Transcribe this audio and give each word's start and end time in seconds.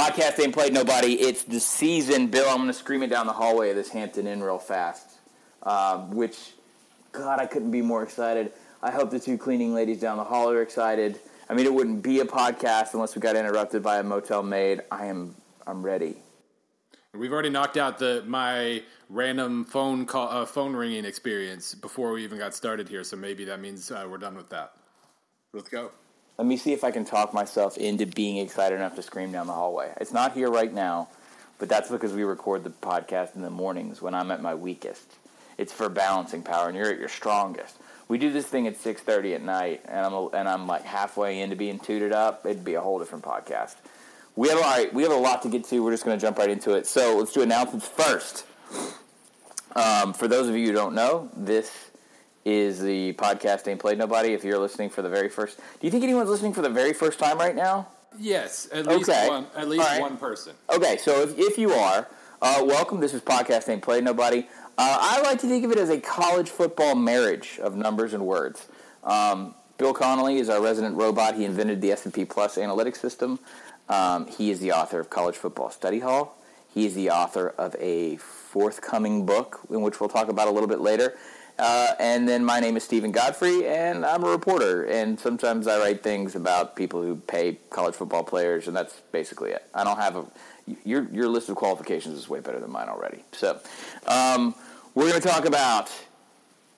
Podcast 0.00 0.42
ain't 0.42 0.54
played 0.54 0.72
nobody. 0.72 1.12
It's 1.12 1.44
the 1.44 1.60
season, 1.60 2.28
Bill. 2.28 2.48
I'm 2.48 2.56
going 2.56 2.68
to 2.68 2.72
scream 2.72 3.02
it 3.02 3.10
down 3.10 3.26
the 3.26 3.34
hallway 3.34 3.68
of 3.68 3.76
this 3.76 3.90
Hampton 3.90 4.26
Inn 4.26 4.42
real 4.42 4.56
fast. 4.56 5.18
Um, 5.62 6.12
which, 6.12 6.52
God, 7.12 7.38
I 7.38 7.44
couldn't 7.44 7.70
be 7.70 7.82
more 7.82 8.02
excited. 8.02 8.50
I 8.82 8.92
hope 8.92 9.10
the 9.10 9.20
two 9.20 9.36
cleaning 9.36 9.74
ladies 9.74 10.00
down 10.00 10.16
the 10.16 10.24
hall 10.24 10.48
are 10.48 10.62
excited. 10.62 11.20
I 11.50 11.54
mean, 11.54 11.66
it 11.66 11.74
wouldn't 11.74 12.02
be 12.02 12.20
a 12.20 12.24
podcast 12.24 12.94
unless 12.94 13.14
we 13.14 13.20
got 13.20 13.36
interrupted 13.36 13.82
by 13.82 13.98
a 13.98 14.02
motel 14.02 14.42
maid. 14.42 14.80
I 14.90 15.04
am, 15.04 15.34
I'm 15.66 15.82
ready. 15.82 16.16
We've 17.12 17.32
already 17.32 17.50
knocked 17.50 17.76
out 17.76 17.98
the 17.98 18.24
my 18.26 18.82
random 19.10 19.66
phone 19.66 20.06
call, 20.06 20.30
uh, 20.30 20.46
phone 20.46 20.74
ringing 20.74 21.04
experience 21.04 21.74
before 21.74 22.12
we 22.12 22.24
even 22.24 22.38
got 22.38 22.54
started 22.54 22.88
here. 22.88 23.04
So 23.04 23.18
maybe 23.18 23.44
that 23.44 23.60
means 23.60 23.90
uh, 23.90 24.06
we're 24.10 24.16
done 24.16 24.34
with 24.34 24.48
that. 24.48 24.72
Let's 25.52 25.68
go. 25.68 25.90
Let 26.40 26.46
me 26.46 26.56
see 26.56 26.72
if 26.72 26.84
I 26.84 26.90
can 26.90 27.04
talk 27.04 27.34
myself 27.34 27.76
into 27.76 28.06
being 28.06 28.38
excited 28.38 28.76
enough 28.76 28.96
to 28.96 29.02
scream 29.02 29.30
down 29.30 29.46
the 29.46 29.52
hallway. 29.52 29.92
It's 30.00 30.10
not 30.10 30.32
here 30.32 30.50
right 30.50 30.72
now, 30.72 31.08
but 31.58 31.68
that's 31.68 31.90
because 31.90 32.14
we 32.14 32.24
record 32.24 32.64
the 32.64 32.70
podcast 32.70 33.36
in 33.36 33.42
the 33.42 33.50
mornings 33.50 34.00
when 34.00 34.14
I'm 34.14 34.30
at 34.30 34.40
my 34.40 34.54
weakest. 34.54 35.18
It's 35.58 35.70
for 35.70 35.90
balancing 35.90 36.40
power, 36.42 36.68
and 36.68 36.78
you're 36.78 36.88
at 36.88 36.98
your 36.98 37.10
strongest. 37.10 37.76
We 38.08 38.16
do 38.16 38.32
this 38.32 38.46
thing 38.46 38.66
at 38.66 38.78
6:30 38.78 39.34
at 39.34 39.42
night, 39.42 39.82
and 39.84 40.06
I'm 40.06 40.14
and 40.32 40.48
I'm 40.48 40.66
like 40.66 40.82
halfway 40.82 41.42
into 41.42 41.56
being 41.56 41.78
tooted 41.78 42.14
up. 42.14 42.46
It'd 42.46 42.64
be 42.64 42.72
a 42.72 42.80
whole 42.80 42.98
different 42.98 43.22
podcast. 43.22 43.74
We 44.34 44.48
have 44.48 44.56
all 44.56 44.64
right. 44.64 44.94
We 44.94 45.02
have 45.02 45.12
a 45.12 45.16
lot 45.16 45.42
to 45.42 45.50
get 45.50 45.64
to. 45.64 45.84
We're 45.84 45.90
just 45.90 46.06
going 46.06 46.18
to 46.18 46.26
jump 46.26 46.38
right 46.38 46.48
into 46.48 46.72
it. 46.72 46.86
So 46.86 47.18
let's 47.18 47.34
do 47.34 47.42
announcements 47.42 47.86
first. 47.86 48.46
Um, 49.76 50.14
for 50.14 50.26
those 50.26 50.48
of 50.48 50.56
you 50.56 50.68
who 50.68 50.72
don't 50.72 50.94
know, 50.94 51.28
this 51.36 51.89
is 52.44 52.80
the 52.80 53.12
podcast 53.14 53.68
Ain't 53.68 53.80
Played 53.80 53.98
Nobody. 53.98 54.32
If 54.32 54.44
you're 54.44 54.58
listening 54.58 54.90
for 54.90 55.02
the 55.02 55.08
very 55.08 55.28
first, 55.28 55.58
do 55.58 55.86
you 55.86 55.90
think 55.90 56.04
anyone's 56.04 56.30
listening 56.30 56.52
for 56.52 56.62
the 56.62 56.70
very 56.70 56.92
first 56.92 57.18
time 57.18 57.38
right 57.38 57.54
now? 57.54 57.88
Yes, 58.18 58.68
at 58.72 58.86
least 58.86 59.08
Okay. 59.08 59.28
one. 59.28 59.46
At 59.56 59.68
least 59.68 59.84
right. 59.86 60.00
one 60.00 60.16
person. 60.16 60.54
Okay, 60.68 60.96
so 60.96 61.20
if, 61.22 61.38
if 61.38 61.58
you 61.58 61.72
are, 61.72 62.08
uh, 62.42 62.62
welcome. 62.64 63.00
This 63.00 63.14
is 63.14 63.20
podcast 63.20 63.68
Ain't 63.68 63.82
Played 63.82 64.04
Nobody. 64.04 64.48
Uh, 64.78 64.98
I 65.00 65.20
like 65.22 65.38
to 65.40 65.46
think 65.46 65.64
of 65.64 65.72
it 65.72 65.78
as 65.78 65.90
a 65.90 66.00
college 66.00 66.48
football 66.48 66.94
marriage 66.94 67.58
of 67.62 67.76
numbers 67.76 68.14
and 68.14 68.26
words. 68.26 68.66
Um, 69.04 69.54
Bill 69.76 69.92
Connelly 69.92 70.38
is 70.38 70.48
our 70.48 70.60
resident 70.60 70.96
robot. 70.96 71.34
He 71.34 71.44
invented 71.44 71.80
the 71.80 71.92
S&P 71.92 72.24
Plus 72.24 72.56
analytics 72.56 72.96
system. 72.96 73.38
Um, 73.88 74.26
he 74.26 74.50
is 74.50 74.60
the 74.60 74.72
author 74.72 74.98
of 75.00 75.10
College 75.10 75.36
Football 75.36 75.70
Study 75.70 75.98
Hall. 75.98 76.36
He 76.72 76.86
is 76.86 76.94
the 76.94 77.10
author 77.10 77.48
of 77.58 77.74
a 77.78 78.16
forthcoming 78.16 79.26
book, 79.26 79.60
in 79.70 79.82
which 79.82 80.00
we'll 80.00 80.08
talk 80.08 80.28
about 80.28 80.48
a 80.48 80.50
little 80.50 80.68
bit 80.68 80.80
later. 80.80 81.16
Uh, 81.60 81.94
and 82.00 82.26
then 82.26 82.42
my 82.42 82.58
name 82.58 82.74
is 82.78 82.84
Steven 82.84 83.12
Godfrey, 83.12 83.66
and 83.66 84.06
I'm 84.06 84.24
a 84.24 84.30
reporter. 84.30 84.84
And 84.84 85.20
sometimes 85.20 85.66
I 85.66 85.78
write 85.78 86.02
things 86.02 86.34
about 86.34 86.74
people 86.74 87.02
who 87.02 87.16
pay 87.16 87.58
college 87.68 87.94
football 87.94 88.24
players, 88.24 88.66
and 88.66 88.74
that's 88.74 88.94
basically 89.12 89.50
it. 89.50 89.62
I 89.74 89.84
don't 89.84 89.98
have 89.98 90.16
a 90.16 90.24
your 90.84 91.06
your 91.12 91.28
list 91.28 91.50
of 91.50 91.56
qualifications 91.56 92.18
is 92.18 92.30
way 92.30 92.40
better 92.40 92.60
than 92.60 92.70
mine 92.70 92.88
already. 92.88 93.24
So 93.32 93.60
um, 94.06 94.54
we're 94.94 95.10
going 95.10 95.20
to 95.20 95.28
talk 95.28 95.44
about 95.44 95.92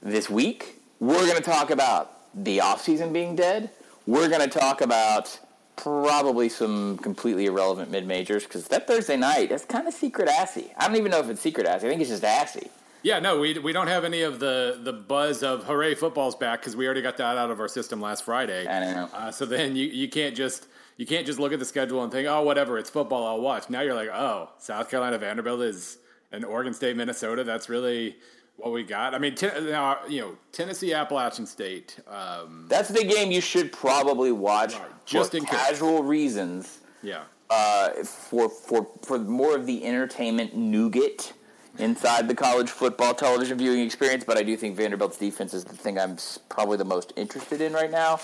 this 0.02 0.28
week. 0.28 0.80
We're 0.98 1.26
going 1.26 1.36
to 1.36 1.42
talk 1.42 1.70
about 1.70 2.18
the 2.34 2.58
offseason 2.58 3.12
being 3.12 3.36
dead. 3.36 3.70
We're 4.06 4.28
going 4.28 4.48
to 4.48 4.58
talk 4.58 4.80
about 4.80 5.38
probably 5.76 6.48
some 6.48 6.98
completely 6.98 7.46
irrelevant 7.46 7.92
mid 7.92 8.04
majors 8.06 8.42
because 8.42 8.66
that 8.68 8.88
Thursday 8.88 9.16
night 9.16 9.50
that's 9.50 9.64
kind 9.64 9.86
of 9.86 9.94
secret 9.94 10.28
assy. 10.28 10.72
I 10.76 10.88
don't 10.88 10.96
even 10.96 11.12
know 11.12 11.20
if 11.20 11.28
it's 11.28 11.40
secret 11.40 11.66
assy. 11.68 11.86
I 11.86 11.90
think 11.90 12.00
it's 12.00 12.10
just 12.10 12.24
assy. 12.24 12.68
Yeah, 13.02 13.18
no, 13.18 13.40
we 13.40 13.58
we 13.58 13.72
don't 13.72 13.88
have 13.88 14.04
any 14.04 14.22
of 14.22 14.38
the 14.38 14.78
the 14.82 14.92
buzz 14.92 15.42
of 15.42 15.64
hooray 15.64 15.94
football's 15.94 16.36
back 16.36 16.60
because 16.60 16.76
we 16.76 16.86
already 16.86 17.02
got 17.02 17.16
that 17.16 17.36
out 17.36 17.50
of 17.50 17.58
our 17.60 17.68
system 17.68 18.00
last 18.00 18.24
Friday. 18.24 18.66
I 18.66 18.92
know. 18.94 19.08
Uh, 19.12 19.30
so 19.30 19.44
then 19.44 19.74
you, 19.76 19.86
you 19.86 20.08
can't 20.08 20.36
just 20.36 20.66
you 20.96 21.06
can't 21.06 21.26
just 21.26 21.38
look 21.40 21.52
at 21.52 21.58
the 21.58 21.64
schedule 21.64 22.02
and 22.04 22.12
think, 22.12 22.28
oh, 22.28 22.42
whatever, 22.42 22.78
it's 22.78 22.90
football, 22.90 23.26
I'll 23.26 23.40
watch. 23.40 23.68
Now 23.70 23.80
you're 23.80 23.94
like, 23.94 24.10
oh, 24.10 24.50
South 24.58 24.88
Carolina 24.90 25.18
Vanderbilt 25.18 25.60
is 25.62 25.98
an 26.30 26.44
Oregon 26.44 26.72
State 26.74 26.96
Minnesota. 26.96 27.42
That's 27.44 27.68
really 27.68 28.16
what 28.56 28.72
we 28.72 28.84
got. 28.84 29.14
I 29.14 29.18
mean, 29.18 29.34
ten, 29.34 29.68
now, 29.70 29.98
you 30.08 30.20
know, 30.20 30.36
Tennessee 30.52 30.92
Appalachian 30.94 31.46
State. 31.46 31.98
Um, 32.06 32.66
That's 32.68 32.88
the 32.90 33.02
game 33.04 33.32
you 33.32 33.40
should 33.40 33.72
probably 33.72 34.30
watch 34.30 34.74
Right, 34.74 34.82
just 35.06 35.32
for 35.32 35.38
in 35.38 35.44
case. 35.44 35.58
casual 35.58 36.02
reasons. 36.04 36.78
yeah, 37.02 37.22
uh, 37.50 37.90
for 38.04 38.48
for 38.48 38.86
for 39.02 39.18
more 39.18 39.56
of 39.56 39.66
the 39.66 39.84
entertainment 39.84 40.54
nougat 40.54 41.32
inside 41.78 42.28
the 42.28 42.34
college 42.34 42.70
football 42.70 43.14
television 43.14 43.58
viewing 43.58 43.80
experience. 43.80 44.24
But 44.24 44.36
I 44.38 44.42
do 44.42 44.56
think 44.56 44.76
Vanderbilt's 44.76 45.16
defense 45.18 45.54
is 45.54 45.64
the 45.64 45.74
thing 45.76 45.98
I'm 45.98 46.16
probably 46.48 46.76
the 46.76 46.84
most 46.84 47.12
interested 47.16 47.60
in 47.60 47.72
right 47.72 47.90
now, 47.90 48.20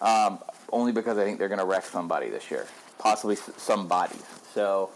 um, 0.00 0.38
only 0.72 0.92
because 0.92 1.18
I 1.18 1.24
think 1.24 1.38
they're 1.38 1.48
going 1.48 1.58
to 1.60 1.64
wreck 1.66 1.84
somebody 1.84 2.28
this 2.30 2.50
year, 2.50 2.66
possibly 2.98 3.36
s- 3.36 3.50
some 3.56 3.86
bodies. 3.88 4.22
So 4.54 4.90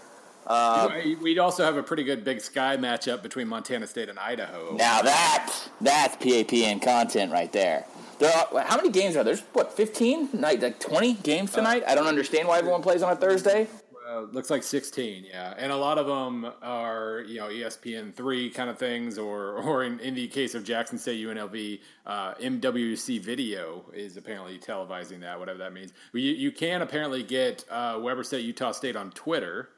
we'd 1.23 1.39
also 1.39 1.65
have 1.65 1.77
a 1.77 1.83
pretty 1.83 2.05
good 2.05 2.23
Big 2.25 2.41
Sky 2.41 2.77
matchup 2.77 3.23
between 3.23 3.49
Montana 3.49 3.87
State 3.87 4.09
and 4.11 4.19
Idaho. 4.19 4.77
now 4.77 5.01
that 5.03 5.53
that's 5.81 6.17
PAPN 6.17 6.83
content 6.83 7.33
right 7.33 7.51
there. 7.53 7.87
There 8.19 8.31
are 8.33 8.61
how 8.63 8.77
many 8.77 8.91
games 8.91 9.17
are 9.17 9.25
there? 9.25 9.35
There's 9.35 9.41
what 9.55 9.73
15 9.73 10.29
night 10.35 10.61
like 10.63 10.79
20 10.79 11.15
games 11.15 11.51
tonight. 11.53 11.83
I 11.87 11.95
don't 11.95 12.07
understand 12.07 12.47
why 12.47 12.59
everyone 12.59 12.83
plays 12.83 13.03
on 13.03 13.11
a 13.13 13.17
Thursday. 13.17 13.67
Uh, 14.15 14.27
looks 14.33 14.51
like 14.51 14.63
16, 14.63 15.25
yeah. 15.29 15.55
And 15.57 15.73
a 15.73 15.77
lot 15.77 15.99
of 15.99 16.07
them 16.07 16.53
are, 16.63 17.25
you 17.27 17.39
know, 17.39 17.49
ESPN 17.49 18.15
3 18.15 18.51
kind 18.51 18.71
of 18.71 18.79
things, 18.79 19.19
or, 19.19 19.55
or 19.55 19.83
in, 19.83 19.99
in 20.01 20.15
the 20.15 20.29
case 20.29 20.55
of 20.55 20.63
Jackson 20.63 20.99
State 20.99 21.25
UNLV, 21.25 21.81
uh, 22.07 22.35
MWC 22.35 23.21
Video 23.21 23.85
is 23.93 24.17
apparently 24.17 24.59
televising 24.59 25.21
that, 25.21 25.39
whatever 25.39 25.59
that 25.59 25.73
means. 25.73 25.93
You, 26.13 26.33
you 26.33 26.53
can 26.53 26.83
apparently 26.83 27.23
get 27.23 27.65
uh, 27.71 27.99
Weber 28.01 28.23
State, 28.23 28.45
Utah 28.45 28.73
State 28.73 28.95
on 28.95 29.11
Twitter. 29.11 29.71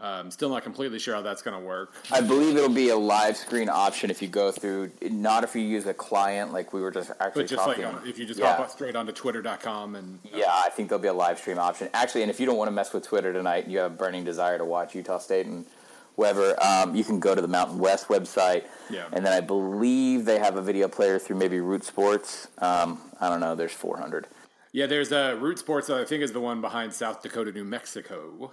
Um, 0.00 0.30
still 0.30 0.48
not 0.50 0.64
completely 0.64 0.98
sure 0.98 1.14
how 1.14 1.22
that's 1.22 1.40
going 1.40 1.58
to 1.58 1.64
work. 1.64 1.94
I 2.10 2.20
believe 2.20 2.56
it'll 2.56 2.68
be 2.68 2.88
a 2.88 2.96
live 2.96 3.36
screen 3.36 3.68
option 3.68 4.10
if 4.10 4.20
you 4.20 4.28
go 4.28 4.50
through, 4.50 4.90
not 5.02 5.44
if 5.44 5.54
you 5.54 5.62
use 5.62 5.86
a 5.86 5.94
client 5.94 6.52
like 6.52 6.72
we 6.72 6.80
were 6.82 6.90
just 6.90 7.10
actually 7.20 7.44
But 7.44 7.50
just 7.50 7.66
like 7.66 7.76
talking. 7.76 7.98
on, 8.00 8.06
if 8.06 8.18
you 8.18 8.26
just 8.26 8.40
Yeah. 8.40 8.56
hop 8.56 8.70
straight 8.70 8.96
onto 8.96 9.12
twitter.com 9.12 9.94
and 9.94 10.18
Yeah, 10.34 10.50
I 10.52 10.68
think 10.70 10.88
there'll 10.88 11.00
be 11.02 11.08
a 11.08 11.12
live 11.14 11.38
stream 11.38 11.58
option. 11.58 11.88
Actually, 11.94 12.22
and 12.22 12.30
if 12.30 12.40
you 12.40 12.44
don't 12.44 12.56
want 12.56 12.68
to 12.68 12.72
mess 12.72 12.92
with 12.92 13.04
Twitter 13.06 13.32
tonight, 13.32 13.64
and 13.64 13.72
you 13.72 13.78
have 13.78 13.92
a 13.92 13.94
burning 13.94 14.24
desire 14.24 14.58
to 14.58 14.64
watch 14.64 14.94
Utah 14.96 15.18
State 15.18 15.46
and 15.46 15.64
Weber, 16.16 16.54
um, 16.62 16.94
you 16.94 17.04
can 17.04 17.18
go 17.20 17.34
to 17.34 17.40
the 17.40 17.48
Mountain 17.48 17.78
West 17.78 18.08
website. 18.08 18.64
Yeah. 18.90 19.06
And 19.12 19.24
then 19.24 19.32
I 19.32 19.40
believe 19.40 20.24
they 20.26 20.38
have 20.40 20.56
a 20.56 20.62
video 20.62 20.88
player 20.88 21.18
through 21.20 21.36
maybe 21.36 21.60
Root 21.60 21.84
Sports. 21.84 22.48
Um, 22.58 23.00
I 23.20 23.28
don't 23.28 23.40
know. 23.40 23.54
There's 23.54 23.72
400. 23.72 24.26
Yeah, 24.72 24.86
there's 24.86 25.12
uh, 25.12 25.36
Root 25.40 25.60
Sports. 25.60 25.88
I 25.88 26.04
think 26.04 26.22
is 26.22 26.32
the 26.32 26.40
one 26.40 26.60
behind 26.60 26.92
South 26.92 27.22
Dakota, 27.22 27.52
New 27.52 27.64
Mexico. 27.64 28.52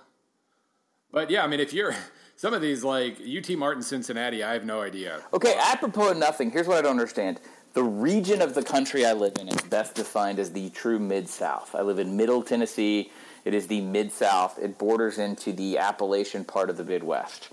But 1.11 1.29
yeah, 1.29 1.43
I 1.43 1.47
mean, 1.47 1.59
if 1.59 1.73
you're 1.73 1.95
some 2.35 2.53
of 2.53 2.61
these 2.61 2.83
like 2.83 3.17
UT 3.19 3.49
Martin, 3.57 3.83
Cincinnati, 3.83 4.43
I 4.43 4.53
have 4.53 4.65
no 4.65 4.81
idea. 4.81 5.21
Okay, 5.33 5.55
apropos 5.59 6.11
of 6.11 6.17
nothing, 6.17 6.51
here's 6.51 6.67
what 6.67 6.77
I 6.77 6.81
don't 6.81 6.91
understand. 6.91 7.39
The 7.73 7.83
region 7.83 8.41
of 8.41 8.53
the 8.53 8.63
country 8.63 9.05
I 9.05 9.13
live 9.13 9.37
in 9.39 9.47
is 9.47 9.61
best 9.61 9.95
defined 9.95 10.39
as 10.39 10.51
the 10.51 10.69
true 10.71 10.99
Mid 10.99 11.29
South. 11.29 11.73
I 11.73 11.81
live 11.81 11.99
in 11.99 12.17
Middle 12.17 12.43
Tennessee. 12.43 13.11
It 13.45 13.53
is 13.53 13.67
the 13.67 13.79
Mid 13.81 14.11
South. 14.11 14.59
It 14.59 14.77
borders 14.77 15.17
into 15.17 15.53
the 15.53 15.77
Appalachian 15.77 16.43
part 16.43 16.69
of 16.69 16.75
the 16.75 16.83
Midwest. 16.83 17.49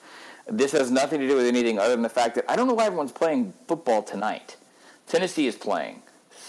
This 0.48 0.72
has 0.72 0.90
nothing 0.90 1.20
to 1.20 1.28
do 1.28 1.36
with 1.36 1.46
anything 1.46 1.78
other 1.78 1.90
than 1.90 2.02
the 2.02 2.08
fact 2.08 2.34
that 2.34 2.44
I 2.48 2.56
don't 2.56 2.66
know 2.66 2.74
why 2.74 2.86
everyone's 2.86 3.12
playing 3.12 3.52
football 3.68 4.02
tonight. 4.02 4.56
Tennessee 5.06 5.46
is 5.46 5.56
playing. 5.56 6.02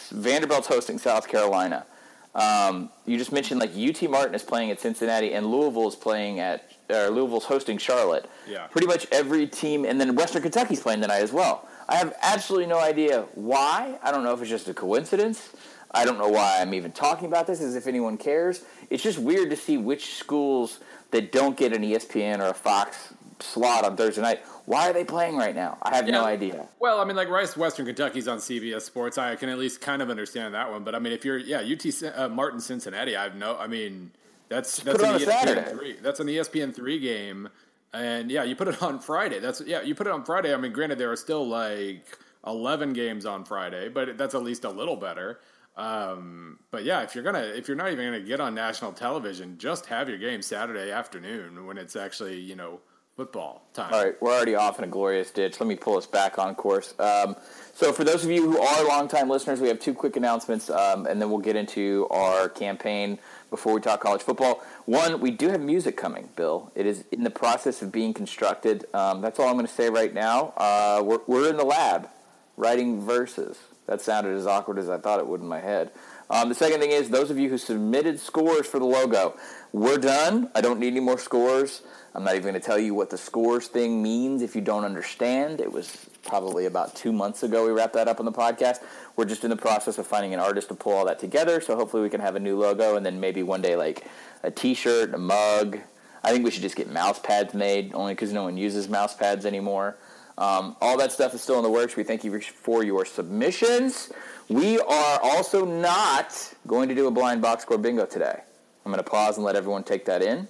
Vanderbilt's 0.10 0.68
hosting 0.68 0.98
South 0.98 1.28
Carolina. 1.28 1.86
Um, 2.34 2.90
you 3.06 3.18
just 3.18 3.32
mentioned 3.32 3.60
like 3.60 3.72
UT 3.76 4.10
Martin 4.10 4.34
is 4.34 4.44
playing 4.44 4.72
at 4.72 4.80
Cincinnati 4.80 5.34
and 5.34 5.46
Louisville 5.46 5.88
is 5.88 5.96
playing 5.96 6.40
at 6.40 6.69
or 6.90 7.10
Louisville's 7.10 7.46
hosting 7.46 7.78
Charlotte. 7.78 8.30
Yeah. 8.48 8.68
Pretty 8.68 8.88
much 8.88 9.08
every 9.12 9.48
team, 9.48 9.86
and 9.86 10.00
then 10.00 10.16
Western 10.16 10.42
Kentucky's 10.42 10.82
playing 10.82 11.02
tonight 11.02 11.22
as 11.22 11.32
well. 11.32 11.68
I 11.88 11.96
have 11.96 12.16
absolutely 12.22 12.68
no 12.68 12.80
idea 12.80 13.26
why. 13.34 13.98
I 14.04 14.12
don't 14.12 14.24
know 14.24 14.34
if 14.34 14.42
it's 14.42 14.50
just 14.50 14.68
a 14.70 14.74
coincidence. 14.74 15.50
I 15.92 16.06
don't 16.06 16.20
know 16.20 16.30
why 16.30 16.60
I'm 16.62 16.74
even 16.74 16.92
talking 16.92 17.28
about 17.28 17.48
this 17.48 17.62
as 17.62 17.76
if 17.76 17.88
anyone 17.88 18.18
cares. 18.18 18.64
It's 18.90 19.02
just 19.02 19.18
weird 19.18 19.50
to 19.50 19.56
see 19.56 19.78
which 19.78 20.14
schools 20.16 20.80
that 21.12 21.32
don't 21.32 21.58
get 21.58 21.74
an 21.74 21.82
ESPN 21.82 22.40
or 22.40 22.50
a 22.50 22.54
Fox 22.54 23.14
slot 23.40 23.86
on 23.86 23.98
Thursday 23.98 24.22
night. 24.22 24.42
Why 24.66 24.90
are 24.90 24.94
they 24.94 25.04
playing 25.04 25.36
right 25.36 25.56
now? 25.56 25.80
I 25.82 25.96
have 25.96 26.08
no 26.08 26.24
idea. 26.24 26.68
Well, 26.80 27.00
I 27.00 27.06
mean, 27.06 27.16
like 27.16 27.30
Rice 27.30 27.58
Western 27.58 27.88
Kentucky's 27.88 28.28
on 28.28 28.38
CBS 28.38 28.82
Sports. 28.82 29.18
I 29.18 29.36
can 29.36 29.50
at 29.50 29.58
least 29.58 29.82
kind 29.82 30.04
of 30.04 30.12
understand 30.12 30.54
that 30.54 30.70
one. 30.70 30.84
But 30.84 30.94
I 30.94 31.00
mean, 31.00 31.14
if 31.14 31.26
you're 31.26 31.38
yeah 31.38 31.62
UT 31.62 32.04
uh, 32.16 32.30
Martin 32.30 32.60
Cincinnati, 32.60 33.16
I 33.16 33.24
have 33.24 33.36
no. 33.36 33.58
I 33.58 33.66
mean, 33.66 34.12
that's 34.50 34.80
that's 34.80 35.02
an 35.02 35.20
ESPN 35.20 35.70
three. 35.70 35.96
That's 36.02 36.20
an 36.20 36.28
ESPN 36.28 36.76
three 36.76 37.00
game, 37.00 37.50
and 37.94 38.30
yeah, 38.32 38.44
you 38.44 38.56
put 38.56 38.68
it 38.68 38.82
on 38.82 39.00
Friday. 39.00 39.40
That's 39.40 39.62
yeah, 39.62 39.82
you 39.82 39.96
put 39.96 40.08
it 40.08 40.14
on 40.14 40.26
Friday. 40.26 40.54
I 40.54 40.58
mean, 40.58 40.74
granted, 40.74 40.98
there 40.98 41.12
are 41.12 41.16
still 41.16 41.48
like 41.48 42.18
eleven 42.46 42.94
games 42.94 43.26
on 43.26 43.46
Friday, 43.46 43.90
but 43.90 44.18
that's 44.18 44.36
at 44.36 44.44
least 44.44 44.66
a 44.66 44.70
little 44.70 44.96
better. 44.96 45.40
Um, 45.78 46.60
but 46.72 46.84
yeah, 46.84 47.04
if 47.04 47.16
you're 47.16 47.24
gonna 47.24 47.44
if 47.44 47.68
you're 47.68 47.78
not 47.78 47.92
even 47.92 48.06
gonna 48.06 48.20
get 48.20 48.42
on 48.42 48.54
national 48.56 48.92
television, 48.92 49.58
just 49.58 49.86
have 49.86 50.10
your 50.10 50.18
game 50.18 50.42
Saturday 50.42 50.92
afternoon 50.92 51.66
when 51.66 51.78
it's 51.78 51.96
actually 51.96 52.40
you 52.40 52.56
know 52.56 52.82
football 53.20 53.68
time. 53.74 53.94
All 53.94 54.04
right, 54.04 54.22
we're 54.22 54.34
already 54.34 54.56
off 54.56 54.78
in 54.78 54.86
a 54.86 54.88
glorious 54.88 55.30
ditch. 55.30 55.60
Let 55.60 55.68
me 55.68 55.76
pull 55.76 55.98
us 55.98 56.06
back 56.06 56.40
on 56.40 56.56
course. 56.56 56.94
Um, 57.00 57.36
so, 57.74 57.92
for 57.92 58.06
those 58.06 58.24
of 58.24 58.32
you 58.32 58.50
who 58.50 58.62
are 58.62 58.88
longtime 58.88 59.30
listeners, 59.30 59.60
we 59.60 59.68
have 59.68 59.80
two 59.80 59.94
quick 59.94 60.16
announcements, 60.16 60.70
um, 60.70 61.06
and 61.06 61.22
then 61.22 61.30
we'll 61.30 61.40
get 61.40 61.58
into 61.58 62.08
our 62.12 62.48
campaign 62.48 63.20
before 63.50 63.74
we 63.74 63.82
talk 63.82 64.02
college 64.02 64.22
football. 64.22 64.64
One, 64.86 65.20
we 65.20 65.32
do 65.32 65.50
have 65.50 65.62
music 65.62 65.98
coming, 65.98 66.30
Bill. 66.36 66.72
It 66.76 66.86
is 66.86 67.04
in 67.12 67.24
the 67.24 67.30
process 67.30 67.82
of 67.82 67.92
being 67.92 68.14
constructed. 68.14 68.86
Um, 68.94 69.22
that's 69.22 69.40
all 69.40 69.48
I'm 69.48 69.56
going 69.56 69.68
to 69.68 69.74
say 69.74 69.90
right 69.90 70.14
now. 70.14 70.54
Uh, 70.58 71.02
we're, 71.04 71.20
we're 71.28 71.50
in 71.50 71.58
the 71.58 71.66
lab 71.66 72.10
writing 72.58 73.02
verses. 73.02 73.58
That 73.88 74.02
sounded 74.02 74.36
as 74.36 74.46
awkward 74.46 74.78
as 74.78 74.90
I 74.90 74.98
thought 74.98 75.20
it 75.20 75.26
would 75.26 75.42
in 75.42 75.48
my 75.48 75.60
head. 75.60 75.92
Um, 76.30 76.50
the 76.50 76.56
second 76.56 76.80
thing 76.80 76.92
is, 76.92 77.10
those 77.10 77.32
of 77.32 77.40
you 77.40 77.50
who 77.50 77.58
submitted 77.58 78.20
scores 78.20 78.68
for 78.68 78.78
the 78.78 78.86
logo, 78.86 79.36
we're 79.72 79.98
done. 79.98 80.52
I 80.54 80.62
don't 80.62 80.80
need 80.80 80.90
any 80.90 81.00
more 81.00 81.18
scores. 81.18 81.82
I'm 82.14 82.24
not 82.24 82.36
even 82.36 82.44
going 82.44 82.54
to 82.54 82.60
tell 82.60 82.78
you 82.78 82.94
what 82.94 83.10
the 83.10 83.18
scores 83.18 83.68
thing 83.68 84.04
means 84.04 84.44
if 84.44 84.56
you 84.56 84.62
don't 84.62 84.86
understand. 84.86 85.60
It 85.60 85.72
was 85.72 86.08
probably 86.24 86.66
about 86.66 86.96
two 86.96 87.12
months 87.12 87.44
ago 87.44 87.66
we 87.66 87.72
wrapped 87.72 87.94
that 87.94 88.08
up 88.08 88.20
on 88.20 88.26
the 88.26 88.32
podcast. 88.32 88.84
We're 89.16 89.26
just 89.26 89.44
in 89.44 89.50
the 89.50 89.58
process 89.58 89.98
of 89.98 90.08
finding 90.08 90.34
an 90.34 90.40
artist 90.40 90.70
to 90.70 90.76
pull 90.76 90.94
all 90.94 91.06
that 91.06 91.20
together. 91.20 91.62
So 91.62 91.76
hopefully 91.76 92.04
we 92.04 92.10
can 92.10 92.22
have 92.22 92.36
a 92.36 92.40
new 92.40 92.58
logo 92.58 92.96
and 92.96 93.06
then 93.06 93.20
maybe 93.20 93.44
one 93.44 93.62
day 93.62 93.76
like 93.76 94.06
a 94.44 94.52
T-shirt, 94.52 95.14
a 95.14 95.18
mug. 95.18 95.80
I 96.24 96.32
think 96.32 96.44
we 96.44 96.52
should 96.52 96.62
just 96.62 96.76
get 96.76 96.90
mouse 96.90 97.20
pads 97.20 97.54
made, 97.54 97.94
only 97.94 98.14
because 98.14 98.34
no 98.34 98.44
one 98.44 98.58
uses 98.58 98.90
mouse 98.90 99.16
pads 99.16 99.46
anymore. 99.46 99.98
Um, 100.38 100.76
all 100.82 100.98
that 100.98 101.12
stuff 101.12 101.34
is 101.34 101.42
still 101.42 101.58
in 101.58 101.64
the 101.64 101.70
works. 101.70 101.96
We 101.96 102.04
thank 102.04 102.24
you 102.24 102.40
for 102.40 102.84
your 102.84 103.06
submissions. 103.06 104.12
We 104.48 104.80
are 104.80 105.20
also 105.22 105.66
not 105.66 106.54
going 106.66 106.90
to 106.90 106.96
do 106.96 107.08
a 107.08 107.12
blind 107.12 107.42
box 107.42 107.64
score 107.64 107.78
bingo 107.78 108.06
today. 108.06 108.42
I'm 108.86 108.92
going 108.92 109.04
to 109.04 109.10
pause 109.10 109.38
and 109.38 109.46
let 109.46 109.56
everyone 109.56 109.84
take 109.84 110.06
that 110.06 110.22
in. 110.22 110.48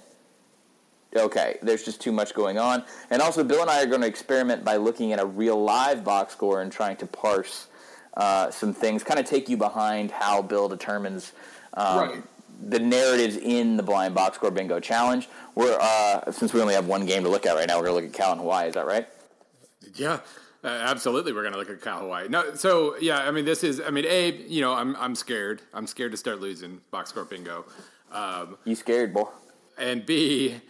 Okay, 1.16 1.58
there's 1.60 1.84
just 1.84 2.00
too 2.00 2.12
much 2.12 2.34
going 2.34 2.58
on. 2.58 2.84
And 3.10 3.20
also, 3.20 3.42
Bill 3.42 3.60
and 3.60 3.70
I 3.70 3.82
are 3.82 3.86
going 3.86 4.02
to 4.02 4.06
experiment 4.06 4.64
by 4.64 4.76
looking 4.76 5.12
at 5.12 5.18
a 5.18 5.26
real 5.26 5.60
live 5.60 6.04
box 6.04 6.32
score 6.32 6.62
and 6.62 6.70
trying 6.70 6.96
to 6.98 7.06
parse 7.06 7.66
uh, 8.16 8.50
some 8.50 8.72
things, 8.72 9.02
kind 9.02 9.18
of 9.18 9.26
take 9.26 9.48
you 9.48 9.56
behind 9.56 10.10
how 10.10 10.42
Bill 10.42 10.68
determines 10.68 11.32
um, 11.74 11.98
right. 11.98 12.22
the 12.68 12.78
narratives 12.78 13.36
in 13.36 13.76
the 13.76 13.82
blind 13.82 14.14
box 14.14 14.36
score 14.36 14.50
bingo 14.52 14.78
challenge. 14.78 15.28
We're 15.56 15.76
uh, 15.80 16.30
since 16.30 16.52
we 16.52 16.60
only 16.60 16.74
have 16.74 16.86
one 16.86 17.06
game 17.06 17.24
to 17.24 17.28
look 17.28 17.44
at 17.44 17.54
right 17.54 17.66
now, 17.66 17.78
we're 17.78 17.86
going 17.86 18.02
to 18.02 18.06
look 18.06 18.14
at 18.14 18.16
Cal 18.16 18.32
and 18.32 18.40
Hawaii. 18.40 18.68
Is 18.68 18.74
that 18.74 18.86
right? 18.86 19.08
Yeah, 19.94 20.20
uh, 20.62 20.68
absolutely. 20.68 21.32
We're 21.32 21.42
going 21.42 21.54
to 21.54 21.58
look 21.58 21.70
at 21.70 21.82
Cal 21.82 22.00
Hawaii. 22.00 22.28
No, 22.28 22.54
so 22.54 22.96
yeah, 23.00 23.18
I 23.18 23.32
mean, 23.32 23.44
this 23.44 23.64
is. 23.64 23.80
I 23.80 23.90
mean, 23.90 24.04
a 24.06 24.30
you 24.30 24.60
know, 24.60 24.74
I'm 24.74 24.94
I'm 24.96 25.16
scared. 25.16 25.62
I'm 25.74 25.86
scared 25.88 26.12
to 26.12 26.16
start 26.16 26.40
losing 26.40 26.80
box 26.90 27.10
score 27.10 27.24
bingo. 27.24 27.64
Um, 28.12 28.58
you 28.64 28.74
scared, 28.74 29.14
boy. 29.14 29.28
And 29.78 30.04
B, 30.04 30.60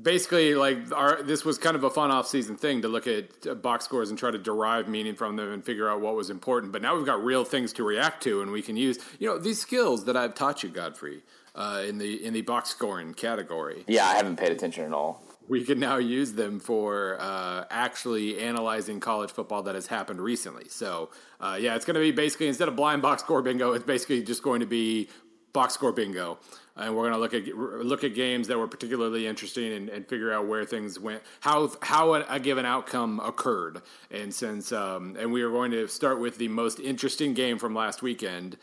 basically, 0.00 0.54
like 0.54 0.92
our 0.92 1.22
this 1.22 1.44
was 1.44 1.58
kind 1.58 1.76
of 1.76 1.84
a 1.84 1.90
fun 1.90 2.10
off 2.10 2.26
season 2.26 2.56
thing 2.56 2.82
to 2.82 2.88
look 2.88 3.06
at 3.06 3.46
uh, 3.46 3.54
box 3.54 3.84
scores 3.84 4.10
and 4.10 4.18
try 4.18 4.30
to 4.30 4.38
derive 4.38 4.88
meaning 4.88 5.14
from 5.14 5.36
them 5.36 5.52
and 5.52 5.64
figure 5.64 5.88
out 5.88 6.00
what 6.00 6.14
was 6.14 6.30
important. 6.30 6.72
But 6.72 6.82
now 6.82 6.96
we've 6.96 7.06
got 7.06 7.22
real 7.22 7.44
things 7.44 7.72
to 7.74 7.84
react 7.84 8.22
to, 8.24 8.42
and 8.42 8.50
we 8.50 8.62
can 8.62 8.76
use 8.76 8.98
you 9.18 9.28
know 9.28 9.38
these 9.38 9.60
skills 9.60 10.04
that 10.04 10.16
I've 10.16 10.34
taught 10.34 10.62
you, 10.62 10.68
Godfrey, 10.68 11.22
uh, 11.54 11.82
in 11.86 11.98
the 11.98 12.24
in 12.24 12.34
the 12.34 12.42
box 12.42 12.70
scoring 12.70 13.14
category. 13.14 13.84
Yeah, 13.86 14.06
I 14.06 14.14
haven't 14.14 14.36
paid 14.36 14.52
attention 14.52 14.84
at 14.84 14.92
all 14.92 15.22
we 15.48 15.64
can 15.64 15.78
now 15.78 15.96
use 15.96 16.32
them 16.32 16.60
for 16.60 17.16
uh, 17.20 17.64
actually 17.70 18.38
analyzing 18.38 19.00
college 19.00 19.30
football 19.30 19.62
that 19.62 19.74
has 19.74 19.86
happened 19.86 20.20
recently. 20.20 20.68
So, 20.68 21.10
uh, 21.40 21.58
yeah, 21.60 21.74
it's 21.74 21.84
going 21.84 21.94
to 21.94 22.00
be 22.00 22.12
basically 22.12 22.48
instead 22.48 22.68
of 22.68 22.76
blind 22.76 23.02
box 23.02 23.22
score 23.22 23.42
bingo, 23.42 23.72
it's 23.72 23.84
basically 23.84 24.22
just 24.22 24.42
going 24.42 24.60
to 24.60 24.66
be 24.66 25.08
box 25.52 25.74
score 25.74 25.92
bingo, 25.92 26.38
and 26.76 26.96
we're 26.96 27.10
going 27.10 27.12
to 27.12 27.18
look 27.18 27.34
at 27.34 27.46
look 27.84 28.04
at 28.04 28.14
games 28.14 28.48
that 28.48 28.58
were 28.58 28.68
particularly 28.68 29.26
interesting 29.26 29.72
and, 29.72 29.88
and 29.88 30.06
figure 30.06 30.32
out 30.32 30.46
where 30.46 30.64
things 30.64 30.98
went, 30.98 31.22
how 31.40 31.70
how 31.82 32.14
a, 32.14 32.24
a 32.28 32.40
given 32.40 32.64
outcome 32.64 33.20
occurred. 33.20 33.82
And 34.10 34.32
since 34.32 34.72
um, 34.72 35.16
and 35.18 35.32
we 35.32 35.42
are 35.42 35.50
going 35.50 35.70
to 35.72 35.86
start 35.88 36.20
with 36.20 36.38
the 36.38 36.48
most 36.48 36.80
interesting 36.80 37.34
game 37.34 37.58
from 37.58 37.74
last 37.74 38.02
weekend. 38.02 38.56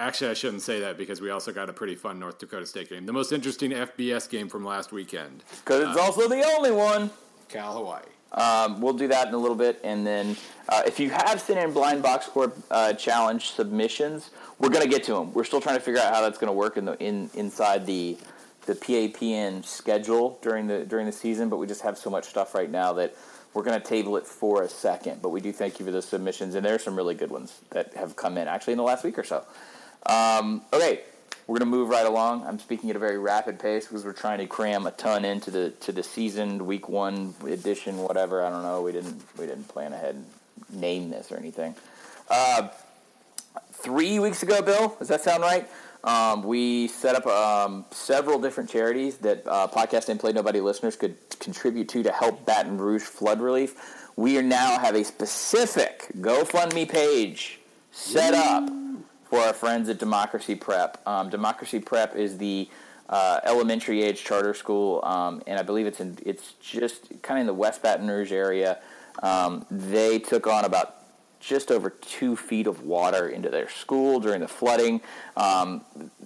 Actually, 0.00 0.30
I 0.30 0.34
shouldn't 0.34 0.62
say 0.62 0.78
that 0.78 0.96
because 0.96 1.20
we 1.20 1.30
also 1.30 1.52
got 1.52 1.68
a 1.68 1.72
pretty 1.72 1.96
fun 1.96 2.20
North 2.20 2.38
Dakota 2.38 2.64
State 2.66 2.88
game. 2.88 3.04
The 3.04 3.12
most 3.12 3.32
interesting 3.32 3.72
FBS 3.72 4.30
game 4.30 4.48
from 4.48 4.64
last 4.64 4.92
weekend. 4.92 5.42
Because 5.64 5.88
it's 5.88 5.98
uh, 5.98 6.02
also 6.02 6.28
the 6.28 6.40
only 6.44 6.70
one. 6.70 7.10
Cal 7.48 7.72
Hawaii. 7.72 8.02
Um, 8.32 8.80
we'll 8.80 8.92
do 8.92 9.08
that 9.08 9.28
in 9.28 9.34
a 9.34 9.38
little 9.38 9.56
bit, 9.56 9.80
and 9.82 10.06
then 10.06 10.36
uh, 10.68 10.82
if 10.86 11.00
you 11.00 11.08
have 11.10 11.40
sent 11.40 11.58
in 11.58 11.72
blind 11.72 12.02
box 12.02 12.26
score 12.26 12.52
uh, 12.70 12.92
challenge 12.92 13.50
submissions, 13.52 14.30
we're 14.58 14.68
to 14.84 14.90
get 14.90 15.04
to 15.04 15.14
them. 15.14 15.32
We're 15.32 15.44
still 15.44 15.60
trying 15.60 15.76
to 15.76 15.80
figure 15.80 16.00
out 16.00 16.14
how 16.14 16.20
that's 16.20 16.38
to 16.48 16.52
work 16.52 16.76
in 16.76 16.84
the 16.84 16.98
in 17.02 17.30
inside 17.34 17.86
the 17.86 18.18
the 18.66 18.74
PAPN 18.74 19.64
schedule 19.64 20.38
during 20.42 20.66
the 20.66 20.84
during 20.84 21.06
the 21.06 21.12
season. 21.12 21.48
But 21.48 21.56
we 21.56 21.66
just 21.66 21.80
have 21.82 21.96
so 21.96 22.10
much 22.10 22.26
stuff 22.26 22.54
right 22.54 22.70
now 22.70 22.92
that 22.94 23.14
we're 23.54 23.62
to 23.80 23.86
table 23.86 24.16
it 24.18 24.26
for 24.26 24.62
a 24.62 24.68
second. 24.68 25.22
But 25.22 25.30
we 25.30 25.40
do 25.40 25.52
thank 25.52 25.80
you 25.80 25.86
for 25.86 25.90
those 25.90 26.06
submissions, 26.06 26.54
and 26.54 26.64
there 26.64 26.74
are 26.74 26.78
some 26.78 26.96
really 26.96 27.14
good 27.14 27.30
ones 27.30 27.58
that 27.70 27.94
have 27.94 28.14
come 28.14 28.36
in 28.36 28.46
actually 28.46 28.74
in 28.74 28.78
the 28.78 28.84
last 28.84 29.04
week 29.04 29.18
or 29.18 29.24
so. 29.24 29.44
Um, 30.04 30.62
okay, 30.72 31.00
we're 31.48 31.58
going 31.58 31.70
to 31.70 31.76
move 31.76 31.88
right 31.88 32.04
along. 32.04 32.44
I'm 32.46 32.58
speaking 32.58 32.90
at 32.90 32.96
a 32.96 32.98
very 32.98 33.18
rapid 33.18 33.58
pace 33.58 33.86
because 33.86 34.04
we're 34.04 34.12
trying 34.12 34.38
to 34.38 34.46
cram 34.46 34.86
a 34.86 34.90
ton 34.90 35.24
into 35.24 35.50
the 35.50 35.70
to 35.70 35.92
the 35.92 36.02
seasoned 36.02 36.60
week 36.60 36.90
one 36.90 37.34
edition, 37.44 37.96
whatever. 37.96 38.44
I 38.44 38.50
don't 38.50 38.62
know. 38.62 38.82
We 38.82 38.92
didn't 38.92 39.22
we 39.38 39.46
didn't 39.46 39.66
plan 39.66 39.94
ahead 39.94 40.14
and 40.14 40.80
name 40.80 41.08
this 41.08 41.32
or 41.32 41.38
anything. 41.38 41.74
Uh, 42.28 42.68
three 43.72 44.18
weeks 44.18 44.42
ago, 44.42 44.60
Bill, 44.60 44.94
does 44.98 45.08
that 45.08 45.22
sound 45.22 45.42
right? 45.42 45.66
Um, 46.04 46.42
we 46.42 46.86
set 46.88 47.16
up 47.16 47.26
um, 47.26 47.86
several 47.90 48.38
different 48.38 48.68
charities 48.68 49.16
that 49.18 49.42
uh, 49.46 49.68
podcast 49.68 50.10
and 50.10 50.20
play 50.20 50.32
nobody 50.32 50.60
listeners 50.60 50.96
could 50.96 51.16
contribute 51.40 51.88
to 51.88 52.02
to 52.02 52.12
help 52.12 52.44
Baton 52.44 52.76
Rouge 52.76 53.02
flood 53.02 53.40
relief. 53.40 54.04
We 54.16 54.40
now 54.42 54.78
have 54.78 54.94
a 54.94 55.02
specific 55.02 56.08
GoFundMe 56.18 56.88
page 56.88 57.58
set 57.90 58.34
up 58.34 58.70
for 59.28 59.38
our 59.40 59.52
friends 59.52 59.88
at 59.88 59.98
Democracy 59.98 60.54
Prep. 60.54 61.00
Um, 61.06 61.28
Democracy 61.28 61.80
Prep 61.80 62.16
is 62.16 62.38
the 62.38 62.68
uh, 63.08 63.40
elementary 63.44 64.02
age 64.02 64.24
charter 64.24 64.54
school, 64.54 65.04
um, 65.04 65.42
and 65.46 65.58
I 65.58 65.62
believe 65.62 65.86
it's 65.86 66.00
in, 66.00 66.18
it's 66.24 66.52
just 66.60 67.22
kind 67.22 67.38
of 67.38 67.42
in 67.42 67.46
the 67.46 67.54
West 67.54 67.82
Baton 67.82 68.08
Rouge 68.08 68.32
area. 68.32 68.78
Um, 69.22 69.66
they 69.70 70.18
took 70.18 70.46
on 70.46 70.64
about 70.64 70.94
just 71.40 71.70
over 71.70 71.90
two 71.90 72.34
feet 72.36 72.66
of 72.66 72.82
water 72.82 73.28
into 73.28 73.48
their 73.48 73.68
school 73.68 74.18
during 74.18 74.40
the 74.40 74.48
flooding. 74.48 75.00
Um, 75.36 75.82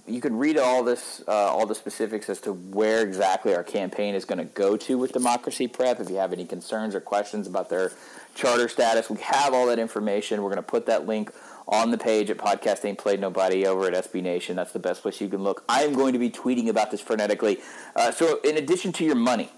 you 0.06 0.20
can 0.20 0.38
read 0.38 0.56
all 0.56 0.82
this, 0.82 1.22
uh, 1.28 1.30
all 1.30 1.66
the 1.66 1.74
specifics 1.74 2.30
as 2.30 2.40
to 2.42 2.52
where 2.52 3.02
exactly 3.02 3.54
our 3.54 3.62
campaign 3.62 4.14
is 4.14 4.24
going 4.24 4.38
to 4.38 4.44
go 4.44 4.76
to 4.76 4.96
with 4.96 5.12
Democracy 5.12 5.68
Prep. 5.68 6.00
If 6.00 6.08
you 6.08 6.16
have 6.16 6.32
any 6.32 6.46
concerns 6.46 6.94
or 6.94 7.00
questions 7.00 7.46
about 7.46 7.68
their 7.68 7.92
charter 8.34 8.68
status, 8.68 9.10
we 9.10 9.18
have 9.18 9.52
all 9.52 9.66
that 9.66 9.78
information. 9.78 10.42
We're 10.42 10.48
going 10.48 10.56
to 10.56 10.62
put 10.62 10.86
that 10.86 11.06
link 11.06 11.30
on 11.68 11.90
the 11.90 11.98
page 11.98 12.30
at 12.30 12.38
Podcast 12.38 12.84
Ain't 12.84 12.98
Played 12.98 13.20
Nobody 13.20 13.66
over 13.66 13.86
at 13.86 14.10
SB 14.10 14.22
Nation. 14.22 14.56
That's 14.56 14.72
the 14.72 14.78
best 14.78 15.02
place 15.02 15.20
you 15.20 15.28
can 15.28 15.42
look. 15.42 15.64
I 15.68 15.82
am 15.82 15.94
going 15.94 16.12
to 16.12 16.18
be 16.18 16.30
tweeting 16.30 16.68
about 16.68 16.90
this 16.90 17.02
frenetically. 17.02 17.60
Uh, 17.94 18.10
so, 18.10 18.40
in 18.40 18.56
addition 18.56 18.92
to 18.92 19.04
your 19.04 19.14
money, 19.14 19.50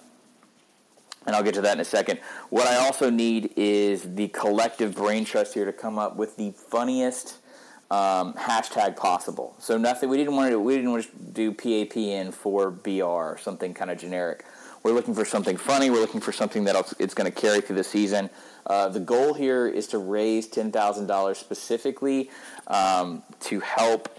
and 1.26 1.34
I'll 1.34 1.42
get 1.42 1.54
to 1.54 1.62
that 1.62 1.74
in 1.74 1.80
a 1.80 1.84
second, 1.84 2.20
what 2.50 2.66
I 2.66 2.76
also 2.76 3.10
need 3.10 3.52
is 3.56 4.14
the 4.14 4.28
collective 4.28 4.94
brain 4.94 5.24
trust 5.24 5.54
here 5.54 5.64
to 5.64 5.72
come 5.72 5.98
up 5.98 6.16
with 6.16 6.36
the 6.36 6.52
funniest 6.52 7.38
um, 7.90 8.34
hashtag 8.34 8.96
possible. 8.96 9.54
So 9.58 9.78
nothing. 9.78 10.08
We 10.08 10.16
didn't 10.16 10.36
want 10.36 10.50
to. 10.50 10.60
We 10.60 10.74
didn't 10.74 10.90
want 10.90 11.04
to 11.04 11.10
do 11.32 11.52
PAPN 11.52 12.32
for 12.32 12.70
BR 12.70 13.38
something 13.40 13.74
kind 13.74 13.90
of 13.90 13.98
generic. 13.98 14.44
We're 14.82 14.92
looking 14.92 15.14
for 15.14 15.24
something 15.24 15.56
funny. 15.56 15.90
We're 15.90 16.00
looking 16.00 16.20
for 16.20 16.32
something 16.32 16.64
that 16.64 16.76
it's 16.98 17.14
going 17.14 17.30
to 17.30 17.40
carry 17.40 17.60
through 17.60 17.76
the 17.76 17.84
season. 17.84 18.28
Uh, 18.66 18.88
the 18.88 19.00
goal 19.00 19.34
here 19.34 19.66
is 19.66 19.86
to 19.88 19.98
raise 19.98 20.48
$10,000 20.48 21.36
specifically 21.36 22.30
um, 22.66 23.22
to 23.40 23.60
help 23.60 24.18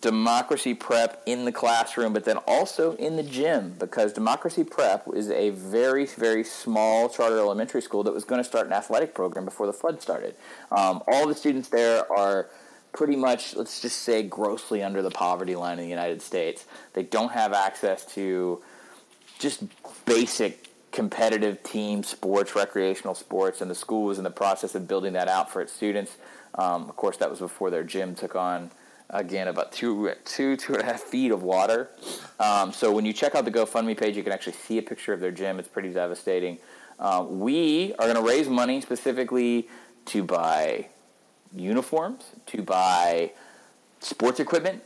Democracy 0.00 0.74
Prep 0.74 1.22
in 1.24 1.44
the 1.44 1.52
classroom, 1.52 2.12
but 2.12 2.24
then 2.24 2.36
also 2.46 2.96
in 2.96 3.16
the 3.16 3.22
gym, 3.22 3.74
because 3.78 4.12
Democracy 4.12 4.64
Prep 4.64 5.06
is 5.14 5.30
a 5.30 5.50
very, 5.50 6.06
very 6.06 6.44
small 6.44 7.08
charter 7.08 7.38
elementary 7.38 7.80
school 7.80 8.02
that 8.02 8.12
was 8.12 8.24
going 8.24 8.40
to 8.40 8.44
start 8.44 8.66
an 8.66 8.72
athletic 8.72 9.14
program 9.14 9.44
before 9.44 9.66
the 9.66 9.72
flood 9.72 10.02
started. 10.02 10.34
Um, 10.70 11.02
all 11.06 11.26
the 11.28 11.34
students 11.34 11.68
there 11.68 12.10
are 12.12 12.48
pretty 12.92 13.16
much, 13.16 13.56
let's 13.56 13.80
just 13.80 14.00
say, 14.00 14.22
grossly 14.22 14.82
under 14.82 15.02
the 15.02 15.10
poverty 15.10 15.54
line 15.54 15.78
in 15.78 15.84
the 15.84 15.90
United 15.90 16.22
States. 16.22 16.64
They 16.92 17.02
don't 17.02 17.32
have 17.32 17.52
access 17.52 18.04
to 18.14 18.62
just 19.38 19.64
basic 20.06 20.68
competitive 20.94 21.60
team 21.64 22.04
sports, 22.04 22.54
recreational 22.54 23.16
sports, 23.16 23.60
and 23.60 23.68
the 23.68 23.74
school 23.74 24.04
was 24.04 24.16
in 24.16 24.24
the 24.24 24.30
process 24.30 24.76
of 24.76 24.86
building 24.86 25.12
that 25.14 25.26
out 25.26 25.50
for 25.50 25.60
its 25.60 25.72
students. 25.72 26.16
Um, 26.54 26.88
of 26.88 26.94
course, 26.94 27.16
that 27.16 27.28
was 27.28 27.40
before 27.40 27.68
their 27.68 27.82
gym 27.82 28.14
took 28.14 28.36
on 28.36 28.70
again 29.10 29.48
about 29.48 29.72
two, 29.72 30.12
two, 30.24 30.56
two 30.56 30.74
and 30.74 30.82
a 30.82 30.84
half 30.84 31.00
feet 31.00 31.32
of 31.32 31.42
water. 31.42 31.90
Um, 32.38 32.72
so 32.72 32.92
when 32.92 33.04
you 33.04 33.12
check 33.12 33.34
out 33.34 33.44
the 33.44 33.50
GoFundMe 33.50 33.98
page, 33.98 34.16
you 34.16 34.22
can 34.22 34.32
actually 34.32 34.52
see 34.52 34.78
a 34.78 34.82
picture 34.82 35.12
of 35.12 35.18
their 35.18 35.32
gym. 35.32 35.58
It's 35.58 35.68
pretty 35.68 35.92
devastating. 35.92 36.58
Uh, 37.00 37.26
we 37.28 37.92
are 37.98 38.06
going 38.06 38.14
to 38.14 38.22
raise 38.22 38.48
money 38.48 38.80
specifically 38.80 39.68
to 40.06 40.22
buy 40.22 40.86
uniforms, 41.52 42.24
to 42.46 42.62
buy 42.62 43.32
sports 43.98 44.38
equipment, 44.38 44.80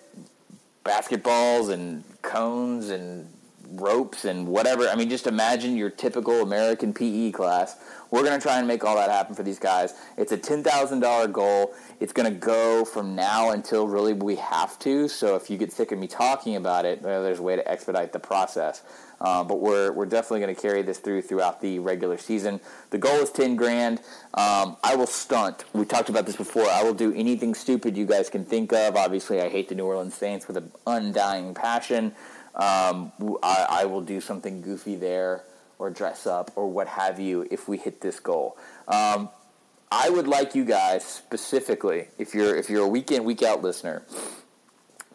basketballs 0.87 1.71
and 1.71 2.03
cones 2.23 2.89
and 2.89 3.29
ropes 3.73 4.25
and 4.25 4.47
whatever. 4.47 4.89
I 4.89 4.95
mean, 4.95 5.09
just 5.09 5.27
imagine 5.27 5.77
your 5.77 5.91
typical 5.91 6.43
American 6.43 6.93
PE 6.93 7.33
class. 7.33 7.77
We're 8.11 8.23
going 8.23 8.39
to 8.39 8.43
try 8.43 8.59
and 8.59 8.67
make 8.67 8.85
all 8.85 8.97
that 8.97 9.11
happen 9.11 9.35
for 9.35 9.43
these 9.43 9.59
guys. 9.59 9.95
It's 10.17 10.33
a 10.33 10.39
$10,000 10.39 11.33
goal. 11.33 11.75
It's 12.01 12.13
going 12.13 12.33
to 12.33 12.39
go 12.39 12.85
from 12.85 13.15
now 13.15 13.51
until 13.51 13.87
really 13.87 14.15
we 14.15 14.37
have 14.37 14.79
to. 14.81 15.09
So 15.09 15.37
if 15.37 15.51
you 15.51 15.59
get 15.59 15.73
sick 15.73 15.93
of 15.93 15.99
me 15.99 16.07
talking 16.07 16.57
about 16.57 16.87
it, 16.87 17.03
there's 17.03 17.39
a 17.39 17.43
way 17.43 17.57
to 17.57 17.69
expedite 17.71 18.13
the 18.13 18.21
process. 18.21 18.83
Uh, 19.21 19.43
but 19.43 19.61
we're, 19.61 19.93
we're 19.93 20.07
definitely 20.07 20.41
going 20.41 20.55
to 20.55 20.61
carry 20.61 20.81
this 20.81 20.99
through 20.99 21.23
throughout 21.23 21.61
the 21.61 21.79
regular 21.81 22.17
season. 22.17 22.61
The 22.91 22.99
goal 22.99 23.17
is 23.17 23.31
10 23.31 23.57
grand. 23.57 24.01
Um, 24.33 24.77
I 24.85 24.95
will 24.95 25.09
stunt. 25.09 25.65
We 25.75 25.85
talked 25.85 26.09
about 26.09 26.25
this 26.25 26.37
before. 26.37 26.67
I 26.67 26.85
will 26.85 26.95
do 26.95 27.13
anything 27.15 27.55
stupid 27.55 27.97
you 27.97 28.07
guys 28.07 28.31
can 28.31 28.45
think 28.45 28.73
of. 28.73 28.97
Obviously, 28.97 29.41
I 29.41 29.49
hate 29.49 29.69
the 29.69 29.75
New 29.75 29.85
Orleans 29.85 30.15
Saints 30.15 30.47
with 30.47 30.57
an 30.57 30.71
undying 30.87 31.53
passion. 31.53 32.15
Um, 32.59 33.13
I, 33.43 33.67
I 33.71 33.85
will 33.85 34.01
do 34.01 34.21
something 34.21 34.63
goofy 34.63 34.97
there 34.97 35.45
or 35.79 35.91
dress 35.91 36.27
up 36.27 36.51
or 36.57 36.69
what 36.69 36.89
have 36.89 37.21
you 37.21 37.47
if 37.51 37.69
we 37.69 37.79
hit 37.79 38.01
this 38.01 38.19
goal. 38.19 38.57
Um, 38.89 39.29
I 39.91 40.11
would 40.11 40.27
like 40.27 40.55
you 40.55 40.65
guys 40.65 41.05
specifically, 41.05 42.09
if 42.19 42.35
you're 42.35 42.55
if 42.55 42.69
you're 42.69 42.85
a 42.85 42.89
week 42.89 43.11
in 43.11 43.25
week 43.25 43.43
out 43.43 43.63
listener, 43.63 44.03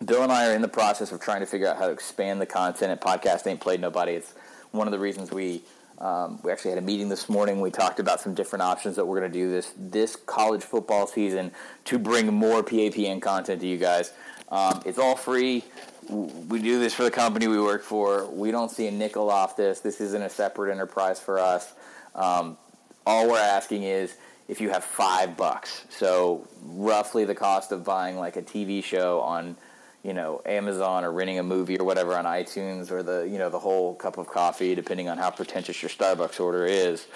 Bill 0.04 0.24
and 0.24 0.32
I 0.32 0.50
are 0.50 0.56
in 0.56 0.62
the 0.62 0.68
process 0.68 1.12
of 1.12 1.20
trying 1.20 1.42
to 1.42 1.46
figure 1.46 1.68
out 1.68 1.78
how 1.78 1.88
to 1.88 1.94
expand 1.94 2.42
the 2.42 2.46
content 2.46 2.92
And 2.92 3.00
Podcast 3.00 3.46
Ain't 3.46 3.60
Played 3.60 3.82
Nobody. 3.82 4.14
It's 4.14 4.34
one 4.72 4.88
of 4.88 4.92
the 4.92 5.00
reasons 5.00 5.32
we 5.32 5.62
um, 6.00 6.40
we 6.44 6.52
actually 6.52 6.72
had 6.72 6.80
a 6.80 6.86
meeting 6.86 7.08
this 7.08 7.30
morning. 7.30 7.62
We 7.62 7.70
talked 7.70 8.00
about 8.00 8.20
some 8.20 8.34
different 8.34 8.64
options 8.64 8.96
that 8.96 9.06
we're 9.06 9.20
going 9.20 9.32
to 9.32 9.38
do 9.38 9.52
this 9.52 9.74
this 9.78 10.16
college 10.16 10.64
football 10.64 11.06
season 11.06 11.52
to 11.86 12.00
bring 12.00 12.34
more 12.34 12.64
PAPN 12.64 13.22
content 13.22 13.62
to 13.62 13.68
you 13.68 13.78
guys. 13.78 14.12
Um, 14.50 14.82
it's 14.86 14.98
all 14.98 15.16
free. 15.16 15.64
We 16.10 16.62
do 16.62 16.80
this 16.80 16.94
for 16.94 17.04
the 17.04 17.12
company 17.12 17.48
we 17.48 17.60
work 17.60 17.84
for. 17.84 18.26
We 18.28 18.52
don't 18.52 18.70
see 18.70 18.88
a 18.88 18.92
nickel 18.92 19.30
off 19.30 19.56
this. 19.56 19.80
This 19.80 20.02
isn't 20.02 20.22
a 20.22 20.30
separate 20.30 20.72
enterprise 20.72 21.20
for 21.20 21.40
us. 21.40 21.74
Um, 22.16 22.58
all 23.06 23.30
we're 23.30 23.40
asking 23.40 23.84
is 23.84 24.16
if 24.48 24.62
you 24.62 24.70
have 24.70 24.84
five 24.84 25.38
bucks, 25.38 25.86
so 25.90 26.48
roughly 26.64 27.26
the 27.26 27.36
cost 27.36 27.72
of 27.72 27.84
buying 27.84 28.18
like 28.18 28.38
a 28.38 28.42
TV 28.42 28.84
show 28.84 29.20
on 29.22 29.56
you 30.04 30.14
know 30.14 30.42
Amazon 30.46 31.04
or 31.06 31.12
renting 31.12 31.40
a 31.40 31.44
movie 31.44 31.78
or 31.78 31.86
whatever 31.86 32.16
on 32.16 32.26
iTunes 32.26 32.92
or 32.92 33.04
the 33.04 33.28
you 33.30 33.38
know 33.38 33.50
the 33.50 33.60
whole 33.60 33.96
cup 33.96 34.18
of 34.18 34.28
coffee, 34.28 34.76
depending 34.76 35.10
on 35.10 35.18
how 35.18 35.30
pretentious 35.30 35.82
your 35.82 35.90
Starbucks 35.90 36.40
order 36.40 36.66
is. 36.66 37.08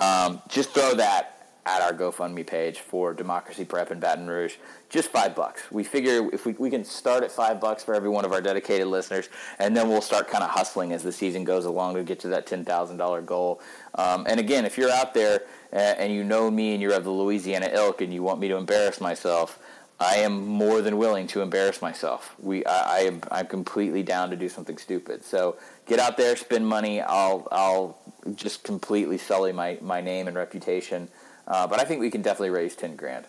Um, 0.00 0.42
just 0.48 0.70
throw 0.70 0.94
that 0.94 1.33
at 1.66 1.80
our 1.80 1.92
GoFundMe 1.92 2.46
page 2.46 2.80
for 2.80 3.14
Democracy 3.14 3.64
Prep 3.64 3.90
in 3.90 3.98
Baton 3.98 4.26
Rouge. 4.26 4.56
Just 4.90 5.08
five 5.08 5.34
bucks. 5.34 5.62
We 5.72 5.82
figure 5.82 6.28
if 6.32 6.44
we, 6.44 6.52
we 6.52 6.70
can 6.70 6.84
start 6.84 7.24
at 7.24 7.32
five 7.32 7.60
bucks 7.60 7.82
for 7.82 7.94
every 7.94 8.10
one 8.10 8.24
of 8.24 8.32
our 8.32 8.40
dedicated 8.40 8.86
listeners, 8.86 9.28
and 9.58 9.76
then 9.76 9.88
we'll 9.88 10.02
start 10.02 10.28
kind 10.28 10.44
of 10.44 10.50
hustling 10.50 10.92
as 10.92 11.02
the 11.02 11.12
season 11.12 11.44
goes 11.44 11.64
along 11.64 11.94
to 11.94 12.02
get 12.02 12.20
to 12.20 12.28
that 12.28 12.46
ten 12.46 12.64
thousand 12.64 12.98
dollar 12.98 13.22
goal. 13.22 13.60
Um, 13.94 14.26
and 14.28 14.38
again, 14.38 14.64
if 14.64 14.76
you're 14.76 14.90
out 14.90 15.14
there 15.14 15.42
and 15.72 16.12
you 16.12 16.22
know 16.22 16.50
me 16.50 16.72
and 16.72 16.82
you're 16.82 16.92
of 16.92 17.04
the 17.04 17.10
Louisiana 17.10 17.70
ilk 17.72 18.00
and 18.00 18.12
you 18.12 18.22
want 18.22 18.40
me 18.40 18.48
to 18.48 18.56
embarrass 18.56 19.00
myself, 19.00 19.58
I 19.98 20.16
am 20.16 20.46
more 20.46 20.82
than 20.82 20.98
willing 20.98 21.26
to 21.28 21.40
embarrass 21.40 21.80
myself. 21.80 22.34
We, 22.38 22.64
I, 22.64 22.96
I 22.96 22.98
am, 23.00 23.20
I'm 23.30 23.46
completely 23.46 24.02
down 24.02 24.30
to 24.30 24.36
do 24.36 24.48
something 24.48 24.76
stupid. 24.76 25.24
So 25.24 25.56
get 25.86 25.98
out 25.98 26.16
there, 26.16 26.36
spend 26.36 26.66
money. 26.66 27.00
I'll, 27.00 27.48
I'll 27.50 27.98
just 28.34 28.64
completely 28.64 29.18
sully 29.18 29.52
my, 29.52 29.78
my 29.80 30.00
name 30.00 30.28
and 30.28 30.36
reputation. 30.36 31.08
Uh, 31.46 31.66
but 31.66 31.80
I 31.80 31.84
think 31.84 32.00
we 32.00 32.10
can 32.10 32.22
definitely 32.22 32.50
raise 32.50 32.74
ten 32.74 32.96
grand. 32.96 33.26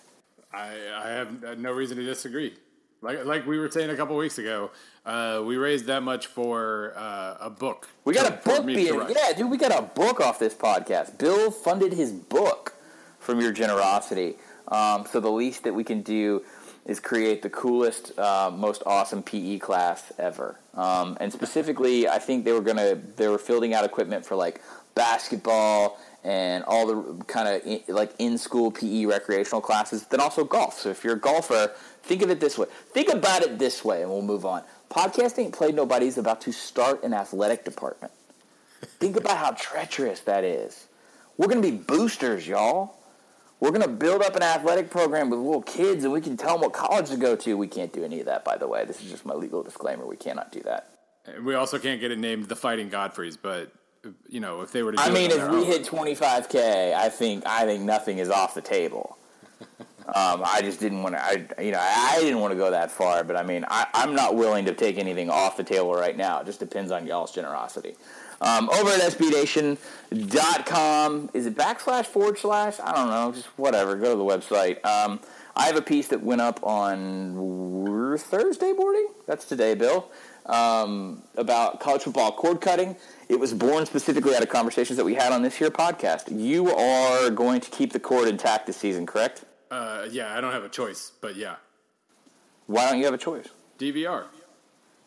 I, 0.54 0.72
I 0.96 1.10
have 1.10 1.60
no 1.60 1.72
reason 1.72 1.98
to 1.98 2.04
disagree. 2.04 2.54
Like 3.02 3.26
like 3.26 3.46
we 3.46 3.60
were 3.60 3.70
saying 3.70 3.90
a 3.90 3.96
couple 3.96 4.16
weeks 4.16 4.38
ago, 4.38 4.72
uh, 5.06 5.44
we 5.46 5.58
raised 5.58 5.86
that 5.86 6.02
much 6.02 6.28
for 6.28 6.94
uh, 6.96 7.38
a 7.40 7.50
book. 7.50 7.88
We 8.04 8.14
got 8.14 8.28
a 8.28 8.38
book 8.38 8.66
being 8.66 8.96
yeah, 9.10 9.34
dude. 9.34 9.52
We 9.52 9.58
got 9.58 9.78
a 9.78 9.84
book 9.84 10.20
off 10.20 10.40
this 10.40 10.54
podcast. 10.54 11.18
Bill 11.18 11.52
funded 11.52 11.94
his 11.94 12.12
book 12.12 12.74
from 13.20 13.42
your 13.42 13.52
generosity. 13.52 14.38
Um, 14.70 15.06
so 15.12 15.20
the 15.20 15.32
least 15.32 15.64
that 15.64 15.74
we 15.74 15.84
can 15.84 16.02
do 16.02 16.44
is 16.86 17.00
create 17.00 17.42
the 17.42 17.50
coolest, 17.50 18.18
uh, 18.18 18.52
most 18.54 18.84
awesome 18.86 19.24
PE 19.24 19.58
class 19.58 20.12
ever. 20.18 20.60
Um, 20.76 21.18
and 21.20 21.34
specifically, 21.34 22.08
I 22.08 22.20
think 22.20 22.46
they 22.46 22.54
were 22.54 22.62
gonna 22.62 22.96
they 23.18 23.28
were 23.28 23.38
fielding 23.38 23.74
out 23.74 23.84
equipment 23.84 24.26
for 24.26 24.36
like 24.36 24.62
basketball 24.94 26.00
and 26.26 26.64
all 26.64 26.88
the 26.88 27.24
kind 27.26 27.48
of 27.48 27.88
like 27.88 28.12
in 28.18 28.40
school 28.40 28.72
PE 28.72 29.06
recreational 29.06 29.62
classes, 29.62 30.08
then 30.08 30.20
also 30.20 30.44
golf. 30.44 30.80
So 30.80 30.90
if 30.90 31.04
you're 31.04 31.14
a 31.14 31.20
golfer, 31.20 31.72
think 32.02 32.24
of 32.24 32.32
it 32.32 32.40
this 32.40 32.58
way. 32.58 32.66
Think 32.92 33.10
about 33.10 33.44
it 33.44 33.60
this 33.60 33.86
way, 33.86 34.02
and 34.02 34.10
we'll 34.10 34.24
move 34.24 34.44
on. 34.44 34.64
Podcast 34.90 35.38
Ain't 35.38 35.54
Played 35.54 35.76
Nobody's 35.76 36.18
about 36.18 36.42
to 36.42 36.52
start 36.52 37.04
an 37.04 37.14
athletic 37.14 37.64
department. 37.64 38.12
think 38.82 39.18
about 39.18 39.38
how 39.38 39.52
treacherous 39.52 40.22
that 40.22 40.44
is. 40.44 40.88
We're 41.38 41.48
going 41.48 41.62
to 41.62 41.72
be 41.72 41.78
boosters, 41.78 42.48
y'all. 42.48 42.98
We're 43.60 43.70
going 43.70 43.84
to 43.84 43.88
build 43.88 44.24
up 44.24 44.36
an 44.36 44.44
athletic 44.44 44.90
program 44.90 45.30
with 45.30 45.40
little 45.40 45.62
kids, 45.62 46.06
and 46.06 46.12
we 46.12 46.22
can 46.22 46.38
tell 46.38 46.54
them 46.54 46.62
what 46.62 46.74
college 46.74 47.10
to 47.12 47.18
go 47.18 47.36
to. 47.36 47.56
We 47.56 47.68
can't 47.68 47.94
do 47.94 48.04
any 48.04 48.20
of 48.20 48.26
that, 48.26 48.44
by 48.44 48.58
the 48.58 48.68
way. 48.68 48.84
This 48.86 49.00
is 49.00 49.12
just 49.12 49.26
my 49.28 49.36
legal 49.36 49.62
disclaimer. 49.62 50.08
We 50.08 50.18
cannot 50.18 50.52
do 50.52 50.62
that. 50.62 50.90
We 51.44 51.54
also 51.54 51.78
can't 51.78 52.02
get 52.02 52.12
it 52.12 52.18
named 52.18 52.48
the 52.48 52.56
Fighting 52.56 52.90
Godfreys, 52.90 53.38
but 53.40 53.72
you 54.30 54.40
know, 54.40 54.62
if 54.62 54.72
they 54.72 54.84
were 54.84 54.92
to. 54.94 55.00
I 55.00 55.10
mean, 55.10 55.32
if 55.32 55.50
we 55.50 55.58
own. 55.58 55.66
hit 55.66 55.84
25k, 55.86 56.94
I 56.94 57.10
think 57.10 57.46
I 57.46 57.66
think 57.66 57.84
nothing 57.84 58.20
is 58.20 58.30
off 58.30 58.54
the 58.54 58.62
table. 58.62 59.18
um, 59.80 60.44
I 60.46 60.62
just 60.62 60.80
didn't 60.80 61.04
want 61.04 61.16
to. 61.16 61.24
I 61.24 61.48
you 61.62 61.72
know 61.72 61.80
I 61.82 62.20
didn't 62.20 62.40
want 62.40 62.52
to 62.52 62.58
go 62.58 62.72
that 62.72 62.92
far, 62.92 63.24
but 63.24 63.36
I 63.36 63.44
mean 63.44 63.66
I, 63.68 63.88
am 63.94 64.16
not 64.16 64.36
willing 64.36 64.66
to 64.66 64.74
take 64.74 64.98
anything 64.98 65.30
off 65.30 65.58
the 65.58 65.64
table 65.64 65.94
right 65.94 66.18
now. 66.18 66.40
It 66.40 66.46
just 66.46 66.60
depends 66.60 66.92
on 66.92 67.08
y'all's 67.08 67.34
generosity. 67.34 67.96
Um, 68.42 68.70
over 68.70 68.90
at 68.90 69.00
sbnation.com, 69.00 69.80
is 71.34 71.46
it 71.46 71.56
backslash 71.56 72.06
forward 72.06 72.38
slash? 72.38 72.82
I 72.82 72.94
don't 72.94 73.10
know, 73.10 73.32
just 73.32 73.48
whatever. 73.58 73.96
Go 73.96 74.12
to 74.12 74.18
the 74.18 74.26
website. 74.26 74.84
Um, 74.86 75.22
I 75.56 75.68
have 75.68 75.78
a 75.78 75.82
piece 75.82 76.10
that 76.10 76.22
went 76.22 76.42
up 76.42 76.62
on 76.62 78.18
Thursday 78.18 78.74
morning. 78.74 79.08
That's 79.26 79.46
today, 79.46 79.74
Bill. 79.74 80.12
Um, 80.46 81.24
about 81.38 81.80
college 81.80 82.04
football 82.04 82.34
cord 82.34 82.60
cutting. 82.62 82.98
It 83.28 83.40
was 83.40 83.54
born 83.54 83.86
specifically 83.86 84.36
out 84.36 84.44
of 84.44 84.50
conversations 84.50 84.98
that 84.98 85.06
we 85.06 85.16
had 85.16 85.32
on 85.32 85.42
this 85.42 85.56
here 85.56 85.72
podcast. 85.72 86.26
You 86.30 86.70
are 86.76 87.30
going 87.32 87.60
to 87.62 87.72
keep 87.72 87.92
the 87.92 88.00
cord 88.00 88.28
intact 88.28 88.68
this 88.68 88.78
season, 88.78 89.06
correct? 89.06 89.46
Uh, 89.72 90.06
yeah, 90.12 90.38
I 90.38 90.42
don't 90.42 90.52
have 90.52 90.64
a 90.64 90.70
choice, 90.70 91.12
but 91.22 91.36
yeah. 91.36 91.56
Why 92.68 92.90
don't 92.90 93.00
you 93.00 93.06
have 93.06 93.14
a 93.14 93.20
choice? 93.20 93.48
DVR. 93.80 94.26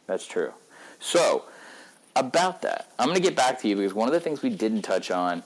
That's 0.06 0.26
true. 0.26 0.52
So, 0.98 1.44
about 2.16 2.62
that, 2.62 2.90
I'm 2.98 3.06
going 3.06 3.16
to 3.16 3.22
get 3.22 3.37
back 3.37 3.60
to 3.60 3.68
you 3.68 3.76
because 3.76 3.94
one 3.94 4.08
of 4.08 4.14
the 4.14 4.20
things 4.20 4.42
we 4.42 4.50
didn't 4.50 4.82
touch 4.82 5.12
on 5.12 5.44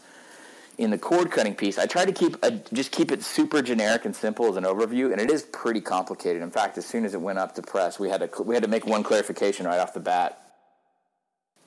in 0.79 0.91
the 0.91 0.99
cord 0.99 1.31
cutting 1.31 1.55
piece, 1.55 1.79
I 1.79 1.85
tried 1.85 2.07
to 2.07 2.13
keep 2.13 2.43
a, 2.43 2.53
just 2.73 2.91
keep 2.91 3.13
it 3.13 3.23
super 3.23 3.61
generic 3.61 4.07
and 4.07 4.17
simple 4.17 4.49
as 4.49 4.57
an 4.57 4.65
overview, 4.65 5.13
and 5.13 5.21
it 5.21 5.31
is 5.31 5.43
pretty 5.43 5.83
complicated. 5.83 6.41
In 6.41 6.51
fact, 6.51 6.79
as 6.79 6.87
soon 6.87 7.05
as 7.05 7.13
it 7.13 7.21
went 7.21 7.39
up 7.39 7.55
to 7.57 7.63
press, 7.63 7.99
we 7.99 8.09
had 8.09 8.21
to 8.21 8.43
we 8.43 8.55
had 8.55 8.63
to 8.63 8.71
make 8.71 8.87
one 8.87 9.03
clarification 9.03 9.67
right 9.67 9.79
off 9.79 9.93
the 9.93 10.01
bat 10.01 10.42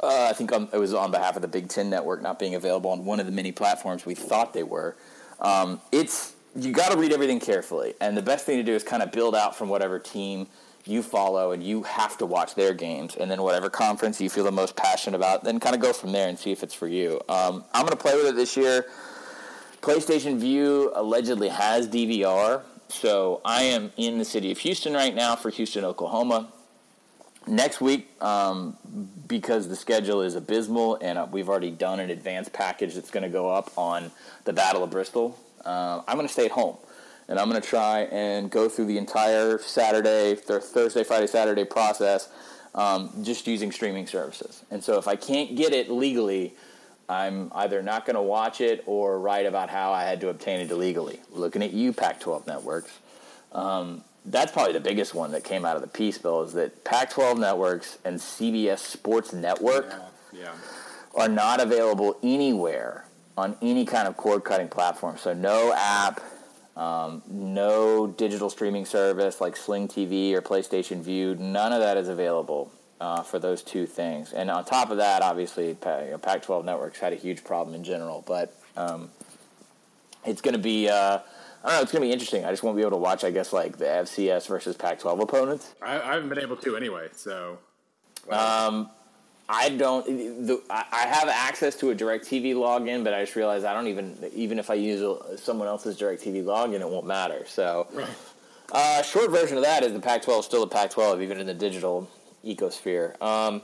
uh, 0.01 0.27
I 0.29 0.33
think 0.33 0.51
on, 0.51 0.67
it 0.73 0.77
was 0.77 0.93
on 0.93 1.11
behalf 1.11 1.35
of 1.35 1.41
the 1.41 1.47
Big 1.47 1.69
Ten 1.69 1.89
Network 1.89 2.21
not 2.21 2.37
being 2.37 2.55
available 2.55 2.91
on 2.91 3.05
one 3.05 3.19
of 3.19 3.25
the 3.25 3.31
many 3.31 3.51
platforms 3.51 4.05
we 4.05 4.15
thought 4.15 4.53
they 4.53 4.63
were. 4.63 4.95
Um, 5.39 5.81
it's 5.91 6.33
you 6.55 6.71
got 6.71 6.91
to 6.91 6.97
read 6.97 7.11
everything 7.11 7.39
carefully, 7.39 7.93
and 7.99 8.15
the 8.15 8.21
best 8.21 8.45
thing 8.45 8.57
to 8.57 8.63
do 8.63 8.73
is 8.73 8.83
kind 8.83 9.03
of 9.03 9.11
build 9.11 9.35
out 9.35 9.55
from 9.57 9.69
whatever 9.69 9.99
team 9.99 10.47
you 10.85 11.01
follow, 11.01 11.51
and 11.51 11.63
you 11.63 11.83
have 11.83 12.17
to 12.17 12.25
watch 12.25 12.55
their 12.55 12.73
games, 12.73 13.15
and 13.15 13.29
then 13.29 13.41
whatever 13.41 13.69
conference 13.69 14.21
you 14.21 14.29
feel 14.29 14.43
the 14.43 14.51
most 14.51 14.75
passionate 14.75 15.17
about, 15.17 15.43
then 15.43 15.59
kind 15.59 15.75
of 15.75 15.81
go 15.81 15.91
from 15.91 16.11
there 16.11 16.27
and 16.27 16.37
see 16.37 16.51
if 16.51 16.61
it's 16.61 16.73
for 16.73 16.87
you. 16.87 17.19
Um, 17.27 17.63
I'm 17.73 17.81
going 17.81 17.91
to 17.91 17.97
play 17.97 18.15
with 18.15 18.27
it 18.27 18.35
this 18.35 18.55
year. 18.55 18.85
PlayStation 19.81 20.37
Vue 20.37 20.91
allegedly 20.93 21.49
has 21.49 21.87
DVR, 21.87 22.61
so 22.87 23.41
I 23.43 23.63
am 23.63 23.91
in 23.97 24.19
the 24.19 24.25
city 24.25 24.51
of 24.51 24.59
Houston 24.59 24.93
right 24.93 25.13
now 25.13 25.35
for 25.35 25.49
Houston, 25.49 25.83
Oklahoma 25.83 26.49
next 27.47 27.81
week, 27.81 28.09
um, 28.21 28.77
because 29.27 29.67
the 29.67 29.75
schedule 29.75 30.21
is 30.21 30.35
abysmal 30.35 30.97
and 31.01 31.17
uh, 31.17 31.27
we've 31.31 31.49
already 31.49 31.71
done 31.71 31.99
an 31.99 32.09
advanced 32.09 32.53
package 32.53 32.95
that's 32.95 33.11
going 33.11 33.23
to 33.23 33.29
go 33.29 33.49
up 33.49 33.71
on 33.77 34.11
the 34.45 34.53
Battle 34.53 34.83
of 34.83 34.91
Bristol, 34.91 35.39
uh, 35.65 36.01
I'm 36.07 36.15
going 36.15 36.27
to 36.27 36.33
stay 36.33 36.45
at 36.45 36.51
home. 36.51 36.77
And 37.27 37.39
I'm 37.39 37.49
going 37.49 37.59
to 37.59 37.67
try 37.67 38.01
and 38.01 38.51
go 38.51 38.69
through 38.69 38.85
the 38.85 38.99
entire 38.99 39.57
Saturday, 39.57 40.35
Thursday, 40.35 41.03
Friday, 41.03 41.25
Saturday 41.25 41.65
process 41.65 42.29
um, 42.75 43.09
just 43.23 43.47
using 43.47 43.71
streaming 43.71 44.05
services. 44.05 44.63
And 44.69 44.83
so 44.83 44.99
if 44.99 45.07
I 45.07 45.15
can't 45.15 45.55
get 45.55 45.73
it 45.73 45.89
legally, 45.89 46.53
I'm 47.07 47.51
either 47.55 47.81
not 47.81 48.05
going 48.05 48.15
to 48.15 48.21
watch 48.21 48.61
it 48.61 48.83
or 48.85 49.19
write 49.19 49.45
about 49.45 49.69
how 49.69 49.91
I 49.91 50.03
had 50.03 50.21
to 50.21 50.29
obtain 50.29 50.59
it 50.59 50.69
illegally. 50.69 51.19
Looking 51.31 51.63
at 51.63 51.71
you, 51.71 51.93
Pac 51.93 52.19
12 52.19 52.45
networks. 52.45 52.91
Um, 53.53 54.03
that's 54.25 54.51
probably 54.51 54.73
the 54.73 54.79
biggest 54.79 55.13
one 55.13 55.31
that 55.31 55.43
came 55.43 55.65
out 55.65 55.75
of 55.75 55.81
the 55.81 55.87
piece 55.87 56.17
bill 56.17 56.41
is 56.41 56.53
that 56.53 56.83
Pac-12 56.83 57.39
networks 57.39 57.99
and 58.03 58.17
CBS 58.17 58.79
Sports 58.79 59.33
Network 59.33 59.87
yeah, 60.31 60.39
yeah. 60.41 60.51
are 61.13 61.29
not 61.29 61.61
available 61.61 62.17
anywhere 62.23 63.05
on 63.37 63.55
any 63.61 63.85
kind 63.85 64.07
of 64.07 64.17
cord 64.17 64.43
cutting 64.43 64.67
platform. 64.67 65.17
So 65.17 65.33
no 65.33 65.73
app, 65.73 66.21
um, 66.75 67.21
no 67.29 68.07
digital 68.07 68.49
streaming 68.49 68.85
service 68.85 69.39
like 69.41 69.55
Sling 69.55 69.87
TV 69.87 70.33
or 70.33 70.41
PlayStation 70.41 71.01
Vue. 71.01 71.35
None 71.35 71.71
of 71.71 71.79
that 71.79 71.97
is 71.97 72.07
available 72.07 72.71
uh, 72.99 73.21
for 73.21 73.39
those 73.39 73.61
two 73.61 73.85
things. 73.85 74.33
And 74.33 74.49
on 74.49 74.65
top 74.65 74.89
of 74.89 74.97
that, 74.97 75.21
obviously, 75.21 75.75
Pac 75.75 76.41
12 76.41 76.65
networks 76.65 76.99
had 76.99 77.13
a 77.13 77.17
huge 77.17 77.43
problem 77.43 77.75
in 77.75 77.83
general, 77.83 78.23
but 78.25 78.57
um, 78.75 79.11
it's 80.25 80.41
going 80.41 80.55
to 80.55 80.61
be. 80.61 80.89
Uh, 80.89 81.19
I 81.65 81.69
don't 81.69 81.77
know. 81.77 81.81
It's 81.81 81.91
going 81.91 82.01
to 82.03 82.07
be 82.07 82.13
interesting. 82.13 82.45
I 82.45 82.51
just 82.51 82.61
won't 82.61 82.75
be 82.75 82.83
able 82.83 82.91
to 82.91 82.97
watch, 82.97 83.23
I 83.23 83.31
guess, 83.31 83.51
like 83.51 83.77
the 83.77 83.85
FCS 83.85 84.47
versus 84.47 84.77
Pac-12 84.77 85.19
opponents. 85.19 85.73
I, 85.81 85.99
I 85.99 86.13
haven't 86.13 86.29
been 86.29 86.39
able 86.39 86.57
to 86.57 86.77
anyway. 86.77 87.07
So, 87.15 87.57
um, 88.29 88.91
I 89.49 89.69
don't. 89.69 90.05
The, 90.05 90.61
I 90.69 91.07
have 91.07 91.27
access 91.27 91.75
to 91.77 91.89
a 91.89 91.95
Directv 91.95 92.53
login, 92.53 93.03
but 93.03 93.15
I 93.15 93.23
just 93.23 93.35
realized 93.35 93.65
I 93.65 93.73
don't 93.73 93.87
even. 93.87 94.15
Even 94.35 94.59
if 94.59 94.69
I 94.69 94.75
use 94.75 95.01
a, 95.01 95.39
someone 95.39 95.67
else's 95.67 95.97
Directv 95.97 96.43
login, 96.43 96.81
it 96.81 96.89
won't 96.89 97.07
matter. 97.07 97.45
So, 97.47 97.87
right. 97.93 98.07
uh, 98.71 99.01
short 99.01 99.31
version 99.31 99.57
of 99.57 99.63
that 99.63 99.83
is 99.83 99.91
the 99.91 99.99
Pac-12 99.99 100.39
is 100.39 100.45
still 100.45 100.61
the 100.61 100.67
Pac-12, 100.67 101.23
even 101.23 101.39
in 101.39 101.47
the 101.47 101.53
digital 101.53 102.07
ecosphere. 102.45 103.19
Um, 103.23 103.63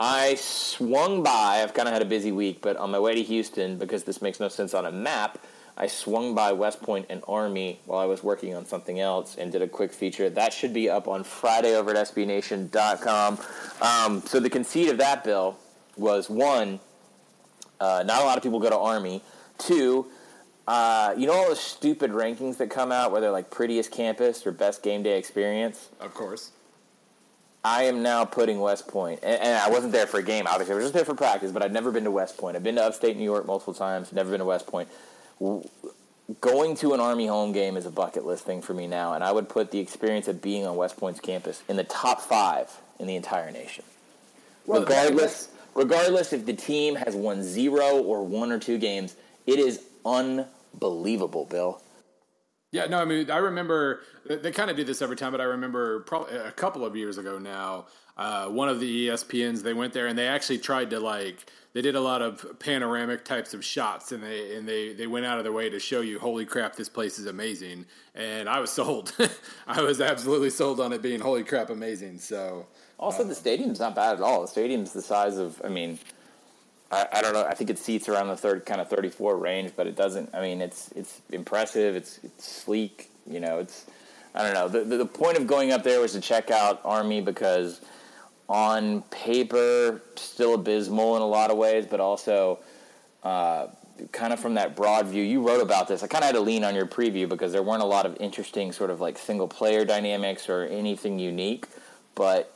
I 0.00 0.34
swung 0.36 1.22
by. 1.22 1.62
I've 1.62 1.74
kind 1.74 1.86
of 1.88 1.92
had 1.92 2.02
a 2.02 2.06
busy 2.06 2.32
week, 2.32 2.62
but 2.62 2.76
on 2.76 2.90
my 2.90 2.98
way 2.98 3.14
to 3.14 3.22
Houston, 3.22 3.78
because 3.78 4.04
this 4.04 4.20
makes 4.22 4.40
no 4.40 4.48
sense 4.48 4.74
on 4.74 4.86
a 4.86 4.92
map, 4.92 5.38
I 5.80 5.86
swung 5.86 6.34
by 6.34 6.50
West 6.52 6.82
Point 6.82 7.06
and 7.08 7.22
Army 7.28 7.78
while 7.86 8.00
I 8.00 8.04
was 8.04 8.24
working 8.24 8.52
on 8.56 8.66
something 8.66 8.98
else 8.98 9.36
and 9.36 9.52
did 9.52 9.62
a 9.62 9.68
quick 9.68 9.92
feature. 9.92 10.28
That 10.28 10.52
should 10.52 10.74
be 10.74 10.90
up 10.90 11.06
on 11.06 11.22
Friday 11.22 11.76
over 11.76 11.92
at 11.92 11.96
SBNation.com. 12.08 13.38
Um, 13.80 14.22
so 14.22 14.40
the 14.40 14.50
conceit 14.50 14.88
of 14.88 14.98
that 14.98 15.22
bill 15.22 15.56
was 15.96 16.28
one, 16.28 16.80
uh, 17.78 18.02
not 18.04 18.22
a 18.22 18.24
lot 18.24 18.36
of 18.36 18.42
people 18.42 18.58
go 18.58 18.70
to 18.70 18.76
Army. 18.76 19.22
Two, 19.56 20.06
uh, 20.66 21.14
you 21.16 21.28
know 21.28 21.32
all 21.32 21.48
the 21.48 21.56
stupid 21.56 22.10
rankings 22.10 22.56
that 22.56 22.70
come 22.70 22.90
out 22.90 23.12
where 23.12 23.20
they're 23.20 23.30
like 23.30 23.48
prettiest 23.48 23.92
campus 23.92 24.44
or 24.44 24.50
best 24.50 24.82
game 24.82 25.04
day 25.04 25.16
experience? 25.16 25.90
Of 26.00 26.12
course. 26.12 26.50
I 27.64 27.84
am 27.84 28.02
now 28.02 28.24
putting 28.24 28.60
West 28.60 28.88
Point, 28.88 29.20
and, 29.22 29.40
and, 29.40 29.58
I 29.58 29.68
wasn't 29.68 29.92
there 29.92 30.06
for 30.06 30.18
a 30.18 30.22
game. 30.22 30.46
Obviously, 30.46 30.72
I 30.72 30.76
was 30.76 30.84
just 30.84 30.94
there 30.94 31.04
for 31.04 31.14
practice. 31.14 31.50
But 31.50 31.62
I've 31.62 31.72
never 31.72 31.90
been 31.90 32.04
to 32.04 32.10
West 32.10 32.36
Point. 32.36 32.56
I've 32.56 32.62
been 32.62 32.76
to 32.76 32.84
upstate 32.84 33.16
New 33.16 33.24
York 33.24 33.46
multiple 33.46 33.74
times. 33.74 34.12
Never 34.12 34.30
been 34.30 34.38
to 34.38 34.44
West 34.44 34.66
Point. 34.66 34.88
Going 35.40 36.76
to 36.76 36.92
an 36.92 37.00
Army 37.00 37.26
home 37.26 37.52
game 37.52 37.76
is 37.76 37.86
a 37.86 37.90
bucket 37.90 38.26
list 38.26 38.44
thing 38.44 38.60
for 38.60 38.74
me 38.74 38.86
now, 38.86 39.14
and 39.14 39.24
I 39.24 39.32
would 39.32 39.48
put 39.48 39.70
the 39.70 39.78
experience 39.78 40.28
of 40.28 40.42
being 40.42 40.66
on 40.66 40.76
West 40.76 40.96
Point's 40.96 41.20
campus 41.20 41.62
in 41.68 41.76
the 41.76 41.84
top 41.84 42.20
five 42.20 42.70
in 42.98 43.06
the 43.06 43.16
entire 43.16 43.50
nation. 43.50 43.84
Well, 44.66 44.80
regardless, 44.80 45.48
regardless 45.74 46.32
if 46.34 46.44
the 46.44 46.52
team 46.52 46.96
has 46.96 47.14
won 47.14 47.42
zero 47.42 48.02
or 48.02 48.24
one 48.24 48.52
or 48.52 48.58
two 48.58 48.76
games, 48.76 49.16
it 49.46 49.58
is 49.58 49.80
unbelievable, 50.04 51.46
Bill. 51.46 51.80
Yeah, 52.70 52.84
no, 52.86 53.00
I 53.00 53.06
mean, 53.06 53.30
I 53.30 53.38
remember 53.38 54.00
they 54.28 54.52
kind 54.52 54.70
of 54.70 54.76
do 54.76 54.84
this 54.84 55.00
every 55.00 55.16
time, 55.16 55.32
but 55.32 55.40
I 55.40 55.44
remember 55.44 56.00
probably 56.00 56.36
a 56.36 56.52
couple 56.52 56.84
of 56.84 56.94
years 56.96 57.16
ago 57.16 57.38
now, 57.38 57.86
uh, 58.18 58.48
one 58.48 58.68
of 58.68 58.80
the 58.80 59.08
ESPNs 59.08 59.62
they 59.62 59.72
went 59.72 59.94
there 59.94 60.06
and 60.06 60.18
they 60.18 60.26
actually 60.26 60.58
tried 60.58 60.90
to 60.90 61.00
like 61.00 61.50
they 61.72 61.82
did 61.82 61.94
a 61.94 62.00
lot 62.00 62.22
of 62.22 62.58
panoramic 62.58 63.24
types 63.24 63.54
of 63.54 63.64
shots 63.64 64.12
and 64.12 64.22
they 64.22 64.56
and 64.56 64.68
they 64.68 64.92
they 64.92 65.06
went 65.06 65.26
out 65.26 65.38
of 65.38 65.44
their 65.44 65.52
way 65.52 65.68
to 65.70 65.78
show 65.78 66.00
you, 66.00 66.18
holy 66.18 66.44
crap, 66.44 66.76
this 66.76 66.88
place 66.88 67.18
is 67.18 67.26
amazing, 67.26 67.84
and 68.14 68.48
I 68.48 68.60
was 68.60 68.70
sold. 68.78 69.12
I 69.66 69.82
was 69.82 70.00
absolutely 70.00 70.50
sold 70.50 70.80
on 70.80 70.92
it 70.92 71.02
being 71.02 71.20
holy 71.20 71.44
crap 71.44 71.70
amazing. 71.70 72.18
So 72.18 72.66
also 72.98 73.22
uh, 73.22 73.26
the 73.26 73.34
stadium's 73.34 73.80
not 73.80 73.94
bad 73.94 74.16
at 74.16 74.22
all. 74.22 74.42
The 74.42 74.48
stadium's 74.48 74.92
the 74.92 75.02
size 75.02 75.36
of, 75.38 75.60
I 75.64 75.68
mean. 75.68 75.98
I, 76.90 77.06
I, 77.12 77.20
don't 77.20 77.34
know. 77.34 77.44
I 77.44 77.52
think 77.52 77.68
it 77.68 77.78
seats 77.78 78.08
around 78.08 78.28
the 78.28 78.36
third 78.38 78.64
kind 78.64 78.80
of 78.80 78.88
34 78.88 79.36
range, 79.36 79.72
but 79.76 79.86
it 79.86 79.94
doesn't. 79.94 80.34
I 80.34 80.40
mean, 80.40 80.62
it's 80.62 80.90
it's 80.96 81.20
impressive. 81.30 81.94
It's 81.94 82.18
it's 82.24 82.50
sleek. 82.50 83.10
You 83.26 83.40
know, 83.40 83.58
it's 83.58 83.84
I 84.34 84.42
don't 84.42 84.54
know. 84.54 84.68
The, 84.68 84.84
the, 84.84 84.96
the 84.98 85.06
point 85.06 85.36
of 85.36 85.46
going 85.46 85.72
up 85.72 85.82
there 85.82 86.00
was 86.00 86.12
to 86.12 86.20
check 86.20 86.50
out 86.50 86.80
Army 86.84 87.20
because 87.20 87.80
on 88.48 89.02
paper 89.02 90.00
still 90.16 90.54
abysmal 90.54 91.16
in 91.16 91.22
a 91.22 91.26
lot 91.26 91.50
of 91.50 91.58
ways, 91.58 91.86
but 91.86 92.00
also 92.00 92.58
uh, 93.22 93.66
kind 94.12 94.32
of 94.32 94.40
from 94.40 94.54
that 94.54 94.74
broad 94.74 95.06
view. 95.06 95.22
You 95.22 95.46
wrote 95.46 95.60
about 95.60 95.88
this. 95.88 96.02
I 96.02 96.06
kind 96.06 96.22
of 96.22 96.26
had 96.26 96.34
to 96.36 96.40
lean 96.40 96.64
on 96.64 96.74
your 96.74 96.86
preview 96.86 97.28
because 97.28 97.52
there 97.52 97.62
weren't 97.62 97.82
a 97.82 97.86
lot 97.86 98.06
of 98.06 98.16
interesting 98.20 98.72
sort 98.72 98.90
of 98.90 99.00
like 99.00 99.18
single 99.18 99.48
player 99.48 99.84
dynamics 99.84 100.48
or 100.48 100.64
anything 100.64 101.18
unique, 101.18 101.66
but 102.14 102.54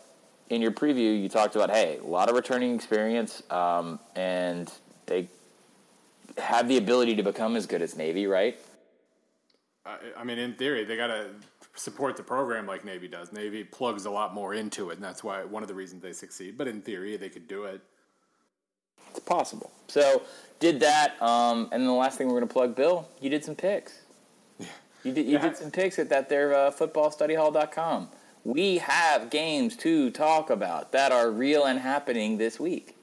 in 0.48 0.60
your 0.60 0.72
preview, 0.72 1.20
you 1.20 1.28
talked 1.28 1.56
about 1.56 1.70
hey, 1.70 1.98
a 2.02 2.06
lot 2.06 2.28
of 2.28 2.34
returning 2.34 2.74
experience, 2.74 3.42
um, 3.50 3.98
and 4.16 4.70
they 5.06 5.28
have 6.38 6.68
the 6.68 6.76
ability 6.76 7.16
to 7.16 7.22
become 7.22 7.56
as 7.56 7.66
good 7.66 7.82
as 7.82 7.96
Navy, 7.96 8.26
right? 8.26 8.58
I, 9.84 9.96
I 10.16 10.24
mean, 10.24 10.38
in 10.38 10.54
theory, 10.54 10.84
they 10.84 10.96
got 10.96 11.08
to 11.08 11.28
support 11.74 12.16
the 12.16 12.22
program 12.22 12.66
like 12.66 12.84
Navy 12.84 13.08
does. 13.08 13.32
Navy 13.32 13.64
plugs 13.64 14.04
a 14.04 14.10
lot 14.10 14.34
more 14.34 14.54
into 14.54 14.90
it, 14.90 14.94
and 14.94 15.04
that's 15.04 15.24
why 15.24 15.44
one 15.44 15.62
of 15.62 15.68
the 15.68 15.74
reasons 15.74 16.02
they 16.02 16.12
succeed. 16.12 16.56
But 16.58 16.68
in 16.68 16.82
theory, 16.82 17.16
they 17.16 17.28
could 17.28 17.48
do 17.48 17.64
it. 17.64 17.80
It's 19.10 19.20
possible. 19.20 19.70
So 19.88 20.22
did 20.60 20.80
that, 20.80 21.20
um, 21.20 21.68
and 21.72 21.82
then 21.82 21.86
the 21.86 21.92
last 21.92 22.18
thing 22.18 22.28
we're 22.28 22.34
going 22.34 22.48
to 22.48 22.52
plug, 22.52 22.74
Bill, 22.74 23.08
you 23.20 23.30
did 23.30 23.44
some 23.44 23.54
picks. 23.54 24.00
Yeah. 24.58 24.66
You 25.04 25.12
did 25.12 25.26
you 25.26 25.32
yeah. 25.32 25.42
did 25.42 25.56
some 25.56 25.70
picks 25.70 25.98
at 25.98 26.08
that 26.08 26.28
there 26.28 26.54
uh, 26.54 26.70
footballstudyhall.com 26.70 28.08
we 28.44 28.78
have 28.78 29.30
games 29.30 29.76
to 29.76 30.10
talk 30.10 30.50
about 30.50 30.92
that 30.92 31.12
are 31.12 31.30
real 31.30 31.64
and 31.64 31.78
happening 31.78 32.38
this 32.38 32.58
week. 32.58 32.96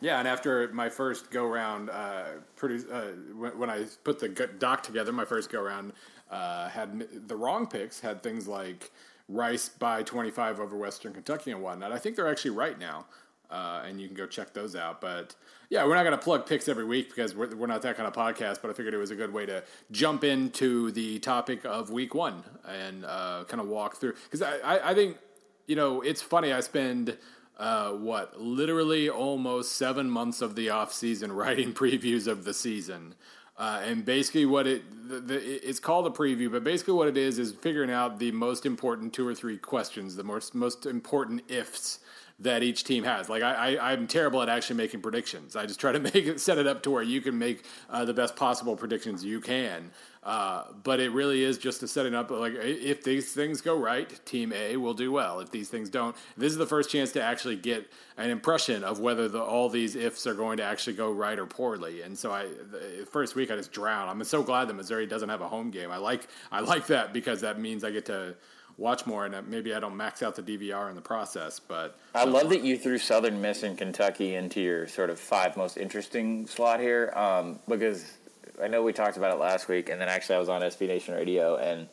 Yeah, 0.00 0.18
and 0.18 0.28
after 0.28 0.68
my 0.72 0.88
first 0.88 1.30
go 1.30 1.46
round, 1.46 1.90
uh, 1.90 2.24
pretty, 2.54 2.84
uh, 2.90 3.12
when, 3.34 3.70
I 3.70 3.86
put 4.04 4.20
the 4.20 4.28
doc 4.28 4.82
together, 4.82 5.10
my 5.10 5.24
first 5.24 5.50
go 5.50 5.62
round 5.62 5.92
uh, 6.30 6.68
had 6.68 7.28
the 7.28 7.36
wrong 7.36 7.66
picks, 7.66 8.00
had 8.00 8.22
things 8.22 8.48
like 8.48 8.90
Rice 9.28 9.68
by 9.68 10.02
25 10.02 10.60
over 10.60 10.76
Western 10.76 11.12
Kentucky 11.12 11.50
and 11.50 11.62
whatnot. 11.62 11.92
I 11.92 11.98
think 11.98 12.16
they're 12.16 12.30
actually 12.30 12.52
right 12.52 12.78
now 12.78 13.06
uh, 13.50 13.82
and 13.86 14.00
you 14.00 14.08
can 14.08 14.16
go 14.16 14.26
check 14.26 14.52
those 14.52 14.74
out. 14.74 15.00
But 15.00 15.34
yeah, 15.70 15.84
we're 15.84 15.94
not 15.94 16.04
going 16.04 16.16
to 16.16 16.22
plug 16.22 16.46
picks 16.46 16.68
every 16.68 16.84
week 16.84 17.08
because 17.08 17.34
we're, 17.34 17.54
we're 17.54 17.66
not 17.66 17.82
that 17.82 17.96
kind 17.96 18.06
of 18.06 18.14
podcast. 18.14 18.60
But 18.62 18.70
I 18.70 18.74
figured 18.74 18.94
it 18.94 18.98
was 18.98 19.10
a 19.10 19.16
good 19.16 19.32
way 19.32 19.46
to 19.46 19.62
jump 19.90 20.24
into 20.24 20.90
the 20.92 21.18
topic 21.20 21.64
of 21.64 21.90
week 21.90 22.14
one 22.14 22.42
and 22.66 23.04
uh, 23.04 23.44
kind 23.46 23.60
of 23.60 23.68
walk 23.68 23.96
through 23.96 24.14
because 24.24 24.42
I, 24.42 24.58
I, 24.58 24.90
I, 24.90 24.94
think 24.94 25.18
you 25.66 25.76
know 25.76 26.00
it's 26.00 26.22
funny. 26.22 26.52
I 26.52 26.60
spend. 26.60 27.16
Uh, 27.58 27.92
what 27.92 28.38
literally 28.38 29.08
almost 29.08 29.76
seven 29.76 30.10
months 30.10 30.42
of 30.42 30.56
the 30.56 30.68
off 30.68 30.92
season 30.92 31.32
writing 31.32 31.72
previews 31.72 32.26
of 32.26 32.44
the 32.44 32.52
season, 32.52 33.14
uh, 33.58 33.80
and 33.84 34.04
basically 34.04 34.46
what 34.46 34.66
it 34.66 34.82
the, 35.08 35.20
the, 35.20 35.68
it's 35.68 35.78
called 35.78 36.06
a 36.06 36.10
preview, 36.10 36.50
but 36.50 36.64
basically 36.64 36.94
what 36.94 37.08
it 37.08 37.16
is 37.16 37.38
is 37.38 37.52
figuring 37.52 37.90
out 37.90 38.18
the 38.18 38.32
most 38.32 38.66
important 38.66 39.12
two 39.12 39.26
or 39.26 39.34
three 39.34 39.56
questions, 39.56 40.16
the 40.16 40.24
most 40.24 40.54
most 40.54 40.86
important 40.86 41.42
ifs 41.48 42.00
that 42.38 42.62
each 42.62 42.84
team 42.84 43.04
has. 43.04 43.28
Like 43.28 43.42
I, 43.42 43.76
I 43.76 43.92
am 43.92 44.06
terrible 44.06 44.42
at 44.42 44.48
actually 44.48 44.76
making 44.76 45.00
predictions. 45.00 45.56
I 45.56 45.64
just 45.64 45.80
try 45.80 45.92
to 45.92 45.98
make 46.14 46.14
it 46.14 46.40
set 46.40 46.58
it 46.58 46.66
up 46.66 46.82
to 46.82 46.90
where 46.90 47.02
you 47.02 47.20
can 47.20 47.38
make 47.38 47.64
uh, 47.88 48.04
the 48.04 48.14
best 48.14 48.36
possible 48.36 48.76
predictions 48.76 49.24
you 49.24 49.40
can. 49.40 49.90
Uh, 50.22 50.64
but 50.82 50.98
it 50.98 51.12
really 51.12 51.44
is 51.44 51.56
just 51.56 51.84
a 51.84 51.88
setting 51.88 52.12
up. 52.12 52.30
Like 52.32 52.54
if 52.56 53.04
these 53.04 53.32
things 53.32 53.60
go 53.60 53.78
right, 53.78 54.08
Team 54.26 54.52
A 54.52 54.76
will 54.76 54.92
do 54.92 55.12
well. 55.12 55.38
If 55.38 55.52
these 55.52 55.68
things 55.68 55.88
don't, 55.88 56.16
this 56.36 56.50
is 56.50 56.58
the 56.58 56.66
first 56.66 56.90
chance 56.90 57.12
to 57.12 57.22
actually 57.22 57.54
get 57.54 57.88
an 58.16 58.30
impression 58.30 58.82
of 58.82 58.98
whether 58.98 59.28
the, 59.28 59.40
all 59.40 59.68
these 59.68 59.94
ifs 59.94 60.26
are 60.26 60.34
going 60.34 60.56
to 60.56 60.64
actually 60.64 60.94
go 60.94 61.12
right 61.12 61.38
or 61.38 61.46
poorly. 61.46 62.02
And 62.02 62.18
so 62.18 62.32
I, 62.32 62.46
the 62.46 63.06
first 63.08 63.36
week 63.36 63.52
I 63.52 63.56
just 63.56 63.70
drown. 63.70 64.08
I'm 64.08 64.22
so 64.24 64.42
glad 64.42 64.68
that 64.68 64.74
Missouri 64.74 65.06
doesn't 65.06 65.28
have 65.28 65.42
a 65.42 65.48
home 65.48 65.70
game. 65.70 65.92
I 65.92 65.98
like 65.98 66.26
I 66.50 66.58
like 66.58 66.88
that 66.88 67.12
because 67.12 67.40
that 67.42 67.60
means 67.60 67.84
I 67.84 67.92
get 67.92 68.06
to 68.06 68.34
watch 68.78 69.06
more, 69.06 69.24
and 69.24 69.34
uh, 69.34 69.42
maybe 69.46 69.74
I 69.74 69.80
don't 69.80 69.96
max 69.96 70.22
out 70.22 70.36
the 70.36 70.42
DVR 70.42 70.88
in 70.88 70.94
the 70.94 71.02
process. 71.02 71.60
But 71.60 71.98
I 72.14 72.24
love 72.24 72.50
that 72.50 72.62
you 72.62 72.78
threw 72.78 72.98
Southern 72.98 73.40
Miss 73.40 73.62
and 73.62 73.76
Kentucky 73.76 74.34
into 74.34 74.60
your 74.60 74.86
sort 74.86 75.10
of 75.10 75.18
five 75.18 75.56
most 75.56 75.76
interesting 75.76 76.46
slot 76.46 76.80
here, 76.80 77.12
um, 77.16 77.58
because 77.68 78.12
I 78.62 78.68
know 78.68 78.82
we 78.82 78.92
talked 78.92 79.16
about 79.16 79.32
it 79.32 79.38
last 79.38 79.68
week, 79.68 79.88
and 79.88 80.00
then 80.00 80.08
actually 80.08 80.36
I 80.36 80.38
was 80.38 80.48
on 80.48 80.62
SB 80.62 80.88
Nation 80.88 81.14
Radio 81.14 81.56
and 81.56 81.88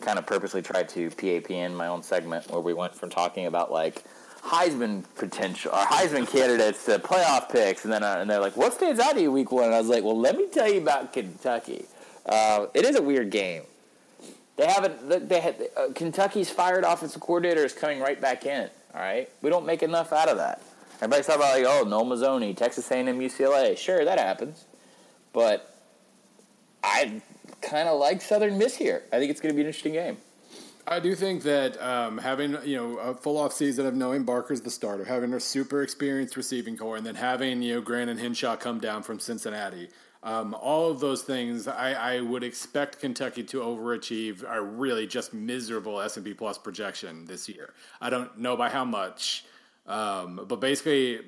kind 0.00 0.18
of 0.18 0.26
purposely 0.26 0.62
tried 0.62 0.88
to 0.90 1.10
PAP 1.10 1.50
in 1.50 1.74
my 1.74 1.86
own 1.86 2.02
segment 2.02 2.50
where 2.50 2.60
we 2.60 2.74
went 2.74 2.94
from 2.94 3.10
talking 3.10 3.46
about 3.46 3.72
like. 3.72 4.04
Heisman 4.42 5.04
potential 5.16 5.70
or 5.70 5.84
Heisman 5.84 6.26
candidates 6.26 6.86
to 6.86 6.98
playoff 6.98 7.50
picks, 7.50 7.84
and 7.84 7.92
then 7.92 8.02
uh, 8.02 8.16
and 8.20 8.30
they're 8.30 8.40
like, 8.40 8.56
"What 8.56 8.72
stands 8.72 8.98
out 8.98 9.12
to 9.12 9.20
you 9.20 9.30
week 9.30 9.52
one?" 9.52 9.64
And 9.64 9.74
I 9.74 9.78
was 9.78 9.88
like, 9.88 10.02
"Well, 10.02 10.18
let 10.18 10.34
me 10.34 10.48
tell 10.48 10.66
you 10.66 10.80
about 10.80 11.12
Kentucky. 11.12 11.84
Uh, 12.24 12.64
it 12.72 12.86
is 12.86 12.96
a 12.96 13.02
weird 13.02 13.28
game. 13.28 13.64
They 14.60 14.66
haven't. 14.66 15.28
They 15.30 15.40
had, 15.40 15.68
uh, 15.74 15.86
Kentucky's 15.94 16.50
fired 16.50 16.84
offensive 16.84 17.22
coordinator 17.22 17.64
is 17.64 17.72
coming 17.72 17.98
right 17.98 18.20
back 18.20 18.44
in. 18.44 18.68
All 18.92 19.00
right, 19.00 19.26
we 19.40 19.48
don't 19.48 19.64
make 19.64 19.82
enough 19.82 20.12
out 20.12 20.28
of 20.28 20.36
that. 20.36 20.60
Everybody's 20.96 21.24
talking 21.24 21.40
about 21.40 21.56
like, 21.56 21.64
oh, 21.66 21.88
Noel 21.88 22.04
Mazzone, 22.04 22.54
Texas 22.54 22.90
A&M, 22.90 23.06
UCLA. 23.18 23.78
Sure, 23.78 24.04
that 24.04 24.18
happens, 24.18 24.66
but 25.32 25.74
I 26.84 27.22
kind 27.62 27.88
of 27.88 27.98
like 27.98 28.20
Southern 28.20 28.58
Miss 28.58 28.76
here. 28.76 29.02
I 29.10 29.18
think 29.18 29.30
it's 29.30 29.40
going 29.40 29.54
to 29.54 29.56
be 29.56 29.62
an 29.62 29.68
interesting 29.68 29.94
game. 29.94 30.18
I 30.86 31.00
do 31.00 31.14
think 31.14 31.42
that 31.44 31.80
um, 31.82 32.18
having 32.18 32.58
you 32.62 32.76
know 32.76 32.98
a 32.98 33.14
full 33.14 33.38
off 33.38 33.54
season 33.54 33.86
of 33.86 33.94
knowing 33.94 34.24
Barker's 34.24 34.60
the 34.60 34.70
starter, 34.70 35.06
having 35.06 35.32
a 35.32 35.40
super 35.40 35.82
experienced 35.82 36.36
receiving 36.36 36.76
corps, 36.76 36.98
and 36.98 37.06
then 37.06 37.14
having 37.14 37.62
you 37.62 37.76
know 37.76 37.80
Gran 37.80 38.10
and 38.10 38.20
Hinshaw 38.20 38.56
come 38.56 38.78
down 38.78 39.04
from 39.04 39.20
Cincinnati, 39.20 39.88
um, 40.22 40.54
all 40.54 40.90
of 40.90 41.00
those 41.00 41.22
things, 41.22 41.66
I, 41.66 41.92
I, 41.92 42.20
would 42.20 42.44
expect 42.44 43.00
Kentucky 43.00 43.42
to 43.44 43.60
overachieve 43.60 44.44
a 44.46 44.60
really 44.60 45.06
just 45.06 45.32
miserable 45.32 45.98
S 45.98 46.18
and 46.18 46.26
P 46.26 46.34
Plus 46.34 46.58
projection 46.58 47.24
this 47.24 47.48
year. 47.48 47.72
I 48.02 48.10
don't 48.10 48.36
know 48.38 48.54
by 48.54 48.68
how 48.68 48.84
much, 48.84 49.46
Um, 49.90 50.42
but 50.46 50.60
basically, 50.60 51.18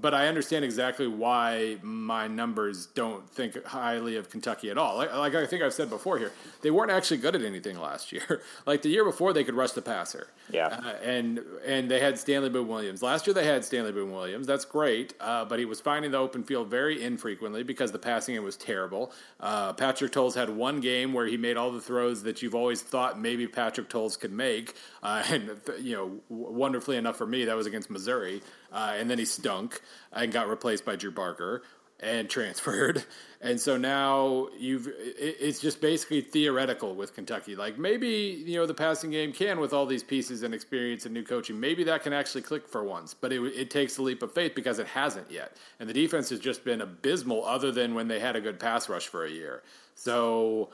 but 0.00 0.14
I 0.14 0.28
understand 0.28 0.64
exactly 0.64 1.08
why 1.08 1.78
my 1.82 2.28
numbers 2.28 2.86
don't 2.86 3.28
think 3.28 3.64
highly 3.64 4.14
of 4.14 4.30
Kentucky 4.30 4.70
at 4.70 4.78
all. 4.78 4.96
Like, 4.96 5.12
like 5.12 5.34
I 5.34 5.44
think 5.44 5.64
I've 5.64 5.72
said 5.74 5.90
before 5.90 6.18
here, 6.18 6.30
they 6.60 6.70
weren't 6.70 6.92
actually 6.92 7.16
good 7.16 7.34
at 7.34 7.42
anything 7.42 7.80
last 7.80 8.12
year. 8.12 8.42
like 8.66 8.82
the 8.82 8.90
year 8.90 9.04
before, 9.04 9.32
they 9.32 9.42
could 9.42 9.56
rush 9.56 9.72
the 9.72 9.82
passer. 9.82 10.28
Yeah, 10.52 10.66
uh, 10.68 10.94
and 11.02 11.40
and 11.66 11.90
they 11.90 11.98
had 11.98 12.16
Stanley 12.16 12.48
Boom 12.48 12.68
Williams. 12.68 13.02
Last 13.02 13.26
year, 13.26 13.34
they 13.34 13.44
had 13.44 13.64
Stanley 13.64 13.90
Boom 13.90 14.12
Williams. 14.12 14.46
That's 14.46 14.64
great, 14.64 15.14
uh, 15.18 15.44
but 15.44 15.58
he 15.58 15.64
was 15.64 15.80
finding 15.80 16.12
the 16.12 16.18
open 16.18 16.44
field 16.44 16.68
very 16.68 17.02
infrequently 17.02 17.64
because 17.64 17.90
the 17.90 17.98
passing 17.98 18.36
game 18.36 18.44
was 18.44 18.56
terrible. 18.56 19.10
Uh, 19.40 19.72
Patrick 19.72 20.12
Towles 20.12 20.36
had 20.36 20.48
one 20.48 20.78
game 20.78 21.12
where 21.12 21.26
he 21.26 21.36
made 21.36 21.56
all 21.56 21.72
the 21.72 21.80
throws 21.80 22.22
that 22.22 22.40
you've 22.40 22.54
always 22.54 22.82
thought 22.82 23.20
maybe 23.20 23.48
Patrick 23.48 23.88
Towles 23.88 24.16
could 24.16 24.32
make, 24.32 24.74
uh, 25.02 25.24
and 25.28 25.50
you 25.80 25.96
know, 25.96 26.20
wonderfully 26.28 26.96
enough 26.96 27.16
for 27.16 27.26
me, 27.26 27.46
that 27.46 27.56
was 27.56 27.66
against 27.66 27.90
Missouri. 27.90 28.11
Missouri, 28.12 28.42
uh, 28.72 28.94
and 28.96 29.10
then 29.10 29.18
he 29.18 29.24
stunk 29.24 29.80
and 30.12 30.32
got 30.32 30.48
replaced 30.48 30.84
by 30.84 30.96
Drew 30.96 31.10
Barker 31.10 31.62
and 32.00 32.28
transferred. 32.28 33.04
And 33.44 33.60
so 33.60 33.76
now 33.76 34.46
you've 34.56 34.88
it's 34.96 35.58
just 35.58 35.80
basically 35.80 36.20
theoretical 36.20 36.94
with 36.94 37.12
Kentucky. 37.12 37.56
Like 37.56 37.76
maybe 37.76 38.40
you 38.46 38.54
know 38.54 38.66
the 38.66 38.72
passing 38.72 39.10
game 39.10 39.32
can 39.32 39.58
with 39.58 39.72
all 39.72 39.84
these 39.84 40.04
pieces 40.04 40.44
and 40.44 40.54
experience 40.54 41.06
and 41.06 41.12
new 41.12 41.24
coaching. 41.24 41.58
Maybe 41.58 41.82
that 41.82 42.04
can 42.04 42.12
actually 42.12 42.42
click 42.42 42.68
for 42.68 42.84
once, 42.84 43.14
but 43.14 43.32
it, 43.32 43.40
it 43.40 43.68
takes 43.68 43.98
a 43.98 44.02
leap 44.02 44.22
of 44.22 44.32
faith 44.32 44.54
because 44.54 44.78
it 44.78 44.86
hasn't 44.86 45.28
yet. 45.28 45.56
And 45.80 45.88
the 45.88 45.92
defense 45.92 46.30
has 46.30 46.38
just 46.38 46.64
been 46.64 46.82
abysmal, 46.82 47.44
other 47.44 47.72
than 47.72 47.96
when 47.96 48.06
they 48.06 48.20
had 48.20 48.36
a 48.36 48.40
good 48.40 48.60
pass 48.60 48.88
rush 48.88 49.08
for 49.08 49.24
a 49.24 49.30
year. 49.30 49.64
So 49.96 50.70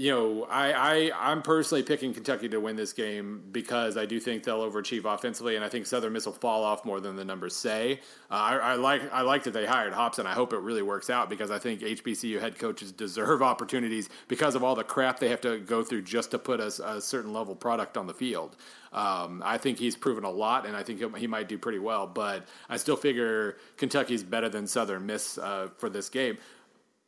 you 0.00 0.10
know, 0.10 0.46
I, 0.48 0.72
I 0.72 1.30
I'm 1.30 1.42
personally 1.42 1.82
picking 1.82 2.14
Kentucky 2.14 2.48
to 2.48 2.58
win 2.58 2.74
this 2.74 2.94
game 2.94 3.42
because 3.52 3.98
I 3.98 4.06
do 4.06 4.18
think 4.18 4.44
they'll 4.44 4.62
overachieve 4.62 5.04
offensively, 5.04 5.56
and 5.56 5.64
I 5.64 5.68
think 5.68 5.84
Southern 5.84 6.14
Miss 6.14 6.24
will 6.24 6.32
fall 6.32 6.64
off 6.64 6.86
more 6.86 7.00
than 7.00 7.16
the 7.16 7.24
numbers 7.24 7.54
say. 7.54 8.00
Uh, 8.30 8.34
I, 8.34 8.56
I, 8.56 8.74
like 8.76 9.02
I 9.12 9.20
like 9.20 9.42
that 9.42 9.50
they 9.50 9.66
hired 9.66 9.92
Hopson. 9.92 10.26
I 10.26 10.32
hope 10.32 10.54
it 10.54 10.60
really 10.60 10.80
works 10.80 11.10
out 11.10 11.28
because 11.28 11.50
I 11.50 11.58
think 11.58 11.82
HBCU 11.82 12.40
head 12.40 12.58
coaches 12.58 12.92
deserve 12.92 13.42
opportunities 13.42 14.08
because 14.26 14.54
of 14.54 14.64
all 14.64 14.74
the 14.74 14.84
crap 14.84 15.18
they 15.18 15.28
have 15.28 15.42
to 15.42 15.58
go 15.58 15.82
through 15.82 16.00
just 16.00 16.30
to 16.30 16.38
put 16.38 16.60
a, 16.60 16.72
a 16.96 17.02
certain 17.02 17.34
level 17.34 17.54
product 17.54 17.98
on 17.98 18.06
the 18.06 18.14
field. 18.14 18.56
Um, 18.94 19.42
I 19.44 19.58
think 19.58 19.78
he's 19.78 19.96
proven 19.96 20.24
a 20.24 20.30
lot, 20.30 20.64
and 20.64 20.74
I 20.74 20.82
think 20.82 21.14
he 21.18 21.26
might 21.26 21.46
do 21.46 21.58
pretty 21.58 21.78
well. 21.78 22.06
But 22.06 22.48
I 22.70 22.78
still 22.78 22.96
figure 22.96 23.58
Kentucky's 23.76 24.22
better 24.22 24.48
than 24.48 24.66
Southern 24.66 25.04
Miss 25.04 25.36
uh, 25.36 25.68
for 25.76 25.90
this 25.90 26.08
game 26.08 26.38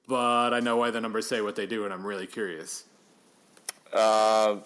but 0.09 0.53
I 0.53 0.61
know 0.61 0.77
why 0.77 0.91
the 0.91 1.01
numbers 1.01 1.27
say 1.27 1.41
what 1.41 1.57
they 1.57 1.67
do, 1.67 1.85
and 1.85 1.93
I'm 1.93 2.07
really 2.07 2.27
curious. 2.27 2.85
Uh, 3.93 4.57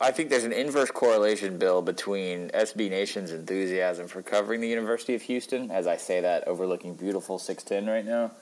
I 0.00 0.10
think 0.10 0.30
there's 0.30 0.44
an 0.44 0.52
inverse 0.52 0.90
correlation, 0.90 1.58
Bill, 1.58 1.80
between 1.80 2.48
SB 2.50 2.90
Nation's 2.90 3.30
enthusiasm 3.30 4.08
for 4.08 4.22
covering 4.22 4.60
the 4.60 4.68
University 4.68 5.14
of 5.14 5.22
Houston, 5.22 5.70
as 5.70 5.86
I 5.86 5.96
say 5.96 6.20
that, 6.20 6.48
overlooking 6.48 6.94
beautiful 6.94 7.38
610 7.38 7.92
right 7.92 8.04
now, 8.04 8.32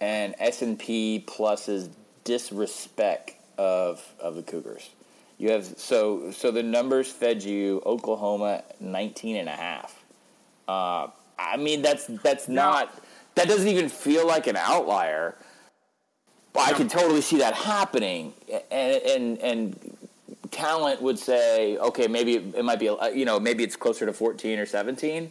and 0.00 0.34
S&P 0.38 1.24
Plus's 1.26 1.88
disrespect 2.24 3.36
of 3.56 4.04
of 4.20 4.34
the 4.36 4.42
Cougars. 4.42 4.90
You 5.38 5.50
have 5.52 5.64
so 5.64 6.30
so 6.30 6.50
the 6.50 6.62
numbers 6.62 7.10
fed 7.10 7.42
you 7.42 7.82
Oklahoma 7.86 8.64
19 8.80 9.36
and 9.36 9.48
a 9.48 9.52
half. 9.52 10.04
Uh, 10.68 11.08
I 11.38 11.56
mean 11.56 11.80
that's 11.80 12.06
that's 12.22 12.48
not 12.48 13.02
that 13.38 13.48
doesn't 13.48 13.68
even 13.68 13.88
feel 13.88 14.26
like 14.26 14.46
an 14.46 14.56
outlier. 14.56 15.36
But 16.52 16.68
I 16.68 16.72
can 16.72 16.88
totally 16.88 17.20
see 17.20 17.38
that 17.38 17.54
happening, 17.54 18.32
and 18.70 19.02
and 19.02 19.38
and 19.38 19.96
talent 20.50 21.00
would 21.02 21.18
say, 21.18 21.76
okay, 21.78 22.08
maybe 22.08 22.36
it, 22.36 22.64
might 22.64 22.78
be, 22.78 22.88
uh, 22.88 23.08
you 23.08 23.24
know, 23.24 23.38
maybe 23.38 23.62
it's 23.62 23.76
closer 23.76 24.06
to 24.06 24.12
fourteen 24.12 24.58
or 24.58 24.66
seventeen. 24.66 25.30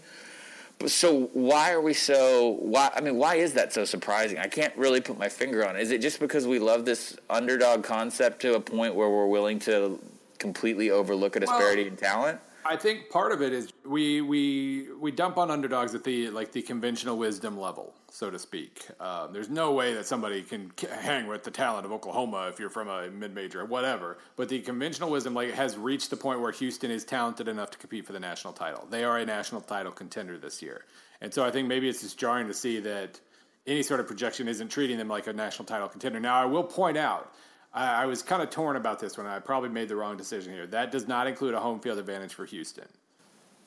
But 0.79 0.91
so 0.91 1.23
why 1.33 1.71
are 1.71 1.81
we 1.81 1.93
so? 1.93 2.57
Why 2.59 2.91
I 2.95 3.01
mean, 3.01 3.17
why 3.17 3.35
is 3.35 3.53
that 3.53 3.73
so 3.73 3.83
surprising? 3.83 4.37
I 4.37 4.47
can't 4.47 4.75
really 4.77 5.01
put 5.01 5.17
my 5.17 5.27
finger 5.27 5.67
on 5.67 5.75
it. 5.75 5.81
Is 5.81 5.91
it 5.91 6.01
just 6.01 6.19
because 6.19 6.45
we 6.47 6.59
love 6.59 6.85
this 6.85 7.17
underdog 7.29 7.83
concept 7.83 8.41
to 8.43 8.55
a 8.55 8.59
point 8.59 8.95
where 8.95 9.09
we're 9.09 9.27
willing 9.27 9.59
to 9.59 9.99
completely 10.37 10.91
overlook 10.91 11.35
a 11.35 11.39
disparity 11.39 11.83
well, 11.83 11.91
in 11.91 11.97
talent? 11.97 12.39
I 12.69 12.75
think 12.75 13.09
part 13.09 13.31
of 13.31 13.41
it 13.41 13.53
is 13.53 13.71
we 13.85 14.21
we 14.21 14.87
we 14.99 15.11
dump 15.11 15.37
on 15.37 15.49
underdogs 15.49 15.95
at 15.95 16.03
the 16.03 16.29
like 16.29 16.51
the 16.51 16.61
conventional 16.61 17.17
wisdom 17.17 17.57
level, 17.57 17.95
so 18.11 18.29
to 18.29 18.37
speak. 18.37 18.85
Uh, 18.99 19.27
there's 19.27 19.49
no 19.49 19.71
way 19.71 19.93
that 19.93 20.05
somebody 20.05 20.41
can 20.41 20.73
hang 21.01 21.27
with 21.27 21.43
the 21.43 21.51
talent 21.51 21.85
of 21.85 21.93
Oklahoma 21.93 22.47
if 22.49 22.59
you're 22.59 22.69
from 22.69 22.89
a 22.89 23.09
mid 23.09 23.33
major 23.33 23.61
or 23.61 23.65
whatever. 23.65 24.17
But 24.35 24.49
the 24.49 24.59
conventional 24.59 25.09
wisdom 25.09 25.33
like 25.33 25.51
has 25.51 25.77
reached 25.77 26.09
the 26.09 26.17
point 26.17 26.41
where 26.41 26.51
Houston 26.51 26.91
is 26.91 27.05
talented 27.05 27.47
enough 27.47 27.71
to 27.71 27.77
compete 27.77 28.05
for 28.05 28.13
the 28.13 28.19
national 28.19 28.53
title. 28.53 28.85
They 28.89 29.05
are 29.05 29.17
a 29.17 29.25
national 29.25 29.61
title 29.61 29.93
contender 29.93 30.37
this 30.37 30.61
year, 30.61 30.83
and 31.21 31.33
so 31.33 31.45
I 31.45 31.51
think 31.51 31.69
maybe 31.69 31.87
it's 31.87 32.01
just 32.01 32.19
jarring 32.19 32.47
to 32.47 32.53
see 32.53 32.81
that 32.81 33.19
any 33.65 33.83
sort 33.83 34.01
of 34.01 34.07
projection 34.07 34.47
isn't 34.47 34.69
treating 34.69 34.97
them 34.97 35.07
like 35.07 35.27
a 35.27 35.33
national 35.33 35.65
title 35.65 35.87
contender. 35.87 36.19
Now 36.19 36.35
I 36.35 36.45
will 36.45 36.63
point 36.63 36.97
out 36.97 37.33
I, 37.77 38.03
I 38.03 38.05
was 38.05 38.21
kind 38.21 38.41
of 38.41 38.49
torn 38.49 38.75
about 38.75 38.99
this 38.99 39.17
one. 39.17 39.27
I 39.27 39.39
probably 39.39 39.69
made 39.69 39.87
the 39.87 39.95
wrong 39.95 40.17
decision 40.17 40.51
here. 40.51 40.65
That 40.67 40.91
does 40.91 41.07
not 41.07 41.27
include 41.27 41.53
a 41.53 41.59
home 41.59 41.79
field 41.79 41.99
advantage 41.99 42.33
for 42.33 42.45
Houston. 42.45 42.87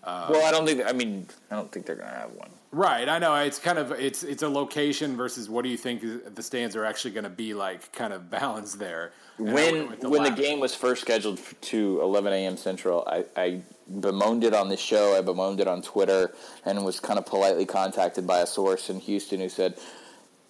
Uh, 0.02 0.28
well, 0.30 0.46
I 0.46 0.50
don't 0.50 0.66
think. 0.66 0.82
I 0.84 0.92
mean, 0.92 1.26
I 1.50 1.56
don't 1.56 1.70
think 1.70 1.86
they're 1.86 1.96
going 1.96 2.08
to 2.08 2.14
have 2.14 2.32
one. 2.32 2.48
Right. 2.72 3.08
I 3.08 3.18
know 3.18 3.34
it's 3.34 3.58
kind 3.58 3.78
of 3.78 3.92
it's 3.92 4.22
it's 4.22 4.42
a 4.42 4.48
location 4.48 5.14
versus 5.16 5.50
what 5.50 5.62
do 5.62 5.68
you 5.68 5.76
think 5.76 6.02
the 6.34 6.42
stands 6.42 6.74
are 6.74 6.86
actually 6.86 7.10
going 7.10 7.24
to 7.24 7.30
be 7.30 7.52
like? 7.52 7.92
Kind 7.92 8.14
of 8.14 8.30
balance 8.30 8.74
there. 8.74 9.12
And 9.38 9.52
when 9.52 9.98
the 10.00 10.08
when 10.08 10.22
the 10.22 10.30
game 10.30 10.58
was 10.58 10.74
first 10.74 11.02
scheduled 11.02 11.38
to 11.62 12.00
11 12.00 12.32
a.m. 12.32 12.56
Central, 12.56 13.06
I, 13.06 13.24
I 13.36 13.60
bemoaned 14.00 14.44
it 14.44 14.54
on 14.54 14.70
the 14.70 14.76
show. 14.76 15.18
I 15.18 15.20
bemoaned 15.20 15.60
it 15.60 15.68
on 15.68 15.82
Twitter, 15.82 16.32
and 16.64 16.82
was 16.82 16.98
kind 16.98 17.18
of 17.18 17.26
politely 17.26 17.66
contacted 17.66 18.26
by 18.26 18.38
a 18.40 18.46
source 18.46 18.88
in 18.88 19.00
Houston 19.00 19.40
who 19.40 19.50
said 19.50 19.78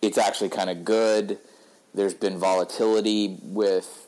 it's 0.00 0.18
actually 0.18 0.50
kind 0.50 0.70
of 0.70 0.84
good 0.84 1.38
there's 1.94 2.14
been 2.14 2.38
volatility 2.38 3.38
with 3.42 4.06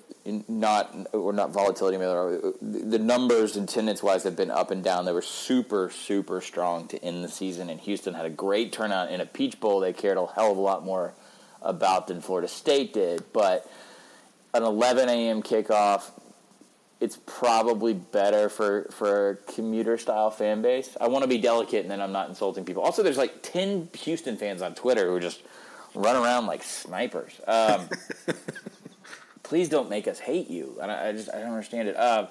not 0.49 0.95
or 1.13 1.33
not 1.33 1.51
volatility. 1.51 1.97
Uh, 1.97 2.53
the 2.61 2.99
numbers 2.99 3.57
and 3.57 3.69
attendance 3.69 4.03
wise 4.03 4.23
have 4.23 4.37
been 4.37 4.51
up 4.51 4.71
and 4.71 4.85
down. 4.85 5.05
They 5.05 5.13
were 5.13 5.23
super 5.23 5.91
super 5.91 6.41
strong 6.41 6.87
to 6.89 7.05
end 7.05 7.25
the 7.25 7.29
season, 7.29 7.71
and 7.71 7.81
Houston 7.81 8.15
had 8.15 8.25
a 8.25 8.31
great 8.31 8.73
turnout 8.73 9.11
in 9.11 9.21
a 9.21 9.27
Peach 9.27 9.59
Bowl. 9.59 9.81
They 9.81 9.93
cared 9.93 10.17
a 10.17 10.27
hell 10.27 10.53
of 10.53 10.59
a 10.59 10.61
lot 10.61 10.85
more 10.85 11.13
about 11.61 12.07
than 12.07 12.21
Florida 12.21 12.49
State 12.49 12.93
did, 12.93 13.25
but 13.33 13.71
an 14.55 14.63
11 14.63 15.09
a.m. 15.09 15.43
kickoff. 15.43 16.11
It's 17.01 17.19
probably 17.27 17.95
better 17.95 18.49
for, 18.49 18.85
for 18.93 19.31
a 19.31 19.37
commuter 19.53 19.99
style 19.99 20.31
fan 20.31 20.63
base. 20.63 20.97
I 21.01 21.09
want 21.09 21.25
to 21.25 21.29
be 21.29 21.39
delicate 21.39 21.83
and 21.83 21.91
then 21.91 22.01
I'm 22.01 22.13
not 22.13 22.29
insulting 22.29 22.65
people. 22.65 22.85
Also, 22.85 23.03
there's 23.03 23.17
like 23.17 23.43
10 23.43 23.89
Houston 23.99 24.37
fans 24.37 24.63
on 24.63 24.77
Twitter 24.77 25.09
who 25.09 25.17
are 25.17 25.21
just 25.21 25.43
run 25.95 26.17
around 26.17 26.47
like 26.47 26.63
snipers. 26.63 27.41
Um, 27.47 27.89
please 29.43 29.69
don't 29.69 29.91
make 29.91 30.09
us 30.09 30.19
hate 30.19 30.49
you. 30.49 30.79
I, 30.81 31.09
I 31.09 31.13
just 31.13 31.29
I 31.33 31.39
don't 31.39 31.51
understand 31.51 31.89
it. 31.89 31.97
Uh, 31.97 32.29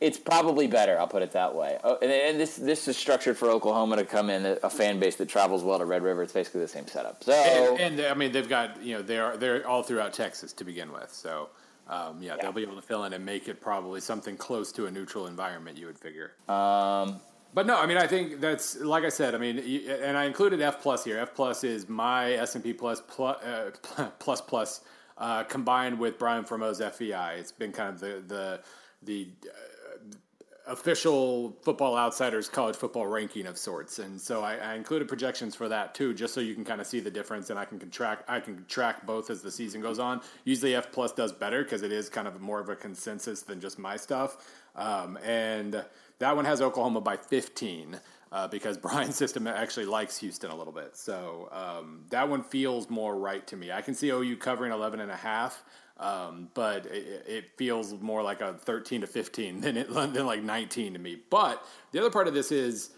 it's 0.00 0.18
probably 0.18 0.66
better. 0.66 0.98
I'll 0.98 1.06
put 1.06 1.22
it 1.22 1.32
that 1.32 1.54
way. 1.54 1.78
Oh, 1.84 1.98
and, 2.00 2.10
and, 2.10 2.40
this 2.40 2.56
this 2.56 2.88
is 2.88 2.96
structured 2.96 3.36
for 3.36 3.50
Oklahoma 3.50 3.96
to 3.96 4.04
come 4.04 4.30
in 4.30 4.58
a 4.62 4.70
fan 4.70 4.98
base 4.98 5.16
that 5.16 5.28
travels 5.28 5.62
well 5.62 5.78
to 5.78 5.84
Red 5.84 6.02
River. 6.02 6.22
It's 6.22 6.32
basically 6.32 6.62
the 6.62 6.68
same 6.68 6.86
setup. 6.86 7.22
So 7.22 7.32
and, 7.32 7.98
and 7.98 8.06
I 8.06 8.14
mean 8.14 8.32
they've 8.32 8.48
got 8.48 8.82
you 8.82 8.96
know 8.96 9.02
they're 9.02 9.36
they're 9.36 9.66
all 9.66 9.82
throughout 9.82 10.12
Texas 10.12 10.52
to 10.54 10.64
begin 10.64 10.92
with. 10.92 11.12
So. 11.12 11.48
Um, 11.88 12.22
yeah, 12.22 12.36
yeah, 12.36 12.42
they'll 12.42 12.52
be 12.52 12.62
able 12.62 12.76
to 12.76 12.82
fill 12.82 13.02
in 13.02 13.14
and 13.14 13.26
make 13.26 13.48
it 13.48 13.60
probably 13.60 14.00
something 14.00 14.36
close 14.36 14.70
to 14.70 14.86
a 14.86 14.90
neutral 14.92 15.26
environment. 15.26 15.76
You 15.76 15.86
would 15.86 15.98
figure. 15.98 16.34
Um, 16.48 17.20
but 17.52 17.66
no, 17.66 17.78
I 17.78 17.86
mean, 17.86 17.96
I 17.96 18.06
think 18.06 18.40
that's 18.40 18.78
like 18.80 19.04
I 19.04 19.08
said. 19.08 19.34
I 19.34 19.38
mean, 19.38 19.58
and 19.88 20.16
I 20.16 20.24
included 20.24 20.60
F 20.60 20.80
plus 20.80 21.04
here. 21.04 21.18
F 21.18 21.34
plus 21.34 21.64
is 21.64 21.88
my 21.88 22.32
S 22.32 22.54
and 22.54 22.62
P 22.62 22.72
plus 22.72 23.00
plus 23.00 23.42
uh, 23.42 23.70
plus, 24.18 24.40
plus 24.40 24.82
uh, 25.18 25.44
combined 25.44 25.98
with 25.98 26.18
Brian 26.18 26.44
Fremeau's 26.44 26.80
FEI. 26.80 27.36
It's 27.38 27.52
been 27.52 27.72
kind 27.72 27.90
of 27.90 28.00
the 28.00 28.22
the 28.26 28.60
the 29.02 29.28
uh, 29.46 30.72
official 30.72 31.56
Football 31.62 31.96
Outsiders 31.96 32.48
college 32.48 32.76
football 32.76 33.06
ranking 33.06 33.46
of 33.46 33.58
sorts, 33.58 33.98
and 33.98 34.20
so 34.20 34.42
I, 34.42 34.54
I, 34.56 34.74
included 34.74 35.08
projections 35.08 35.56
for 35.56 35.68
that 35.68 35.94
too, 35.94 36.14
just 36.14 36.32
so 36.32 36.40
you 36.40 36.54
can 36.54 36.64
kind 36.64 36.80
of 36.80 36.86
see 36.86 37.00
the 37.00 37.10
difference, 37.10 37.50
and 37.50 37.58
I 37.58 37.64
can 37.64 37.90
track 37.90 38.24
I 38.28 38.38
can 38.38 38.64
track 38.66 39.04
both 39.04 39.28
as 39.28 39.42
the 39.42 39.50
season 39.50 39.80
goes 39.80 39.98
on. 39.98 40.20
Usually, 40.44 40.76
F 40.76 40.92
plus 40.92 41.12
does 41.12 41.32
better 41.32 41.64
because 41.64 41.82
it 41.82 41.90
is 41.90 42.08
kind 42.08 42.28
of 42.28 42.40
more 42.40 42.60
of 42.60 42.68
a 42.68 42.76
consensus 42.76 43.42
than 43.42 43.60
just 43.60 43.76
my 43.76 43.96
stuff, 43.96 44.36
um, 44.76 45.18
and 45.24 45.84
that 46.20 46.36
one 46.36 46.44
has 46.44 46.62
Oklahoma 46.62 47.00
by 47.00 47.16
15 47.16 47.98
uh, 48.32 48.48
because 48.48 48.78
Brian's 48.78 49.16
system 49.16 49.46
actually 49.46 49.86
likes 49.86 50.18
Houston 50.18 50.50
a 50.50 50.56
little 50.56 50.72
bit. 50.72 50.96
So 50.96 51.48
um, 51.50 52.04
that 52.10 52.28
one 52.28 52.44
feels 52.44 52.88
more 52.88 53.16
right 53.16 53.44
to 53.48 53.56
me. 53.56 53.72
I 53.72 53.82
can 53.82 53.94
see 53.94 54.10
OU 54.10 54.36
covering 54.36 54.72
11 54.72 55.00
and 55.00 55.10
a 55.10 55.16
half. 55.16 55.62
Um, 55.98 56.48
but 56.54 56.86
it, 56.86 57.26
it, 57.28 57.44
feels 57.58 57.92
more 58.00 58.22
like 58.22 58.40
a 58.40 58.54
13 58.54 59.02
to 59.02 59.06
15 59.06 59.60
than, 59.60 59.76
it, 59.76 59.92
than 59.94 60.24
like 60.24 60.42
19 60.42 60.94
to 60.94 60.98
me. 60.98 61.18
But 61.28 61.62
the 61.92 62.00
other 62.00 62.08
part 62.08 62.26
of 62.26 62.32
this 62.32 62.50
is 62.50 62.88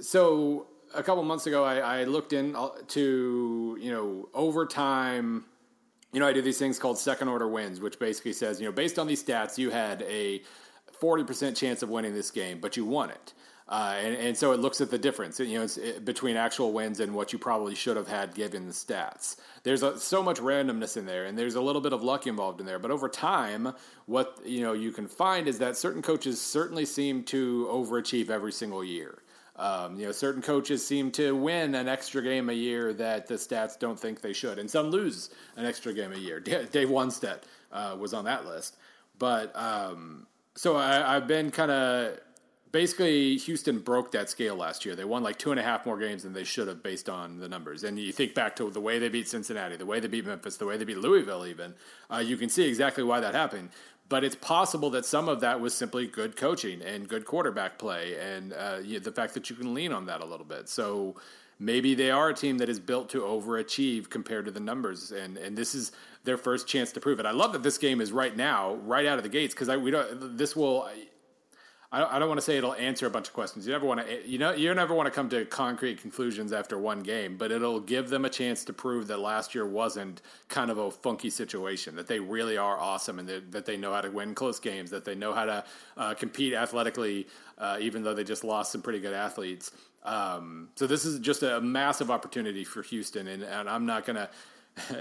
so 0.00 0.68
a 0.94 1.02
couple 1.02 1.24
months 1.24 1.46
ago, 1.46 1.64
I, 1.64 1.78
I 1.78 2.04
looked 2.04 2.32
into, 2.32 3.76
you 3.80 3.90
know, 3.90 4.28
overtime. 4.34 5.46
You 6.12 6.20
know, 6.20 6.28
I 6.28 6.32
do 6.32 6.42
these 6.42 6.58
things 6.58 6.78
called 6.78 6.96
second 6.98 7.26
order 7.26 7.48
wins, 7.48 7.80
which 7.80 7.98
basically 7.98 8.34
says, 8.34 8.60
you 8.60 8.66
know, 8.66 8.72
based 8.72 9.00
on 9.00 9.08
these 9.08 9.24
stats, 9.24 9.58
you 9.58 9.70
had 9.70 10.02
a 10.02 10.42
40% 11.02 11.56
chance 11.56 11.82
of 11.82 11.88
winning 11.88 12.14
this 12.14 12.30
game, 12.30 12.60
but 12.60 12.76
you 12.76 12.84
won 12.84 13.10
it. 13.10 13.34
Uh, 13.68 13.96
and, 14.02 14.14
and 14.16 14.36
so 14.36 14.52
it 14.52 14.60
looks 14.60 14.80
at 14.82 14.90
the 14.90 14.98
difference, 14.98 15.40
you 15.40 15.58
know, 15.58 15.66
it, 15.82 16.04
between 16.04 16.36
actual 16.36 16.72
wins 16.72 17.00
and 17.00 17.14
what 17.14 17.32
you 17.32 17.38
probably 17.38 17.74
should 17.74 17.96
have 17.96 18.08
had 18.08 18.34
given 18.34 18.66
the 18.66 18.72
stats. 18.72 19.36
There's 19.62 19.82
a, 19.82 19.98
so 19.98 20.22
much 20.22 20.38
randomness 20.40 20.96
in 20.96 21.06
there, 21.06 21.24
and 21.24 21.38
there's 21.38 21.54
a 21.54 21.60
little 21.60 21.80
bit 21.80 21.94
of 21.94 22.02
luck 22.02 22.26
involved 22.26 22.60
in 22.60 22.66
there. 22.66 22.78
But 22.78 22.90
over 22.90 23.08
time, 23.08 23.72
what 24.06 24.38
you 24.44 24.60
know 24.60 24.74
you 24.74 24.92
can 24.92 25.08
find 25.08 25.48
is 25.48 25.58
that 25.60 25.76
certain 25.76 26.02
coaches 26.02 26.40
certainly 26.40 26.84
seem 26.84 27.22
to 27.24 27.66
overachieve 27.70 28.28
every 28.28 28.52
single 28.52 28.84
year. 28.84 29.22
Um, 29.56 29.98
you 29.98 30.06
know, 30.06 30.12
certain 30.12 30.42
coaches 30.42 30.84
seem 30.86 31.10
to 31.12 31.34
win 31.36 31.74
an 31.74 31.88
extra 31.88 32.20
game 32.20 32.50
a 32.50 32.54
year 32.54 32.92
that 32.94 33.26
the 33.26 33.34
stats 33.34 33.78
don't 33.78 33.98
think 33.98 34.20
they 34.20 34.32
should, 34.32 34.58
and 34.58 34.70
some 34.70 34.88
lose 34.88 35.30
an 35.56 35.64
extra 35.64 35.94
game 35.94 36.12
a 36.12 36.18
year. 36.18 36.40
Dave 36.40 36.88
Wannstedt 36.88 37.42
uh, 37.70 37.96
was 37.98 38.12
on 38.12 38.24
that 38.24 38.44
list, 38.44 38.76
but 39.18 39.54
um, 39.54 40.26
so 40.54 40.76
I, 40.76 41.16
I've 41.16 41.26
been 41.26 41.50
kind 41.50 41.70
of 41.70 42.18
basically 42.72 43.36
Houston 43.36 43.78
broke 43.78 44.12
that 44.12 44.30
scale 44.30 44.56
last 44.56 44.84
year. 44.84 44.96
They 44.96 45.04
won 45.04 45.22
like 45.22 45.38
two 45.38 45.50
and 45.50 45.60
a 45.60 45.62
half 45.62 45.86
more 45.86 45.98
games 45.98 46.22
than 46.22 46.32
they 46.32 46.44
should 46.44 46.68
have 46.68 46.82
based 46.82 47.08
on 47.08 47.38
the 47.38 47.48
numbers. 47.48 47.84
And 47.84 47.98
you 47.98 48.12
think 48.12 48.34
back 48.34 48.56
to 48.56 48.70
the 48.70 48.80
way 48.80 48.98
they 48.98 49.08
beat 49.08 49.28
Cincinnati, 49.28 49.76
the 49.76 49.86
way 49.86 50.00
they 50.00 50.08
beat 50.08 50.26
Memphis, 50.26 50.56
the 50.56 50.66
way 50.66 50.76
they 50.76 50.84
beat 50.84 50.98
Louisville, 50.98 51.46
even 51.46 51.74
uh, 52.10 52.18
you 52.18 52.36
can 52.36 52.48
see 52.48 52.66
exactly 52.66 53.04
why 53.04 53.20
that 53.20 53.34
happened. 53.34 53.70
But 54.08 54.24
it's 54.24 54.36
possible 54.36 54.90
that 54.90 55.06
some 55.06 55.28
of 55.28 55.40
that 55.40 55.60
was 55.60 55.74
simply 55.74 56.06
good 56.06 56.36
coaching 56.36 56.82
and 56.82 57.08
good 57.08 57.24
quarterback 57.24 57.78
play, 57.78 58.16
and 58.18 58.52
uh, 58.52 58.78
the 58.80 59.12
fact 59.14 59.32
that 59.34 59.48
you 59.48 59.56
can 59.56 59.72
lean 59.72 59.90
on 59.90 60.04
that 60.06 60.20
a 60.20 60.24
little 60.24 60.44
bit. 60.44 60.68
So 60.68 61.16
maybe 61.58 61.94
they 61.94 62.10
are 62.10 62.28
a 62.30 62.34
team 62.34 62.58
that 62.58 62.68
is 62.68 62.78
built 62.78 63.08
to 63.10 63.20
overachieve 63.20 64.10
compared 64.10 64.44
to 64.46 64.50
the 64.50 64.60
numbers, 64.60 65.12
and 65.12 65.38
and 65.38 65.56
this 65.56 65.74
is 65.74 65.92
their 66.24 66.36
first 66.36 66.66
chance 66.66 66.92
to 66.92 67.00
prove 67.00 67.20
it. 67.20 67.26
I 67.26 67.32
love 67.32 67.52
that 67.52 67.62
this 67.62 67.78
game 67.78 68.00
is 68.00 68.12
right 68.12 68.36
now, 68.36 68.74
right 68.74 69.06
out 69.06 69.18
of 69.18 69.24
the 69.24 69.30
gates, 69.30 69.54
because 69.54 69.68
we 69.76 69.90
don't. 69.90 70.36
This 70.36 70.54
will 70.54 70.88
I 71.94 72.18
don't 72.18 72.28
want 72.28 72.38
to 72.38 72.44
say 72.44 72.56
it'll 72.56 72.74
answer 72.74 73.06
a 73.06 73.10
bunch 73.10 73.28
of 73.28 73.34
questions. 73.34 73.66
You 73.66 73.72
never 73.74 73.84
want 73.84 74.00
to, 74.06 74.26
you 74.26 74.38
know, 74.38 74.52
you 74.54 74.72
never 74.72 74.94
want 74.94 75.08
to 75.08 75.10
come 75.10 75.28
to 75.28 75.44
concrete 75.44 76.00
conclusions 76.00 76.50
after 76.50 76.78
one 76.78 77.00
game, 77.00 77.36
but 77.36 77.52
it'll 77.52 77.80
give 77.80 78.08
them 78.08 78.24
a 78.24 78.30
chance 78.30 78.64
to 78.64 78.72
prove 78.72 79.08
that 79.08 79.18
last 79.18 79.54
year 79.54 79.66
wasn't 79.66 80.22
kind 80.48 80.70
of 80.70 80.78
a 80.78 80.90
funky 80.90 81.28
situation. 81.28 81.94
That 81.94 82.06
they 82.06 82.18
really 82.18 82.56
are 82.56 82.78
awesome, 82.78 83.18
and 83.18 83.28
that 83.28 83.66
they 83.66 83.76
know 83.76 83.92
how 83.92 84.00
to 84.00 84.10
win 84.10 84.34
close 84.34 84.58
games. 84.58 84.90
That 84.90 85.04
they 85.04 85.14
know 85.14 85.34
how 85.34 85.44
to 85.44 85.64
uh, 85.98 86.14
compete 86.14 86.54
athletically, 86.54 87.26
uh, 87.58 87.76
even 87.78 88.02
though 88.02 88.14
they 88.14 88.24
just 88.24 88.42
lost 88.42 88.72
some 88.72 88.80
pretty 88.80 88.98
good 88.98 89.12
athletes. 89.12 89.72
Um, 90.02 90.70
so 90.76 90.86
this 90.86 91.04
is 91.04 91.20
just 91.20 91.42
a 91.42 91.60
massive 91.60 92.10
opportunity 92.10 92.64
for 92.64 92.80
Houston, 92.84 93.28
and, 93.28 93.42
and 93.42 93.68
I'm 93.68 93.84
not 93.84 94.06
going 94.06 94.16
to 94.16 94.30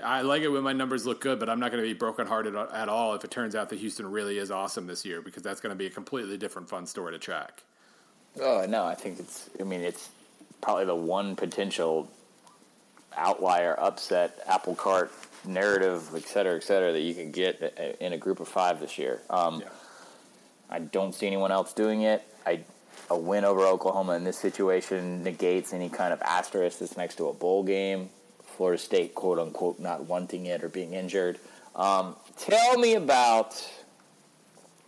I 0.04 0.22
like 0.22 0.42
it 0.42 0.50
when 0.50 0.64
my 0.64 0.74
numbers 0.74 1.06
look 1.06 1.22
good, 1.22 1.40
but 1.40 1.50
I'm 1.50 1.60
not 1.60 1.72
going 1.72 1.82
to 1.82 1.88
be 1.88 1.94
brokenhearted 1.94 2.56
at 2.56 2.90
all 2.90 3.16
if 3.16 3.24
it 3.24 3.32
turns 3.32 3.56
out 3.56 3.70
that 3.70 3.80
Houston 3.80 4.10
really 4.12 4.38
is 4.38 4.52
awesome 4.52 4.86
this 4.86 5.06
year 5.06 5.22
because 5.22 5.44
that's 5.44 5.62
going 5.62 5.72
to 5.72 5.78
be 5.78 5.86
a 5.86 5.90
completely 5.90 6.38
different 6.38 6.70
fun 6.70 6.86
story 6.86 7.14
to 7.14 7.20
track. 7.20 7.64
Oh 8.40 8.66
no, 8.68 8.86
I 8.86 8.96
think 8.96 9.20
it's. 9.20 9.50
I 9.60 9.64
mean, 9.64 9.82
it's 9.82 10.10
probably 10.62 10.86
the 10.86 10.96
one 10.96 11.36
potential 11.36 12.10
outlier, 13.16 13.78
upset, 13.80 14.40
apple 14.48 14.76
cart 14.76 15.12
narrative, 15.46 16.10
et 16.16 16.24
cetera, 16.24 16.56
et 16.56 16.64
cetera, 16.64 16.92
that 16.92 17.02
you 17.02 17.14
can 17.14 17.32
get 17.32 17.98
in 18.00 18.14
a 18.14 18.18
group 18.18 18.40
of 18.40 18.48
five 18.48 18.80
this 18.80 18.98
year. 18.98 19.22
Um, 19.30 19.62
yeah. 19.62 19.68
I 20.70 20.80
don't 20.80 21.14
see 21.14 21.28
anyone 21.28 21.52
else 21.52 21.74
doing 21.74 22.04
it. 22.04 22.24
I 22.46 22.62
a 23.10 23.18
win 23.18 23.44
over 23.44 23.62
Oklahoma 23.62 24.14
in 24.14 24.24
this 24.24 24.38
situation 24.38 25.24
negates 25.24 25.74
any 25.74 25.90
kind 25.90 26.14
of 26.14 26.22
asterisk 26.22 26.80
that's 26.80 26.96
next 26.96 27.16
to 27.16 27.28
a 27.28 27.34
bowl 27.34 27.64
game. 27.64 28.10
Florida 28.62 28.78
State, 28.78 29.16
quote 29.16 29.40
unquote, 29.40 29.80
not 29.80 30.06
wanting 30.06 30.46
it 30.46 30.64
or 30.64 30.70
being 30.70 30.94
injured. 30.94 31.40
Um, 31.76 32.16
tell 32.38 32.78
me 32.78 32.94
about 32.94 33.68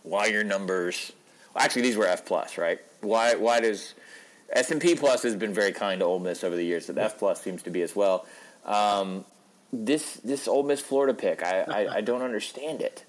why 0.04 0.26
your 0.26 0.44
numbers. 0.44 1.10
Well, 1.52 1.64
actually, 1.64 1.82
these 1.82 1.96
were 1.96 2.06
F 2.06 2.24
plus, 2.24 2.56
right? 2.56 2.78
Why? 3.00 3.34
Why 3.34 3.58
does 3.58 3.94
S 4.50 4.70
and 4.70 4.80
P 4.80 4.94
plus 4.94 5.24
has 5.24 5.34
been 5.34 5.52
very 5.52 5.72
kind 5.72 5.98
to 5.98 6.06
Ole 6.06 6.20
Miss 6.20 6.44
over 6.44 6.54
the 6.54 6.62
years, 6.62 6.86
but 6.86 6.98
F 6.98 7.18
plus 7.18 7.42
seems 7.42 7.64
to 7.64 7.70
be 7.70 7.82
as 7.82 7.96
well. 7.96 8.26
Um, 8.64 9.24
this 9.72 10.20
this 10.22 10.46
Ole 10.46 10.62
Miss 10.62 10.80
Florida 10.80 11.12
pick, 11.12 11.42
I, 11.42 11.62
I, 11.62 11.96
I 11.96 12.00
don't 12.00 12.22
understand 12.22 12.80
it. 12.80 13.04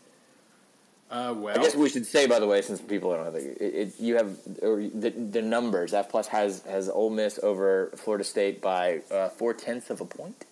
Uh, 1.12 1.36
well, 1.38 1.60
I 1.60 1.62
guess 1.62 1.76
we 1.76 1.90
should 1.90 2.08
say, 2.08 2.26
by 2.26 2.40
the 2.40 2.48
way, 2.48 2.64
since 2.64 2.82
people 2.82 3.14
don't 3.14 3.32
know, 3.32 3.40
it, 3.40 3.62
it, 3.62 4.00
you 4.00 4.16
have 4.16 4.36
the, 4.44 5.12
the 5.12 5.44
numbers. 5.44 5.94
F 5.94 6.10
plus 6.10 6.28
has 6.30 6.64
has 6.64 6.90
Ole 6.90 7.12
Miss 7.12 7.38
over 7.44 7.92
Florida 7.98 8.24
State 8.24 8.62
by 8.62 9.02
uh, 9.12 9.30
four 9.30 9.54
tenths 9.54 9.92
of 9.92 10.02
a 10.02 10.06
point 10.06 10.46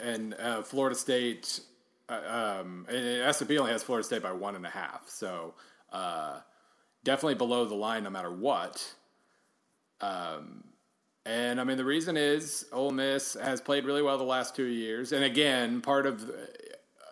and 0.00 0.34
uh, 0.34 0.62
Florida 0.62 0.96
State, 0.96 1.60
uh, 2.08 2.60
um, 2.60 2.86
and 2.88 3.22
S&P 3.22 3.58
only 3.58 3.72
has 3.72 3.82
Florida 3.82 4.04
State 4.04 4.22
by 4.22 4.32
one 4.32 4.54
and 4.54 4.66
a 4.66 4.70
half. 4.70 5.08
So 5.08 5.54
uh, 5.92 6.40
definitely 7.04 7.34
below 7.34 7.64
the 7.64 7.74
line 7.74 8.04
no 8.04 8.10
matter 8.10 8.30
what. 8.30 8.94
Um, 10.00 10.64
and 11.26 11.60
I 11.60 11.64
mean, 11.64 11.76
the 11.76 11.84
reason 11.84 12.16
is 12.16 12.66
Ole 12.72 12.90
Miss 12.90 13.34
has 13.34 13.60
played 13.60 13.84
really 13.84 14.02
well 14.02 14.16
the 14.16 14.24
last 14.24 14.56
two 14.56 14.64
years. 14.64 15.12
And 15.12 15.24
again, 15.24 15.82
part 15.82 16.06
of 16.06 16.26
the, 16.26 16.48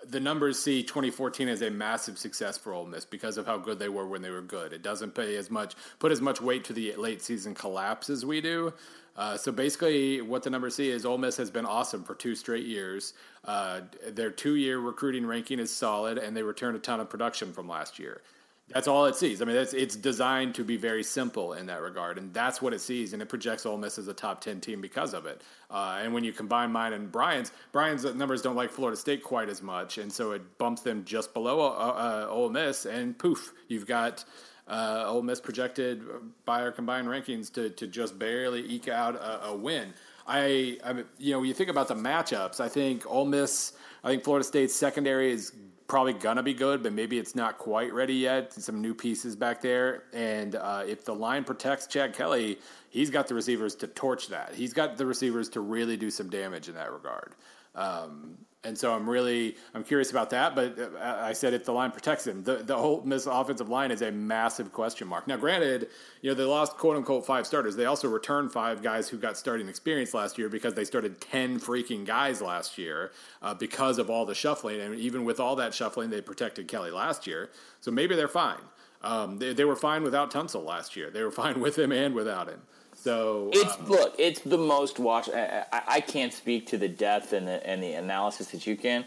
the 0.08 0.20
numbers 0.20 0.58
see 0.58 0.82
2014 0.82 1.48
as 1.48 1.62
a 1.62 1.70
massive 1.70 2.16
success 2.16 2.56
for 2.56 2.72
Ole 2.72 2.86
Miss 2.86 3.04
because 3.04 3.36
of 3.36 3.46
how 3.46 3.58
good 3.58 3.78
they 3.78 3.88
were 3.88 4.06
when 4.06 4.22
they 4.22 4.30
were 4.30 4.40
good. 4.40 4.72
It 4.72 4.82
doesn't 4.82 5.14
pay 5.14 5.36
as 5.36 5.50
much, 5.50 5.74
put 5.98 6.12
as 6.12 6.20
much 6.20 6.40
weight 6.40 6.64
to 6.64 6.72
the 6.72 6.94
late 6.96 7.22
season 7.22 7.54
collapse 7.54 8.08
as 8.08 8.24
we 8.24 8.40
do. 8.40 8.72
Uh, 9.16 9.36
so 9.36 9.50
basically, 9.50 10.20
what 10.20 10.42
the 10.42 10.50
numbers 10.50 10.74
see 10.74 10.90
is 10.90 11.06
Ole 11.06 11.18
Miss 11.18 11.36
has 11.38 11.50
been 11.50 11.66
awesome 11.66 12.04
for 12.04 12.14
two 12.14 12.34
straight 12.34 12.66
years. 12.66 13.14
Uh, 13.44 13.80
their 14.08 14.30
two-year 14.30 14.78
recruiting 14.78 15.26
ranking 15.26 15.58
is 15.58 15.72
solid, 15.72 16.18
and 16.18 16.36
they 16.36 16.42
returned 16.42 16.76
a 16.76 16.80
ton 16.80 17.00
of 17.00 17.08
production 17.08 17.52
from 17.52 17.68
last 17.68 17.98
year. 17.98 18.20
That's 18.68 18.88
all 18.88 19.06
it 19.06 19.14
sees. 19.14 19.40
I 19.40 19.44
mean, 19.44 19.56
it's 19.56 19.94
designed 19.94 20.56
to 20.56 20.64
be 20.64 20.76
very 20.76 21.04
simple 21.04 21.52
in 21.52 21.66
that 21.66 21.80
regard, 21.82 22.18
and 22.18 22.34
that's 22.34 22.60
what 22.60 22.74
it 22.74 22.80
sees, 22.80 23.12
and 23.12 23.22
it 23.22 23.28
projects 23.28 23.64
Ole 23.64 23.76
Miss 23.76 23.96
as 23.96 24.08
a 24.08 24.12
top 24.12 24.40
ten 24.40 24.60
team 24.60 24.80
because 24.80 25.14
of 25.14 25.24
it. 25.24 25.40
Uh, 25.70 26.00
and 26.02 26.12
when 26.12 26.24
you 26.24 26.32
combine 26.32 26.72
mine 26.72 26.92
and 26.92 27.12
Brian's, 27.12 27.52
Brian's 27.70 28.04
numbers 28.16 28.42
don't 28.42 28.56
like 28.56 28.72
Florida 28.72 28.96
State 28.96 29.22
quite 29.22 29.48
as 29.48 29.62
much, 29.62 29.98
and 29.98 30.12
so 30.12 30.32
it 30.32 30.58
bumps 30.58 30.82
them 30.82 31.04
just 31.04 31.32
below 31.32 31.60
uh, 31.60 32.26
uh 32.26 32.26
Ole 32.28 32.50
Miss, 32.50 32.86
and 32.86 33.16
poof, 33.16 33.54
you've 33.68 33.86
got 33.86 34.24
uh, 34.68 35.04
Ole 35.06 35.22
Miss 35.22 35.40
projected 35.40 36.02
by 36.44 36.62
our 36.62 36.72
combined 36.72 37.08
rankings 37.08 37.52
to, 37.54 37.70
to 37.70 37.86
just 37.86 38.18
barely 38.18 38.62
eke 38.62 38.88
out 38.88 39.14
a, 39.14 39.46
a 39.46 39.56
win. 39.56 39.92
I, 40.26 40.78
I, 40.84 41.04
you 41.18 41.32
know, 41.32 41.40
when 41.40 41.48
you 41.48 41.54
think 41.54 41.70
about 41.70 41.88
the 41.88 41.94
matchups, 41.94 42.58
I 42.58 42.68
think 42.68 43.06
Ole 43.06 43.26
Miss, 43.26 43.72
I 44.02 44.08
think 44.08 44.24
Florida 44.24 44.44
State's 44.44 44.74
secondary 44.74 45.30
is 45.30 45.52
probably 45.86 46.14
gonna 46.14 46.42
be 46.42 46.54
good, 46.54 46.82
but 46.82 46.92
maybe 46.92 47.16
it's 47.16 47.36
not 47.36 47.58
quite 47.58 47.92
ready 47.92 48.14
yet. 48.14 48.52
Some 48.52 48.82
new 48.82 48.92
pieces 48.92 49.36
back 49.36 49.60
there, 49.60 50.04
and 50.12 50.56
uh, 50.56 50.82
if 50.86 51.04
the 51.04 51.14
line 51.14 51.44
protects 51.44 51.86
Chad 51.86 52.12
Kelly, 52.12 52.58
he's 52.90 53.08
got 53.08 53.28
the 53.28 53.34
receivers 53.34 53.76
to 53.76 53.86
torch 53.86 54.28
that. 54.28 54.54
He's 54.54 54.72
got 54.72 54.96
the 54.96 55.06
receivers 55.06 55.48
to 55.50 55.60
really 55.60 55.96
do 55.96 56.10
some 56.10 56.28
damage 56.28 56.68
in 56.68 56.74
that 56.74 56.92
regard. 56.92 57.34
Um, 57.76 58.36
and 58.66 58.76
so 58.76 58.92
I'm 58.92 59.08
really 59.08 59.56
I'm 59.74 59.84
curious 59.84 60.10
about 60.10 60.30
that. 60.30 60.54
But 60.54 60.78
uh, 60.78 61.18
I 61.22 61.32
said 61.32 61.54
if 61.54 61.64
the 61.64 61.72
line 61.72 61.92
protects 61.92 62.26
him, 62.26 62.42
the 62.42 62.56
the 62.56 62.76
offensive 62.76 63.68
line 63.68 63.90
is 63.90 64.02
a 64.02 64.10
massive 64.10 64.72
question 64.72 65.06
mark. 65.06 65.26
Now, 65.28 65.36
granted, 65.36 65.88
you 66.20 66.30
know 66.30 66.34
they 66.34 66.44
lost 66.44 66.76
quote 66.76 66.96
unquote 66.96 67.24
five 67.24 67.46
starters. 67.46 67.76
They 67.76 67.86
also 67.86 68.08
returned 68.08 68.52
five 68.52 68.82
guys 68.82 69.08
who 69.08 69.18
got 69.18 69.36
starting 69.36 69.68
experience 69.68 70.12
last 70.14 70.36
year 70.36 70.48
because 70.48 70.74
they 70.74 70.84
started 70.84 71.20
ten 71.20 71.60
freaking 71.60 72.04
guys 72.04 72.42
last 72.42 72.76
year 72.76 73.12
uh, 73.40 73.54
because 73.54 73.98
of 73.98 74.10
all 74.10 74.26
the 74.26 74.34
shuffling. 74.34 74.80
And 74.80 74.96
even 74.96 75.24
with 75.24 75.38
all 75.38 75.56
that 75.56 75.72
shuffling, 75.72 76.10
they 76.10 76.20
protected 76.20 76.66
Kelly 76.66 76.90
last 76.90 77.26
year. 77.26 77.50
So 77.80 77.90
maybe 77.90 78.16
they're 78.16 78.28
fine. 78.28 78.58
Um, 79.02 79.38
they, 79.38 79.52
they 79.52 79.64
were 79.64 79.76
fine 79.76 80.02
without 80.02 80.32
Tunsil 80.32 80.64
last 80.64 80.96
year. 80.96 81.10
They 81.10 81.22
were 81.22 81.30
fine 81.42 81.60
with 81.60 81.78
him 81.78 81.92
and 81.92 82.14
without 82.14 82.48
him. 82.48 82.62
So 83.06 83.50
it's 83.52 83.72
um, 83.78 83.86
look, 83.86 84.16
it's 84.18 84.40
the 84.40 84.58
most 84.58 84.98
watched. 84.98 85.28
I, 85.32 85.64
I, 85.72 86.00
can't 86.00 86.32
speak 86.32 86.66
to 86.70 86.76
the 86.76 86.88
depth 86.88 87.32
and 87.32 87.46
the, 87.46 87.64
and 87.64 87.80
the 87.80 87.92
analysis 87.92 88.48
that 88.48 88.66
you 88.66 88.76
can. 88.76 89.04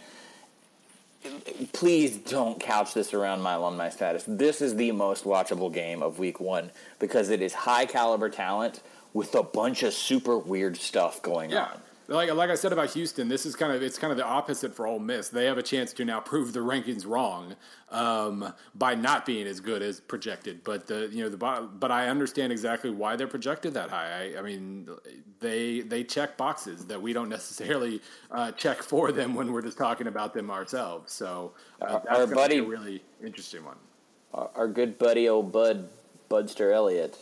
Please 1.74 2.16
don't 2.16 2.62
couch 2.62 2.94
this 2.94 3.14
around 3.14 3.42
my 3.42 3.56
alumni 3.56 3.90
status. 3.90 4.24
This 4.26 4.62
is 4.62 4.78
the 4.78 4.94
most 4.94 5.26
watchable 5.26 5.70
game 5.74 6.02
of 6.02 6.18
Week 6.18 6.40
One 6.40 6.72
because 7.00 7.30
it 7.30 7.42
is 7.42 7.54
high 7.54 7.86
caliber 7.86 8.30
talent 8.30 8.80
with 9.14 9.36
a 9.36 9.44
bunch 9.44 9.84
of 9.84 9.94
super 9.94 10.38
weird 10.38 10.78
stuff 10.78 11.22
going 11.22 11.50
yeah. 11.50 11.66
on 11.66 11.82
like 12.10 12.34
like 12.34 12.50
I 12.50 12.56
said 12.56 12.74
about 12.74 12.92
Houston, 12.92 13.28
this 13.28 13.46
is 13.46 13.56
kind 13.56 13.72
of 13.72 13.84
it's 13.84 13.98
kind 13.98 14.12
of 14.12 14.18
the 14.18 14.26
opposite 14.26 14.76
for 14.76 14.88
Ole 14.88 15.00
Miss. 15.00 15.30
They 15.30 15.46
have 15.46 15.58
a 15.58 15.64
chance 15.64 15.94
to 15.94 16.06
now 16.06 16.20
prove 16.20 16.54
the 16.54 16.60
rankings 16.60 17.08
wrong 17.08 17.56
um, 17.90 18.54
by 18.76 18.96
not 18.96 19.26
being 19.26 19.48
as 19.48 19.60
good 19.60 19.82
as 19.82 20.00
projected. 20.00 20.64
But 20.64 20.88
the 20.88 21.10
you 21.12 21.24
know 21.24 21.30
the 21.30 21.38
but 21.38 21.92
I 21.92 22.08
understand 22.08 22.52
exactly 22.52 22.90
why 22.90 23.16
they're 23.16 23.28
projected 23.28 23.74
that 23.76 23.90
high. 23.90 24.34
I, 24.36 24.40
I 24.40 24.42
mean 24.42 24.90
they 25.40 25.82
they 25.82 26.04
check 26.04 26.36
boxes 26.36 26.86
that 26.88 27.02
we 27.02 27.14
don't 27.14 27.30
necessarily 27.30 28.02
uh, 28.32 28.52
check 28.54 28.82
for 28.82 29.12
them 29.12 29.36
when 29.36 29.54
we're 29.54 29.62
just 29.62 29.78
talking 29.78 30.08
about 30.08 30.34
them 30.34 30.50
ourselves. 30.50 31.14
So 31.14 31.54
uh, 31.82 32.00
that's 32.00 32.20
our 32.20 32.28
buddy, 32.28 32.58
a 32.58 32.64
really 32.64 33.04
interesting 33.24 33.64
one. 33.64 33.78
Our 34.34 34.68
good 34.68 34.98
buddy, 34.98 35.30
old 35.30 35.52
Bud 35.52 35.90
Budster 36.30 36.74
Elliott 36.74 37.18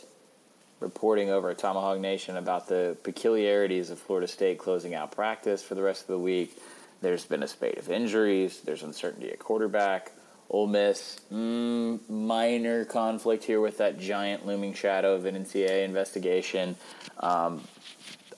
reporting 0.80 1.30
over 1.30 1.50
at 1.50 1.58
Tomahawk 1.58 1.98
Nation 1.98 2.36
about 2.36 2.68
the 2.68 2.96
peculiarities 3.02 3.90
of 3.90 3.98
Florida 3.98 4.28
State 4.28 4.58
closing 4.58 4.94
out 4.94 5.12
practice 5.12 5.62
for 5.62 5.74
the 5.74 5.82
rest 5.82 6.02
of 6.02 6.08
the 6.08 6.18
week. 6.18 6.56
There's 7.00 7.24
been 7.24 7.42
a 7.42 7.48
spate 7.48 7.78
of 7.78 7.90
injuries. 7.90 8.60
There's 8.60 8.82
uncertainty 8.82 9.30
at 9.30 9.38
quarterback. 9.38 10.12
Ole 10.50 10.66
Miss, 10.66 11.20
mm, 11.32 12.00
minor 12.08 12.84
conflict 12.86 13.44
here 13.44 13.60
with 13.60 13.78
that 13.78 14.00
giant 14.00 14.46
looming 14.46 14.72
shadow 14.72 15.14
of 15.14 15.26
an 15.26 15.36
NCAA 15.36 15.84
investigation. 15.84 16.74
Um, 17.20 17.62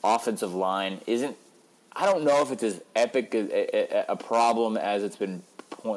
offensive 0.03 0.53
line 0.53 1.00
isn't. 1.07 1.37
I 1.94 2.07
don't 2.07 2.24
know 2.24 2.42
if 2.42 2.50
it's 2.53 2.62
as 2.62 2.81
epic 2.96 3.35
a, 3.35 4.09
a, 4.09 4.12
a 4.12 4.16
problem 4.16 4.76
as 4.76 5.03
it's 5.05 5.16
been 5.16 5.42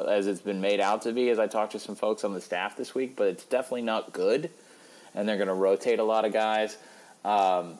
as 0.08 0.26
it's 0.26 0.40
been 0.40 0.60
made 0.60 0.80
out 0.80 1.02
to 1.02 1.12
be. 1.12 1.30
As 1.30 1.38
I 1.38 1.46
talked 1.46 1.72
to 1.72 1.80
some 1.80 1.96
folks 1.96 2.24
on 2.24 2.32
the 2.32 2.40
staff 2.40 2.76
this 2.76 2.94
week, 2.94 3.16
but 3.16 3.28
it's 3.28 3.44
definitely 3.44 3.82
not 3.82 4.12
good, 4.12 4.50
and 5.14 5.28
they're 5.28 5.36
going 5.36 5.48
to 5.48 5.54
rotate 5.54 5.98
a 5.98 6.04
lot 6.04 6.24
of 6.24 6.32
guys. 6.32 6.76
Um, 7.24 7.78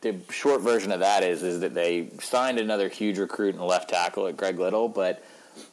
the 0.00 0.16
short 0.30 0.62
version 0.62 0.92
of 0.92 1.00
that 1.00 1.22
is 1.22 1.42
is 1.42 1.60
that 1.60 1.74
they 1.74 2.08
signed 2.20 2.58
another 2.58 2.88
huge 2.88 3.18
recruit 3.18 3.54
and 3.54 3.64
left 3.64 3.90
tackle 3.90 4.26
at 4.26 4.36
Greg 4.36 4.58
Little, 4.58 4.88
but 4.88 5.22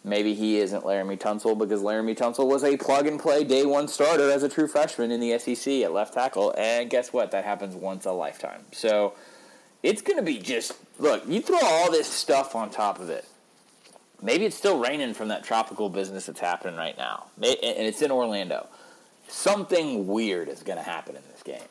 maybe 0.04 0.34
he 0.34 0.58
isn't 0.58 0.84
Laremy 0.84 1.18
Tunsil 1.18 1.58
because 1.58 1.82
Laremy 1.82 2.18
Tunsil 2.18 2.48
was 2.48 2.64
a 2.64 2.76
plug 2.76 3.08
and 3.08 3.20
play 3.20 3.44
day 3.44 3.66
one 3.66 3.88
starter 3.88 4.30
as 4.30 4.44
a 4.44 4.50
true 4.50 4.68
freshman 4.68 5.12
in 5.12 5.20
the 5.20 5.38
SEC 5.40 5.82
at 5.82 5.94
left 5.94 6.14
tackle, 6.14 6.54
and 6.58 6.90
guess 6.90 7.14
what? 7.14 7.32
That 7.32 7.46
happens 7.46 7.76
once 7.76 8.06
a 8.06 8.12
lifetime. 8.12 8.64
So 8.74 9.14
it's 9.84 10.02
going 10.02 10.18
to 10.18 10.24
be 10.24 10.40
just 10.40 10.74
look. 11.00 11.24
You 11.28 11.42
throw 11.42 11.60
all 11.62 11.92
this 11.92 12.08
stuff 12.08 12.56
on 12.56 12.70
top 12.70 13.00
of 13.00 13.10
it. 13.10 13.26
Maybe 14.22 14.46
it's 14.46 14.58
still 14.58 14.80
raining 14.80 15.14
from 15.14 15.28
that 15.28 15.44
tropical 15.44 15.90
business 15.90 16.26
that's 16.26 16.40
happening 16.40 16.76
right 16.76 16.98
now, 16.98 17.28
and 17.38 17.46
it's 17.54 18.02
in 18.02 18.12
Orlando. 18.12 18.68
Something 19.28 20.08
weird 20.08 20.50
is 20.50 20.64
going 20.64 20.78
to 20.78 20.84
happen 20.84 21.16
in 21.16 21.22
this 21.32 21.44
game. 21.44 21.68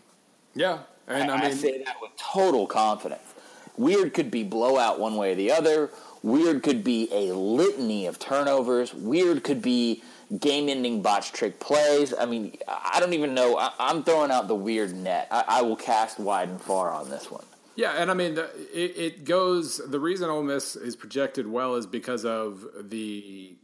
Yeah, 0.55 0.81
and 1.07 1.31
I, 1.31 1.37
I, 1.37 1.41
mean, 1.41 1.47
I 1.47 1.55
say 1.55 1.83
that 1.85 1.97
with 2.01 2.13
total 2.17 2.67
confidence. 2.67 3.35
Weird 3.77 4.15
could 4.15 4.31
be 4.31 4.43
blowout 4.43 4.99
one 4.99 5.17
way 5.17 5.33
or 5.33 5.35
the 5.35 5.53
other. 5.53 5.91
Weird 6.23 6.63
could 6.63 6.83
be 6.83 7.09
a 7.13 7.35
litany 7.35 8.07
of 8.07 8.19
turnovers. 8.19 8.95
Weird 8.95 9.45
could 9.45 9.63
be 9.63 10.03
game-ending 10.41 11.03
botch 11.03 11.33
trick 11.33 11.61
plays. 11.61 12.13
I 12.19 12.27
mean, 12.27 12.57
I 12.67 12.99
don't 13.01 13.13
even 13.13 13.35
know. 13.35 13.57
I, 13.59 13.91
am 13.91 14.03
throwing 14.03 14.31
out 14.31 14.49
the 14.49 14.55
weird 14.55 14.95
net. 14.95 15.29
I, 15.31 15.45
I 15.47 15.63
will 15.63 15.77
cast 15.77 16.19
wide 16.19 16.49
and 16.49 16.61
far 16.61 16.91
on 16.91 17.11
this 17.11 17.31
one. 17.31 17.45
Yeah, 17.77 17.93
and 17.93 18.11
I 18.11 18.15
mean, 18.15 18.35
the, 18.35 18.51
it, 18.73 18.97
it, 18.97 19.25
goes. 19.25 19.77
The 19.77 20.01
reason 20.01 20.31
Ole 20.31 20.43
Miss 20.43 20.77
is 20.77 20.97
projected 20.97 21.47
well 21.47 21.75
is 21.75 21.87
because 21.87 22.25
of 22.25 22.65
the 22.89 23.55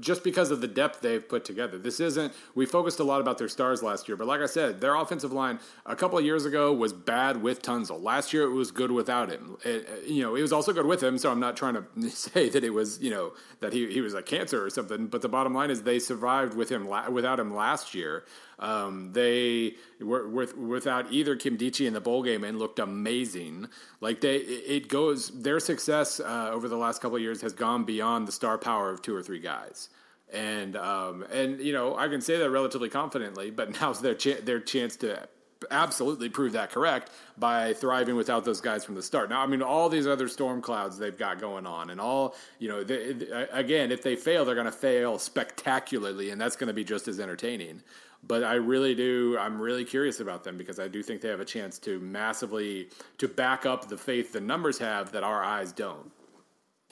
just 0.00 0.24
because 0.24 0.50
of 0.50 0.60
the 0.60 0.66
depth 0.66 1.00
they've 1.00 1.26
put 1.26 1.44
together. 1.44 1.78
This 1.78 2.00
isn't. 2.00 2.32
We 2.54 2.66
focused 2.66 2.98
a 3.00 3.04
lot 3.04 3.20
about 3.20 3.38
their 3.38 3.48
stars 3.48 3.82
last 3.82 4.08
year, 4.08 4.16
but 4.16 4.26
like 4.26 4.40
I 4.40 4.46
said, 4.46 4.80
their 4.80 4.94
offensive 4.94 5.32
line 5.32 5.58
a 5.86 5.94
couple 5.94 6.18
of 6.18 6.24
years 6.24 6.44
ago 6.44 6.72
was 6.72 6.92
bad 6.92 7.42
with 7.42 7.62
Tunsil. 7.62 8.02
Last 8.02 8.32
year 8.32 8.42
it 8.44 8.52
was 8.52 8.70
good 8.70 8.90
without 8.90 9.30
him. 9.30 9.56
It, 9.64 9.88
you 10.06 10.22
know, 10.22 10.34
it 10.34 10.42
was 10.42 10.52
also 10.52 10.72
good 10.72 10.86
with 10.86 11.02
him. 11.02 11.18
So 11.18 11.30
I'm 11.30 11.40
not 11.40 11.56
trying 11.56 11.74
to 11.74 12.10
say 12.10 12.48
that 12.48 12.64
it 12.64 12.70
was 12.70 13.00
you 13.00 13.10
know 13.10 13.32
that 13.60 13.72
he 13.72 13.92
he 13.92 14.00
was 14.00 14.14
a 14.14 14.22
cancer 14.22 14.64
or 14.64 14.70
something. 14.70 15.06
But 15.06 15.22
the 15.22 15.28
bottom 15.28 15.54
line 15.54 15.70
is 15.70 15.82
they 15.82 15.98
survived 15.98 16.54
with 16.54 16.68
him 16.68 16.88
without 17.12 17.38
him 17.38 17.54
last 17.54 17.94
year. 17.94 18.24
Um, 18.58 19.12
they 19.12 19.74
were 20.00 20.28
with, 20.28 20.56
without 20.56 21.12
either 21.12 21.36
Nkemdiche 21.36 21.86
in 21.86 21.92
the 21.92 22.00
bowl 22.00 22.22
game 22.22 22.44
and 22.44 22.58
looked 22.58 22.78
amazing. 22.78 23.68
Like 24.00 24.20
they, 24.20 24.36
it 24.36 24.88
goes. 24.88 25.30
Their 25.30 25.60
success 25.60 26.20
uh, 26.20 26.50
over 26.52 26.68
the 26.68 26.76
last 26.76 27.00
couple 27.00 27.16
of 27.16 27.22
years 27.22 27.40
has 27.42 27.52
gone 27.52 27.84
beyond 27.84 28.28
the 28.28 28.32
star 28.32 28.58
power 28.58 28.90
of 28.90 29.02
two 29.04 29.14
or 29.14 29.22
three 29.22 29.38
guys. 29.38 29.90
And 30.32 30.76
um, 30.76 31.24
and 31.30 31.60
you 31.60 31.72
know 31.72 31.96
I 31.96 32.08
can 32.08 32.20
say 32.20 32.38
that 32.38 32.50
relatively 32.50 32.88
confidently, 32.88 33.50
but 33.50 33.80
now's 33.80 34.00
their 34.00 34.14
cha- 34.14 34.40
their 34.42 34.58
chance 34.58 34.96
to 34.96 35.28
absolutely 35.70 36.28
prove 36.28 36.52
that 36.52 36.70
correct 36.70 37.10
by 37.38 37.72
thriving 37.72 38.16
without 38.16 38.44
those 38.44 38.60
guys 38.60 38.84
from 38.84 38.94
the 38.94 39.02
start. 39.02 39.30
Now, 39.30 39.40
I 39.40 39.46
mean, 39.46 39.62
all 39.62 39.88
these 39.88 40.06
other 40.06 40.28
storm 40.28 40.60
clouds 40.60 40.98
they've 40.98 41.16
got 41.16 41.40
going 41.40 41.66
on, 41.66 41.90
and 41.90 42.00
all 42.00 42.34
you 42.58 42.68
know, 42.68 42.82
they, 42.82 43.14
again, 43.52 43.92
if 43.92 44.02
they 44.02 44.16
fail, 44.16 44.44
they're 44.44 44.54
going 44.54 44.66
to 44.66 44.72
fail 44.72 45.18
spectacularly, 45.18 46.30
and 46.30 46.40
that's 46.40 46.56
going 46.56 46.68
to 46.68 46.74
be 46.74 46.84
just 46.84 47.06
as 47.06 47.20
entertaining 47.20 47.82
but 48.26 48.42
I 48.42 48.54
really 48.54 48.94
do. 48.94 49.36
I'm 49.38 49.60
really 49.60 49.84
curious 49.84 50.20
about 50.20 50.44
them 50.44 50.56
because 50.56 50.78
I 50.78 50.88
do 50.88 51.02
think 51.02 51.20
they 51.20 51.28
have 51.28 51.40
a 51.40 51.44
chance 51.44 51.78
to 51.80 52.00
massively 52.00 52.88
to 53.18 53.28
back 53.28 53.66
up 53.66 53.88
the 53.88 53.96
faith 53.96 54.32
the 54.32 54.40
numbers 54.40 54.78
have 54.78 55.12
that 55.12 55.22
our 55.22 55.42
eyes 55.42 55.72
don't. 55.72 56.10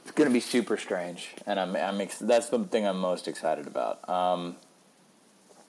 It's 0.02 0.10
going 0.12 0.28
to 0.28 0.34
be 0.34 0.40
super 0.40 0.76
strange, 0.76 1.30
and 1.46 1.60
I'm, 1.60 1.76
I'm 1.76 2.00
ex- 2.00 2.18
that's 2.18 2.48
the 2.48 2.58
thing 2.60 2.86
I'm 2.86 2.98
most 2.98 3.28
excited 3.28 3.66
about. 3.66 4.08
Um, 4.08 4.56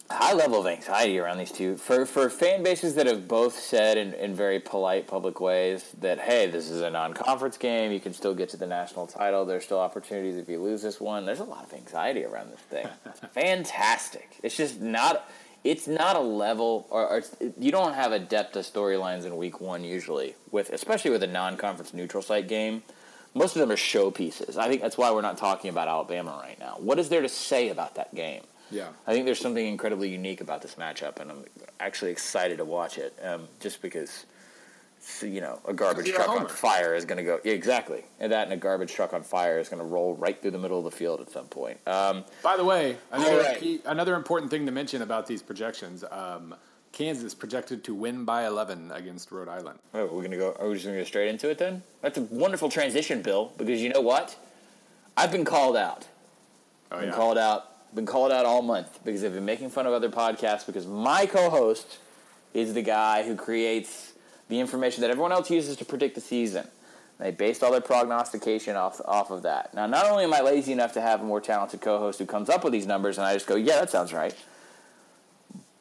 high 0.09 0.33
level 0.33 0.59
of 0.59 0.67
anxiety 0.67 1.17
around 1.17 1.37
these 1.37 1.51
two 1.51 1.77
for 1.77 2.05
for 2.05 2.29
fan 2.29 2.63
bases 2.63 2.95
that 2.95 3.07
have 3.07 3.27
both 3.27 3.57
said 3.57 3.97
in, 3.97 4.13
in 4.13 4.35
very 4.35 4.59
polite 4.59 5.07
public 5.07 5.39
ways 5.39 5.91
that 5.99 6.19
hey, 6.19 6.47
this 6.47 6.69
is 6.69 6.81
a 6.81 6.89
non-conference 6.89 7.57
game. 7.57 7.91
You 7.91 7.99
can 7.99 8.13
still 8.13 8.35
get 8.35 8.49
to 8.49 8.57
the 8.57 8.67
national 8.67 9.07
title. 9.07 9.45
There's 9.45 9.63
still 9.63 9.79
opportunities 9.79 10.37
if 10.37 10.47
you 10.47 10.61
lose 10.61 10.81
this 10.81 10.99
one. 10.99 11.25
There's 11.25 11.39
a 11.39 11.45
lot 11.45 11.63
of 11.63 11.73
anxiety 11.73 12.25
around 12.25 12.51
this 12.51 12.59
thing. 12.59 12.87
fantastic. 13.33 14.37
It's 14.43 14.55
just 14.55 14.81
not 14.81 15.29
it's 15.63 15.87
not 15.87 16.17
a 16.17 16.19
level 16.19 16.87
or, 16.89 17.07
or, 17.07 17.23
you 17.57 17.71
don't 17.71 17.93
have 17.93 18.11
a 18.11 18.19
depth 18.19 18.55
of 18.57 18.65
storylines 18.65 19.25
in 19.25 19.37
week 19.37 19.61
one 19.61 19.83
usually 19.83 20.35
with 20.51 20.69
especially 20.71 21.11
with 21.11 21.23
a 21.23 21.27
non-conference 21.27 21.93
neutral 21.93 22.21
site 22.21 22.47
game 22.47 22.83
most 23.33 23.55
of 23.55 23.59
them 23.59 23.71
are 23.71 23.75
showpieces 23.75 24.57
i 24.57 24.67
think 24.67 24.81
that's 24.81 24.97
why 24.97 25.11
we're 25.11 25.21
not 25.21 25.37
talking 25.37 25.69
about 25.69 25.87
alabama 25.87 26.39
right 26.41 26.59
now 26.59 26.75
what 26.79 26.99
is 26.99 27.09
there 27.09 27.21
to 27.21 27.29
say 27.29 27.69
about 27.69 27.95
that 27.95 28.13
game 28.15 28.41
yeah 28.71 28.87
i 29.07 29.13
think 29.13 29.25
there's 29.25 29.39
something 29.39 29.67
incredibly 29.67 30.09
unique 30.09 30.41
about 30.41 30.61
this 30.61 30.75
matchup 30.75 31.19
and 31.19 31.31
i'm 31.31 31.43
actually 31.79 32.11
excited 32.11 32.57
to 32.57 32.65
watch 32.65 32.97
it 32.97 33.17
um, 33.23 33.47
just 33.59 33.81
because 33.81 34.25
you 35.21 35.41
know, 35.41 35.59
a 35.67 35.73
garbage 35.73 36.11
truck 36.11 36.29
on 36.29 36.47
fire 36.47 36.95
is 36.95 37.05
going 37.05 37.17
to 37.17 37.23
go. 37.23 37.39
Yeah, 37.43 37.53
exactly. 37.53 38.03
And 38.19 38.31
that 38.31 38.45
and 38.45 38.53
a 38.53 38.57
garbage 38.57 38.91
truck 38.93 39.13
on 39.13 39.23
fire 39.23 39.59
is 39.59 39.69
going 39.69 39.81
to 39.81 39.85
roll 39.85 40.15
right 40.15 40.41
through 40.41 40.51
the 40.51 40.57
middle 40.57 40.77
of 40.77 40.85
the 40.85 40.91
field 40.91 41.21
at 41.21 41.29
some 41.29 41.45
point. 41.45 41.79
Um, 41.87 42.23
By 42.41 42.57
the 42.57 42.63
way, 42.63 42.97
another, 43.11 43.39
right. 43.39 43.59
key, 43.59 43.81
another 43.85 44.15
important 44.15 44.49
thing 44.49 44.65
to 44.65 44.71
mention 44.71 45.01
about 45.01 45.27
these 45.27 45.41
projections 45.41 46.03
um, 46.09 46.55
Kansas 46.93 47.33
projected 47.33 47.83
to 47.85 47.93
win 47.93 48.23
by 48.23 48.45
11 48.45 48.91
against 48.91 49.31
Rhode 49.31 49.49
Island. 49.49 49.79
Oh, 49.95 50.03
we're 50.05 50.21
going 50.21 50.31
to 50.31 50.37
go. 50.37 50.55
Are 50.59 50.69
we 50.69 50.75
just 50.75 50.85
going 50.85 50.95
to 50.95 51.01
go 51.01 51.05
straight 51.05 51.27
into 51.27 51.49
it 51.49 51.57
then? 51.57 51.81
That's 52.01 52.19
a 52.19 52.21
wonderful 52.21 52.69
transition, 52.69 53.23
Bill, 53.23 53.51
because 53.57 53.81
you 53.81 53.89
know 53.89 53.99
what? 53.99 54.37
I've 55.17 55.31
been 55.31 55.43
called 55.43 55.75
out. 55.75 56.07
Oh, 56.91 56.99
been 56.99 57.09
yeah. 57.09 57.15
called 57.15 57.37
out. 57.37 57.93
Been 57.95 58.05
called 58.05 58.31
out 58.31 58.45
all 58.45 58.61
month 58.61 58.99
because 59.03 59.23
I've 59.23 59.33
been 59.33 59.45
making 59.45 59.71
fun 59.71 59.85
of 59.85 59.93
other 59.93 60.09
podcasts 60.09 60.65
because 60.65 60.85
my 60.87 61.25
co-host 61.25 61.97
is 62.53 62.73
the 62.73 62.81
guy 62.81 63.23
who 63.23 63.35
creates 63.35 64.13
the 64.49 64.59
information 64.59 65.01
that 65.01 65.09
everyone 65.09 65.31
else 65.31 65.49
uses 65.49 65.77
to 65.77 65.85
predict 65.85 66.15
the 66.15 66.21
season. 66.21 66.67
They 67.19 67.31
based 67.31 67.63
all 67.63 67.71
their 67.71 67.81
prognostication 67.81 68.75
off 68.75 68.99
off 69.05 69.31
of 69.31 69.43
that. 69.43 69.73
Now, 69.73 69.85
not 69.87 70.07
only 70.07 70.23
am 70.23 70.33
I 70.33 70.41
lazy 70.41 70.71
enough 70.71 70.93
to 70.93 71.01
have 71.01 71.21
a 71.21 71.23
more 71.23 71.41
talented 71.41 71.81
co-host 71.81 72.19
who 72.19 72.25
comes 72.25 72.49
up 72.49 72.63
with 72.63 72.73
these 72.73 72.87
numbers, 72.87 73.17
and 73.17 73.25
I 73.25 73.33
just 73.33 73.47
go, 73.47 73.55
"Yeah, 73.55 73.79
that 73.79 73.89
sounds 73.89 74.11
right," 74.11 74.35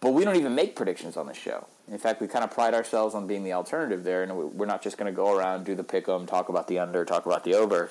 but 0.02 0.12
we 0.12 0.24
don't 0.24 0.36
even 0.36 0.54
make 0.54 0.76
predictions 0.76 1.16
on 1.16 1.26
the 1.26 1.32
show. 1.32 1.66
In 1.90 1.96
fact, 1.96 2.20
we 2.20 2.28
kind 2.28 2.44
of 2.44 2.50
pride 2.50 2.74
ourselves 2.74 3.14
on 3.14 3.26
being 3.26 3.44
the 3.44 3.54
alternative 3.54 4.04
there, 4.04 4.22
and 4.22 4.36
we're 4.36 4.66
not 4.66 4.82
just 4.82 4.98
going 4.98 5.10
to 5.10 5.16
go 5.16 5.34
around 5.34 5.64
do 5.64 5.74
the 5.74 5.84
pick 5.84 6.06
'em, 6.06 6.26
talk 6.26 6.50
about 6.50 6.68
the 6.68 6.78
under, 6.78 7.06
talk 7.06 7.24
about 7.24 7.44
the 7.44 7.54
over. 7.54 7.90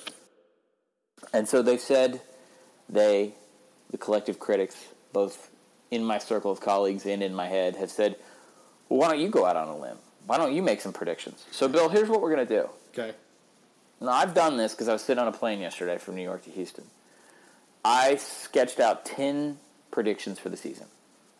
And 1.34 1.50
so 1.50 1.64
they've 1.64 1.82
said 1.82 2.22
they, 2.88 3.34
the 3.90 3.98
collective 3.98 4.38
critics, 4.38 4.76
both 5.14 5.50
in 5.90 6.04
my 6.04 6.20
circle 6.20 6.52
of 6.52 6.60
colleagues 6.60 7.08
and 7.08 7.24
in 7.24 7.34
my 7.34 7.48
head, 7.48 7.78
have 7.78 7.90
said, 7.90 8.18
"Well, 8.88 9.00
why 9.00 9.08
don't 9.10 9.20
you 9.20 9.30
go 9.30 9.46
out 9.46 9.56
on 9.56 9.68
a 9.68 9.78
limb?" 9.78 9.98
why 10.26 10.38
don't 10.38 10.54
you 10.54 10.62
make 10.62 10.82
some 10.82 10.94
predictions? 10.94 11.46
So, 11.52 11.68
Bill, 11.68 11.90
here's 11.90 12.10
what 12.10 12.22
we're 12.22 12.34
going 12.34 12.48
to 12.48 12.62
do. 12.62 12.70
Okay. 12.94 13.16
Now, 14.00 14.12
I've 14.12 14.34
done 14.34 14.58
this 14.58 14.74
because 14.74 14.88
I 14.88 14.94
was 14.94 15.02
sitting 15.02 15.22
on 15.22 15.28
a 15.28 15.32
plane 15.32 15.60
yesterday 15.60 15.98
from 15.98 16.16
New 16.16 16.24
York 16.24 16.44
to 16.46 16.52
Houston. 16.52 16.86
I 17.84 18.16
sketched 18.16 18.80
out 18.80 19.06
10 19.06 19.58
predictions 19.92 20.40
for 20.40 20.50
the 20.50 20.58
season. 20.58 20.88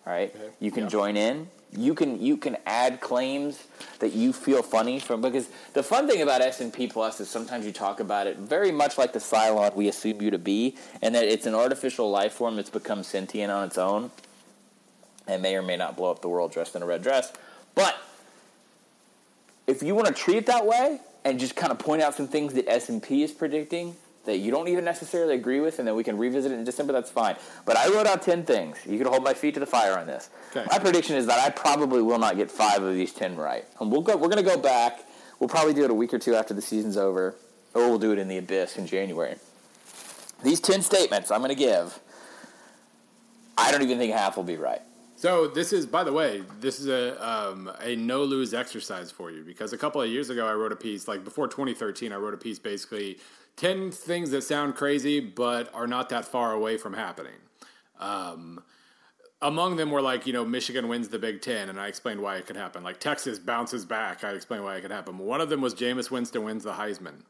Right? 0.06 0.34
Okay. 0.36 0.50
You 0.60 0.72
can 0.72 0.90
join 0.90 1.16
in. 1.16 1.48
You 1.74 1.94
can 1.94 2.22
you 2.22 2.36
can 2.36 2.58
add 2.66 3.00
claims 3.00 3.64
that 4.00 4.12
you 4.12 4.34
feel 4.34 4.62
funny 4.62 5.00
from 5.00 5.22
because 5.22 5.48
the 5.74 5.82
fun 5.82 6.06
thing 6.08 6.22
about 6.22 6.42
S 6.42 6.60
and 6.60 6.74
P 6.74 6.88
Plus 6.88 7.22
is 7.22 7.30
sometimes 7.30 7.66
you 7.66 7.72
talk 7.72 8.02
about 8.02 8.28
it 8.28 8.38
very 8.38 8.72
much 8.72 8.98
like 8.98 9.14
the 9.14 9.20
Cylon 9.20 9.74
we 9.74 9.88
assume 9.88 10.22
you 10.22 10.32
to 10.32 10.38
be, 10.38 10.76
and 11.02 11.16
that 11.16 11.24
it's 11.24 11.46
an 11.46 11.56
artificial 11.56 12.12
life 12.12 12.34
form 12.34 12.58
that's 12.58 12.70
become 12.70 13.04
sentient 13.04 13.52
on 13.52 13.66
its 13.66 13.78
own, 13.78 14.12
and 15.28 15.42
may 15.42 15.56
or 15.56 15.62
may 15.62 15.78
not 15.78 15.96
blow 15.96 16.12
up 16.12 16.22
the 16.22 16.28
world 16.28 16.52
dressed 16.52 16.76
in 16.76 16.82
a 16.82 16.86
red 16.86 17.04
dress. 17.04 17.32
But 17.74 17.96
if 19.68 19.82
you 19.82 19.96
want 19.96 20.08
to 20.08 20.14
treat 20.14 20.38
it 20.38 20.46
that 20.48 20.66
way 20.66 21.00
and 21.24 21.40
just 21.40 21.56
kind 21.56 21.72
of 21.72 21.80
point 21.80 22.02
out 22.02 22.16
some 22.16 22.28
things 22.28 22.54
that 22.56 22.68
S&P 22.68 23.24
is 23.24 23.32
predicting 23.32 23.96
that 24.26 24.38
you 24.38 24.52
don't 24.52 24.68
even 24.68 24.86
necessarily 24.86 25.36
agree 25.36 25.60
with 25.60 25.80
and 25.80 25.88
then 25.88 25.96
we 25.96 26.04
can 26.04 26.18
revisit 26.18 26.52
it 26.52 26.56
in 26.56 26.64
December, 26.64 26.94
that's 26.94 27.10
fine. 27.10 27.36
But 27.66 27.78
I 27.78 27.88
wrote 27.90 28.06
out 28.06 28.22
10 28.22 28.44
things. 28.44 28.78
You 28.86 28.98
can 28.98 29.08
hold 29.08 29.24
my 29.24 29.34
feet 29.34 29.56
to 29.56 29.60
the 29.60 29.66
fire 29.66 29.98
on 29.98 30.08
this. 30.08 30.30
Okay. 30.52 30.66
My 30.70 30.80
prediction 30.80 31.16
is 31.16 31.26
that 31.26 31.40
I 31.40 31.50
probably 31.50 32.02
will 32.02 32.20
not 32.20 32.38
get 32.38 32.52
five 32.52 32.84
of 32.84 32.94
these 32.94 33.14
10 33.14 33.36
right. 33.36 33.66
And 33.80 33.92
we'll 33.92 34.02
go, 34.02 34.16
we're 34.16 34.30
going 34.30 34.44
to 34.44 34.50
go 34.50 34.58
back. 34.58 35.06
We'll 35.40 35.50
probably 35.50 35.74
do 35.74 35.84
it 35.84 35.90
a 35.90 35.94
week 35.94 36.14
or 36.14 36.20
two 36.20 36.36
after 36.36 36.54
the 36.54 36.62
season's 36.62 36.98
over, 36.98 37.36
or 37.74 37.90
we'll 37.90 37.98
do 37.98 38.12
it 38.12 38.20
in 38.20 38.28
the 38.28 38.38
abyss 38.38 38.78
in 38.78 38.86
January. 38.86 39.36
These 40.44 40.60
10 40.60 40.82
statements 40.82 41.32
I'm 41.32 41.40
going 41.40 41.50
to 41.50 41.56
give, 41.56 42.00
I 43.58 43.72
don't 43.72 43.82
even 43.82 43.98
think 43.98 44.14
half 44.14 44.38
will 44.38 44.44
be 44.44 44.58
right. 44.58 44.82
So 45.16 45.48
this 45.48 45.72
is, 45.72 45.86
by 45.86 46.04
the 46.04 46.12
way, 46.12 46.44
this 46.62 46.80
is 46.80 46.88
a 46.88 47.24
um, 47.24 47.70
a 47.80 47.96
no 47.96 48.24
lose 48.24 48.56
exercise 48.56 49.12
for 49.12 49.30
you 49.30 49.44
because 49.44 49.72
a 49.72 49.78
couple 49.78 50.02
of 50.02 50.10
years 50.10 50.32
ago 50.32 50.48
I 50.48 50.54
wrote 50.54 50.72
a 50.72 50.76
piece 50.76 51.08
like 51.08 51.24
before 51.24 51.48
2013 51.48 52.12
I 52.12 52.16
wrote 52.16 52.34
a 52.34 52.38
piece 52.38 52.58
basically 52.58 53.20
ten 53.62 53.92
things 53.92 54.32
that 54.32 54.42
sound 54.42 54.76
crazy 54.76 55.20
but 55.20 55.74
are 55.74 55.86
not 55.86 56.10
that 56.10 56.26
far 56.26 56.52
away 56.52 56.78
from 56.78 56.94
happening. 56.94 57.36
Um, 58.00 58.64
among 59.40 59.76
them 59.76 59.92
were 59.92 60.02
like, 60.02 60.26
you 60.26 60.34
know, 60.34 60.44
Michigan 60.44 60.88
wins 60.88 61.10
the 61.10 61.20
Big 61.20 61.42
Ten, 61.42 61.70
and 61.70 61.80
I 61.80 61.88
explained 61.88 62.20
why 62.20 62.38
it 62.38 62.48
could 62.48 62.56
happen. 62.56 62.84
Like 62.84 63.00
Texas 63.00 63.38
bounces 63.38 63.86
back, 63.86 64.24
I 64.24 64.32
explained 64.32 64.64
why 64.64 64.78
it 64.78 64.82
could 64.82 64.92
happen. 64.92 65.18
One 65.20 65.42
of 65.42 65.50
them 65.50 65.62
was 65.62 65.76
Jameis 65.76 66.10
Winston 66.10 66.44
wins 66.44 66.64
the 66.64 66.74
Heisman. 66.74 67.22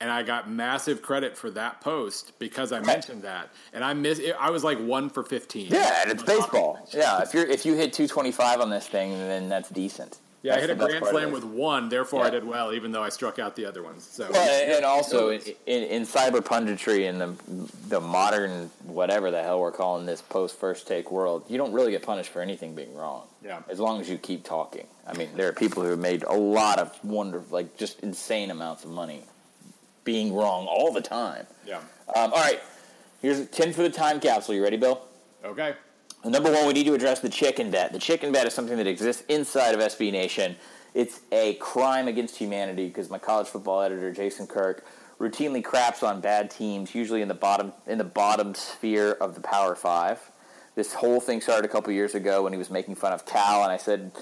And 0.00 0.10
I 0.10 0.22
got 0.22 0.50
massive 0.50 1.02
credit 1.02 1.36
for 1.36 1.50
that 1.52 1.80
post 1.80 2.38
because 2.38 2.72
I 2.72 2.80
mentioned 2.80 3.22
that, 3.22 3.50
and 3.72 3.84
I 3.84 3.94
miss. 3.94 4.20
I 4.38 4.50
was 4.50 4.64
like 4.64 4.78
one 4.78 5.08
for 5.08 5.22
fifteen. 5.22 5.68
Yeah, 5.70 6.02
and 6.02 6.10
it's 6.10 6.22
baseball. 6.22 6.86
Yeah, 6.92 7.22
if 7.22 7.32
you're 7.32 7.46
if 7.46 7.64
you 7.64 7.74
hit 7.74 7.92
225 7.92 8.60
on 8.60 8.70
this 8.70 8.88
thing, 8.88 9.12
then 9.12 9.48
that's 9.48 9.70
decent. 9.70 10.18
Yeah, 10.44 10.56
I 10.56 10.60
hit 10.60 10.68
a 10.68 10.74
grand 10.74 11.06
slam 11.06 11.32
with 11.32 11.42
one, 11.42 11.88
therefore 11.88 12.22
I 12.22 12.28
did 12.28 12.44
well, 12.44 12.74
even 12.74 12.92
though 12.92 13.02
I 13.02 13.08
struck 13.08 13.38
out 13.38 13.56
the 13.56 13.64
other 13.64 13.82
ones. 13.82 14.06
So 14.06 14.28
Well, 14.30 14.76
and 14.76 14.84
also 14.84 15.30
in, 15.30 15.40
in, 15.64 15.82
in 15.84 16.02
cyber 16.02 16.40
punditry 16.42 17.08
and 17.08 17.18
the 17.18 17.34
the 17.88 17.98
modern 17.98 18.70
whatever 18.84 19.30
the 19.30 19.42
hell 19.42 19.58
we're 19.58 19.72
calling 19.72 20.04
this 20.04 20.20
post 20.20 20.58
first 20.60 20.86
take 20.86 21.10
world, 21.10 21.44
you 21.48 21.56
don't 21.56 21.72
really 21.72 21.92
get 21.92 22.02
punished 22.02 22.28
for 22.30 22.42
anything 22.42 22.74
being 22.74 22.94
wrong. 22.94 23.22
Yeah. 23.42 23.62
As 23.70 23.80
long 23.80 24.02
as 24.02 24.08
you 24.10 24.18
keep 24.18 24.44
talking. 24.44 24.86
I 25.06 25.16
mean, 25.16 25.30
there 25.34 25.48
are 25.48 25.52
people 25.54 25.82
who 25.82 25.88
have 25.88 25.98
made 25.98 26.24
a 26.24 26.34
lot 26.34 26.78
of 26.78 26.92
wonderful, 27.02 27.48
like 27.50 27.78
just 27.78 28.00
insane 28.00 28.50
amounts 28.50 28.84
of 28.84 28.90
money, 28.90 29.22
being 30.04 30.34
wrong 30.34 30.66
all 30.66 30.92
the 30.92 31.00
time. 31.00 31.46
yeah, 31.66 31.78
Um, 32.14 32.32
all 32.34 32.42
right, 32.42 32.60
here's 33.22 33.46
ten 33.48 33.72
for 33.72 33.80
the 33.82 33.88
time 33.90 34.20
capsule. 34.20 34.54
You 34.54 34.62
ready, 34.62 34.76
Bill? 34.76 35.00
okay. 35.42 35.74
Number 36.24 36.50
one, 36.50 36.66
we 36.66 36.72
need 36.72 36.86
to 36.86 36.94
address 36.94 37.20
the 37.20 37.28
chicken 37.28 37.70
bet. 37.70 37.92
The 37.92 37.98
chicken 37.98 38.32
bet 38.32 38.46
is 38.46 38.54
something 38.54 38.78
that 38.78 38.86
exists 38.86 39.22
inside 39.28 39.74
of 39.74 39.80
SB 39.80 40.10
Nation. 40.10 40.56
It's 40.94 41.20
a 41.30 41.54
crime 41.54 42.08
against 42.08 42.36
humanity 42.36 42.86
because 42.86 43.10
my 43.10 43.18
college 43.18 43.46
football 43.48 43.82
editor 43.82 44.10
Jason 44.10 44.46
Kirk 44.46 44.86
routinely 45.20 45.62
craps 45.62 46.02
on 46.02 46.22
bad 46.22 46.50
teams, 46.50 46.94
usually 46.94 47.20
in 47.20 47.28
the 47.28 47.34
bottom 47.34 47.74
in 47.86 47.98
the 47.98 48.04
bottom 48.04 48.54
sphere 48.54 49.12
of 49.12 49.34
the 49.34 49.42
Power 49.42 49.74
Five. 49.74 50.30
This 50.76 50.94
whole 50.94 51.20
thing 51.20 51.42
started 51.42 51.66
a 51.66 51.68
couple 51.68 51.92
years 51.92 52.14
ago 52.14 52.42
when 52.42 52.54
he 52.54 52.58
was 52.58 52.70
making 52.70 52.94
fun 52.94 53.12
of 53.12 53.26
Cal, 53.26 53.62
and 53.62 53.70
I 53.70 53.76
said 53.76 54.12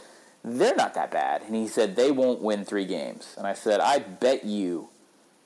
they're 0.42 0.74
not 0.74 0.94
that 0.94 1.12
bad, 1.12 1.42
and 1.42 1.55
he 1.55 1.68
said 1.68 1.94
they 1.94 2.11
won't 2.11 2.42
win 2.42 2.64
three 2.64 2.84
games, 2.84 3.36
and 3.38 3.46
I 3.46 3.55
said 3.55 3.78
I 3.78 4.00
bet 4.00 4.44
you 4.44 4.88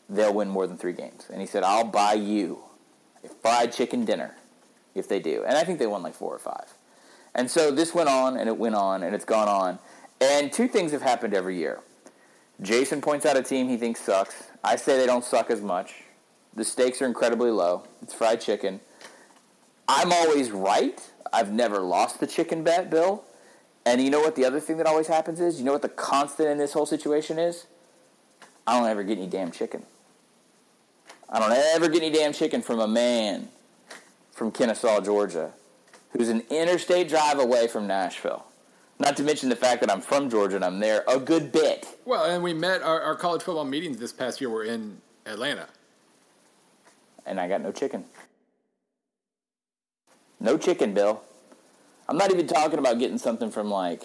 they'll 0.08 0.32
win 0.32 0.48
more 0.48 0.66
than 0.66 0.78
three 0.78 0.94
games, 0.94 1.26
and 1.30 1.42
he 1.42 1.46
said 1.46 1.64
I'll 1.64 1.84
buy 1.84 2.14
you 2.14 2.60
a 3.22 3.28
fried 3.28 3.74
chicken 3.74 4.06
dinner 4.06 4.35
if 4.96 5.08
they 5.08 5.20
do. 5.20 5.44
And 5.46 5.56
I 5.56 5.64
think 5.64 5.78
they 5.78 5.86
won 5.86 6.02
like 6.02 6.14
four 6.14 6.34
or 6.34 6.38
five. 6.38 6.74
And 7.34 7.50
so 7.50 7.70
this 7.70 7.94
went 7.94 8.08
on 8.08 8.36
and 8.36 8.48
it 8.48 8.56
went 8.56 8.74
on 8.74 9.02
and 9.02 9.14
it's 9.14 9.24
gone 9.24 9.48
on. 9.48 9.78
And 10.20 10.52
two 10.52 10.68
things 10.68 10.92
have 10.92 11.02
happened 11.02 11.34
every 11.34 11.56
year. 11.56 11.80
Jason 12.62 13.02
points 13.02 13.26
out 13.26 13.36
a 13.36 13.42
team 13.42 13.68
he 13.68 13.76
thinks 13.76 14.00
sucks. 14.00 14.44
I 14.64 14.76
say 14.76 14.96
they 14.96 15.06
don't 15.06 15.24
suck 15.24 15.50
as 15.50 15.60
much. 15.60 15.94
The 16.54 16.64
stakes 16.64 17.02
are 17.02 17.06
incredibly 17.06 17.50
low. 17.50 17.84
It's 18.02 18.14
fried 18.14 18.40
chicken. 18.40 18.80
I'm 19.86 20.10
always 20.10 20.50
right. 20.50 21.00
I've 21.32 21.52
never 21.52 21.80
lost 21.80 22.18
the 22.18 22.26
chicken 22.26 22.64
bet, 22.64 22.88
Bill. 22.88 23.24
And 23.84 24.00
you 24.00 24.08
know 24.10 24.20
what 24.20 24.34
the 24.34 24.44
other 24.44 24.58
thing 24.58 24.78
that 24.78 24.86
always 24.86 25.06
happens 25.06 25.38
is? 25.38 25.58
You 25.58 25.66
know 25.66 25.72
what 25.72 25.82
the 25.82 25.90
constant 25.90 26.48
in 26.48 26.58
this 26.58 26.72
whole 26.72 26.86
situation 26.86 27.38
is? 27.38 27.66
I 28.66 28.78
don't 28.78 28.88
ever 28.88 29.04
get 29.04 29.18
any 29.18 29.28
damn 29.28 29.52
chicken. 29.52 29.84
I 31.28 31.38
don't 31.38 31.52
ever 31.52 31.88
get 31.88 32.02
any 32.02 32.12
damn 32.12 32.32
chicken 32.32 32.62
from 32.62 32.80
a 32.80 32.88
man 32.88 33.48
from 34.36 34.52
Kennesaw, 34.52 35.00
Georgia, 35.00 35.50
who's 36.10 36.28
an 36.28 36.42
interstate 36.50 37.08
drive 37.08 37.38
away 37.38 37.66
from 37.66 37.86
Nashville. 37.86 38.44
Not 38.98 39.16
to 39.16 39.22
mention 39.22 39.48
the 39.48 39.56
fact 39.56 39.80
that 39.80 39.90
I'm 39.90 40.02
from 40.02 40.28
Georgia 40.28 40.56
and 40.56 40.64
I'm 40.64 40.78
there 40.78 41.04
a 41.08 41.18
good 41.18 41.52
bit. 41.52 41.86
Well, 42.04 42.24
and 42.26 42.42
we 42.42 42.52
met 42.52 42.82
our, 42.82 43.00
our 43.00 43.16
college 43.16 43.42
football 43.42 43.64
meetings 43.64 43.96
this 43.96 44.12
past 44.12 44.38
year 44.40 44.50
were 44.50 44.64
in 44.64 44.98
Atlanta. 45.24 45.68
And 47.24 47.40
I 47.40 47.48
got 47.48 47.62
no 47.62 47.72
chicken. 47.72 48.04
No 50.38 50.58
chicken, 50.58 50.92
Bill. 50.92 51.22
I'm 52.06 52.18
not 52.18 52.30
even 52.30 52.46
talking 52.46 52.78
about 52.78 52.98
getting 52.98 53.18
something 53.18 53.50
from 53.50 53.70
like, 53.70 54.02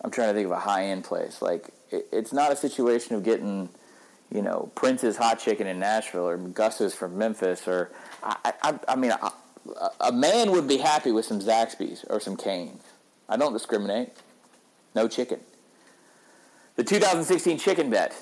I'm 0.00 0.10
trying 0.10 0.30
to 0.30 0.34
think 0.34 0.46
of 0.46 0.52
a 0.52 0.58
high 0.58 0.86
end 0.86 1.04
place. 1.04 1.40
Like, 1.40 1.70
it, 1.90 2.08
it's 2.10 2.32
not 2.32 2.50
a 2.50 2.56
situation 2.56 3.14
of 3.14 3.22
getting, 3.22 3.68
you 4.32 4.42
know, 4.42 4.72
Prince's 4.74 5.16
hot 5.16 5.38
chicken 5.38 5.68
in 5.68 5.78
Nashville 5.78 6.26
or 6.28 6.36
Gus's 6.36 6.92
from 6.92 7.16
Memphis 7.16 7.68
or, 7.68 7.92
I, 8.22 8.52
I, 8.62 8.78
I 8.88 8.96
mean, 8.96 9.12
a, 10.00 10.12
man 10.12 10.52
would 10.52 10.66
be 10.66 10.78
happy 10.78 11.12
with 11.12 11.24
some 11.24 11.40
Zaxby's 11.40 12.04
or 12.08 12.20
some 12.20 12.36
Cane's. 12.36 12.82
I 13.28 13.36
don't 13.36 13.52
discriminate. 13.52 14.10
No 14.94 15.08
chicken. 15.08 15.40
The 16.76 16.84
2016 16.84 17.58
chicken 17.58 17.90
bet. 17.90 18.14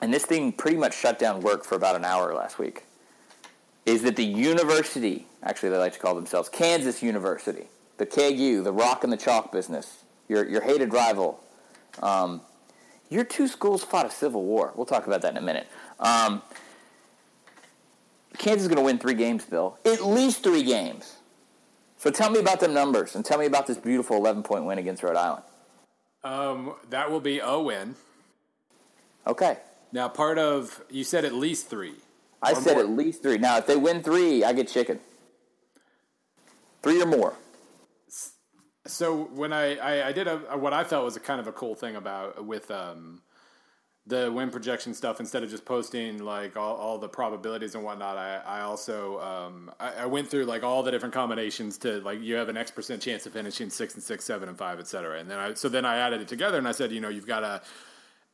And 0.00 0.12
this 0.12 0.24
thing 0.24 0.52
pretty 0.52 0.76
much 0.76 0.96
shut 0.96 1.18
down 1.18 1.40
work 1.40 1.64
for 1.64 1.76
about 1.76 1.96
an 1.96 2.04
hour 2.04 2.34
last 2.34 2.58
week. 2.58 2.84
Is 3.86 4.02
that 4.02 4.16
the 4.16 4.24
university, 4.24 5.26
actually, 5.42 5.68
they 5.68 5.76
like 5.76 5.92
to 5.92 5.98
call 5.98 6.14
themselves 6.14 6.48
Kansas 6.48 7.02
University, 7.02 7.64
the 7.98 8.06
KU, 8.06 8.62
the 8.62 8.72
rock 8.72 9.04
and 9.04 9.12
the 9.12 9.16
chalk 9.16 9.52
business, 9.52 10.04
your, 10.28 10.48
your 10.48 10.62
hated 10.62 10.92
rival. 10.92 11.40
Um, 12.02 12.40
your 13.10 13.24
two 13.24 13.46
schools 13.46 13.84
fought 13.84 14.06
a 14.06 14.10
civil 14.10 14.42
war. 14.42 14.72
We'll 14.74 14.86
talk 14.86 15.06
about 15.06 15.22
that 15.22 15.32
in 15.32 15.36
a 15.36 15.42
minute. 15.42 15.66
Um, 16.00 16.42
Kansas 18.38 18.62
is 18.62 18.68
going 18.68 18.78
to 18.78 18.84
win 18.84 18.98
three 18.98 19.14
games, 19.14 19.44
Bill. 19.44 19.78
At 19.84 20.04
least 20.04 20.42
three 20.42 20.62
games. 20.62 21.16
So 21.96 22.10
tell 22.10 22.30
me 22.30 22.38
about 22.38 22.60
them 22.60 22.74
numbers 22.74 23.14
and 23.14 23.24
tell 23.24 23.38
me 23.38 23.46
about 23.46 23.66
this 23.66 23.78
beautiful 23.78 24.16
11 24.16 24.42
point 24.42 24.64
win 24.64 24.78
against 24.78 25.02
Rhode 25.02 25.16
Island. 25.16 25.44
Um, 26.22 26.74
that 26.90 27.10
will 27.10 27.20
be 27.20 27.38
a 27.38 27.58
win. 27.58 27.94
Okay. 29.26 29.58
Now, 29.92 30.08
part 30.08 30.38
of 30.38 30.82
you 30.90 31.04
said 31.04 31.24
at 31.24 31.34
least 31.34 31.68
three. 31.68 31.94
I 32.42 32.52
said 32.54 32.74
more. 32.74 32.84
at 32.84 32.90
least 32.90 33.22
three. 33.22 33.38
Now, 33.38 33.56
if 33.56 33.66
they 33.66 33.76
win 33.76 34.02
three, 34.02 34.44
I 34.44 34.52
get 34.52 34.68
chicken. 34.68 35.00
Three 36.82 37.00
or 37.00 37.06
more. 37.06 37.34
So 38.86 39.24
when 39.32 39.52
I, 39.54 39.76
I, 39.76 40.08
I 40.08 40.12
did 40.12 40.28
a, 40.28 40.36
what 40.58 40.74
I 40.74 40.84
felt 40.84 41.06
was 41.06 41.16
a 41.16 41.20
kind 41.20 41.40
of 41.40 41.46
a 41.46 41.52
cool 41.52 41.74
thing 41.74 41.96
about 41.96 42.44
with 42.44 42.70
um, 42.70 43.22
the 44.06 44.30
win 44.30 44.50
projection 44.50 44.92
stuff 44.92 45.18
instead 45.18 45.42
of 45.42 45.48
just 45.48 45.64
posting 45.64 46.22
like 46.22 46.56
all, 46.56 46.76
all 46.76 46.98
the 46.98 47.08
probabilities 47.08 47.74
and 47.74 47.82
whatnot. 47.82 48.18
I, 48.18 48.40
I 48.44 48.60
also 48.60 49.18
um, 49.20 49.70
I, 49.80 49.92
I 50.00 50.06
went 50.06 50.28
through 50.28 50.44
like 50.44 50.62
all 50.62 50.82
the 50.82 50.90
different 50.90 51.14
combinations 51.14 51.78
to 51.78 52.00
like 52.00 52.20
you 52.20 52.34
have 52.34 52.50
an 52.50 52.56
X 52.56 52.70
percent 52.70 53.00
chance 53.00 53.24
of 53.24 53.32
finishing 53.32 53.70
six 53.70 53.94
and 53.94 54.02
six, 54.02 54.24
seven 54.24 54.48
and 54.48 54.58
five, 54.58 54.78
et 54.78 54.86
cetera. 54.86 55.18
And 55.18 55.30
then 55.30 55.38
I 55.38 55.54
so 55.54 55.68
then 55.68 55.86
I 55.86 55.96
added 55.96 56.20
it 56.20 56.28
together 56.28 56.58
and 56.58 56.68
I 56.68 56.72
said 56.72 56.92
you 56.92 57.00
know 57.00 57.08
you've 57.08 57.26
got 57.26 57.44
a 57.44 57.62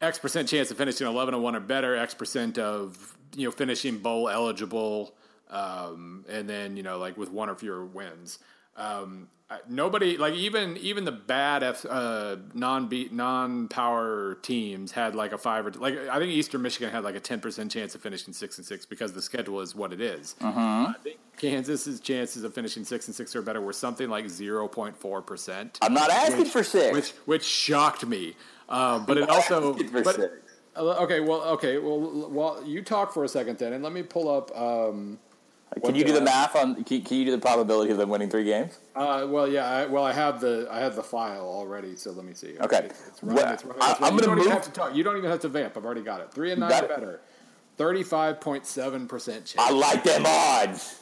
X 0.01 0.19
percent 0.19 0.49
chance 0.49 0.71
of 0.71 0.77
finishing 0.77 1.07
eleven 1.07 1.35
and 1.35 1.43
one 1.43 1.55
or 1.55 1.61
better, 1.61 1.95
X 1.95 2.15
percent 2.15 2.59
of 2.59 3.17
you 3.37 3.45
know 3.45 3.53
finishing 3.53 3.99
bowl 3.99 4.29
eligible, 4.29 5.15
um, 5.51 6.25
and 6.29 6.49
then 6.49 6.77
you 6.77 6.83
know 6.83 6.99
like 6.99 7.17
with 7.17 7.31
one 7.31 7.49
or 7.49 7.55
fewer 7.55 7.85
wins. 7.85 8.41
Um, 8.81 9.29
nobody 9.69 10.17
like 10.17 10.35
even 10.35 10.77
even 10.77 11.05
the 11.05 11.13
bad 11.13 11.63
F, 11.63 11.85
uh, 11.89 12.37
non 12.55 12.89
beat 12.89 13.13
non 13.13 13.69
power 13.69 14.39
teams 14.43 14.93
had 14.93 15.15
like 15.15 15.33
a 15.33 15.39
five 15.39 15.67
or 15.67 15.71
like 15.73 15.99
I 16.09 16.19
think 16.19 16.31
Eastern 16.33 16.63
Michigan 16.63 16.91
had 16.91 17.05
like 17.05 17.17
a 17.17 17.21
ten 17.21 17.41
percent 17.41 17.71
chance 17.71 17.95
of 17.95 18.01
finishing 18.01 18.33
six 18.33 18.59
and 18.59 18.67
six 18.67 18.87
because 18.87 19.13
the 19.13 19.23
schedule 19.23 19.61
is 19.61 19.75
what 19.75 19.93
it 19.93 20.01
is. 20.01 20.37
I 20.41 20.95
think 21.03 21.19
Kansas's 21.37 22.01
chances 22.01 22.45
of 22.45 22.55
finishing 22.55 22.85
six 22.85 23.07
and 23.09 23.15
six 23.15 23.35
or 23.35 23.43
better 23.43 23.61
were 23.61 23.73
something 23.73 24.09
like 24.09 24.29
zero 24.29 24.69
point 24.69 24.97
four 24.97 25.21
percent 25.21 25.79
I'm 25.83 25.95
not 25.95 26.11
asking 26.11 26.47
for 26.47 26.63
six. 26.63 26.93
which 26.95 27.11
which 27.27 27.45
shocked 27.45 28.07
me. 28.07 28.35
Um, 28.69 29.05
but 29.05 29.19
it 29.19 29.29
also, 29.29 29.75
but, 29.93 30.17
uh, 30.77 31.03
okay, 31.03 31.19
well, 31.19 31.43
okay, 31.43 31.79
well, 31.79 32.31
well, 32.31 32.63
you 32.65 32.83
talk 32.83 33.13
for 33.13 33.25
a 33.25 33.29
second 33.29 33.59
then, 33.59 33.73
and 33.73 33.83
let 33.83 33.93
me 33.93 34.05
pull 34.05 34.29
up. 34.29 34.57
Um, 34.57 35.19
Can 35.85 35.95
you 35.95 36.05
do 36.05 36.13
the 36.13 36.21
math 36.21 36.57
on? 36.57 36.83
Can, 36.85 37.03
can 37.03 37.17
you 37.19 37.25
do 37.27 37.31
the 37.31 37.39
probability 37.39 37.93
of 37.93 37.99
them 37.99 38.09
winning 38.11 38.29
three 38.29 38.45
games? 38.45 38.79
uh, 38.97 39.25
well, 39.29 39.47
yeah, 39.47 39.67
I, 39.71 39.87
well, 39.87 40.03
I 40.05 40.13
have 40.13 40.41
the 40.41 40.67
I 40.71 40.81
have 40.81 40.97
the 40.97 41.03
file 41.03 41.47
already, 41.47 41.95
so 41.95 42.11
let 42.11 42.25
me 42.25 42.35
see. 42.35 42.55
Okay. 42.61 42.87
it's, 42.87 43.07
it's 43.09 43.23
running, 43.23 43.43
Well, 43.45 43.55
it's 43.55 43.65
running, 43.65 43.83
I- 43.83 43.91
it's 43.93 44.01
running. 44.01 44.15
I'm 44.15 44.19
You 44.19 44.21
gonna 44.21 44.27
don't 44.27 44.39
even 44.39 44.45
move- 44.45 44.53
have 44.53 44.65
to 44.65 44.71
talk. 44.73 44.95
You 44.97 45.05
don't 45.05 45.17
even 45.17 45.31
have 45.31 45.41
to 45.41 45.49
vamp. 45.49 45.77
I've 45.77 45.85
already 45.85 46.03
got 46.03 46.21
it. 46.21 46.33
Three 46.33 46.51
and 46.51 46.61
nine 46.61 46.71
got 46.71 46.89
better. 46.89 47.21
Thirty-five 47.77 48.41
point 48.41 48.67
seven 48.67 49.07
percent 49.07 49.47
chance. 49.47 49.57
I 49.59 49.71
like 49.71 50.03
them 50.05 50.25
odds. 50.27 50.97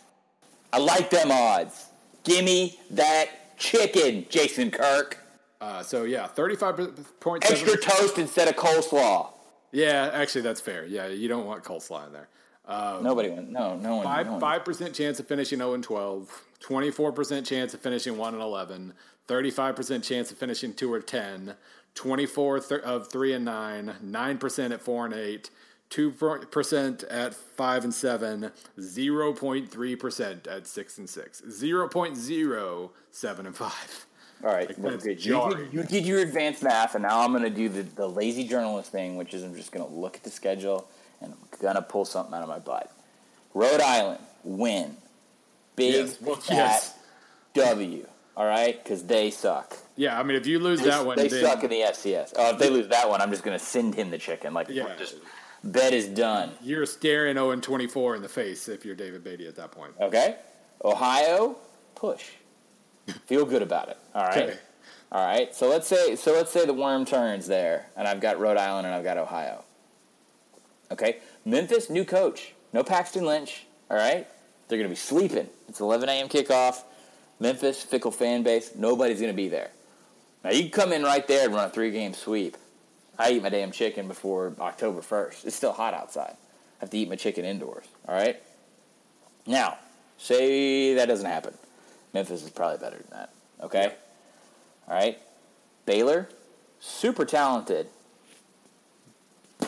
I 0.73 0.79
like 0.79 1.09
them 1.11 1.31
odds. 1.33 1.87
Give 2.25 2.45
me 2.45 2.79
that 2.91 3.57
chicken, 3.59 4.27
Jason 4.29 4.71
Kirk. 4.71 5.17
Uh, 5.63 5.83
so 5.83 6.05
yeah, 6.05 6.27
thirty-five 6.27 6.77
point 7.21 7.51
Extra 7.51 7.77
toast 7.81 8.19
instead 8.19 8.49
of 8.49 8.57
coleslaw. 8.57 9.31
Yeah, 9.73 10.11
actually, 10.13 10.43
that's 10.43 10.61
fair. 10.61 10.85
Yeah, 10.87 11.09
you 11.09 11.27
don't 11.29 11.47
want 11.47 11.65
coleslaw 11.65 12.07
in 12.07 12.13
there. 12.13 12.29
Um, 12.69 13.03
Nobody 13.03 13.31
went. 13.31 13.51
No, 13.51 13.77
no 13.77 13.97
one. 13.97 14.05
Five 14.05 14.27
no 14.27 14.39
five 14.39 14.65
percent 14.65 14.95
chance 14.95 15.19
of 15.19 15.27
finishing 15.27 15.59
zero 15.59 15.73
and 15.73 15.83
12, 15.83 16.45
24 16.61 17.13
percent 17.13 17.47
chance 17.47 17.73
of 17.73 17.81
finishing 17.81 18.19
one 18.19 18.35
and 18.35 18.43
11, 18.43 18.93
35 19.27 19.75
percent 19.75 20.05
chance 20.05 20.31
of 20.31 20.37
finishing 20.37 20.75
two 20.75 20.93
or 20.93 21.01
10, 21.01 21.55
24 21.95 22.61
th- 22.61 22.81
of 22.83 23.11
three 23.11 23.33
and 23.33 23.45
nine, 23.45 23.95
nine 24.03 24.37
percent 24.37 24.75
at 24.75 24.83
four 24.83 25.07
and 25.07 25.15
eight, 25.15 25.49
two 25.89 26.11
percent 26.11 27.05
at 27.05 27.35
five 27.35 27.85
and 27.85 27.95
seven, 27.95 28.51
0.3 28.79 29.99
percent 29.99 30.47
at 30.47 30.67
six 30.67 30.99
and 30.99 31.09
six, 31.09 31.43
zero 31.51 31.89
point 31.89 32.19
zero 32.19 32.91
seven 33.11 33.47
and 33.47 33.57
five. 33.57 34.07
All 34.45 34.51
right, 34.53 34.69
Like. 34.79 35.03
You, 35.05 35.57
did, 35.57 35.73
you 35.73 35.83
did 35.83 36.07
your 36.07 36.21
advanced 36.21 36.63
math, 36.63 36.95
and 36.95 37.03
now 37.03 37.23
I'm 37.23 37.33
going 37.33 37.43
to 37.43 37.51
do 37.51 37.69
the, 37.69 37.83
the 37.83 38.07
lazy 38.07 38.47
journalist 38.47 38.93
thing, 38.93 39.17
which 39.17 39.35
is 39.35 39.43
I'm 39.43 39.55
just 39.57 39.73
going 39.73 39.85
to 39.85 39.93
look 39.93 40.15
at 40.17 40.23
the 40.23 40.31
schedule 40.31 40.89
and 41.21 41.33
I'm 41.33 41.75
to 41.75 41.83
pull 41.83 42.05
something 42.05 42.35
out 42.35 42.43
of 42.43 42.49
my 42.49 42.59
butt. 42.59 42.93
Rhode 43.55 43.81
Island 43.81 44.21
win 44.45 44.97
Big 45.77 45.95
Yes, 45.95 46.21
well, 46.21 46.37
fat 46.37 46.55
yes. 46.55 46.95
W. 47.55 48.07
All 48.37 48.47
right, 48.47 48.83
because 48.83 49.05
they 49.05 49.31
suck. 49.31 49.77
Yeah, 49.97 50.19
I 50.19 50.23
mean, 50.23 50.37
if 50.37 50.47
you 50.47 50.59
lose 50.61 50.81
They, 50.81 50.91
that 50.91 51.05
one, 51.05 51.17
they 51.17 51.29
then, 51.29 51.45
suck 51.45 51.65
in 51.65 51.71
the 51.71 51.81
FCS. 51.81 52.35
Oh, 52.37 52.51
if 52.51 52.59
they 52.59 52.71
lose 52.71 52.89
that 52.89 53.09
one, 53.09 53.21
I'm 53.21 53.31
just 53.31 53.43
to 53.59 53.65
send 53.65 53.95
him 53.95 54.11
the 54.11 54.19
chicken. 54.19 54.55
Like, 54.55 54.69
Yeah. 54.69 54.95
just 54.97 55.17
bet 55.65 55.93
is 55.93 56.07
done. 56.07 56.53
you're 56.63 56.87
staring 56.87 57.35
0 57.35 57.51
and 57.51 57.63
24 57.63 58.17
in 58.17 58.23
the 58.23 58.29
face 58.29 58.69
if 58.69 58.85
you're 58.85 58.95
David 58.95 59.25
Beaty 59.25 59.47
at 59.49 59.57
that 59.57 59.73
point. 59.73 59.93
Okay, 60.01 60.37
Ohio, 60.85 61.57
push. 61.95 62.25
Feel 63.27 63.45
good 63.45 63.63
about 63.63 63.89
it. 63.89 63.99
All 64.15 64.25
right. 64.25 64.37
Okay. 64.51 64.59
All 65.11 65.25
right. 65.27 65.55
So 65.55 65.69
let's 65.69 65.89
say 65.89 66.15
so 66.15 66.33
let's 66.33 66.53
say 66.53 66.67
the 66.67 66.75
worm 66.75 67.05
turns 67.05 67.47
there, 67.47 67.87
and 67.97 68.07
I've 68.07 68.21
got 68.21 68.39
Rhode 68.39 68.57
Island 68.59 68.87
and 68.87 68.95
I've 68.95 69.05
got 69.05 69.17
Ohio. 69.17 69.65
Okay. 70.91 71.19
Memphis, 71.45 71.91
new 71.91 72.05
coach. 72.05 72.53
No 72.73 72.83
Paxton 72.83 73.25
Lynch. 73.25 73.67
All 73.91 73.97
right. 73.97 74.27
They're 74.69 74.79
going 74.79 74.89
to 74.89 74.95
be 74.95 74.97
sleeping. 74.97 75.49
It's 75.69 75.81
11 75.81 76.09
a.m. 76.09 76.29
kickoff. 76.29 76.83
Memphis, 77.41 77.83
fickle 77.83 78.11
fan 78.11 78.43
base. 78.43 78.73
Nobody's 78.75 79.21
going 79.21 79.33
to 79.33 79.37
be 79.37 79.49
there. 79.49 79.71
Now 80.45 80.51
you 80.51 80.63
can 80.63 80.71
come 80.71 80.93
in 80.93 81.03
right 81.03 81.27
there 81.27 81.47
and 81.47 81.55
run 81.55 81.67
a 81.67 81.71
three-game 81.71 82.15
sweep. 82.15 82.57
I 83.19 83.33
eat 83.33 83.43
my 83.43 83.49
damn 83.49 83.73
chicken 83.73 84.07
before 84.07 84.55
October 84.61 85.01
1st. 85.01 85.47
It's 85.47 85.57
still 85.57 85.73
hot 85.73 85.95
outside. 85.95 86.35
I 86.35 86.81
have 86.81 86.91
to 86.91 86.99
eat 86.99 87.09
my 87.09 87.17
chicken 87.17 87.45
indoors. 87.45 87.87
All 88.07 88.15
right. 88.15 88.41
Now, 89.47 89.79
say 90.19 90.95
that 90.95 91.07
doesn't 91.07 91.27
happen. 91.27 91.55
Memphis 92.15 92.45
is 92.45 92.51
probably 92.51 92.79
better 92.79 92.99
than 92.99 93.11
that. 93.11 93.33
Okay? 93.63 93.93
All 94.89 94.95
right? 94.95 95.19
Baylor, 95.87 96.29
super 96.79 97.25
talented. 97.25 97.89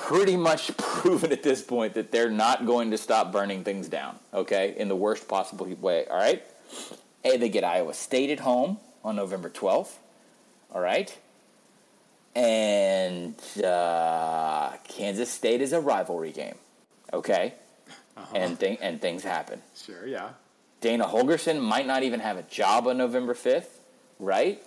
Pretty 0.07 0.36
much 0.36 0.76
proven 0.76 1.32
at 1.32 1.42
this 1.42 1.62
point 1.62 1.94
that 1.94 2.11
they're 2.11 2.30
not 2.30 2.66
going 2.66 2.90
to 2.90 2.98
stop 2.98 3.32
burning 3.32 3.64
things 3.64 3.88
down, 3.88 4.18
okay? 4.34 4.74
In 4.76 4.88
the 4.88 4.96
worst 4.96 5.28
possible 5.28 5.66
way, 5.80 6.07
all 6.07 6.16
right? 6.16 6.42
Hey, 7.22 7.36
they 7.36 7.48
get 7.48 7.64
Iowa 7.64 7.94
State 7.94 8.30
at 8.30 8.40
home 8.40 8.78
on 9.05 9.16
November 9.16 9.51
12th, 9.51 9.92
all 10.72 10.80
right? 10.80 11.16
And 12.34 13.34
uh, 13.62 14.72
Kansas 14.88 15.30
State 15.30 15.61
is 15.61 15.72
a 15.72 15.80
rivalry 15.80 16.32
game, 16.32 16.57
okay? 17.12 17.55
And, 18.34 18.59
thing 18.59 18.78
and 18.80 19.01
things 19.01 19.22
happen. 19.22 19.62
Sure, 19.76 20.07
yeah. 20.07 20.30
Dana 20.80 21.07
Holgorsen 21.07 21.61
might 21.61 21.86
not 21.86 22.03
even 22.03 22.20
have 22.20 22.36
a 22.36 22.42
job 22.42 22.86
on 22.86 22.98
November 22.98 23.34
5th, 23.34 23.68
right? 24.18 24.62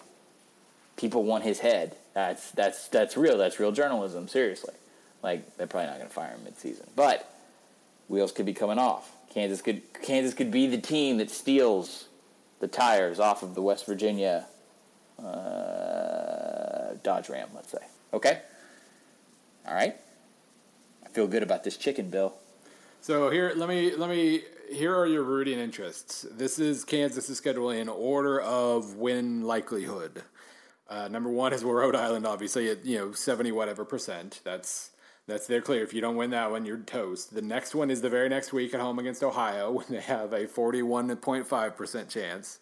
People 0.95 1.23
want 1.23 1.43
his 1.43 1.59
head. 1.59 1.95
That's 2.13 2.51
that's 2.51 2.87
that's 2.89 3.17
real. 3.17 3.37
That's 3.37 3.59
real 3.59 3.71
journalism, 3.71 4.27
seriously. 4.27 4.73
Like 5.23 5.57
they're 5.57 5.67
probably 5.67 5.87
not 5.87 5.97
going 5.97 6.09
to 6.09 6.13
fire 6.13 6.31
him 6.31 6.41
midseason. 6.41 6.85
But 6.95 7.33
wheels 8.07 8.31
could 8.31 8.45
be 8.45 8.53
coming 8.53 8.77
off. 8.77 9.11
Kansas 9.33 9.61
could 9.61 9.81
Kansas 10.03 10.33
could 10.33 10.51
be 10.51 10.67
the 10.67 10.77
team 10.77 11.17
that 11.17 11.31
steals 11.31 12.07
the 12.59 12.67
tires 12.67 13.19
off 13.19 13.41
of 13.41 13.55
the 13.55 13.61
West 13.61 13.85
Virginia 13.85 14.45
uh, 15.19 16.93
Dodge 17.03 17.29
Ram, 17.29 17.49
let's 17.55 17.71
say. 17.71 17.79
Okay? 18.13 18.41
All 19.67 19.73
right? 19.73 19.95
I 21.05 21.09
feel 21.09 21.27
good 21.27 21.43
about 21.43 21.63
this 21.63 21.77
chicken, 21.77 22.09
Bill. 22.09 22.33
So 23.01 23.29
here, 23.29 23.53
let 23.55 23.69
me 23.69 23.95
let 23.95 24.09
me. 24.09 24.43
Here 24.71 24.95
are 24.95 25.05
your 25.05 25.23
rooting 25.23 25.59
interests. 25.59 26.25
This 26.31 26.57
is 26.57 26.85
Kansas' 26.85 27.37
schedule 27.37 27.69
in 27.69 27.89
order 27.89 28.39
of 28.39 28.95
win 28.95 29.43
likelihood. 29.43 30.23
Uh, 30.89 31.09
number 31.09 31.29
one 31.29 31.53
is 31.53 31.63
Rhode 31.63 31.95
Island, 31.95 32.25
obviously 32.25 32.69
at 32.69 32.85
you 32.85 32.97
know 32.97 33.11
seventy 33.11 33.51
whatever 33.51 33.83
percent. 33.83 34.39
That's 34.43 34.91
that's 35.27 35.47
their 35.47 35.61
clear. 35.61 35.83
If 35.83 35.93
you 35.93 36.01
don't 36.01 36.15
win 36.15 36.31
that 36.31 36.51
one, 36.51 36.65
you're 36.65 36.77
toast. 36.77 37.33
The 37.33 37.41
next 37.41 37.73
one 37.73 37.89
is 37.89 38.01
the 38.01 38.09
very 38.09 38.27
next 38.29 38.51
week 38.51 38.73
at 38.73 38.81
home 38.81 38.99
against 38.99 39.23
Ohio 39.23 39.71
when 39.77 39.85
they 39.89 40.01
have 40.01 40.33
a 40.33 40.47
forty-one 40.47 41.15
point 41.17 41.47
five 41.47 41.75
percent 41.75 42.09
chance. 42.09 42.59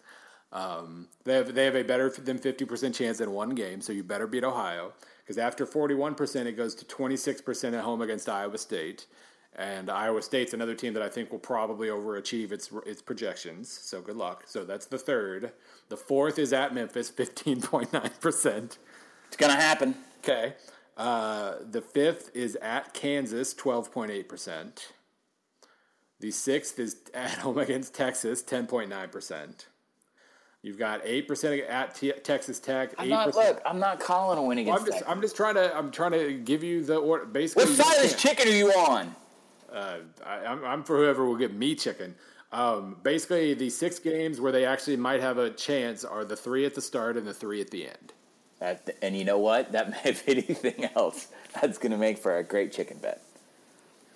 Um, 0.52 1.08
they 1.24 1.34
have 1.34 1.54
they 1.54 1.64
have 1.64 1.76
a 1.76 1.82
better 1.82 2.10
than 2.10 2.38
fifty 2.38 2.64
percent 2.64 2.94
chance 2.94 3.20
in 3.20 3.32
one 3.32 3.50
game, 3.50 3.80
so 3.80 3.92
you 3.92 4.04
better 4.04 4.26
beat 4.26 4.44
Ohio 4.44 4.92
because 5.24 5.38
after 5.38 5.66
forty 5.66 5.94
one 5.94 6.14
percent, 6.14 6.48
it 6.48 6.52
goes 6.52 6.74
to 6.76 6.84
twenty 6.84 7.16
six 7.16 7.40
percent 7.40 7.74
at 7.74 7.82
home 7.82 8.02
against 8.02 8.28
Iowa 8.28 8.58
State, 8.58 9.06
and 9.56 9.90
Iowa 9.90 10.22
State's 10.22 10.52
another 10.52 10.74
team 10.74 10.92
that 10.94 11.02
I 11.02 11.08
think 11.08 11.32
will 11.32 11.38
probably 11.38 11.88
overachieve 11.88 12.52
its 12.52 12.70
its 12.86 13.02
projections. 13.02 13.70
So 13.70 14.00
good 14.02 14.16
luck. 14.16 14.44
So 14.46 14.64
that's 14.64 14.86
the 14.86 14.98
third. 14.98 15.52
The 15.88 15.96
fourth 15.96 16.38
is 16.38 16.52
at 16.52 16.74
Memphis, 16.74 17.08
fifteen 17.08 17.60
point 17.62 17.92
nine 17.92 18.10
percent. 18.20 18.78
It's 19.28 19.36
going 19.38 19.50
to 19.50 19.60
happen. 19.60 19.94
Okay. 20.18 20.52
Uh, 20.96 21.54
the 21.70 21.80
fifth 21.80 22.30
is 22.34 22.56
at 22.56 22.92
Kansas, 22.94 23.54
twelve 23.54 23.90
point 23.92 24.10
eight 24.10 24.28
percent. 24.28 24.92
The 26.20 26.30
sixth 26.30 26.78
is 26.78 26.96
at 27.14 27.30
home 27.38 27.58
against 27.58 27.94
Texas, 27.94 28.42
ten 28.42 28.66
point 28.66 28.90
nine 28.90 29.08
percent. 29.08 29.66
You've 30.62 30.78
got 30.78 31.00
eight 31.02 31.26
percent 31.26 31.60
at 31.62 31.94
T- 31.96 32.12
Texas 32.22 32.60
Tech. 32.60 32.94
I'm 32.96 33.06
Eight 33.06 33.10
not, 33.10 33.34
look, 33.34 33.60
I'm 33.66 33.80
not 33.80 33.98
calling 33.98 34.38
a 34.38 34.42
win 34.42 34.58
against. 34.58 34.80
I'm 34.80 34.86
just, 34.86 34.98
Texas. 34.98 35.10
I'm 35.10 35.20
just 35.20 35.34
trying 35.36 35.54
to, 35.56 35.76
I'm 35.76 35.90
trying 35.90 36.12
to 36.12 36.34
give 36.34 36.62
you 36.62 36.84
the 36.84 36.96
order. 36.96 37.24
Basically, 37.24 37.64
What 37.64 37.74
side 37.74 37.96
of 37.96 38.02
this 38.02 38.14
chicken 38.20 38.46
are 38.46 38.52
you 38.52 38.70
on? 38.70 39.12
uh, 39.72 39.96
I, 40.24 40.36
I'm, 40.46 40.64
I'm 40.64 40.84
for 40.84 40.98
whoever 40.98 41.24
will 41.24 41.36
give 41.36 41.52
me 41.52 41.74
chicken. 41.74 42.14
Um, 42.52 42.98
basically, 43.02 43.54
the 43.54 43.70
six 43.70 43.98
games 43.98 44.40
where 44.40 44.52
they 44.52 44.64
actually 44.64 44.96
might 44.98 45.20
have 45.20 45.38
a 45.38 45.50
chance 45.50 46.04
are 46.04 46.24
the 46.24 46.36
three 46.36 46.64
at 46.64 46.74
the 46.76 46.82
start 46.82 47.16
and 47.16 47.26
the 47.26 47.34
three 47.34 47.60
at 47.60 47.70
the 47.70 47.88
end. 47.88 48.12
That, 48.62 48.94
and 49.02 49.16
you 49.16 49.24
know 49.24 49.38
what? 49.38 49.72
That 49.72 49.90
may 49.90 49.96
if 50.04 50.28
anything 50.28 50.88
else, 50.94 51.26
that's 51.60 51.78
going 51.78 51.90
to 51.90 51.98
make 51.98 52.16
for 52.16 52.38
a 52.38 52.44
great 52.44 52.72
chicken 52.72 52.96
bet. 52.98 53.20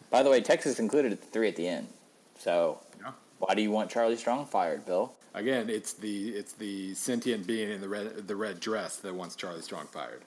By 0.09 0.23
the 0.23 0.31
way, 0.31 0.41
Texas 0.41 0.79
included 0.79 1.11
at 1.11 1.21
the 1.21 1.27
three 1.27 1.49
at 1.49 1.57
the 1.57 1.67
end. 1.67 1.89
So 2.39 2.79
Yeah. 3.03 3.11
why 3.41 3.57
do 3.57 3.63
you 3.63 3.73
want 3.73 3.91
Charlie 3.91 4.17
Strong 4.17 4.47
fired, 4.47 4.87
Bill? 4.87 5.13
Again, 5.35 5.69
it's 5.69 5.95
the 5.95 6.29
it's 6.29 6.53
the 6.53 6.95
sentient 6.95 7.45
being 7.45 7.71
in 7.73 7.81
the 7.81 7.89
red 7.89 8.29
the 8.29 8.37
red 8.37 8.61
dress 8.61 8.99
that 8.99 9.13
wants 9.13 9.35
Charlie 9.35 9.63
Strong 9.63 9.89
fired. 9.89 10.23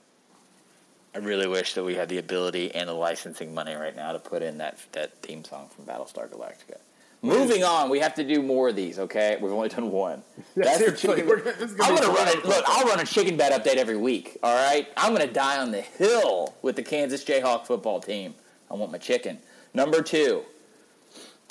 I 1.16 1.20
really 1.20 1.48
wish 1.48 1.74
that 1.76 1.84
we 1.86 1.96
had 1.96 2.10
the 2.10 2.18
ability 2.18 2.76
and 2.76 2.90
the 2.90 2.94
licensing 2.94 3.54
money 3.54 3.74
right 3.74 3.96
now 3.96 4.12
to 4.12 4.20
put 4.20 4.44
in 4.44 4.58
that 4.58 4.80
that 4.92 5.16
theme 5.22 5.46
song 5.46 5.70
from 5.74 5.86
Battlestar 5.86 6.28
Galactica. 6.28 6.78
Moving 7.22 7.64
on, 7.66 7.90
we 7.90 8.00
have 8.00 8.14
to 8.16 8.24
do 8.24 8.42
more 8.42 8.70
of 8.70 8.76
these. 8.78 8.98
Okay, 8.98 9.38
we've 9.42 9.52
only 9.52 9.68
done 9.70 9.92
one. 9.92 10.24
That's 10.56 10.86
the 10.86 10.92
chicken. 10.94 11.28
we're 11.28 11.38
gonna- 11.40 11.58
this 11.58 11.72
is 11.72 11.76
gonna 11.76 11.94
I'm 11.94 12.00
gonna 12.00 12.14
run 12.14 12.28
it. 12.30 12.46
Look, 12.46 12.64
I'll 12.68 12.86
run 12.88 13.00
a 13.02 13.06
chicken 13.06 13.36
bet 13.36 13.52
update 13.52 13.76
every 13.76 13.98
week. 13.98 14.38
All 14.42 14.56
right, 14.56 14.88
I'm 14.96 15.12
gonna 15.14 15.28
die 15.32 15.58
on 15.60 15.72
the 15.72 15.82
hill 15.82 16.56
with 16.62 16.76
the 16.78 16.84
Kansas 16.84 17.24
Jayhawk 17.26 17.66
football 17.66 18.00
team. 18.00 18.36
I 18.72 18.76
want 18.76 18.92
my 18.92 18.98
chicken. 18.98 19.40
Number 19.74 20.02
two. 20.02 20.44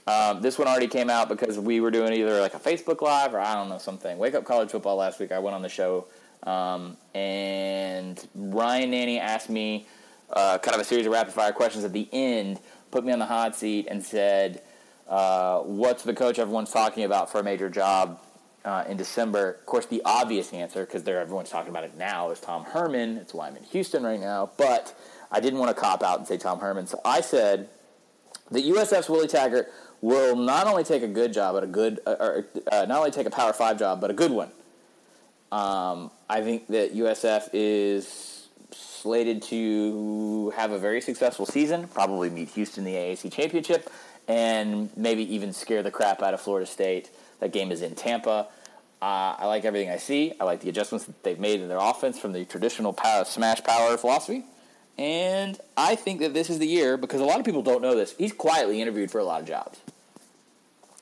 Um, 0.07 0.41
this 0.41 0.59
one 0.59 0.67
already 0.69 0.87
came 0.89 1.11
out 1.11 1.29
because 1.29 1.59
we 1.59 1.81
were 1.81 1.91
doing 1.91 2.15
either 2.15 2.41
like 2.41 2.55
a 2.55 2.59
Facebook 2.59 3.03
Live 3.03 3.35
or 3.35 3.41
I 3.41 3.53
don't 3.55 3.69
know 3.69 3.77
something. 3.77 4.17
Wake 4.17 4.35
Up 4.35 4.45
College 4.47 4.71
Football 4.71 4.97
last 4.97 5.21
week. 5.21 5.33
I 5.33 5.39
went 5.39 5.55
on 5.55 5.61
the 5.61 5.69
show, 5.69 6.07
um, 6.45 6.97
and 7.15 8.27
Ryan 8.35 8.93
Nanni 8.93 9.19
asked 9.21 9.51
me 9.51 9.87
uh, 10.33 10.57
kind 10.59 10.75
of 10.75 10.81
a 10.81 10.85
series 10.85 11.05
of 11.05 11.13
rapid 11.13 11.35
fire 11.35 11.53
questions 11.53 11.85
at 11.85 11.93
the 11.93 12.09
end, 12.11 12.59
put 12.91 13.05
me 13.05 13.13
on 13.13 13.19
the 13.19 13.27
hot 13.27 13.55
seat, 13.55 13.87
and 13.91 14.03
said, 14.03 14.63
uh, 15.09 15.61
"What's 15.61 16.03
the 16.03 16.15
coach 16.15 16.39
everyone's 16.39 16.71
talking 16.71 17.05
about 17.05 17.31
for 17.31 17.41
a 17.41 17.43
major 17.43 17.69
job 17.69 18.21
uh, 18.65 18.85
in 18.89 18.97
December?" 18.97 19.57
Of 19.61 19.67
course, 19.67 19.87
the 19.87 20.03
obvious 20.05 20.53
answer, 20.53 20.85
because 20.85 21.07
everyone's 21.07 21.51
talking 21.51 21.71
about 21.71 21.85
it 21.85 21.97
now, 21.97 22.31
is 22.31 22.41
Tom 22.41 22.65
Herman. 22.65 23.17
It's 23.19 23.35
why 23.35 23.49
I'm 23.49 23.57
in 23.57 23.65
Houston 23.65 24.03
right 24.03 24.21
now. 24.21 24.51
But 24.57 24.99
I 25.31 25.41
didn't 25.41 25.59
want 25.59 25.75
to 25.75 25.81
cop 25.81 26.03
out 26.03 26.19
and 26.19 26.27
say 26.27 26.37
Tom 26.37 26.61
Herman, 26.61 26.87
so 26.87 27.01
I 27.05 27.21
said 27.21 27.69
that 28.51 28.65
USF's 28.65 29.09
Willie 29.09 29.29
Taggart 29.29 29.71
will 30.01 30.37
not 30.37 30.67
only 30.67 30.85
take 30.85 31.03
a 31.03 31.09
good 31.09 31.33
job, 31.33 31.55
but 31.55 31.65
a 31.65 31.67
good, 31.67 32.01
uh, 32.07 32.43
uh, 32.71 32.87
not 32.87 32.99
only 32.99 33.11
take 33.11 33.27
a 33.27 33.31
Power 33.31 33.53
Five 33.53 33.79
job, 33.79 34.01
but 34.01 34.11
a 34.11 34.15
good 34.15 34.31
one. 34.31 34.51
Um, 35.51 36.11
I 36.29 36.43
think 36.43 36.67
that 36.69 36.95
USF 36.95 37.51
is 37.53 38.49
slated 38.71 39.43
to 39.43 40.51
have 40.57 40.73
a 40.73 40.79
very 40.79 41.01
successful 41.01 41.47
season, 41.47 41.89
probably 41.89 42.29
meet 42.29 42.49
Houston 42.51 42.87
in 42.87 42.93
the 42.93 42.99
AAC 42.99 43.33
championship, 43.33 43.91
and 44.29 44.91
maybe 44.97 45.35
even 45.35 45.53
scare 45.53 45.83
the 45.83 45.91
crap 45.91 46.23
out 46.23 46.35
of 46.35 46.41
Florida 46.41 46.67
State. 46.67 47.11
That 47.41 47.53
game 47.53 47.73
is 47.73 47.83
in 47.83 47.95
Tampa. 47.95 48.47
Uh, 49.01 49.35
I 49.39 49.47
like 49.47 49.65
everything 49.65 49.91
I 49.91 49.97
see. 49.97 50.35
I 50.39 50.45
like 50.45 50.61
the 50.61 50.69
adjustments 50.69 51.07
that 51.07 51.23
they've 51.23 51.39
made 51.39 51.61
in 51.61 51.69
their 51.69 51.79
offense 51.79 52.19
from 52.19 52.33
the 52.33 52.45
traditional 52.45 52.93
power, 52.93 53.25
smash 53.25 53.65
power 53.65 53.97
philosophy. 53.97 54.45
And 54.99 55.59
I 55.77 55.95
think 55.95 56.21
that 56.21 56.35
this 56.35 56.51
is 56.51 56.59
the 56.59 56.67
year 56.67 56.97
because 56.97 57.21
a 57.21 57.25
lot 57.25 57.39
of 57.39 57.47
people 57.47 57.63
don't 57.63 57.81
know 57.81 57.95
this. 57.95 58.15
He's 58.19 58.33
quietly 58.33 58.83
interviewed 58.83 59.11
for 59.11 59.19
a 59.21 59.25
lot 59.25 59.41
of 59.41 59.47
jobs. 59.47 59.81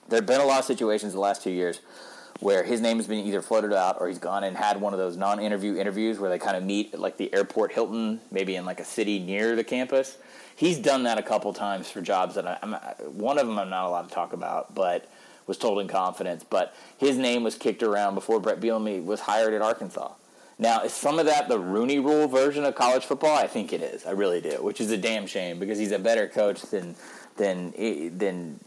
There 0.08 0.18
have 0.18 0.26
been 0.26 0.40
a 0.40 0.44
lot 0.44 0.60
of 0.60 0.64
situations 0.66 1.14
the 1.14 1.20
last 1.20 1.42
two 1.42 1.50
years 1.50 1.80
where 2.40 2.62
his 2.62 2.82
name 2.82 2.98
has 2.98 3.06
been 3.06 3.26
either 3.26 3.40
floated 3.40 3.72
out 3.72 3.96
or 3.98 4.08
he's 4.08 4.18
gone 4.18 4.44
and 4.44 4.54
had 4.54 4.78
one 4.78 4.92
of 4.92 4.98
those 4.98 5.16
non-interview 5.16 5.76
interviews 5.76 6.18
where 6.18 6.28
they 6.28 6.38
kind 6.38 6.56
of 6.56 6.62
meet 6.62 6.92
at 6.92 7.00
like 7.00 7.16
the 7.16 7.32
airport 7.32 7.72
Hilton, 7.72 8.20
maybe 8.30 8.54
in 8.54 8.66
like 8.66 8.78
a 8.78 8.84
city 8.84 9.18
near 9.18 9.56
the 9.56 9.64
campus. 9.64 10.18
He's 10.56 10.78
done 10.78 11.04
that 11.04 11.18
a 11.18 11.22
couple 11.22 11.52
times 11.52 11.90
for 11.90 12.00
jobs 12.00 12.34
that 12.34 12.46
I, 12.46 12.58
I'm, 12.62 12.72
one 13.12 13.38
of 13.38 13.46
them 13.46 13.58
I'm 13.58 13.70
not 13.70 13.86
allowed 13.86 14.08
to 14.08 14.14
talk 14.14 14.32
about, 14.32 14.74
but 14.74 15.08
was 15.46 15.58
told 15.58 15.80
in 15.80 15.86
confidence. 15.86 16.44
But 16.48 16.74
his 16.98 17.16
name 17.16 17.44
was 17.44 17.54
kicked 17.54 17.82
around 17.82 18.14
before 18.14 18.40
Bret 18.40 18.60
Bielema 18.60 19.04
was 19.04 19.20
hired 19.20 19.54
at 19.54 19.62
Arkansas. 19.62 20.12
Now, 20.58 20.82
is 20.82 20.92
some 20.92 21.18
of 21.18 21.26
that 21.26 21.48
the 21.48 21.58
Rooney 21.58 21.98
Rule 21.98 22.26
version 22.26 22.64
of 22.64 22.74
college 22.74 23.04
football? 23.04 23.36
I 23.36 23.46
think 23.46 23.72
it 23.74 23.82
is. 23.82 24.06
I 24.06 24.12
really 24.12 24.40
do, 24.40 24.62
which 24.62 24.80
is 24.80 24.90
a 24.90 24.96
damn 24.96 25.26
shame 25.26 25.58
because 25.58 25.78
he's 25.78 25.92
a 25.92 25.98
better 25.98 26.26
coach 26.26 26.62
than 26.62 26.96
than 27.36 27.72
than 28.16 28.58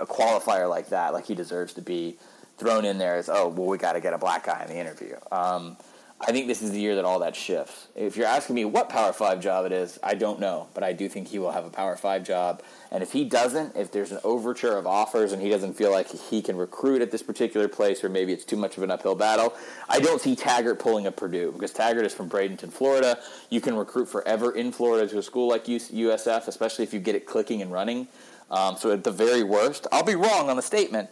a 0.00 0.06
qualifier 0.06 0.68
like 0.68 0.88
that, 0.88 1.12
like 1.12 1.26
he 1.26 1.34
deserves 1.34 1.74
to 1.74 1.82
be 1.82 2.16
thrown 2.58 2.84
in 2.84 2.98
there 2.98 3.16
as, 3.16 3.28
oh, 3.28 3.48
well, 3.48 3.66
we 3.66 3.78
got 3.78 3.92
to 3.92 4.00
get 4.00 4.12
a 4.12 4.18
black 4.18 4.46
guy 4.46 4.62
in 4.62 4.68
the 4.68 4.78
interview. 4.78 5.16
Um, 5.30 5.76
I 6.24 6.30
think 6.30 6.46
this 6.46 6.62
is 6.62 6.70
the 6.70 6.80
year 6.80 6.94
that 6.94 7.04
all 7.04 7.18
that 7.18 7.34
shifts. 7.34 7.88
If 7.96 8.16
you're 8.16 8.28
asking 8.28 8.54
me 8.54 8.64
what 8.64 8.88
Power 8.88 9.12
Five 9.12 9.40
job 9.40 9.66
it 9.66 9.72
is, 9.72 9.98
I 10.04 10.14
don't 10.14 10.38
know, 10.38 10.68
but 10.72 10.84
I 10.84 10.92
do 10.92 11.08
think 11.08 11.26
he 11.26 11.40
will 11.40 11.50
have 11.50 11.64
a 11.64 11.70
Power 11.70 11.96
Five 11.96 12.22
job. 12.22 12.62
And 12.92 13.02
if 13.02 13.10
he 13.10 13.24
doesn't, 13.24 13.74
if 13.74 13.90
there's 13.90 14.12
an 14.12 14.20
overture 14.22 14.76
of 14.76 14.86
offers 14.86 15.32
and 15.32 15.42
he 15.42 15.48
doesn't 15.48 15.72
feel 15.72 15.90
like 15.90 16.08
he 16.08 16.40
can 16.40 16.56
recruit 16.56 17.02
at 17.02 17.10
this 17.10 17.24
particular 17.24 17.66
place, 17.66 18.04
or 18.04 18.08
maybe 18.08 18.32
it's 18.32 18.44
too 18.44 18.56
much 18.56 18.76
of 18.76 18.84
an 18.84 18.90
uphill 18.92 19.16
battle, 19.16 19.52
I 19.88 19.98
don't 19.98 20.20
see 20.20 20.36
Taggart 20.36 20.78
pulling 20.78 21.08
a 21.08 21.12
Purdue 21.12 21.50
because 21.50 21.72
Taggart 21.72 22.06
is 22.06 22.14
from 22.14 22.30
Bradenton, 22.30 22.72
Florida. 22.72 23.18
You 23.50 23.60
can 23.60 23.74
recruit 23.74 24.06
forever 24.06 24.52
in 24.52 24.70
Florida 24.70 25.08
to 25.08 25.18
a 25.18 25.22
school 25.24 25.48
like 25.48 25.64
USF, 25.64 26.46
especially 26.46 26.84
if 26.84 26.94
you 26.94 27.00
get 27.00 27.16
it 27.16 27.26
clicking 27.26 27.62
and 27.62 27.72
running. 27.72 28.06
Um, 28.48 28.76
so 28.76 28.92
at 28.92 29.02
the 29.02 29.10
very 29.10 29.42
worst, 29.42 29.88
I'll 29.90 30.04
be 30.04 30.14
wrong 30.14 30.48
on 30.48 30.56
the 30.56 30.62
statement 30.62 31.10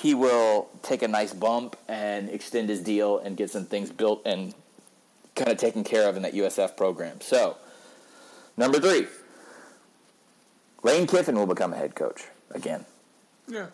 he 0.00 0.14
will 0.14 0.68
take 0.82 1.02
a 1.02 1.08
nice 1.08 1.32
bump 1.32 1.76
and 1.88 2.28
extend 2.30 2.68
his 2.68 2.80
deal 2.80 3.18
and 3.18 3.36
get 3.36 3.50
some 3.50 3.64
things 3.64 3.90
built 3.90 4.22
and 4.24 4.54
kind 5.34 5.50
of 5.50 5.58
taken 5.58 5.82
care 5.82 6.08
of 6.08 6.16
in 6.16 6.22
that 6.22 6.34
USF 6.34 6.76
program. 6.76 7.20
So, 7.20 7.56
number 8.56 8.78
three, 8.78 9.06
Lane 10.84 11.06
Kiffin 11.06 11.34
will 11.36 11.46
become 11.46 11.72
a 11.72 11.76
head 11.76 11.96
coach 11.96 12.26
again. 12.52 12.84
Yeah. 13.48 13.66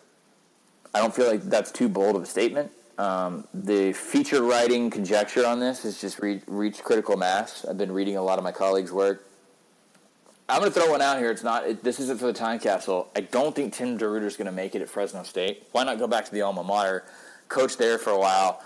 I 0.93 0.99
don't 0.99 1.13
feel 1.13 1.27
like 1.27 1.43
that's 1.43 1.71
too 1.71 1.89
bold 1.89 2.15
of 2.15 2.23
a 2.23 2.25
statement. 2.25 2.71
Um, 2.97 3.45
the 3.53 3.93
feature 3.93 4.41
writing 4.41 4.89
conjecture 4.89 5.45
on 5.45 5.59
this 5.59 5.83
has 5.83 5.99
just 5.99 6.19
re- 6.19 6.41
reached 6.47 6.83
critical 6.83 7.17
mass. 7.17 7.65
I've 7.65 7.77
been 7.77 7.91
reading 7.91 8.17
a 8.17 8.23
lot 8.23 8.39
of 8.39 8.43
my 8.43 8.53
colleagues' 8.53 8.91
work. 8.91 9.27
I'm 10.47 10.59
going 10.59 10.71
to 10.71 10.79
throw 10.79 10.91
one 10.91 11.01
out 11.01 11.17
here. 11.17 11.31
It's 11.31 11.43
not. 11.43 11.67
It, 11.67 11.83
this 11.83 11.99
isn't 11.99 12.19
for 12.19 12.27
the 12.27 12.33
time 12.33 12.59
capsule. 12.59 13.09
I 13.15 13.21
don't 13.21 13.55
think 13.55 13.73
Tim 13.73 13.97
DeRuyter 13.97 14.25
is 14.25 14.37
going 14.37 14.45
to 14.45 14.51
make 14.51 14.75
it 14.75 14.81
at 14.81 14.89
Fresno 14.89 15.23
State. 15.23 15.67
Why 15.71 15.83
not 15.83 15.97
go 15.97 16.07
back 16.07 16.25
to 16.25 16.31
the 16.31 16.41
alma 16.41 16.63
mater, 16.63 17.03
coach 17.49 17.77
there 17.77 17.97
for 17.97 18.11
a 18.11 18.19
while? 18.19 18.61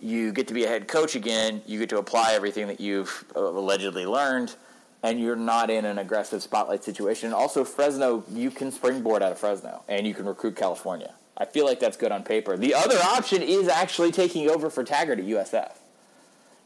You 0.00 0.32
get 0.32 0.48
to 0.48 0.54
be 0.54 0.64
a 0.64 0.68
head 0.68 0.86
coach 0.86 1.14
again. 1.14 1.62
You 1.66 1.78
get 1.78 1.88
to 1.90 1.98
apply 1.98 2.34
everything 2.34 2.66
that 2.66 2.78
you've 2.78 3.24
uh, 3.34 3.40
allegedly 3.40 4.04
learned, 4.04 4.54
and 5.02 5.18
you're 5.18 5.34
not 5.34 5.70
in 5.70 5.86
an 5.86 5.96
aggressive 5.96 6.42
spotlight 6.42 6.84
situation. 6.84 7.32
Also, 7.32 7.64
Fresno, 7.64 8.22
you 8.30 8.50
can 8.50 8.70
springboard 8.70 9.22
out 9.22 9.32
of 9.32 9.38
Fresno, 9.38 9.82
and 9.88 10.06
you 10.06 10.12
can 10.12 10.26
recruit 10.26 10.56
California. 10.56 11.14
I 11.38 11.46
feel 11.46 11.64
like 11.64 11.80
that's 11.80 11.96
good 11.96 12.12
on 12.12 12.22
paper. 12.22 12.58
The 12.58 12.74
other 12.74 12.98
option 12.98 13.40
is 13.40 13.66
actually 13.66 14.12
taking 14.12 14.50
over 14.50 14.68
for 14.68 14.84
Taggart 14.84 15.20
at 15.20 15.24
USF. 15.24 15.72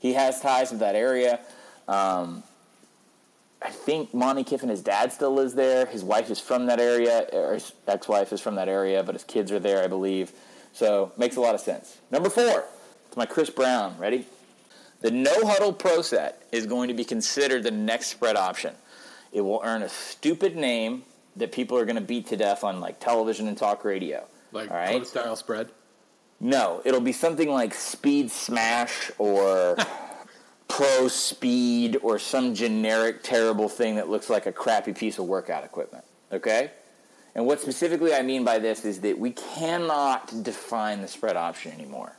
He 0.01 0.15
has 0.15 0.41
ties 0.41 0.73
with 0.73 0.81
that 0.81 0.97
area. 0.97 1.39
Um, 1.87 2.43
I 3.61 3.71
think 3.71 4.15
Monte 4.15 4.45
Kiffin, 4.45 4.69
his 4.69 4.83
dad 4.83 5.13
still 5.13 5.35
lives 5.35 5.55
there. 5.55 5.87
His 5.87 6.05
wife 6.05 6.31
is 6.31 6.39
from 6.39 6.67
that 6.67 6.79
area, 6.79 7.27
or 7.33 7.55
his 7.55 7.73
ex-wife 7.87 8.33
is 8.33 8.41
from 8.41 8.55
that 8.55 8.69
area, 8.69 9.03
but 9.03 9.15
his 9.15 9.25
kids 9.25 9.51
are 9.51 9.59
there, 9.59 9.83
I 9.83 9.89
believe. 9.89 10.33
So 10.73 11.13
makes 11.17 11.37
a 11.37 11.41
lot 11.41 11.55
of 11.55 11.61
sense. 11.61 11.99
Number 12.11 12.31
four, 12.31 12.65
it's 13.09 13.17
my 13.17 13.27
Chris 13.27 13.51
Brown. 13.51 13.99
Ready? 13.99 14.27
The 15.01 15.11
no 15.11 15.47
huddle 15.47 15.73
pro 15.73 16.03
set 16.03 16.43
is 16.53 16.67
going 16.67 16.89
to 16.89 16.95
be 16.95 17.05
considered 17.05 17.63
the 17.63 17.71
next 17.71 18.09
spread 18.09 18.37
option. 18.37 18.75
It 19.33 19.41
will 19.41 19.61
earn 19.65 19.83
a 19.83 19.89
stupid 19.89 20.57
name 20.57 21.03
that 21.37 21.53
people 21.53 21.77
are 21.79 21.85
going 21.85 21.97
to 21.97 22.03
beat 22.03 22.29
to 22.29 22.37
death 22.37 22.65
on 22.65 22.81
like 22.81 23.01
television 23.01 23.49
and 23.49 23.57
talk 23.57 23.85
radio. 23.85 24.25
Like 24.53 24.71
all 24.71 24.77
right? 24.77 25.07
style 25.07 25.37
spread. 25.37 25.71
No, 26.41 26.81
it'll 26.85 27.01
be 27.01 27.13
something 27.13 27.51
like 27.51 27.75
Speed 27.75 28.31
Smash 28.31 29.11
or 29.19 29.77
pro 30.69 31.09
speed 31.09 31.99
or 32.03 32.19
some 32.19 32.55
generic 32.55 33.23
terrible 33.23 33.69
thing 33.69 33.97
that 33.97 34.09
looks 34.09 34.31
like 34.31 34.47
a 34.47 34.53
crappy 34.53 34.93
piece 34.93 35.19
of 35.19 35.25
workout 35.25 35.65
equipment. 35.65 36.05
Okay? 36.31 36.71
And 37.35 37.47
what 37.47 37.61
specifically 37.61 38.15
I 38.15 38.23
mean 38.23 38.45
by 38.45 38.59
this 38.59 38.85
is 38.85 39.01
that 39.01 39.19
we 39.19 39.31
cannot 39.31 40.43
define 40.43 41.01
the 41.01 41.09
spread 41.09 41.37
option 41.37 41.73
anymore. 41.73 42.17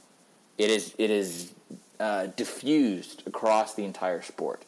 It 0.58 0.70
is 0.70 0.93
it 0.97 1.10
is 1.10 1.54
uh, 2.00 2.28
diffused 2.36 3.24
across 3.28 3.76
the 3.76 3.86
entire 3.86 4.22
sport. 4.22 4.66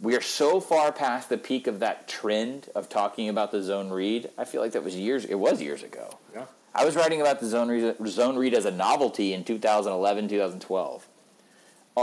We 0.00 0.16
are 0.16 0.22
so 0.22 0.60
far 0.60 0.92
past 0.92 1.28
the 1.28 1.36
peak 1.36 1.66
of 1.66 1.80
that 1.80 2.08
trend 2.08 2.68
of 2.74 2.88
talking 2.88 3.28
about 3.28 3.52
the 3.52 3.62
zone 3.62 3.90
read. 3.90 4.30
I 4.38 4.44
feel 4.44 4.62
like 4.62 4.72
that 4.72 4.82
was 4.82 4.96
years. 4.96 5.24
It 5.26 5.34
was 5.34 5.60
years 5.60 5.82
ago. 5.82 6.18
Yeah. 6.34 6.46
I 6.74 6.84
was 6.84 6.96
writing 6.96 7.20
about 7.20 7.40
the 7.40 7.46
zone 7.46 7.68
read, 7.68 7.96
zone 8.06 8.36
read 8.36 8.54
as 8.54 8.64
a 8.64 8.70
novelty 8.70 9.34
in 9.34 9.44
2011, 9.44 10.28
2012 10.28 11.08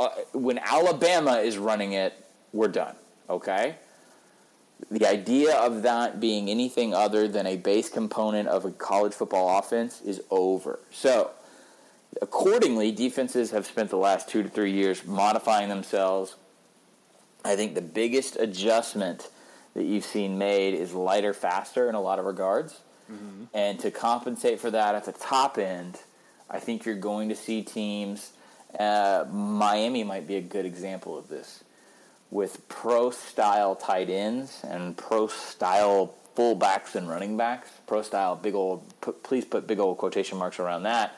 uh, 0.03 0.09
when 0.33 0.59
Alabama 0.59 1.35
is 1.35 1.57
running 1.57 1.93
it, 1.93 2.13
we're 2.53 2.67
done. 2.67 2.95
Okay? 3.29 3.75
The 4.91 5.07
idea 5.07 5.55
of 5.55 5.83
that 5.83 6.19
being 6.19 6.49
anything 6.49 6.93
other 6.93 7.27
than 7.27 7.47
a 7.47 7.57
base 7.57 7.89
component 7.89 8.47
of 8.47 8.65
a 8.65 8.71
college 8.71 9.13
football 9.13 9.57
offense 9.57 10.01
is 10.01 10.21
over. 10.29 10.79
So, 10.91 11.31
accordingly, 12.21 12.91
defenses 12.91 13.51
have 13.51 13.65
spent 13.65 13.89
the 13.89 13.97
last 13.97 14.29
two 14.29 14.43
to 14.43 14.49
three 14.49 14.71
years 14.71 15.05
modifying 15.05 15.69
themselves. 15.69 16.35
I 17.43 17.55
think 17.55 17.75
the 17.75 17.81
biggest 17.81 18.35
adjustment 18.37 19.29
that 19.73 19.85
you've 19.85 20.05
seen 20.05 20.37
made 20.37 20.73
is 20.73 20.93
lighter, 20.93 21.33
faster 21.33 21.89
in 21.89 21.95
a 21.95 22.01
lot 22.01 22.19
of 22.19 22.25
regards. 22.25 22.79
Mm-hmm. 23.11 23.45
And 23.53 23.79
to 23.79 23.91
compensate 23.91 24.59
for 24.59 24.71
that 24.71 24.95
at 24.95 25.05
the 25.05 25.11
top 25.11 25.57
end, 25.57 25.99
I 26.49 26.59
think 26.59 26.85
you're 26.85 26.95
going 26.95 27.29
to 27.29 27.35
see 27.35 27.61
teams 27.61 28.31
uh, 28.77 29.25
Miami 29.31 30.03
might 30.03 30.27
be 30.27 30.35
a 30.35 30.41
good 30.41 30.65
example 30.65 31.17
of 31.17 31.27
this 31.27 31.63
with 32.29 32.67
pro 32.67 33.09
style 33.09 33.75
tight 33.75 34.09
ends 34.09 34.61
and 34.63 34.97
pro 34.97 35.27
style 35.27 36.13
fullbacks 36.35 36.95
and 36.95 37.09
running 37.09 37.37
backs. 37.37 37.69
Pro 37.87 38.01
style, 38.01 38.35
big 38.35 38.53
old, 38.53 38.83
put, 39.01 39.23
please 39.23 39.45
put 39.45 39.65
big 39.65 39.79
old 39.79 39.97
quotation 39.97 40.37
marks 40.37 40.59
around 40.59 40.83
that. 40.83 41.15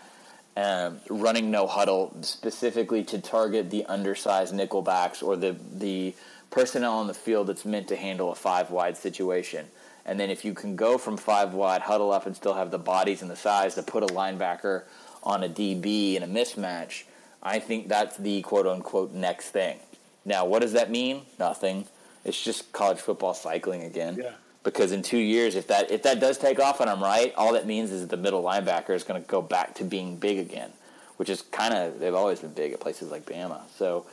Um, 0.55 0.99
running 1.09 1.51
no 1.51 1.67
huddle 1.67 2.15
specifically 2.21 3.03
to 3.05 3.19
target 3.19 3.69
the 3.69 3.85
undersized 3.85 4.53
nickelbacks 4.53 5.23
or 5.23 5.35
the 5.35 5.55
the 5.73 6.13
personnel 6.49 6.93
on 6.93 7.07
the 7.07 7.13
field 7.13 7.47
that's 7.47 7.63
meant 7.65 7.87
to 7.89 7.95
handle 7.95 8.31
a 8.31 8.35
five 8.35 8.71
wide 8.71 8.97
situation. 8.97 9.67
And 10.05 10.19
then 10.19 10.29
if 10.29 10.43
you 10.43 10.53
can 10.53 10.75
go 10.75 10.97
from 10.97 11.17
five 11.17 11.53
wide, 11.53 11.81
huddle 11.81 12.11
up, 12.11 12.25
and 12.25 12.35
still 12.35 12.55
have 12.55 12.71
the 12.71 12.79
bodies 12.79 13.21
and 13.21 13.29
the 13.29 13.35
size 13.35 13.75
to 13.75 13.83
put 13.83 14.03
a 14.03 14.07
linebacker 14.07 14.83
on 15.23 15.43
a 15.43 15.49
DB 15.49 16.15
in 16.15 16.23
a 16.23 16.27
mismatch, 16.27 17.03
I 17.41 17.59
think 17.59 17.87
that's 17.87 18.17
the 18.17 18.41
quote 18.41 18.67
unquote 18.67 19.13
next 19.13 19.49
thing. 19.49 19.79
Now, 20.25 20.45
what 20.45 20.61
does 20.61 20.73
that 20.73 20.91
mean? 20.91 21.23
Nothing. 21.39 21.85
It's 22.25 22.41
just 22.41 22.71
college 22.73 22.99
football 22.99 23.33
cycling 23.33 23.83
again. 23.83 24.17
Yeah. 24.21 24.31
Because 24.63 24.91
in 24.91 25.01
two 25.01 25.17
years, 25.17 25.55
if 25.55 25.67
that 25.67 25.89
if 25.89 26.03
that 26.03 26.19
does 26.19 26.37
take 26.37 26.59
off 26.59 26.81
and 26.81 26.89
I'm 26.89 27.01
right, 27.01 27.33
all 27.35 27.53
that 27.53 27.65
means 27.65 27.91
is 27.91 28.07
the 28.07 28.17
middle 28.17 28.43
linebacker 28.43 28.91
is 28.91 29.03
going 29.03 29.21
to 29.21 29.27
go 29.27 29.41
back 29.41 29.75
to 29.75 29.85
being 29.85 30.17
big 30.17 30.37
again, 30.37 30.71
which 31.17 31.29
is 31.29 31.41
kind 31.41 31.73
of 31.73 31.99
they've 31.99 32.13
always 32.13 32.41
been 32.41 32.53
big 32.53 32.73
at 32.73 32.79
places 32.79 33.09
like 33.09 33.25
Bama. 33.25 33.61
So 33.77 34.05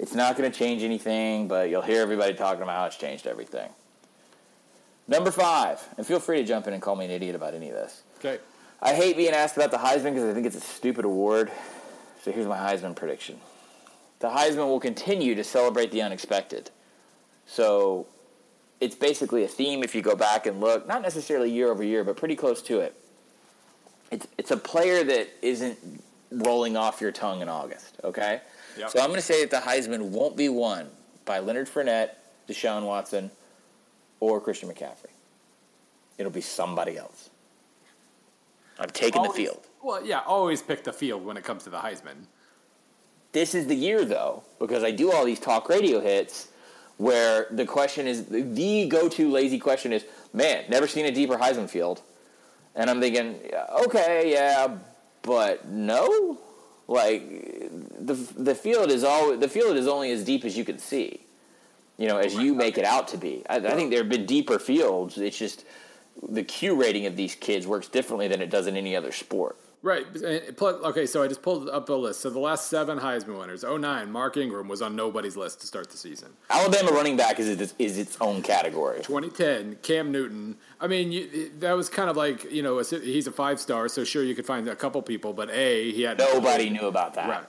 it's 0.00 0.14
not 0.14 0.36
going 0.36 0.50
to 0.50 0.58
change 0.58 0.82
anything, 0.82 1.46
but 1.46 1.70
you'll 1.70 1.82
hear 1.82 2.02
everybody 2.02 2.34
talking 2.34 2.62
about 2.62 2.76
how 2.76 2.86
it's 2.86 2.96
changed 2.96 3.28
everything. 3.28 3.70
Number 5.06 5.30
five, 5.30 5.80
and 5.96 6.06
feel 6.06 6.20
free 6.20 6.38
to 6.38 6.44
jump 6.44 6.66
in 6.66 6.74
and 6.74 6.82
call 6.82 6.96
me 6.96 7.04
an 7.04 7.10
idiot 7.10 7.34
about 7.34 7.54
any 7.54 7.68
of 7.68 7.74
this. 7.74 8.02
Okay. 8.18 8.38
I 8.80 8.94
hate 8.94 9.16
being 9.16 9.32
asked 9.32 9.56
about 9.56 9.70
the 9.70 9.76
Heisman 9.76 10.14
because 10.14 10.24
I 10.24 10.34
think 10.34 10.46
it's 10.46 10.56
a 10.56 10.60
stupid 10.60 11.04
award. 11.04 11.50
So 12.22 12.30
here's 12.30 12.46
my 12.46 12.56
Heisman 12.56 12.94
prediction. 12.94 13.38
The 14.20 14.28
Heisman 14.28 14.68
will 14.68 14.78
continue 14.78 15.34
to 15.34 15.42
celebrate 15.42 15.90
the 15.90 16.02
unexpected. 16.02 16.70
So 17.46 18.06
it's 18.80 18.94
basically 18.94 19.42
a 19.42 19.48
theme 19.48 19.82
if 19.82 19.92
you 19.92 20.02
go 20.02 20.14
back 20.14 20.46
and 20.46 20.60
look, 20.60 20.86
not 20.86 21.02
necessarily 21.02 21.50
year 21.50 21.70
over 21.70 21.82
year, 21.82 22.04
but 22.04 22.16
pretty 22.16 22.36
close 22.36 22.62
to 22.62 22.78
it. 22.78 22.94
It's, 24.12 24.28
it's 24.38 24.52
a 24.52 24.56
player 24.56 25.02
that 25.02 25.30
isn't 25.42 25.78
rolling 26.30 26.76
off 26.76 27.00
your 27.00 27.10
tongue 27.10 27.40
in 27.40 27.48
August, 27.48 27.96
okay? 28.04 28.40
Yep. 28.78 28.90
So 28.90 29.00
I'm 29.00 29.08
going 29.08 29.18
to 29.18 29.26
say 29.26 29.44
that 29.44 29.50
the 29.50 29.68
Heisman 29.68 30.10
won't 30.10 30.36
be 30.36 30.48
won 30.48 30.88
by 31.24 31.40
Leonard 31.40 31.68
Fournette, 31.68 32.10
Deshaun 32.48 32.84
Watson, 32.86 33.32
or 34.20 34.40
Christian 34.40 34.68
McCaffrey. 34.68 35.10
It'll 36.18 36.30
be 36.30 36.40
somebody 36.40 36.96
else. 36.96 37.30
I'm 38.78 38.90
taking 38.90 39.24
the 39.24 39.30
field. 39.30 39.66
Well, 39.82 40.04
yeah, 40.04 40.20
always 40.20 40.62
pick 40.62 40.84
the 40.84 40.92
field 40.92 41.24
when 41.24 41.36
it 41.36 41.44
comes 41.44 41.64
to 41.64 41.70
the 41.70 41.78
Heisman. 41.78 42.26
This 43.32 43.54
is 43.54 43.66
the 43.66 43.74
year, 43.74 44.04
though, 44.04 44.44
because 44.60 44.84
I 44.84 44.90
do 44.90 45.10
all 45.10 45.24
these 45.24 45.40
talk 45.40 45.68
radio 45.68 46.00
hits 46.00 46.48
where 46.98 47.48
the 47.50 47.64
question 47.64 48.06
is 48.06 48.26
the 48.26 48.86
go 48.86 49.08
to 49.08 49.30
lazy 49.30 49.58
question 49.58 49.92
is, 49.92 50.04
man, 50.32 50.64
never 50.68 50.86
seen 50.86 51.06
a 51.06 51.10
deeper 51.10 51.36
Heisman 51.36 51.68
field. 51.68 52.02
And 52.74 52.88
I'm 52.88 53.00
thinking, 53.00 53.40
okay, 53.86 54.30
yeah, 54.32 54.78
but 55.22 55.66
no? 55.66 56.38
Like, 56.86 57.28
the, 57.98 58.14
the 58.36 58.54
field 58.54 58.90
is 58.90 59.02
all 59.02 59.36
the 59.36 59.48
field 59.48 59.76
is 59.76 59.86
only 59.86 60.12
as 60.12 60.24
deep 60.24 60.44
as 60.44 60.56
you 60.56 60.64
can 60.64 60.78
see, 60.78 61.20
you 61.96 62.06
know, 62.06 62.18
as 62.18 62.34
you 62.34 62.54
make 62.54 62.78
it 62.78 62.84
out 62.84 63.08
to 63.08 63.16
be. 63.16 63.42
I, 63.48 63.56
I 63.56 63.74
think 63.74 63.90
there 63.90 64.00
have 64.00 64.08
been 64.08 64.26
deeper 64.26 64.58
fields. 64.58 65.18
It's 65.18 65.38
just 65.38 65.64
the 66.28 66.42
Q 66.42 66.74
rating 66.80 67.06
of 67.06 67.16
these 67.16 67.34
kids 67.34 67.66
works 67.66 67.88
differently 67.88 68.28
than 68.28 68.40
it 68.40 68.50
does 68.50 68.66
in 68.66 68.76
any 68.76 68.94
other 68.94 69.12
sport. 69.12 69.56
Right. 69.82 70.06
Okay, 70.62 71.06
so 71.06 71.24
I 71.24 71.26
just 71.26 71.42
pulled 71.42 71.68
up 71.68 71.88
a 71.88 71.92
list. 71.92 72.20
So 72.20 72.30
the 72.30 72.38
last 72.38 72.68
seven 72.68 73.00
Heisman 73.00 73.36
winners 73.36 73.64
09, 73.64 74.12
Mark 74.12 74.36
Ingram 74.36 74.68
was 74.68 74.80
on 74.80 74.94
nobody's 74.94 75.36
list 75.36 75.60
to 75.60 75.66
start 75.66 75.90
the 75.90 75.96
season. 75.96 76.28
Alabama 76.50 76.92
running 76.92 77.16
back 77.16 77.40
is 77.40 77.48
its, 77.48 77.74
is 77.80 77.98
its 77.98 78.16
own 78.20 78.42
category. 78.42 78.98
2010, 78.98 79.78
Cam 79.82 80.12
Newton. 80.12 80.56
I 80.80 80.86
mean, 80.86 81.10
you, 81.10 81.50
that 81.58 81.72
was 81.72 81.88
kind 81.88 82.08
of 82.08 82.16
like, 82.16 82.50
you 82.52 82.62
know, 82.62 82.78
he's 82.78 83.26
a 83.26 83.32
five 83.32 83.58
star, 83.58 83.88
so 83.88 84.04
sure 84.04 84.22
you 84.22 84.36
could 84.36 84.46
find 84.46 84.68
a 84.68 84.76
couple 84.76 85.02
people, 85.02 85.32
but 85.32 85.50
A, 85.50 85.90
he 85.90 86.02
had. 86.02 86.18
Nobody 86.18 86.70
knew 86.70 86.86
about 86.86 87.14
that. 87.14 87.28
Right. 87.28 87.44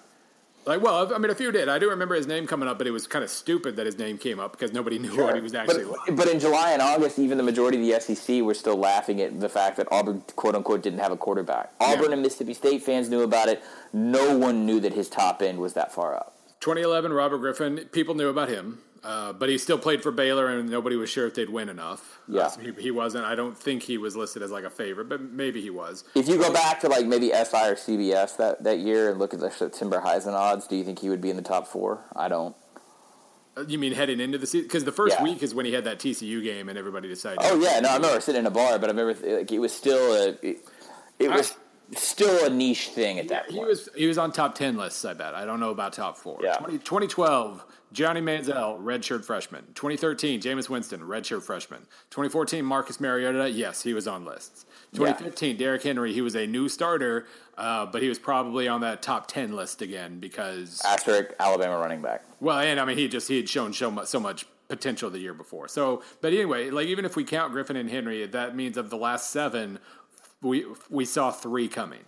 Like, 0.66 0.82
well, 0.82 1.14
I 1.14 1.18
mean, 1.18 1.30
a 1.30 1.36
few 1.36 1.52
did. 1.52 1.68
I 1.68 1.78
do 1.78 1.90
remember 1.90 2.16
his 2.16 2.28
name 2.28 2.48
coming 2.48 2.70
up, 2.70 2.78
but 2.78 2.88
it 2.88 2.92
was 2.92 3.06
kind 3.06 3.24
of 3.24 3.30
stupid 3.30 3.76
that 3.76 3.86
his 3.86 3.98
name 3.98 4.18
came 4.18 4.40
up 4.40 4.54
because 4.54 4.72
nobody 4.72 4.98
knew 4.98 5.14
sure. 5.14 5.26
what 5.26 5.36
he 5.36 5.42
was 5.42 5.54
actually. 5.54 5.84
But, 5.84 6.08
like. 6.08 6.16
but 6.16 6.28
in 6.30 6.40
July 6.40 6.72
and 6.72 6.82
August, 6.82 7.20
even 7.20 7.38
the 7.38 7.44
majority 7.44 7.78
of 7.92 8.02
the 8.08 8.16
SEC 8.16 8.42
were 8.42 8.54
still 8.54 8.78
laughing 8.78 9.22
at 9.22 9.40
the 9.40 9.50
fact 9.50 9.78
that 9.78 9.88
Auburn, 9.92 10.24
quote 10.36 10.56
unquote, 10.56 10.82
didn't 10.82 11.00
have 11.00 11.12
a 11.12 11.18
quarterback. 11.18 11.74
Auburn 11.80 12.06
yeah. 12.06 12.14
and 12.14 12.22
Mississippi 12.22 12.54
State 12.54 12.84
fans 12.84 13.10
knew 13.10 13.24
about 13.24 13.50
it. 13.50 13.62
No 13.92 14.38
one 14.38 14.66
knew 14.66 14.80
that 14.80 14.94
his 14.94 15.10
top 15.10 15.42
end 15.42 15.60
was 15.60 15.74
that 15.74 15.94
far 15.94 16.16
up. 16.16 16.38
2011, 16.62 17.12
Robert 17.12 17.40
Griffin. 17.40 17.78
People 17.92 18.16
knew 18.16 18.30
about 18.30 18.48
him. 18.48 18.80
Uh, 19.04 19.34
but 19.34 19.50
he 19.50 19.58
still 19.58 19.78
played 19.78 20.02
for 20.02 20.12
Baylor, 20.12 20.48
and 20.48 20.70
nobody 20.70 20.96
was 20.96 21.10
sure 21.10 21.28
if 21.28 21.34
they'd 21.34 21.50
win 21.50 21.68
enough. 21.68 22.22
Yeah, 22.26 22.44
uh, 22.44 22.58
he, 22.58 22.72
he, 22.84 22.92
wasn't. 22.92 23.26
I 23.26 23.36
don't 23.36 23.58
think 23.58 23.84
he 23.84 23.98
was 23.98 24.16
listed 24.16 24.42
as 24.42 24.50
like 24.50 24.64
a 24.64 24.70
favorite, 24.70 25.10
but 25.10 25.22
maybe 25.22 25.62
he 25.62 25.70
was. 25.70 26.06
If 26.16 26.30
you 26.30 26.38
go 26.38 26.54
back 26.54 26.80
to 26.82 26.88
like 26.88 27.06
maybe 27.06 27.28
SI 27.28 27.68
or 27.68 27.76
CBS 27.76 28.38
that, 28.38 28.64
that 28.64 28.80
year 28.80 29.10
and 29.10 29.20
look 29.20 29.34
at 29.34 29.42
the 29.42 29.52
September 29.52 30.00
Heisman 30.00 30.34
odds, 30.34 30.68
do 30.68 30.78
you 30.78 30.86
think 30.86 31.00
he 31.00 31.10
would 31.10 31.20
be 31.20 31.30
in 31.30 31.36
the 31.36 31.42
top 31.42 31.68
four? 31.68 32.00
I 32.16 32.30
don't. 32.30 32.56
Uh, 33.58 33.66
you 33.68 33.78
mean 33.78 33.92
heading 33.92 34.22
into 34.22 34.38
the 34.38 34.48
season? 34.48 34.68
Because 34.68 34.86
the 34.86 34.94
first 34.94 35.18
yeah. 35.18 35.24
week 35.24 35.44
is 35.44 35.54
when 35.54 35.66
he 35.66 35.74
had 35.74 35.84
that 35.84 36.00
TCU 36.00 36.42
game, 36.42 36.70
and 36.70 36.78
everybody 36.78 37.10
decided. 37.10 37.40
Oh 37.42 37.60
yeah, 37.60 37.82
no, 37.82 37.90
I 37.90 37.96
remember 37.96 38.22
sitting 38.22 38.40
in 38.40 38.46
a 38.46 38.52
bar, 38.52 38.80
but 38.80 38.90
I 38.90 38.94
remember 38.94 39.38
like 39.38 39.52
it 39.52 39.60
was 39.60 39.74
still 39.74 40.14
a. 40.14 40.30
It, 40.42 40.66
it 41.20 41.30
was. 41.30 41.56
Still 41.96 42.46
a 42.46 42.50
niche 42.50 42.88
thing 42.88 43.20
at 43.20 43.28
that 43.28 43.46
he 43.52 43.58
point. 43.58 43.66
He 43.66 43.70
was 43.70 43.90
he 43.96 44.08
was 44.08 44.18
on 44.18 44.32
top 44.32 44.56
ten 44.56 44.78
lists. 44.78 45.06
I 45.06 45.14
bet. 45.14 45.36
I 45.36 45.46
don't 45.46 45.60
know 45.60 45.70
about 45.70 45.94
top 45.94 46.18
four. 46.18 46.40
Yeah. 46.42 46.56
20, 46.56 46.80
2012, 46.80 47.64
Johnny 47.94 48.22
Manziel, 48.22 48.82
redshirt 48.82 49.24
freshman. 49.24 49.64
2013, 49.76 50.42
Jameis 50.42 50.68
Winston, 50.68 51.02
redshirt 51.02 51.44
freshman. 51.44 51.82
2014, 52.10 52.66
Marcus 52.66 53.00
Mariota, 53.00 53.50
yes, 53.50 53.84
he 53.84 53.94
was 53.94 54.08
on 54.08 54.26
lists. 54.26 54.66
2015, 54.94 55.52
yeah. 55.52 55.58
Derrick 55.58 55.84
Henry, 55.84 56.12
he 56.12 56.22
was 56.22 56.36
a 56.36 56.48
new 56.48 56.68
starter, 56.68 57.28
uh, 57.58 57.86
but 57.86 58.02
he 58.02 58.10
was 58.10 58.18
probably 58.18 58.68
on 58.68 58.82
that 58.82 59.04
top 59.04 59.28
10 59.28 59.56
list 59.56 59.84
again 59.84 60.20
because. 60.20 60.82
Asterisk, 60.84 61.34
Alabama 61.40 61.78
running 61.78 62.02
back. 62.02 62.24
Well, 62.40 62.60
and 62.60 62.80
I 62.80 62.86
mean, 62.86 62.98
he 62.98 63.08
just 63.08 63.28
he 63.28 63.38
had 63.38 63.48
shown 63.48 63.74
so 63.74 63.92
much, 63.92 64.08
so 64.08 64.20
much 64.20 64.46
potential 64.68 65.10
the 65.12 65.20
year 65.20 65.36
before. 65.36 65.68
So, 65.68 66.02
but 66.20 66.34
anyway, 66.34 66.72
like 66.72 66.88
even 66.88 67.06
if 67.06 67.16
we 67.16 67.24
count 67.24 67.52
Griffin 67.54 67.76
and 67.76 67.90
Henry, 67.90 68.26
that 68.26 68.56
means 68.56 68.76
of 68.76 68.90
the 68.90 68.98
last 68.98 69.30
seven, 69.30 69.78
we 70.42 70.66
we 70.90 71.06
saw 71.06 71.32
three 71.32 71.68
coming. 71.68 72.02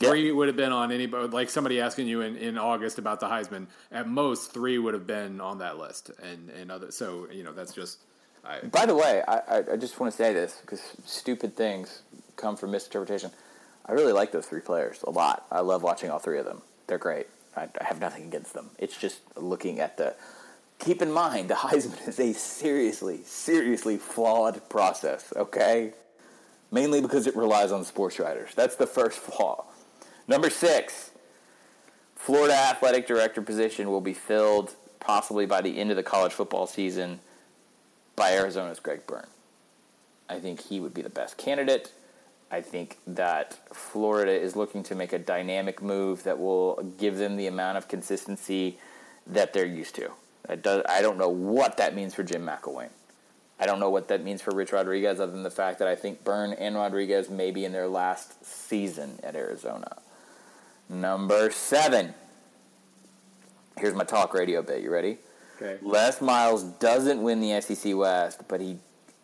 Three 0.00 0.32
would 0.32 0.48
have 0.48 0.56
been 0.56 0.72
on 0.72 0.90
anybody, 0.90 1.28
like 1.28 1.48
somebody 1.50 1.80
asking 1.80 2.08
you 2.08 2.20
in, 2.20 2.36
in 2.36 2.58
August 2.58 2.98
about 2.98 3.20
the 3.20 3.26
Heisman. 3.26 3.66
At 3.92 4.08
most, 4.08 4.52
three 4.52 4.76
would 4.76 4.92
have 4.92 5.06
been 5.06 5.40
on 5.40 5.58
that 5.58 5.78
list, 5.78 6.10
and 6.22 6.50
and 6.50 6.70
other. 6.70 6.90
So 6.90 7.28
you 7.30 7.44
know, 7.44 7.52
that's 7.52 7.72
just. 7.72 8.00
I, 8.44 8.60
By 8.60 8.84
the 8.84 8.94
way, 8.94 9.22
I, 9.26 9.62
I 9.72 9.76
just 9.76 9.98
want 9.98 10.12
to 10.12 10.16
say 10.16 10.34
this 10.34 10.58
because 10.60 10.82
stupid 11.06 11.56
things 11.56 12.02
come 12.36 12.56
from 12.56 12.72
misinterpretation. 12.72 13.30
I 13.86 13.92
really 13.92 14.12
like 14.12 14.32
those 14.32 14.46
three 14.46 14.60
players 14.60 15.02
a 15.06 15.10
lot. 15.10 15.46
I 15.50 15.60
love 15.60 15.82
watching 15.82 16.10
all 16.10 16.18
three 16.18 16.38
of 16.38 16.44
them. 16.44 16.60
They're 16.86 16.98
great. 16.98 17.26
I, 17.56 17.68
I 17.80 17.84
have 17.84 18.00
nothing 18.00 18.24
against 18.24 18.52
them. 18.52 18.70
It's 18.78 18.96
just 18.96 19.20
looking 19.36 19.80
at 19.80 19.96
the. 19.96 20.14
Keep 20.80 21.02
in 21.02 21.12
mind, 21.12 21.48
the 21.48 21.54
Heisman 21.54 22.06
is 22.08 22.18
a 22.18 22.34
seriously, 22.34 23.20
seriously 23.24 23.96
flawed 23.96 24.68
process. 24.68 25.32
Okay, 25.36 25.92
mainly 26.70 27.00
because 27.00 27.26
it 27.26 27.36
relies 27.36 27.70
on 27.72 27.84
sports 27.84 28.18
writers. 28.18 28.50
That's 28.54 28.76
the 28.76 28.86
first 28.86 29.18
flaw. 29.18 29.64
Number 30.26 30.50
six, 30.50 31.10
Florida 32.16 32.54
athletic 32.54 33.06
director 33.06 33.42
position 33.42 33.90
will 33.90 34.00
be 34.00 34.14
filled 34.14 34.74
possibly 35.00 35.44
by 35.44 35.60
the 35.60 35.78
end 35.78 35.90
of 35.90 35.96
the 35.96 36.02
college 36.02 36.32
football 36.32 36.66
season 36.66 37.20
by 38.16 38.32
Arizona's 38.32 38.80
Greg 38.80 39.06
Byrne. 39.06 39.26
I 40.28 40.38
think 40.38 40.60
he 40.60 40.80
would 40.80 40.94
be 40.94 41.02
the 41.02 41.10
best 41.10 41.36
candidate. 41.36 41.92
I 42.50 42.62
think 42.62 42.98
that 43.06 43.58
Florida 43.74 44.32
is 44.32 44.56
looking 44.56 44.82
to 44.84 44.94
make 44.94 45.12
a 45.12 45.18
dynamic 45.18 45.82
move 45.82 46.22
that 46.22 46.38
will 46.38 46.94
give 46.98 47.18
them 47.18 47.36
the 47.36 47.46
amount 47.46 47.76
of 47.76 47.88
consistency 47.88 48.78
that 49.26 49.52
they're 49.52 49.66
used 49.66 49.94
to. 49.96 50.10
I 50.48 50.56
don't 50.56 51.18
know 51.18 51.28
what 51.28 51.76
that 51.78 51.94
means 51.94 52.14
for 52.14 52.22
Jim 52.22 52.46
McElwain. 52.46 52.90
I 53.58 53.66
don't 53.66 53.80
know 53.80 53.90
what 53.90 54.08
that 54.08 54.24
means 54.24 54.42
for 54.42 54.54
Rich 54.54 54.72
Rodriguez, 54.72 55.20
other 55.20 55.32
than 55.32 55.42
the 55.42 55.50
fact 55.50 55.78
that 55.78 55.88
I 55.88 55.94
think 55.94 56.24
Byrne 56.24 56.52
and 56.52 56.74
Rodriguez 56.74 57.28
may 57.28 57.50
be 57.50 57.64
in 57.64 57.72
their 57.72 57.88
last 57.88 58.44
season 58.44 59.18
at 59.22 59.36
Arizona. 59.36 59.98
Number 60.88 61.50
seven. 61.50 62.14
Here's 63.78 63.94
my 63.94 64.04
talk 64.04 64.34
radio 64.34 64.62
bit. 64.62 64.82
You 64.82 64.90
ready? 64.90 65.18
Okay. 65.56 65.78
Les 65.82 66.20
Miles 66.20 66.62
doesn't 66.64 67.22
win 67.22 67.40
the 67.40 67.60
SEC 67.60 67.96
West, 67.96 68.42
but 68.48 68.60
he 68.60 68.78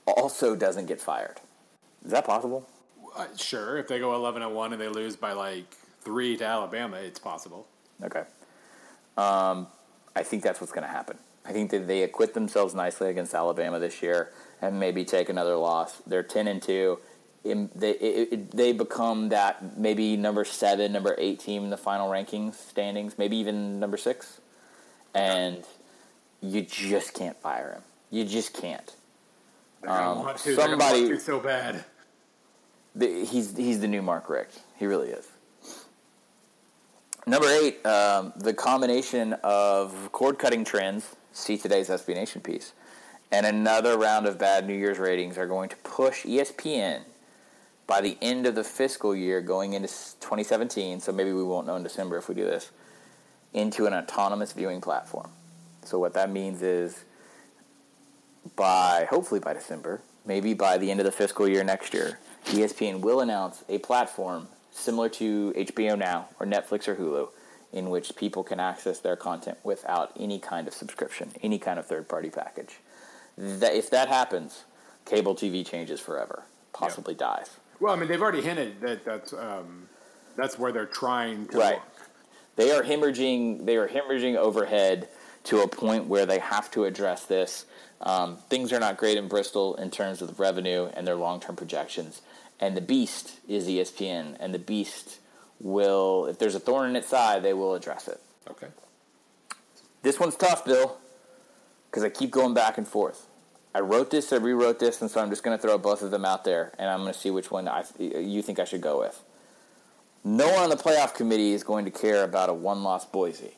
also 0.06 0.56
doesn't 0.56 0.86
get 0.86 1.00
fired. 1.00 1.40
Is 2.04 2.10
that 2.12 2.24
possible? 2.24 2.68
Uh, 3.16 3.26
sure. 3.36 3.78
If 3.78 3.88
they 3.88 3.98
go 3.98 4.14
11 4.14 4.42
and 4.42 4.54
1 4.54 4.72
and 4.72 4.80
they 4.80 4.88
lose 4.88 5.16
by 5.16 5.32
like 5.32 5.74
three 6.00 6.36
to 6.36 6.44
Alabama, 6.44 6.96
it's 6.96 7.18
possible. 7.18 7.66
Okay. 8.02 8.24
Um, 9.16 9.66
I 10.16 10.22
think 10.22 10.42
that's 10.42 10.60
what's 10.60 10.72
going 10.72 10.86
to 10.86 10.92
happen. 10.92 11.18
I 11.44 11.52
think 11.52 11.70
that 11.70 11.86
they 11.86 12.02
acquit 12.02 12.34
themselves 12.34 12.74
nicely 12.74 13.08
against 13.08 13.34
Alabama 13.34 13.78
this 13.78 14.02
year 14.02 14.32
and 14.60 14.78
maybe 14.78 15.04
take 15.04 15.28
another 15.28 15.56
loss. 15.56 16.02
They're 16.06 16.22
10 16.22 16.48
and 16.48 16.62
2 16.62 16.98
they 17.42 17.90
it, 17.92 18.32
it, 18.32 18.50
they 18.50 18.72
become 18.72 19.30
that 19.30 19.78
maybe 19.78 20.16
number 20.16 20.44
seven, 20.44 20.92
number 20.92 21.14
eight 21.18 21.40
team 21.40 21.64
in 21.64 21.70
the 21.70 21.76
final 21.76 22.10
rankings 22.10 22.54
standings, 22.54 23.16
maybe 23.16 23.36
even 23.36 23.80
number 23.80 23.96
six, 23.96 24.40
and 25.14 25.64
you 26.42 26.62
just 26.62 27.14
can't 27.14 27.36
fire 27.40 27.72
him. 27.72 27.82
You 28.10 28.24
just 28.24 28.52
can't. 28.52 28.94
Um, 29.86 30.18
want 30.24 30.38
to. 30.38 30.54
somebody 30.54 31.18
so 31.18 31.40
bad. 31.40 31.84
The, 32.94 33.24
he's 33.24 33.56
he's 33.56 33.80
the 33.80 33.88
new 33.88 34.02
Mark 34.02 34.28
Richt. 34.28 34.60
He 34.76 34.86
really 34.86 35.08
is. 35.08 35.26
Number 37.26 37.48
eight, 37.48 37.84
um, 37.86 38.32
the 38.36 38.52
combination 38.52 39.34
of 39.42 40.10
cord 40.12 40.38
cutting 40.38 40.64
trends. 40.64 41.16
See 41.32 41.56
today's 41.56 41.88
SB 41.88 42.14
Nation 42.14 42.40
piece, 42.40 42.72
and 43.30 43.46
another 43.46 43.96
round 43.96 44.26
of 44.26 44.36
bad 44.36 44.66
New 44.66 44.74
Year's 44.74 44.98
ratings 44.98 45.38
are 45.38 45.46
going 45.46 45.68
to 45.68 45.76
push 45.76 46.24
ESPN 46.26 47.02
by 47.90 48.00
the 48.00 48.16
end 48.22 48.46
of 48.46 48.54
the 48.54 48.62
fiscal 48.62 49.16
year 49.16 49.40
going 49.40 49.72
into 49.72 49.88
2017, 49.88 51.00
so 51.00 51.10
maybe 51.10 51.32
we 51.32 51.42
won't 51.42 51.66
know 51.66 51.74
in 51.74 51.82
December 51.82 52.16
if 52.16 52.28
we 52.28 52.36
do 52.36 52.44
this, 52.44 52.70
into 53.52 53.84
an 53.84 53.92
autonomous 53.92 54.52
viewing 54.52 54.80
platform. 54.80 55.28
So 55.84 55.98
what 55.98 56.14
that 56.14 56.30
means 56.30 56.62
is 56.62 57.02
by 58.54 59.08
hopefully 59.10 59.40
by 59.40 59.54
December, 59.54 60.02
maybe 60.24 60.54
by 60.54 60.78
the 60.78 60.88
end 60.92 61.00
of 61.00 61.04
the 61.04 61.10
fiscal 61.10 61.48
year 61.48 61.64
next 61.64 61.92
year, 61.92 62.20
ESPN 62.44 63.00
will 63.00 63.20
announce 63.20 63.64
a 63.68 63.78
platform 63.78 64.46
similar 64.70 65.08
to 65.08 65.52
HBO 65.56 65.98
Now 65.98 66.28
or 66.38 66.46
Netflix 66.46 66.86
or 66.86 66.94
Hulu 66.94 67.30
in 67.72 67.90
which 67.90 68.14
people 68.14 68.44
can 68.44 68.60
access 68.60 69.00
their 69.00 69.16
content 69.16 69.58
without 69.64 70.12
any 70.16 70.38
kind 70.38 70.68
of 70.68 70.74
subscription, 70.74 71.32
any 71.42 71.58
kind 71.58 71.76
of 71.76 71.86
third-party 71.86 72.30
package. 72.30 72.78
That 73.36 73.74
if 73.74 73.90
that 73.90 74.06
happens, 74.06 74.62
cable 75.06 75.34
TV 75.34 75.68
changes 75.68 75.98
forever, 75.98 76.44
possibly 76.72 77.14
dies. 77.14 77.50
Well, 77.80 77.94
I 77.94 77.96
mean, 77.96 78.08
they've 78.08 78.20
already 78.20 78.42
hinted 78.42 78.80
that 78.82 79.04
that's 79.04 79.32
um, 79.32 79.88
that's 80.36 80.58
where 80.58 80.70
they're 80.70 80.86
trying 80.86 81.46
to 81.48 81.58
right. 81.58 81.74
Look. 81.74 81.82
They 82.56 82.72
are 82.72 82.82
hemorrhaging. 82.82 83.64
They 83.64 83.76
are 83.76 83.88
hemorrhaging 83.88 84.36
overhead 84.36 85.08
to 85.44 85.62
a 85.62 85.68
point 85.68 86.06
where 86.06 86.26
they 86.26 86.38
have 86.38 86.70
to 86.72 86.84
address 86.84 87.24
this. 87.24 87.64
Um, 88.02 88.36
things 88.48 88.72
are 88.72 88.80
not 88.80 88.96
great 88.96 89.16
in 89.16 89.28
Bristol 89.28 89.74
in 89.76 89.90
terms 89.90 90.22
of 90.22 90.38
revenue 90.38 90.90
and 90.94 91.06
their 91.06 91.16
long-term 91.16 91.56
projections. 91.56 92.22
And 92.58 92.76
the 92.76 92.82
beast 92.82 93.40
is 93.48 93.66
ESPN, 93.66 94.36
and 94.38 94.52
the 94.52 94.58
beast 94.58 95.18
will, 95.58 96.26
if 96.26 96.38
there's 96.38 96.54
a 96.54 96.60
thorn 96.60 96.90
in 96.90 96.96
its 96.96 97.08
side, 97.08 97.42
they 97.42 97.54
will 97.54 97.74
address 97.74 98.08
it. 98.08 98.20
Okay. 98.50 98.68
This 100.02 100.20
one's 100.20 100.36
tough, 100.36 100.64
Bill, 100.64 100.98
because 101.90 102.04
I 102.04 102.10
keep 102.10 102.30
going 102.30 102.54
back 102.54 102.78
and 102.78 102.86
forth. 102.86 103.26
I 103.74 103.80
wrote 103.80 104.10
this, 104.10 104.32
I 104.32 104.36
rewrote 104.36 104.78
this, 104.78 105.00
and 105.00 105.10
so 105.10 105.20
I'm 105.20 105.30
just 105.30 105.42
going 105.42 105.56
to 105.56 105.62
throw 105.62 105.78
both 105.78 106.02
of 106.02 106.10
them 106.10 106.24
out 106.24 106.44
there, 106.44 106.72
and 106.78 106.90
I'm 106.90 107.00
going 107.00 107.12
to 107.12 107.18
see 107.18 107.30
which 107.30 107.50
one 107.50 107.68
I, 107.68 107.84
you 107.98 108.42
think 108.42 108.58
I 108.58 108.64
should 108.64 108.80
go 108.80 109.00
with. 109.00 109.22
No 110.24 110.48
one 110.48 110.64
on 110.64 110.70
the 110.70 110.76
playoff 110.76 111.14
committee 111.14 111.52
is 111.52 111.62
going 111.62 111.84
to 111.84 111.90
care 111.90 112.24
about 112.24 112.48
a 112.48 112.52
one-loss 112.52 113.06
Boise. 113.06 113.54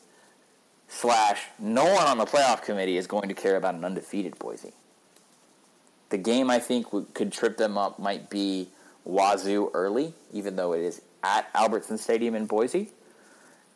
Slash, 0.87 1.41
no 1.57 1.83
one 1.83 2.05
on 2.05 2.19
the 2.19 2.25
playoff 2.25 2.61
committee 2.61 2.97
is 2.97 3.07
going 3.07 3.27
to 3.27 3.33
care 3.33 3.55
about 3.55 3.73
an 3.73 3.83
undefeated 3.83 4.37
Boise. 4.37 4.73
The 6.09 6.19
game 6.19 6.51
I 6.51 6.59
think 6.59 6.87
could 7.15 7.31
trip 7.31 7.57
them 7.57 7.77
up 7.77 7.97
might 7.97 8.29
be 8.29 8.69
Wazoo 9.03 9.71
early, 9.73 10.13
even 10.31 10.55
though 10.55 10.73
it 10.73 10.81
is 10.81 11.01
at 11.23 11.49
Albertson 11.55 11.97
Stadium 11.97 12.35
in 12.35 12.45
Boise 12.45 12.91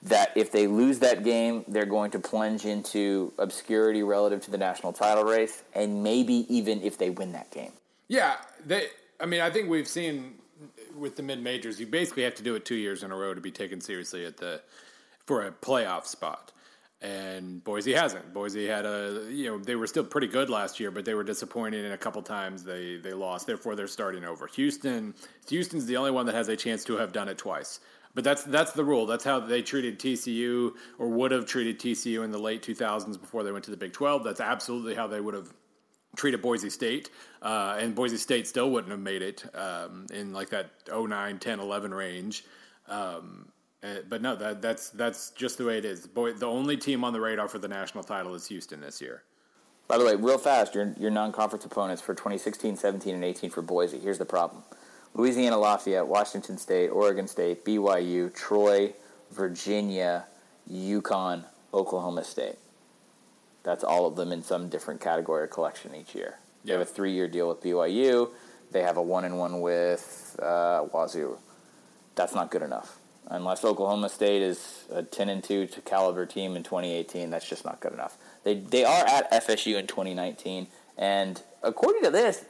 that 0.04 0.32
if 0.36 0.52
they 0.52 0.68
lose 0.68 1.00
that 1.00 1.24
game, 1.24 1.66
they're 1.68 1.86
going 1.86 2.12
to 2.12 2.20
plunge 2.20 2.66
into 2.66 3.34
obscurity 3.38 4.04
relative 4.04 4.41
to 4.41 4.52
the 4.52 4.58
national 4.58 4.93
title 4.93 5.24
race, 5.24 5.64
and 5.74 6.04
maybe 6.04 6.45
even 6.54 6.82
if 6.82 6.98
they 6.98 7.10
win 7.10 7.32
that 7.34 7.52
game. 7.52 7.72
Yeah, 8.08 8.36
they. 8.66 8.88
I 9.20 9.26
mean, 9.26 9.41
I 9.41 9.50
think 9.50 9.70
we've 9.70 9.88
seen 9.88 10.36
with 10.98 11.16
the 11.16 11.24
mid 11.24 11.41
majors, 11.41 11.80
you 11.80 11.88
basically 11.88 12.24
have 12.24 12.36
to 12.36 12.43
do 12.43 12.56
it 12.56 12.66
two 12.66 12.76
years 12.76 13.04
in 13.04 13.12
a 13.12 13.16
row 13.16 13.34
to 13.34 13.41
be 13.41 13.52
taken 13.52 13.82
seriously 13.82 14.26
at 14.26 14.38
the 14.38 14.62
for 15.26 15.45
a 15.45 15.52
playoff 15.52 16.06
spot. 16.06 16.52
And 17.00 17.64
Boise 17.64 17.93
hasn't. 17.93 18.34
Boise 18.34 18.66
had 18.66 18.86
a 18.86 19.28
you 19.30 19.45
know 19.45 19.60
they 19.60 19.76
were 19.76 19.86
still 19.86 20.04
pretty 20.04 20.28
good 20.28 20.50
last 20.50 20.80
year, 20.80 20.89
but 20.89 21.06
they 21.06 21.14
were 21.14 21.24
disappointed 21.24 21.86
in 21.86 21.91
a 21.91 21.98
couple 21.98 22.22
times 22.24 22.64
they 22.64 22.98
they 22.98 23.14
lost. 23.14 23.45
Therefore, 23.45 23.76
they're 23.76 23.88
starting 23.88 24.24
over. 24.24 24.48
Houston, 24.48 25.14
Houston's 25.48 25.86
the 25.86 25.95
only 25.98 26.12
one 26.12 26.26
that 26.26 26.34
has 26.34 26.50
a 26.50 26.56
chance 26.56 26.84
to 26.86 26.98
have 26.98 27.14
done 27.14 27.30
it 27.30 27.38
twice. 27.38 27.80
But 28.18 28.24
that's 28.24 28.41
that's 28.45 28.72
the 28.72 28.84
rule. 28.84 29.05
That's 29.05 29.24
how 29.24 29.39
they 29.39 29.61
treated 29.61 29.99
TCU 29.99 30.72
or 30.97 31.07
would 31.07 31.30
have 31.30 31.45
treated 31.45 31.80
TCU 31.80 32.24
in 32.24 32.32
the 32.32 32.39
late 32.39 32.63
2000s 32.63 33.22
before 33.22 33.43
they 33.43 33.51
went 33.51 33.63
to 33.65 33.70
the 33.70 33.78
Big 33.78 33.93
12. 33.93 34.24
That's 34.24 34.41
absolutely 34.41 34.95
how 34.95 35.05
they 35.05 35.22
would 35.22 35.36
have 35.36 35.53
treated 36.15 36.41
Boise 36.41 36.72
State. 36.72 37.11
Uh, 37.43 37.78
and 37.80 37.93
Boise 37.93 38.18
State 38.18 38.47
still 38.47 38.72
wouldn't 38.72 38.89
have 38.89 39.01
made 39.01 39.22
it 39.22 39.45
um, 39.53 40.07
in 40.11 40.34
like 40.34 40.49
that 40.49 40.72
09, 40.91 41.38
10, 41.38 41.59
11 41.59 41.93
range. 41.93 42.43
Um, 42.88 43.49
uh, 43.84 43.97
but 44.09 44.24
no, 44.24 44.36
that, 44.36 44.63
that's 44.63 44.89
that's 44.89 45.30
just 45.30 45.59
the 45.59 45.65
way 45.65 45.78
it 45.78 45.86
is. 45.86 46.07
Boy, 46.07 46.34
the 46.34 46.47
only 46.47 46.76
team 46.76 47.03
on 47.03 47.13
the 47.13 47.22
radar 47.22 47.47
for 47.47 47.59
the 47.59 47.68
national 47.68 48.03
title 48.03 48.34
is 48.34 48.47
Houston 48.47 48.82
this 48.82 48.99
year. 48.99 49.22
By 49.88 49.99
the 49.99 50.05
way, 50.05 50.15
real 50.15 50.39
fast, 50.39 50.74
your, 50.74 50.95
your 50.97 51.11
non 51.11 51.32
conference 51.32 51.65
opponents 51.65 52.01
for 52.01 52.15
2016, 52.15 52.78
17, 52.78 53.13
and 53.13 53.24
18 53.24 53.51
for 53.51 53.61
Boise. 53.61 53.99
Here's 53.99 54.18
the 54.18 54.26
problem 54.26 54.63
Louisiana 55.14 55.58
Lafayette, 55.58 56.08
Washington 56.08 56.58
State, 56.58 56.89
Oregon 56.89 57.28
State, 57.28 57.66
BYU, 57.66 58.34
Troy, 58.34 58.93
Virginia, 59.32 60.26
UConn, 60.72 61.43
Oklahoma 61.74 62.24
State. 62.24 62.58
That's 63.64 63.84
all 63.84 64.05
of 64.05 64.16
them 64.16 64.32
in 64.32 64.43
some 64.43 64.70
different 64.70 65.01
category 65.01 65.43
or 65.43 65.47
collection 65.47 65.93
each 65.95 66.16
year. 66.16 66.38
They 66.64 66.72
have 66.72 66.82
a 66.82 66.86
three 66.86 67.12
year 67.12 67.28
deal 67.28 67.49
with 67.49 67.62
BYU. 67.62 68.30
They 68.72 68.82
have 68.82 68.97
a 68.97 69.01
one 69.01 69.26
and 69.26 69.38
one 69.38 69.62
with 69.62 70.38
uh, 70.41 70.86
Wazoo. 70.93 71.38
That's 72.16 72.34
not 72.34 72.51
good 72.51 72.62
enough. 72.62 72.97
Unless 73.30 73.66
Oklahoma 73.66 74.10
State 74.10 74.41
is 74.41 74.86
a 74.89 75.03
10 75.03 75.30
and 75.30 75.43
2 75.43 75.68
to 75.68 75.82
caliber 75.82 76.26
team 76.26 76.55
in 76.55 76.64
2018, 76.64 77.30
that's 77.30 77.47
just 77.47 77.66
not 77.66 77.80
good 77.82 77.91
enough. 77.91 78.18
They, 78.43 78.55
they 78.55 78.86
are 78.86 79.05
at 79.05 79.30
FSU 79.32 79.78
in 79.78 79.86
2019, 79.86 80.68
and 80.97 81.41
according 81.62 82.03
to 82.03 82.10
this, 82.10 82.45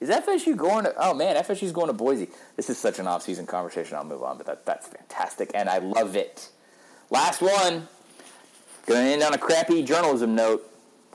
is 0.00 0.08
FSU 0.08 0.56
going 0.56 0.84
to? 0.84 0.94
Oh 0.98 1.14
man, 1.14 1.36
FSU's 1.36 1.72
going 1.72 1.88
to 1.88 1.92
Boise. 1.92 2.28
This 2.56 2.70
is 2.70 2.78
such 2.78 2.98
an 2.98 3.06
off-season 3.06 3.46
conversation. 3.46 3.96
I'll 3.96 4.04
move 4.04 4.22
on, 4.22 4.36
but 4.36 4.46
that, 4.46 4.66
that's 4.66 4.86
fantastic, 4.86 5.50
and 5.54 5.68
I 5.68 5.78
love 5.78 6.16
it. 6.16 6.50
Last 7.10 7.40
one. 7.40 7.88
Going 8.86 9.04
to 9.04 9.12
end 9.12 9.22
on 9.22 9.34
a 9.34 9.38
crappy 9.38 9.82
journalism 9.82 10.34
note. 10.34 10.66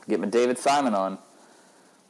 Get 0.07 0.19
my 0.19 0.27
David 0.27 0.59
Simon 0.59 0.93
on. 0.93 1.17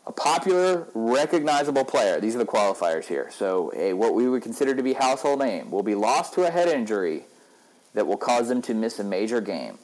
A 0.05 0.11
popular, 0.11 0.89
recognizable 0.93 1.85
player. 1.85 2.19
These 2.19 2.35
are 2.35 2.39
the 2.39 2.45
qualifiers 2.45 3.05
here. 3.05 3.29
So, 3.31 3.71
a, 3.73 3.93
what 3.93 4.13
we 4.13 4.27
would 4.27 4.43
consider 4.43 4.75
to 4.75 4.83
be 4.83 4.91
household 4.91 5.39
name 5.39 5.71
will 5.71 5.83
be 5.83 5.95
lost 5.95 6.33
to 6.33 6.45
a 6.45 6.51
head 6.51 6.67
injury 6.67 7.23
that 7.93 8.05
will 8.07 8.17
cause 8.17 8.49
them 8.49 8.61
to 8.63 8.73
miss 8.73 8.99
a 8.99 9.05
major 9.05 9.39
game. 9.39 9.77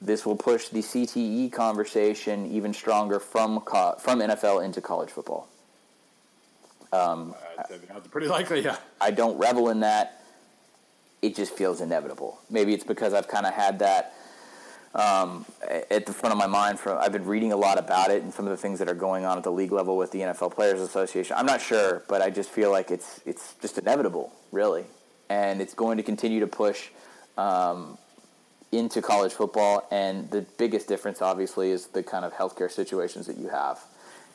This 0.00 0.24
will 0.24 0.36
push 0.36 0.68
the 0.68 0.80
CTE 0.80 1.52
conversation 1.52 2.46
even 2.50 2.72
stronger 2.72 3.20
from 3.20 3.60
co- 3.60 3.96
from 3.98 4.20
NFL 4.20 4.64
into 4.64 4.80
college 4.80 5.10
football. 5.10 5.46
Um, 6.92 7.34
uh, 7.58 7.62
that's 7.88 8.08
pretty 8.08 8.28
likely, 8.28 8.62
yeah. 8.62 8.76
I 9.00 9.10
don't 9.10 9.38
revel 9.38 9.70
in 9.70 9.80
that. 9.80 10.22
It 11.22 11.34
just 11.34 11.54
feels 11.54 11.80
inevitable. 11.80 12.38
Maybe 12.50 12.74
it's 12.74 12.84
because 12.84 13.14
I've 13.14 13.28
kind 13.28 13.46
of 13.46 13.54
had 13.54 13.78
that 13.78 14.14
um, 14.94 15.46
at 15.90 16.06
the 16.06 16.12
front 16.12 16.32
of 16.32 16.38
my 16.38 16.46
mind. 16.46 16.78
From 16.78 16.98
I've 16.98 17.12
been 17.12 17.24
reading 17.24 17.52
a 17.52 17.56
lot 17.56 17.78
about 17.78 18.10
it 18.10 18.22
and 18.22 18.32
some 18.32 18.46
of 18.46 18.50
the 18.50 18.56
things 18.56 18.78
that 18.78 18.88
are 18.88 18.94
going 18.94 19.24
on 19.24 19.38
at 19.38 19.44
the 19.44 19.52
league 19.52 19.72
level 19.72 19.96
with 19.96 20.10
the 20.10 20.20
NFL 20.20 20.54
Players 20.54 20.80
Association. 20.80 21.36
I'm 21.38 21.46
not 21.46 21.60
sure, 21.60 22.02
but 22.08 22.22
I 22.22 22.30
just 22.30 22.50
feel 22.50 22.70
like 22.70 22.90
it's 22.90 23.20
it's 23.24 23.54
just 23.60 23.78
inevitable, 23.78 24.32
really, 24.50 24.84
and 25.28 25.60
it's 25.62 25.74
going 25.74 25.96
to 25.96 26.02
continue 26.02 26.40
to 26.40 26.46
push 26.46 26.88
um, 27.38 27.96
into 28.70 29.00
college 29.00 29.32
football. 29.32 29.86
And 29.90 30.30
the 30.30 30.42
biggest 30.58 30.88
difference, 30.88 31.22
obviously, 31.22 31.70
is 31.70 31.86
the 31.86 32.02
kind 32.02 32.24
of 32.24 32.32
healthcare 32.32 32.70
situations 32.70 33.26
that 33.26 33.38
you 33.38 33.48
have, 33.48 33.80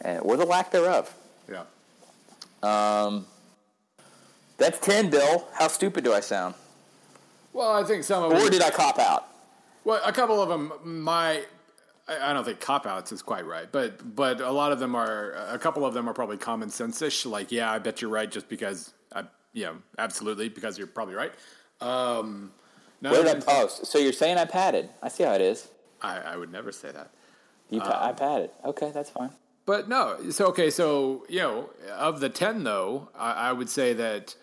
and 0.01 0.21
or 0.21 0.37
the 0.37 0.45
lack 0.45 0.71
thereof. 0.71 1.13
Yeah. 1.49 1.63
Um, 2.67 3.25
that's 4.57 4.79
ten, 4.79 5.09
Bill. 5.09 5.47
How 5.53 5.67
stupid 5.67 6.03
do 6.03 6.13
I 6.13 6.19
sound? 6.19 6.55
Well, 7.53 7.71
I 7.71 7.83
think 7.83 8.03
some 8.03 8.23
of 8.23 8.31
or 8.31 8.49
did 8.49 8.61
I 8.61 8.69
cop 8.69 8.99
out? 8.99 9.27
Well, 9.83 10.01
a 10.05 10.11
couple 10.11 10.41
of 10.41 10.49
them, 10.49 10.73
my 10.83 11.43
I 12.07 12.33
don't 12.33 12.45
think 12.45 12.59
cop 12.59 12.85
outs 12.85 13.11
is 13.11 13.21
quite 13.21 13.45
right, 13.45 13.69
but 13.71 14.15
but 14.15 14.39
a 14.41 14.51
lot 14.51 14.71
of 14.71 14.79
them 14.79 14.95
are 14.95 15.31
a 15.49 15.59
couple 15.59 15.85
of 15.85 15.93
them 15.93 16.09
are 16.09 16.13
probably 16.13 16.37
common 16.37 16.69
sense 16.69 17.01
ish. 17.01 17.25
Like, 17.25 17.51
yeah, 17.51 17.71
I 17.71 17.79
bet 17.79 18.01
you're 18.01 18.11
right, 18.11 18.29
just 18.29 18.47
because 18.47 18.93
I, 19.13 19.23
you 19.53 19.65
know, 19.65 19.77
absolutely 19.97 20.49
because 20.49 20.77
you're 20.77 20.87
probably 20.87 21.15
right. 21.15 21.33
Um, 21.81 22.51
Where 23.01 23.23
did 23.23 23.37
I 23.37 23.39
post? 23.39 23.85
So 23.85 23.99
you're 23.99 24.13
saying 24.13 24.37
I 24.37 24.45
padded? 24.45 24.89
I 25.01 25.09
see 25.09 25.23
how 25.23 25.33
it 25.33 25.41
is. 25.41 25.67
I, 26.01 26.17
I 26.19 26.37
would 26.37 26.51
never 26.51 26.71
say 26.71 26.91
that. 26.91 27.11
You 27.69 27.81
pa- 27.81 27.87
um, 27.87 28.09
I 28.09 28.13
padded. 28.13 28.51
Okay, 28.65 28.91
that's 28.91 29.09
fine. 29.09 29.31
But 29.67 29.89
no, 29.89 30.31
so 30.31 30.47
okay, 30.47 30.69
so 30.69 31.25
you 31.27 31.39
know, 31.39 31.69
of 31.91 32.21
the 32.21 32.29
ten 32.29 32.63
though, 32.63 33.09
I, 33.13 33.49
I 33.49 33.51
would 33.51 33.69
say 33.69 33.91
that 33.93 34.33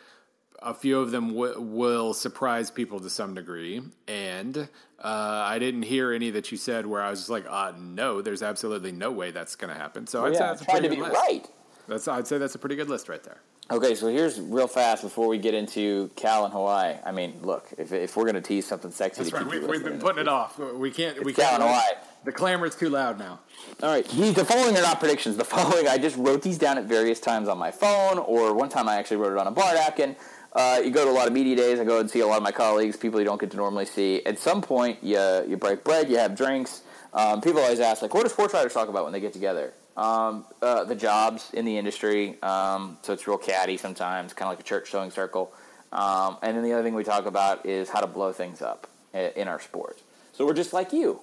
a 0.63 0.75
few 0.75 1.01
of 1.01 1.13
them 1.13 1.29
w- 1.29 1.59
will 1.59 2.13
surprise 2.13 2.71
people 2.71 3.01
to 3.01 3.09
some 3.09 3.35
degree, 3.35 3.81
and 4.07 4.57
uh, 4.57 4.69
I 5.03 5.59
didn't 5.59 5.85
hear 5.85 6.13
any 6.13 6.29
that 6.29 6.53
you 6.53 6.59
said 6.59 6.85
where 6.85 7.01
I 7.01 7.09
was 7.09 7.21
just 7.21 7.31
like, 7.31 7.47
uh, 7.49 7.73
no, 7.79 8.21
there's 8.21 8.43
absolutely 8.43 8.93
no 8.93 9.11
way 9.11 9.31
that's 9.31 9.57
going 9.57 9.73
to 9.73 9.81
happen. 9.81 10.07
So 10.07 10.23
well, 10.23 10.31
I'd 10.31 10.35
yeah, 10.35 10.41
say 10.41 10.47
that's 10.47 10.63
a 10.63 10.67
pretty 10.67 10.89
good 10.89 10.99
list. 10.99 11.15
Right. 11.15 11.49
That's 11.89 12.07
I'd 12.07 12.27
say 12.27 12.37
that's 12.37 12.55
a 12.55 12.59
pretty 12.59 12.77
good 12.77 12.91
list 12.91 13.09
right 13.09 13.23
there. 13.23 13.39
Okay, 13.71 13.95
so 13.95 14.09
here's 14.09 14.39
real 14.39 14.69
fast 14.69 15.03
before 15.03 15.27
we 15.27 15.39
get 15.39 15.55
into 15.55 16.11
Cal 16.17 16.45
and 16.45 16.53
Hawaii. 16.53 16.97
I 17.03 17.13
mean, 17.13 17.39
look, 17.41 17.71
if, 17.79 17.93
if 17.93 18.15
we're 18.15 18.25
going 18.25 18.35
to 18.35 18.43
tease 18.43 18.67
something 18.67 18.91
sexy, 18.91 19.23
that's 19.23 19.33
right. 19.33 19.47
We, 19.47 19.57
have 19.57 19.85
been 19.85 19.99
putting 19.99 20.21
it 20.21 20.29
off. 20.29 20.59
We 20.59 20.91
can't. 20.91 21.17
It's 21.17 21.25
we 21.25 21.33
Cal 21.33 21.49
can't. 21.49 21.63
and 21.63 21.71
Hawaii. 21.71 21.95
The 22.25 22.33
clamor 22.33 22.65
is 22.67 22.75
too 22.75 22.89
loud 22.89 23.19
now. 23.19 23.41
All 23.83 23.91
right, 23.91 24.09
these 24.09 24.35
the 24.35 24.45
following 24.45 24.77
are 24.77 24.83
not 24.83 24.99
predictions. 24.99 25.37
The 25.37 25.45
following 25.57 25.89
I 25.89 25.99
just 25.99 26.17
wrote 26.17 26.43
these 26.43 26.57
down 26.57 26.79
at 26.79 26.85
various 26.85 27.21
times 27.21 27.49
on 27.49 27.59
my 27.59 27.71
phone, 27.71 28.19
or 28.19 28.55
one 28.55 28.71
time 28.71 28.89
I 28.89 28.97
actually 28.97 29.19
wrote 29.19 29.33
it 29.33 29.39
on 29.39 29.47
a 29.47 29.51
bar 29.51 29.75
napkin. 29.75 30.17
Uh, 30.53 30.81
you 30.83 30.91
go 30.91 31.05
to 31.05 31.11
a 31.11 31.13
lot 31.13 31.27
of 31.27 31.33
media 31.33 31.57
days. 31.57 31.81
I 31.81 31.85
go 31.85 31.99
and 31.99 32.11
see 32.11 32.21
a 32.21 32.27
lot 32.27 32.37
of 32.39 32.43
my 32.43 32.53
colleagues, 32.53 32.97
people 32.97 33.19
you 33.19 33.27
don't 33.27 33.41
get 33.41 33.51
to 33.51 33.57
normally 33.57 33.85
see. 33.85 34.25
At 34.25 34.39
some 34.39 34.63
point, 34.63 35.03
you 35.03 35.19
you 35.47 35.57
break 35.57 35.85
bread, 35.85 36.09
you 36.09 36.17
have 36.17 36.35
drinks. 36.35 36.83
Um, 37.13 37.41
people 37.41 37.61
always 37.61 37.79
ask, 37.79 38.03
like, 38.03 38.15
what 38.15 38.25
do 38.25 38.29
sports 38.29 38.55
writers 38.55 38.73
talk 38.73 38.89
about 38.89 39.05
when 39.05 39.13
they 39.13 39.21
get 39.21 39.33
together? 39.33 39.73
Um, 39.97 40.45
uh, 40.63 40.83
the 40.85 40.97
jobs 40.97 41.51
in 41.53 41.65
the 41.65 41.79
industry. 41.79 42.43
Um, 42.43 42.99
so 43.03 43.13
it's 43.13 43.27
real 43.29 43.39
catty 43.39 43.77
sometimes, 43.77 44.33
kind 44.33 44.49
of 44.49 44.53
like 44.53 44.61
a 44.61 44.69
church 44.69 44.91
sewing 44.91 45.11
circle. 45.11 45.53
Um, 45.93 46.39
and 46.43 46.57
then 46.57 46.65
the 46.65 46.73
other 46.73 46.83
thing 46.83 46.95
we 46.95 47.05
talk 47.05 47.27
about 47.27 47.67
is 47.67 47.89
how 47.89 48.01
to 48.01 48.09
blow 48.09 48.33
things 48.33 48.63
up 48.63 48.89
in 49.13 49.47
our 49.47 49.61
sport. 49.61 50.03
So 50.33 50.45
we're 50.45 50.55
just 50.55 50.73
like 50.73 50.93
you, 50.93 51.21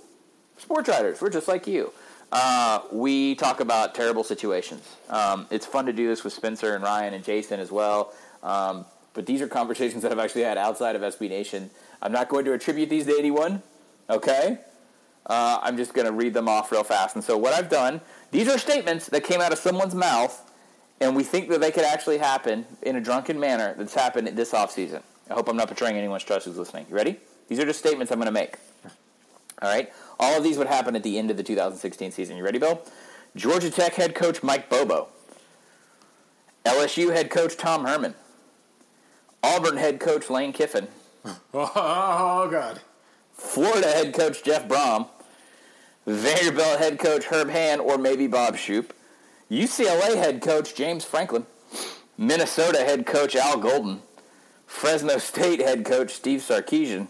sports 0.62 0.88
writers. 0.88 1.22
We're 1.22 1.30
just 1.30 1.48
like 1.48 1.68
you. 1.68 1.92
Uh, 2.32 2.82
we 2.92 3.36
talk 3.36 3.60
about 3.60 3.94
terrible 3.94 4.24
situations. 4.24 4.88
Um, 5.10 5.48
it's 5.50 5.66
fun 5.66 5.86
to 5.88 5.94
do 5.94 6.08
this 6.08 6.24
with 6.24 6.32
Spencer 6.32 6.76
and 6.76 6.84
Ryan 6.84 7.14
and 7.14 7.24
Jason 7.24 7.60
as 7.60 7.72
well. 7.72 8.14
Um, 8.42 8.86
but 9.14 9.26
these 9.26 9.42
are 9.42 9.48
conversations 9.48 10.04
that 10.04 10.12
I've 10.12 10.20
actually 10.20 10.44
had 10.44 10.58
outside 10.58 10.96
of 10.96 11.02
SB 11.02 11.30
Nation. 11.30 11.70
I'm 12.02 12.12
not 12.12 12.30
going 12.30 12.46
to 12.46 12.54
attribute 12.54 12.90
these 12.90 13.06
to 13.06 13.18
anyone, 13.18 13.62
okay? 14.10 14.60
Uh, 15.26 15.60
I'm 15.62 15.78
just 15.78 15.94
going 15.94 16.08
to 16.08 16.14
read 16.14 16.34
them 16.34 16.48
off 16.48 16.72
real 16.72 16.84
fast. 16.84 17.16
And 17.16 17.24
so, 17.24 17.38
what 17.38 17.54
I've 17.54 17.70
done, 17.70 18.02
these 18.32 18.48
are 18.48 18.58
statements 18.58 19.08
that 19.08 19.24
came 19.24 19.42
out 19.42 19.52
of 19.52 19.60
someone's 19.60 19.94
mouth, 19.94 20.52
and 21.00 21.16
we 21.16 21.24
think 21.24 21.50
that 21.50 21.62
they 21.62 21.72
could 21.72 21.84
actually 21.84 22.18
happen 22.18 22.66
in 22.82 22.96
a 22.96 23.02
drunken 23.02 23.40
manner 23.40 23.76
that's 23.78 23.94
happened 23.94 24.28
this 24.30 24.52
offseason. 24.52 25.04
I 25.30 25.34
hope 25.34 25.48
I'm 25.48 25.58
not 25.58 25.70
betraying 25.70 25.96
anyone's 25.96 26.24
trust 26.24 26.46
who's 26.46 26.58
listening. 26.58 26.86
You 26.90 26.96
ready? 26.96 27.18
These 27.50 27.60
are 27.60 27.66
just 27.66 27.80
statements 27.80 28.12
I'm 28.12 28.18
going 28.18 28.26
to 28.26 28.32
make. 28.32 28.56
All 29.62 29.70
right? 29.70 29.92
All 30.20 30.38
of 30.38 30.44
these 30.44 30.58
would 30.58 30.68
happen 30.68 30.96
at 30.96 31.04
the 31.04 31.18
end 31.18 31.32
of 31.32 31.38
the 31.38 31.44
2016 31.44 32.12
season. 32.12 32.38
You 32.38 32.44
ready, 32.44 32.60
Bill? 32.60 32.82
Georgia 33.36 33.70
Tech 33.70 33.94
head 33.94 34.16
coach 34.16 34.44
Mike 34.44 34.70
Bobo. 34.70 35.08
LSU 36.66 37.12
head 37.14 37.30
coach 37.30 37.58
Tom 37.58 37.86
Herman. 37.86 38.16
Auburn 39.44 39.78
head 39.78 40.00
coach 40.00 40.30
Lane 40.30 40.54
Kiffin. 40.54 40.88
Oh, 41.54 42.48
God. 42.50 42.82
Florida 43.34 43.88
head 43.92 44.14
coach 44.14 44.44
Jeff 44.44 44.68
Brohm. 44.68 45.08
Vanderbilt 46.08 46.80
head 46.80 46.98
coach 46.98 47.26
Herb 47.26 47.50
Hand 47.50 47.80
or 47.80 47.98
maybe 47.98 48.26
Bob 48.26 48.58
Shoop. 48.58 48.94
UCLA 49.52 50.16
head 50.16 50.42
coach 50.42 50.74
James 50.74 51.06
Franklin. 51.06 51.46
Minnesota 52.18 52.80
head 52.80 53.06
coach 53.06 53.36
Al 53.36 53.58
Golden. 53.58 54.02
Fresno 54.66 55.18
State 55.20 55.60
head 55.60 55.86
coach 55.86 56.12
Steve 56.12 56.40
Sarkisian. 56.40 57.08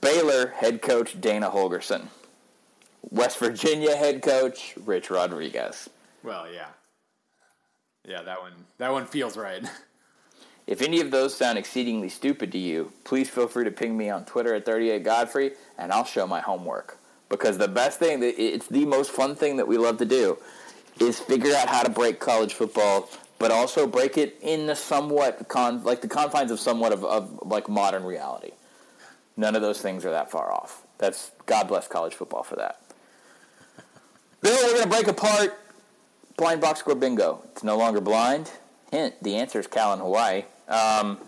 Baylor 0.00 0.48
head 0.48 0.80
coach 0.82 1.20
Dana 1.20 1.50
Holgorsen. 1.50 2.08
West 3.10 3.38
Virginia 3.38 3.96
head 3.96 4.22
coach 4.22 4.74
Rich 4.84 5.10
Rodriguez. 5.10 5.90
Well, 6.22 6.46
yeah. 6.52 6.68
Yeah, 8.06 8.22
that 8.22 8.40
one 8.40 8.52
that 8.78 8.92
one 8.92 9.06
feels 9.06 9.36
right. 9.36 9.64
If 10.64 10.80
any 10.80 11.00
of 11.00 11.10
those 11.10 11.34
sound 11.34 11.58
exceedingly 11.58 12.08
stupid 12.08 12.52
to 12.52 12.58
you, 12.58 12.92
please 13.02 13.28
feel 13.28 13.48
free 13.48 13.64
to 13.64 13.72
ping 13.72 13.96
me 13.98 14.10
on 14.10 14.24
Twitter 14.24 14.54
at 14.54 14.64
38Godfrey 14.64 15.54
and 15.76 15.92
I'll 15.92 16.04
show 16.04 16.24
my 16.24 16.40
homework. 16.40 16.98
Because 17.28 17.58
the 17.58 17.66
best 17.66 17.98
thing, 17.98 18.20
it's 18.22 18.68
the 18.68 18.86
most 18.86 19.10
fun 19.10 19.34
thing 19.34 19.56
that 19.56 19.66
we 19.66 19.76
love 19.76 19.98
to 19.98 20.04
do, 20.04 20.38
is 21.00 21.18
figure 21.18 21.52
out 21.56 21.68
how 21.68 21.82
to 21.82 21.90
break 21.90 22.20
college 22.20 22.54
football 22.54 23.10
but 23.40 23.50
also 23.50 23.88
break 23.88 24.16
it 24.16 24.38
in 24.40 24.66
the 24.66 24.76
somewhat 24.76 25.48
con 25.48 25.82
like 25.82 26.00
the 26.00 26.06
confines 26.06 26.52
of 26.52 26.60
somewhat 26.60 26.92
of, 26.92 27.04
of 27.04 27.40
like 27.42 27.68
modern 27.68 28.04
reality. 28.04 28.52
None 29.36 29.56
of 29.56 29.62
those 29.62 29.80
things 29.80 30.04
are 30.04 30.10
that 30.10 30.30
far 30.30 30.52
off. 30.52 30.84
That's 30.98 31.32
God 31.46 31.68
bless 31.68 31.88
college 31.88 32.14
football 32.14 32.42
for 32.42 32.56
that. 32.56 32.80
then 34.40 34.54
we're 34.54 34.72
going 34.72 34.82
to 34.82 34.88
break 34.88 35.08
apart 35.08 35.58
blind 36.36 36.60
box 36.60 36.80
score 36.80 36.94
bingo. 36.94 37.42
It's 37.52 37.64
no 37.64 37.76
longer 37.76 38.00
blind. 38.00 38.50
Hint: 38.90 39.14
the 39.22 39.36
answer 39.36 39.58
is 39.58 39.66
Cal 39.66 39.92
in 39.92 40.00
Hawaii. 40.00 40.44
Um, 40.68 41.18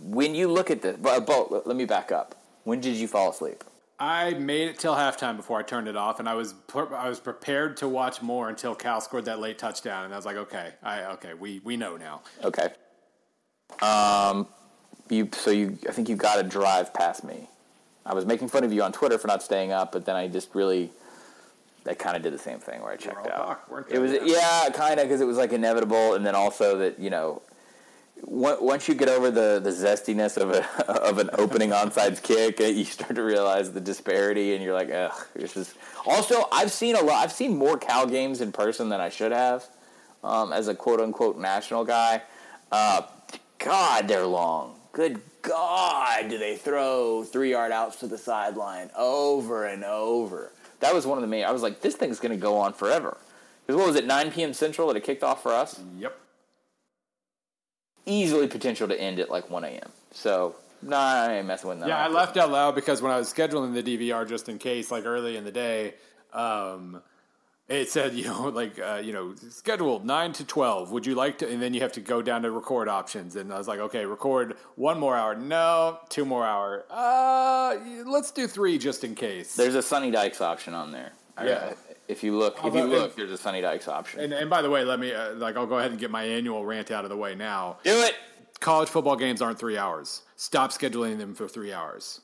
when 0.00 0.34
you 0.34 0.48
look 0.48 0.70
at 0.70 0.82
this, 0.82 0.96
but, 1.00 1.26
but 1.26 1.66
let 1.66 1.76
me 1.76 1.86
back 1.86 2.12
up. 2.12 2.34
When 2.64 2.80
did 2.80 2.96
you 2.96 3.08
fall 3.08 3.30
asleep? 3.30 3.64
I 3.98 4.34
made 4.34 4.68
it 4.68 4.78
till 4.78 4.94
halftime 4.94 5.36
before 5.36 5.58
I 5.58 5.62
turned 5.62 5.86
it 5.86 5.96
off, 5.96 6.18
and 6.18 6.28
I 6.28 6.34
was 6.34 6.54
I 6.74 7.08
was 7.08 7.20
prepared 7.20 7.76
to 7.78 7.88
watch 7.88 8.22
more 8.22 8.48
until 8.48 8.74
Cal 8.74 9.00
scored 9.00 9.24
that 9.26 9.38
late 9.38 9.58
touchdown, 9.58 10.04
and 10.04 10.12
I 10.12 10.16
was 10.16 10.26
like, 10.26 10.36
okay, 10.36 10.72
I 10.82 11.04
okay, 11.12 11.34
we 11.34 11.60
we 11.64 11.76
know 11.76 11.96
now. 11.96 12.22
Okay. 12.42 12.70
Um, 13.80 14.48
you 15.08 15.28
so 15.32 15.50
you 15.50 15.78
I 15.88 15.92
think 15.92 16.08
you 16.08 16.16
got 16.16 16.36
to 16.36 16.42
drive 16.42 16.94
past 16.94 17.24
me. 17.24 17.48
I 18.06 18.14
was 18.14 18.26
making 18.26 18.48
fun 18.48 18.64
of 18.64 18.72
you 18.72 18.82
on 18.82 18.92
Twitter 18.92 19.18
for 19.18 19.28
not 19.28 19.42
staying 19.42 19.72
up, 19.72 19.92
but 19.92 20.04
then 20.04 20.16
I 20.16 20.28
just 20.28 20.54
really 20.54 20.90
I 21.86 21.94
kind 21.94 22.16
of 22.16 22.22
did 22.22 22.32
the 22.32 22.38
same 22.38 22.58
thing 22.58 22.80
where 22.82 22.92
I 22.92 22.96
checked 22.96 23.26
out. 23.28 23.60
it 23.90 23.98
was 23.98 24.12
yeah, 24.24 24.68
kind 24.72 24.98
of 24.98 25.06
because 25.06 25.20
it 25.20 25.26
was 25.26 25.36
like 25.36 25.52
inevitable, 25.52 26.14
and 26.14 26.24
then 26.24 26.34
also 26.34 26.78
that 26.78 26.98
you 26.98 27.10
know 27.10 27.42
once 28.26 28.88
you 28.88 28.94
get 28.94 29.08
over 29.08 29.30
the, 29.30 29.60
the 29.62 29.70
zestiness 29.70 30.36
of 30.36 30.50
a 30.50 30.90
of 31.02 31.18
an 31.18 31.30
opening 31.34 31.70
onside 31.82 32.22
kick, 32.22 32.60
uh, 32.60 32.64
you 32.64 32.84
start 32.84 33.14
to 33.16 33.22
realize 33.22 33.72
the 33.72 33.80
disparity, 33.80 34.54
and 34.54 34.62
you're 34.62 34.74
like, 34.74 34.90
ugh, 34.90 35.26
this 35.34 35.56
is. 35.56 35.74
Also, 36.06 36.48
I've 36.52 36.72
seen 36.72 36.96
a 36.96 37.02
lot. 37.02 37.22
I've 37.22 37.32
seen 37.32 37.56
more 37.56 37.76
Cal 37.76 38.06
games 38.06 38.40
in 38.40 38.52
person 38.52 38.88
than 38.88 39.00
I 39.00 39.08
should 39.08 39.32
have, 39.32 39.66
um, 40.22 40.52
as 40.52 40.68
a 40.68 40.74
quote 40.74 41.00
unquote 41.00 41.38
national 41.38 41.84
guy. 41.84 42.22
Uh, 42.72 43.02
God, 43.58 44.08
they're 44.08 44.26
long. 44.26 44.78
Good 44.94 45.20
God, 45.42 46.30
do 46.30 46.38
they 46.38 46.56
throw 46.56 47.24
three 47.24 47.50
yard 47.50 47.72
outs 47.72 47.96
to 48.00 48.06
the 48.06 48.18
sideline 48.18 48.90
over 48.96 49.66
and 49.66 49.84
over? 49.84 50.50
That 50.80 50.94
was 50.94 51.06
one 51.06 51.18
of 51.18 51.22
the 51.22 51.28
main. 51.28 51.44
I 51.44 51.50
was 51.50 51.62
like, 51.62 51.82
this 51.82 51.94
thing's 51.94 52.20
going 52.20 52.32
to 52.32 52.40
go 52.40 52.56
on 52.56 52.72
forever. 52.72 53.16
Because 53.66 53.78
what 53.78 53.86
was 53.86 53.96
it, 53.96 54.06
9 54.06 54.30
p.m. 54.30 54.52
Central 54.52 54.88
that 54.88 54.96
it 54.96 55.04
kicked 55.04 55.22
off 55.22 55.42
for 55.42 55.52
us? 55.52 55.80
Yep 55.98 56.16
easily 58.06 58.48
potential 58.48 58.88
to 58.88 59.00
end 59.00 59.18
at 59.18 59.30
like 59.30 59.50
1 59.50 59.64
a.m. 59.64 59.90
So, 60.10 60.56
nah, 60.82 61.24
I 61.24 61.34
ain't 61.34 61.46
messing 61.46 61.68
with 61.68 61.80
that. 61.80 61.88
Yeah, 61.88 61.98
I 61.98 62.08
left 62.08 62.36
out 62.36 62.50
loud 62.50 62.74
because 62.74 63.02
when 63.02 63.12
I 63.12 63.18
was 63.18 63.32
scheduling 63.32 63.74
the 63.74 63.82
DVR 63.82 64.28
just 64.28 64.48
in 64.48 64.58
case, 64.58 64.90
like 64.90 65.04
early 65.04 65.36
in 65.36 65.44
the 65.44 65.52
day, 65.52 65.94
um, 66.32 67.02
it 67.68 67.90
said, 67.90 68.14
you 68.14 68.24
know, 68.24 68.48
like, 68.54 68.78
uh, 68.78 69.00
you 69.02 69.12
know, 69.12 69.34
scheduled 69.50 70.04
9 70.04 70.32
to 70.34 70.44
12. 70.44 70.90
Would 70.92 71.06
you 71.06 71.14
like 71.14 71.38
to? 71.38 71.48
And 71.48 71.62
then 71.62 71.74
you 71.74 71.80
have 71.80 71.92
to 71.92 72.00
go 72.00 72.22
down 72.22 72.42
to 72.42 72.50
record 72.50 72.88
options. 72.88 73.36
And 73.36 73.52
I 73.52 73.58
was 73.58 73.68
like, 73.68 73.80
okay, 73.80 74.04
record 74.04 74.56
one 74.76 74.98
more 74.98 75.16
hour. 75.16 75.34
No, 75.34 75.98
two 76.08 76.24
more 76.24 76.44
hour. 76.44 76.84
Uh, 76.90 77.76
let's 78.06 78.30
do 78.30 78.46
three 78.46 78.78
just 78.78 79.04
in 79.04 79.14
case. 79.14 79.56
There's 79.56 79.74
a 79.74 79.82
Sonny 79.82 80.10
Dykes 80.10 80.40
option 80.40 80.74
on 80.74 80.92
there. 80.92 81.12
Yeah. 81.42 81.72
If 82.06 82.22
you 82.22 82.36
look, 82.36 82.58
if 82.62 82.74
you 82.74 82.84
look, 82.84 83.16
there's 83.16 83.32
a 83.32 83.38
Sonny 83.38 83.62
Dykes 83.62 83.88
option. 83.88 84.20
And, 84.20 84.32
and 84.32 84.50
by 84.50 84.60
the 84.60 84.68
way, 84.68 84.84
let 84.84 85.00
me 85.00 85.12
uh, 85.12 85.34
like 85.34 85.56
I'll 85.56 85.66
go 85.66 85.78
ahead 85.78 85.90
and 85.90 85.98
get 85.98 86.10
my 86.10 86.22
annual 86.22 86.64
rant 86.64 86.90
out 86.90 87.04
of 87.04 87.10
the 87.10 87.16
way 87.16 87.34
now. 87.34 87.78
Do 87.82 87.98
it. 88.02 88.14
College 88.60 88.88
football 88.88 89.16
games 89.16 89.42
aren't 89.42 89.58
three 89.58 89.76
hours. 89.78 90.22
Stop 90.36 90.70
scheduling 90.70 91.18
them 91.18 91.34
for 91.34 91.48
three 91.48 91.72
hours. 91.72 92.20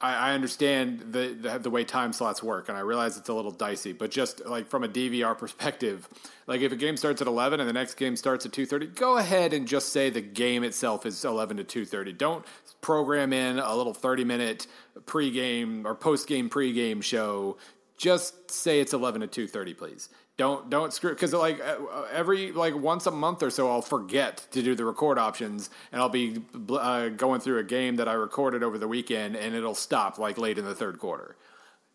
I, 0.00 0.14
I 0.14 0.32
understand 0.32 1.12
the, 1.12 1.36
the, 1.38 1.58
the 1.58 1.70
way 1.70 1.84
time 1.84 2.12
slots 2.12 2.42
work, 2.42 2.68
and 2.68 2.76
I 2.78 2.80
realize 2.80 3.16
it's 3.16 3.28
a 3.28 3.34
little 3.34 3.50
dicey. 3.50 3.92
But 3.92 4.10
just 4.10 4.44
like 4.46 4.68
from 4.68 4.84
a 4.84 4.88
DVR 4.88 5.36
perspective, 5.36 6.08
like 6.46 6.60
if 6.62 6.72
a 6.72 6.76
game 6.76 6.96
starts 6.96 7.20
at 7.20 7.28
eleven 7.28 7.60
and 7.60 7.68
the 7.68 7.72
next 7.72 7.94
game 7.94 8.16
starts 8.16 8.46
at 8.46 8.52
two 8.52 8.66
thirty, 8.66 8.86
go 8.86 9.18
ahead 9.18 9.52
and 9.52 9.68
just 9.68 9.90
say 9.90 10.10
the 10.10 10.20
game 10.20 10.64
itself 10.64 11.06
is 11.06 11.24
eleven 11.24 11.56
to 11.58 11.64
two 11.64 11.84
thirty. 11.84 12.12
Don't 12.12 12.44
program 12.80 13.32
in 13.32 13.58
a 13.58 13.74
little 13.76 13.94
thirty 13.94 14.24
minute 14.24 14.66
pregame 15.04 15.84
or 15.84 15.94
postgame 15.94 16.48
pregame 16.48 17.02
show 17.02 17.56
just 18.00 18.50
say 18.50 18.80
it's 18.80 18.94
11 18.94 19.28
to 19.28 19.46
2.30 19.46 19.76
please 19.76 20.08
don't 20.40 20.70
don't 20.70 20.92
screw 20.92 21.10
because 21.10 21.34
like 21.34 21.60
uh, 21.60 21.76
every 22.12 22.50
like 22.50 22.74
once 22.74 23.06
a 23.06 23.10
month 23.10 23.42
or 23.42 23.50
so 23.50 23.70
i'll 23.70 23.82
forget 23.82 24.46
to 24.50 24.62
do 24.62 24.74
the 24.74 24.84
record 24.84 25.18
options 25.18 25.68
and 25.92 26.00
i'll 26.00 26.08
be 26.08 26.40
uh, 26.70 27.08
going 27.10 27.40
through 27.40 27.58
a 27.58 27.62
game 27.62 27.96
that 27.96 28.08
i 28.08 28.14
recorded 28.14 28.62
over 28.62 28.78
the 28.78 28.88
weekend 28.88 29.36
and 29.36 29.54
it'll 29.54 29.74
stop 29.74 30.18
like 30.18 30.38
late 30.38 30.58
in 30.58 30.64
the 30.64 30.74
third 30.74 30.98
quarter. 30.98 31.36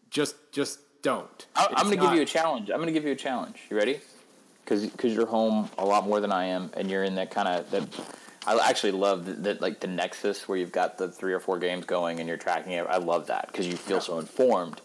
Just 0.10 0.36
just 0.52 0.80
don't. 1.02 1.46
I, 1.56 1.68
am 1.78 1.86
going 1.86 1.98
to 1.98 2.06
give 2.06 2.14
you 2.14 2.22
a 2.22 2.26
challenge. 2.26 2.70
I'm 2.70 2.78
going 2.78 2.88
to 2.88 2.94
give 2.94 3.06
you 3.06 3.12
a 3.12 3.16
challenge. 3.16 3.58
You 3.70 3.78
ready? 3.78 4.00
Because 4.64 4.86
because 4.88 5.14
you're 5.14 5.28
home 5.28 5.70
a 5.78 5.86
lot 5.86 6.06
more 6.06 6.20
than 6.20 6.32
i 6.32 6.46
am 6.46 6.72
and 6.76 6.90
you're 6.90 7.04
in 7.04 7.16
that 7.16 7.32
kind 7.32 7.48
of 7.48 7.70
that 7.72 7.84
I 8.48 8.70
actually 8.70 8.92
love 8.92 9.44
that, 9.44 9.60
like 9.60 9.80
the 9.80 9.88
nexus 9.88 10.48
where 10.48 10.58
you've 10.58 10.72
got 10.72 11.00
the 11.00 11.10
three 11.10 11.34
or 11.34 11.40
four 11.40 11.58
games 11.58 11.86
going 11.86 12.20
and 12.20 12.28
you're 12.28 12.38
tracking 12.38 12.74
it. 12.74 12.86
I 12.88 12.98
love 12.98 13.28
that 13.28 13.48
because 13.48 13.68
you 13.68 13.76
feel 13.76 13.98
yeah. 13.98 14.02
so 14.02 14.20
informed 14.20 14.82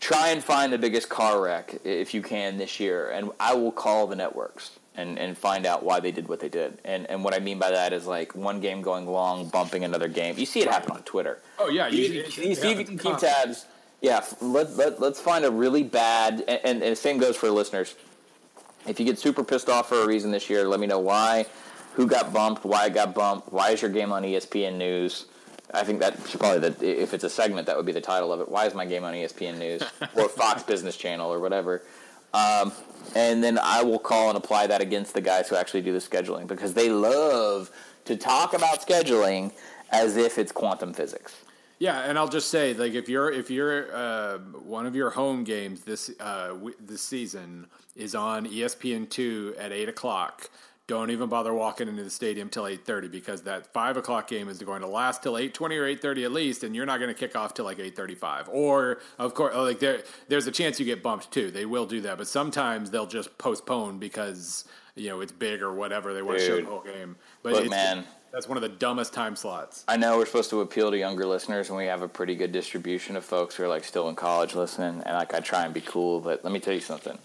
try 0.00 0.30
and 0.30 0.42
find 0.42 0.72
the 0.72 0.78
biggest 0.78 1.08
car 1.08 1.40
wreck 1.40 1.78
if 1.84 2.14
you 2.14 2.22
can 2.22 2.56
this 2.56 2.80
year, 2.80 3.10
and 3.10 3.30
I 3.38 3.54
will 3.54 3.72
call 3.72 4.06
the 4.06 4.16
networks 4.16 4.78
and, 4.96 5.18
and 5.18 5.36
find 5.36 5.66
out 5.66 5.84
why 5.84 6.00
they 6.00 6.10
did 6.10 6.28
what 6.28 6.40
they 6.40 6.48
did. 6.48 6.78
And 6.84 7.06
and 7.06 7.22
what 7.22 7.34
I 7.34 7.38
mean 7.38 7.58
by 7.58 7.70
that 7.70 7.92
is 7.92 8.06
like 8.06 8.34
one 8.34 8.60
game 8.60 8.82
going 8.82 9.06
long, 9.06 9.48
bumping 9.48 9.84
another 9.84 10.08
game. 10.08 10.36
You 10.38 10.46
see 10.46 10.60
it 10.60 10.68
happen 10.68 10.92
on 10.92 11.02
Twitter. 11.02 11.40
Oh 11.58 11.68
yeah, 11.68 11.88
you, 11.88 12.04
you, 12.04 12.22
you 12.22 12.54
see 12.54 12.72
if 12.72 12.78
you 12.78 12.84
can 12.84 12.98
keep 12.98 13.18
tabs. 13.18 13.66
Yeah, 14.00 14.24
let, 14.40 14.76
let, 14.78 14.98
let's 14.98 15.20
find 15.20 15.44
a 15.44 15.50
really 15.50 15.82
bad, 15.82 16.42
and, 16.48 16.60
and, 16.64 16.82
and 16.82 16.92
the 16.92 16.96
same 16.96 17.18
goes 17.18 17.36
for 17.36 17.46
the 17.46 17.52
listeners. 17.52 17.94
If 18.86 18.98
you 18.98 19.04
get 19.04 19.18
super 19.18 19.44
pissed 19.44 19.68
off 19.68 19.90
for 19.90 20.02
a 20.02 20.06
reason 20.06 20.30
this 20.30 20.48
year, 20.48 20.66
let 20.66 20.80
me 20.80 20.86
know 20.86 20.98
why, 20.98 21.44
who 21.92 22.06
got 22.06 22.32
bumped, 22.32 22.64
why 22.64 22.86
it 22.86 22.94
got 22.94 23.14
bumped, 23.14 23.52
why 23.52 23.72
is 23.72 23.82
your 23.82 23.90
game 23.90 24.10
on 24.10 24.22
ESPN 24.22 24.78
News, 24.78 25.26
I 25.72 25.84
think 25.84 26.00
that 26.00 26.16
should 26.28 26.40
probably 26.40 26.68
the, 26.68 27.02
if 27.02 27.14
it's 27.14 27.24
a 27.24 27.30
segment 27.30 27.66
that 27.66 27.76
would 27.76 27.86
be 27.86 27.92
the 27.92 28.00
title 28.00 28.32
of 28.32 28.40
it. 28.40 28.48
Why 28.48 28.66
is 28.66 28.74
my 28.74 28.86
game 28.86 29.04
on 29.04 29.14
ESPN 29.14 29.58
News 29.58 29.82
or 30.14 30.28
Fox 30.28 30.62
Business 30.62 30.96
Channel 30.96 31.32
or 31.32 31.38
whatever? 31.40 31.82
Um, 32.32 32.72
and 33.14 33.42
then 33.42 33.58
I 33.58 33.82
will 33.82 33.98
call 33.98 34.28
and 34.28 34.36
apply 34.38 34.68
that 34.68 34.80
against 34.80 35.14
the 35.14 35.20
guys 35.20 35.48
who 35.48 35.56
actually 35.56 35.82
do 35.82 35.92
the 35.92 35.98
scheduling 35.98 36.46
because 36.46 36.74
they 36.74 36.88
love 36.88 37.70
to 38.04 38.16
talk 38.16 38.54
about 38.54 38.86
scheduling 38.86 39.52
as 39.90 40.16
if 40.16 40.38
it's 40.38 40.52
quantum 40.52 40.92
physics. 40.92 41.34
Yeah, 41.80 42.00
and 42.00 42.18
I'll 42.18 42.28
just 42.28 42.50
say, 42.50 42.74
like, 42.74 42.92
if 42.92 43.08
you're 43.08 43.32
if 43.32 43.50
you're 43.50 43.94
uh, 43.94 44.38
one 44.38 44.84
of 44.84 44.94
your 44.94 45.08
home 45.10 45.44
games 45.44 45.80
this 45.80 46.10
uh, 46.20 46.48
w- 46.48 46.74
this 46.78 47.00
season 47.00 47.66
is 47.96 48.14
on 48.14 48.46
ESPN 48.46 49.08
two 49.08 49.54
at 49.58 49.72
eight 49.72 49.88
o'clock, 49.88 50.50
don't 50.90 51.12
even 51.12 51.28
bother 51.28 51.54
walking 51.54 51.86
into 51.86 52.02
the 52.02 52.10
stadium 52.10 52.48
till 52.48 52.64
8.30 52.64 53.12
because 53.12 53.42
that 53.42 53.72
5 53.72 53.96
o'clock 53.96 54.26
game 54.26 54.48
is 54.48 54.58
going 54.58 54.80
to 54.80 54.88
last 54.88 55.22
till 55.22 55.34
8.20 55.34 55.60
or 55.60 56.10
8.30 56.10 56.24
at 56.24 56.32
least 56.32 56.64
and 56.64 56.74
you're 56.74 56.84
not 56.84 56.98
going 56.98 57.14
to 57.14 57.14
kick 57.14 57.36
off 57.36 57.54
till 57.54 57.64
like 57.64 57.78
8.35 57.78 58.48
or 58.48 58.98
of 59.16 59.32
course 59.34 59.52
oh, 59.54 59.62
like 59.62 59.78
there 59.78 60.02
there's 60.26 60.48
a 60.48 60.50
chance 60.50 60.80
you 60.80 60.86
get 60.86 61.00
bumped 61.00 61.30
too. 61.30 61.52
They 61.52 61.64
will 61.64 61.86
do 61.86 62.00
that 62.00 62.18
but 62.18 62.26
sometimes 62.26 62.90
they'll 62.90 63.06
just 63.06 63.38
postpone 63.38 64.00
because 64.00 64.64
you 64.96 65.08
know 65.08 65.20
it's 65.20 65.30
big 65.30 65.62
or 65.62 65.72
whatever 65.72 66.12
they 66.12 66.22
want 66.22 66.40
to 66.40 66.44
show 66.44 66.60
the 66.60 66.66
whole 66.66 66.82
game. 66.82 67.14
But 67.44 67.52
look 67.52 67.70
man. 67.70 68.04
that's 68.32 68.48
one 68.48 68.58
of 68.58 68.62
the 68.62 68.68
dumbest 68.68 69.12
time 69.12 69.36
slots. 69.36 69.84
I 69.86 69.96
know 69.96 70.18
we're 70.18 70.26
supposed 70.26 70.50
to 70.50 70.60
appeal 70.60 70.90
to 70.90 70.98
younger 70.98 71.24
listeners, 71.24 71.68
and 71.68 71.78
we 71.78 71.86
have 71.86 72.02
a 72.02 72.08
pretty 72.08 72.34
good 72.34 72.50
distribution 72.50 73.14
of 73.14 73.24
folks 73.24 73.54
who 73.54 73.62
are 73.62 73.68
like 73.68 73.84
still 73.84 74.08
in 74.08 74.16
college 74.16 74.56
listening. 74.56 75.04
And 75.06 75.14
like 75.16 75.34
I 75.34 75.38
try 75.38 75.64
and 75.64 75.72
be 75.72 75.82
cool, 75.82 76.20
but 76.20 76.42
let 76.42 76.52
me 76.52 76.58
tell 76.58 76.74
you 76.74 76.80
something: 76.80 77.16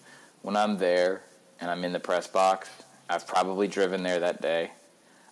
when 0.43 0.55
I'm 0.55 0.77
there 0.77 1.23
and 1.59 1.71
I'm 1.71 1.83
in 1.83 1.93
the 1.93 1.99
press 1.99 2.27
box, 2.27 2.69
I've 3.09 3.27
probably 3.27 3.67
driven 3.67 4.03
there 4.03 4.19
that 4.19 4.41
day. 4.41 4.71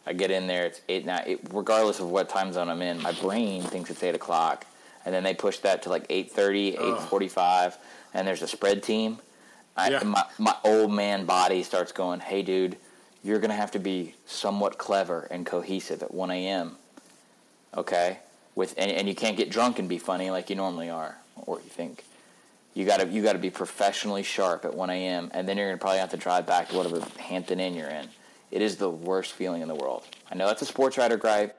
I 0.06 0.14
get 0.14 0.32
in 0.32 0.48
there, 0.48 0.66
it's 0.66 0.82
eight 0.90 1.06
now. 1.06 1.24
It, 1.26 1.40
regardless 1.52 2.00
of 2.00 2.10
what 2.10 2.30
time 2.30 2.52
zone 2.52 2.70
I'm 2.70 2.82
in, 2.82 3.02
my 3.02 3.14
brain 3.14 3.62
thinks 3.64 3.90
it's 3.90 4.04
eight 4.04 4.16
o'clock, 4.16 4.66
and 5.06 5.16
then 5.16 5.24
they 5.24 5.34
push 5.34 5.60
that 5.60 5.84
to 5.84 5.90
like 5.90 6.08
8.30, 6.10 6.78
8.45, 6.78 7.78
and 8.14 8.28
there's 8.28 8.42
a 8.42 8.48
spread 8.48 8.84
team. 8.84 9.20
I, 9.76 9.90
yeah. 9.90 10.04
my, 10.04 10.24
my 10.38 10.56
old 10.64 10.92
man 10.92 11.26
body 11.26 11.64
starts 11.64 11.92
going, 11.92 12.20
"Hey, 12.20 12.44
dude, 12.44 12.78
you're 13.24 13.40
gonna 13.40 13.56
have 13.56 13.72
to 13.72 13.80
be 13.80 14.14
somewhat 14.26 14.78
clever 14.78 15.28
and 15.32 15.46
cohesive 15.46 16.04
at 16.04 16.14
1 16.14 16.30
a.m. 16.32 16.76
Okay, 17.76 18.20
with 18.54 18.76
and, 18.78 18.92
and 18.92 19.08
you 19.08 19.16
can't 19.16 19.36
get 19.36 19.50
drunk 19.50 19.80
and 19.80 19.90
be 19.90 19.98
funny 19.98 20.30
like 20.30 20.50
you 20.50 20.56
normally 20.56 20.90
are, 20.90 21.18
or 21.38 21.58
you 21.58 21.70
think." 21.70 22.04
You 22.74 22.86
got 22.86 23.00
to 23.02 23.08
you 23.08 23.22
got 23.22 23.34
to 23.34 23.40
be 23.40 23.50
professionally 23.50 24.24
sharp 24.24 24.66
at 24.66 24.74
1 24.74 24.90
a.m. 24.90 25.30
and 25.34 25.48
then 25.48 25.58
you're 25.58 25.68
gonna 25.68 25.78
probably 25.78 26.00
have 26.00 26.12
to 26.12 26.18
drive 26.18 26.46
back 26.46 26.70
to 26.70 26.78
whatever 26.78 27.02
Hampton 27.20 27.60
Inn 27.60 27.76
you're 27.76 27.90
in. 27.90 28.08
It 28.52 28.62
is 28.62 28.78
the 28.78 28.90
worst 28.90 29.34
feeling 29.34 29.62
in 29.62 29.68
the 29.68 29.76
world. 29.76 30.04
I 30.32 30.36
know 30.36 30.48
that's 30.48 30.62
a 30.62 30.66
sports 30.66 30.98
writer 30.98 31.18
gripe, 31.18 31.58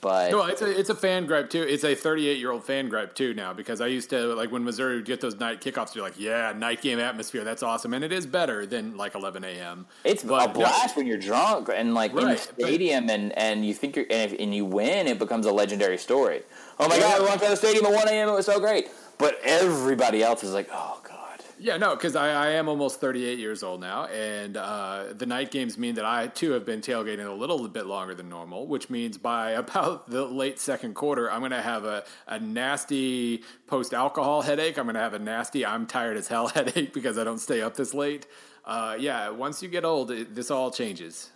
but 0.00 0.30
no, 0.30 0.44
it's 0.44 0.62
a 0.62 0.78
it's 0.78 0.88
a 0.88 0.94
fan 0.94 1.26
gripe 1.26 1.50
too. 1.50 1.62
It's 1.62 1.84
a 1.84 1.94
38 1.94 2.38
year 2.38 2.50
old 2.50 2.64
fan 2.64 2.88
gripe 2.88 3.14
too 3.14 3.34
now 3.34 3.52
because 3.52 3.80
I 3.80 3.88
used 3.88 4.10
to 4.10 4.34
like 4.34 4.50
when 4.50 4.64
Missouri 4.64 4.96
would 4.96 5.04
get 5.04 5.20
those 5.20 5.38
night 5.38 5.60
kickoffs. 5.60 5.94
You're 5.94 6.04
like, 6.04 6.18
yeah, 6.18 6.52
night 6.56 6.80
game 6.80 6.98
atmosphere. 6.98 7.44
That's 7.44 7.62
awesome, 7.62 7.92
and 7.92 8.02
it 8.02 8.12
is 8.12 8.26
better 8.26 8.64
than 8.64 8.96
like 8.96 9.14
11 9.14 9.44
a.m. 9.44 9.86
It's 10.04 10.22
but, 10.22 10.50
a 10.50 10.52
blast 10.52 10.96
no, 10.96 11.00
when 11.00 11.06
you're 11.06 11.18
drunk 11.18 11.68
and 11.74 11.94
like 11.94 12.14
right, 12.14 12.22
in 12.22 12.28
the 12.30 12.36
stadium 12.38 13.06
but, 13.06 13.14
and 13.14 13.38
and 13.38 13.66
you 13.66 13.74
think 13.74 13.96
you're 13.96 14.06
and, 14.10 14.32
if, 14.32 14.40
and 14.40 14.54
you 14.54 14.64
win, 14.64 15.06
it 15.06 15.18
becomes 15.18 15.44
a 15.46 15.52
legendary 15.52 15.98
story. 15.98 16.42
Oh 16.78 16.88
my 16.88 16.96
yeah. 16.96 17.02
god, 17.02 17.20
we 17.20 17.26
went 17.26 17.42
to 17.42 17.48
the 17.48 17.56
stadium 17.56 17.86
at 17.86 17.92
1 17.92 18.08
a.m. 18.08 18.28
It 18.30 18.32
was 18.32 18.46
so 18.46 18.58
great. 18.58 18.88
But 19.20 19.38
everybody 19.44 20.22
else 20.22 20.42
is 20.42 20.52
like, 20.54 20.68
oh 20.72 21.00
god. 21.04 21.16
Yeah, 21.62 21.76
no, 21.76 21.94
because 21.94 22.16
I, 22.16 22.46
I, 22.46 22.50
am 22.52 22.70
almost 22.70 23.02
38 23.02 23.38
years 23.38 23.62
old 23.62 23.82
now, 23.82 24.06
and 24.06 24.56
uh, 24.56 25.12
the 25.12 25.26
night 25.26 25.50
games 25.50 25.76
mean 25.76 25.94
that 25.96 26.06
I 26.06 26.28
too 26.28 26.52
have 26.52 26.64
been 26.64 26.80
tailgating 26.80 27.26
a 27.26 27.32
little 27.32 27.68
bit 27.68 27.84
longer 27.84 28.14
than 28.14 28.30
normal, 28.30 28.66
which 28.66 28.88
means 28.88 29.18
by 29.18 29.50
about 29.64 30.08
the 30.08 30.24
late 30.24 30.58
second 30.58 30.94
quarter, 30.94 31.30
I'm 31.30 31.40
going 31.40 31.50
to 31.50 31.60
have 31.60 31.84
a, 31.84 32.04
a 32.26 32.40
nasty 32.40 33.44
post 33.66 33.92
alcohol 33.92 34.40
headache. 34.40 34.78
I'm 34.78 34.86
going 34.86 34.94
to 34.94 35.00
have 35.00 35.12
a 35.12 35.18
nasty 35.18 35.66
I'm 35.66 35.86
tired 35.86 36.16
as 36.16 36.28
hell 36.28 36.48
headache 36.54 36.94
because 36.94 37.18
I 37.18 37.24
don't 37.24 37.38
stay 37.38 37.60
up 37.60 37.76
this 37.76 37.92
late. 37.92 38.26
Uh, 38.64 38.96
yeah, 38.98 39.28
once 39.28 39.62
you 39.62 39.68
get 39.68 39.84
old, 39.84 40.10
it, 40.10 40.34
this 40.34 40.50
all 40.50 40.70
changes. 40.70 41.30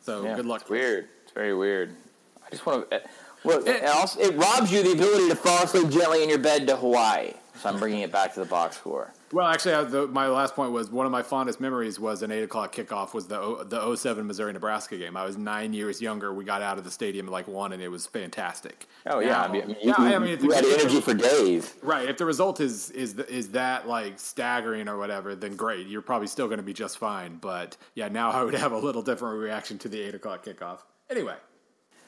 So 0.00 0.24
yeah, 0.24 0.36
good 0.36 0.46
luck. 0.46 0.62
It's 0.62 0.70
weird. 0.70 1.08
It's 1.22 1.32
very 1.32 1.54
weird. 1.54 1.94
I 2.44 2.50
just 2.50 2.66
want 2.66 2.90
to. 2.90 3.00
Well, 3.44 3.66
eh. 3.68 3.72
it, 3.72 3.84
also, 3.84 4.20
it 4.20 4.36
robs 4.36 4.72
you 4.72 4.82
the 4.82 4.92
ability 4.92 5.28
to 5.28 5.36
fall 5.36 5.64
asleep 5.64 5.90
gently 5.90 6.22
in 6.22 6.28
your 6.28 6.38
bed 6.38 6.66
to 6.68 6.76
Hawaii. 6.76 7.32
So 7.62 7.68
I'm 7.68 7.78
bringing 7.78 8.00
it 8.00 8.10
back 8.10 8.34
to 8.34 8.40
the 8.40 8.46
box 8.46 8.76
score. 8.76 9.12
Well, 9.30 9.46
actually, 9.46 9.74
uh, 9.74 9.84
the, 9.84 10.06
my 10.08 10.26
last 10.26 10.56
point 10.56 10.72
was 10.72 10.90
one 10.90 11.06
of 11.06 11.12
my 11.12 11.22
fondest 11.22 11.60
memories 11.60 12.00
was 12.00 12.22
an 12.22 12.32
eight 12.32 12.42
o'clock 12.42 12.74
kickoff 12.74 13.14
was 13.14 13.28
the 13.28 13.64
the 13.68 13.94
07 13.94 14.26
Missouri 14.26 14.52
Nebraska 14.52 14.98
game. 14.98 15.16
I 15.16 15.24
was 15.24 15.38
nine 15.38 15.72
years 15.72 16.02
younger. 16.02 16.34
We 16.34 16.44
got 16.44 16.60
out 16.60 16.76
of 16.76 16.84
the 16.84 16.90
stadium 16.90 17.26
at 17.26 17.32
like 17.32 17.46
one, 17.46 17.72
and 17.72 17.80
it 17.80 17.88
was 17.88 18.06
fantastic. 18.06 18.88
Oh 19.06 19.20
yeah, 19.20 19.28
now, 19.28 19.42
I 19.44 19.48
mean, 19.48 19.68
you, 19.70 19.76
yeah, 19.80 19.94
I 19.96 20.18
mean, 20.18 20.42
you 20.42 20.50
had 20.50 20.64
energy 20.64 21.00
for 21.00 21.14
days. 21.14 21.72
Right. 21.82 22.08
If 22.08 22.16
the 22.16 22.26
result 22.26 22.60
is 22.60 22.90
is 22.90 23.18
is 23.18 23.50
that 23.50 23.86
like 23.86 24.18
staggering 24.18 24.88
or 24.88 24.98
whatever, 24.98 25.34
then 25.34 25.54
great. 25.54 25.86
You're 25.86 26.02
probably 26.02 26.26
still 26.26 26.48
going 26.48 26.58
to 26.58 26.64
be 26.64 26.74
just 26.74 26.98
fine. 26.98 27.36
But 27.36 27.76
yeah, 27.94 28.08
now 28.08 28.32
I 28.32 28.42
would 28.42 28.54
have 28.54 28.72
a 28.72 28.78
little 28.78 29.02
different 29.02 29.38
reaction 29.38 29.78
to 29.78 29.88
the 29.88 30.00
eight 30.00 30.14
o'clock 30.14 30.44
kickoff. 30.44 30.80
Anyway, 31.08 31.36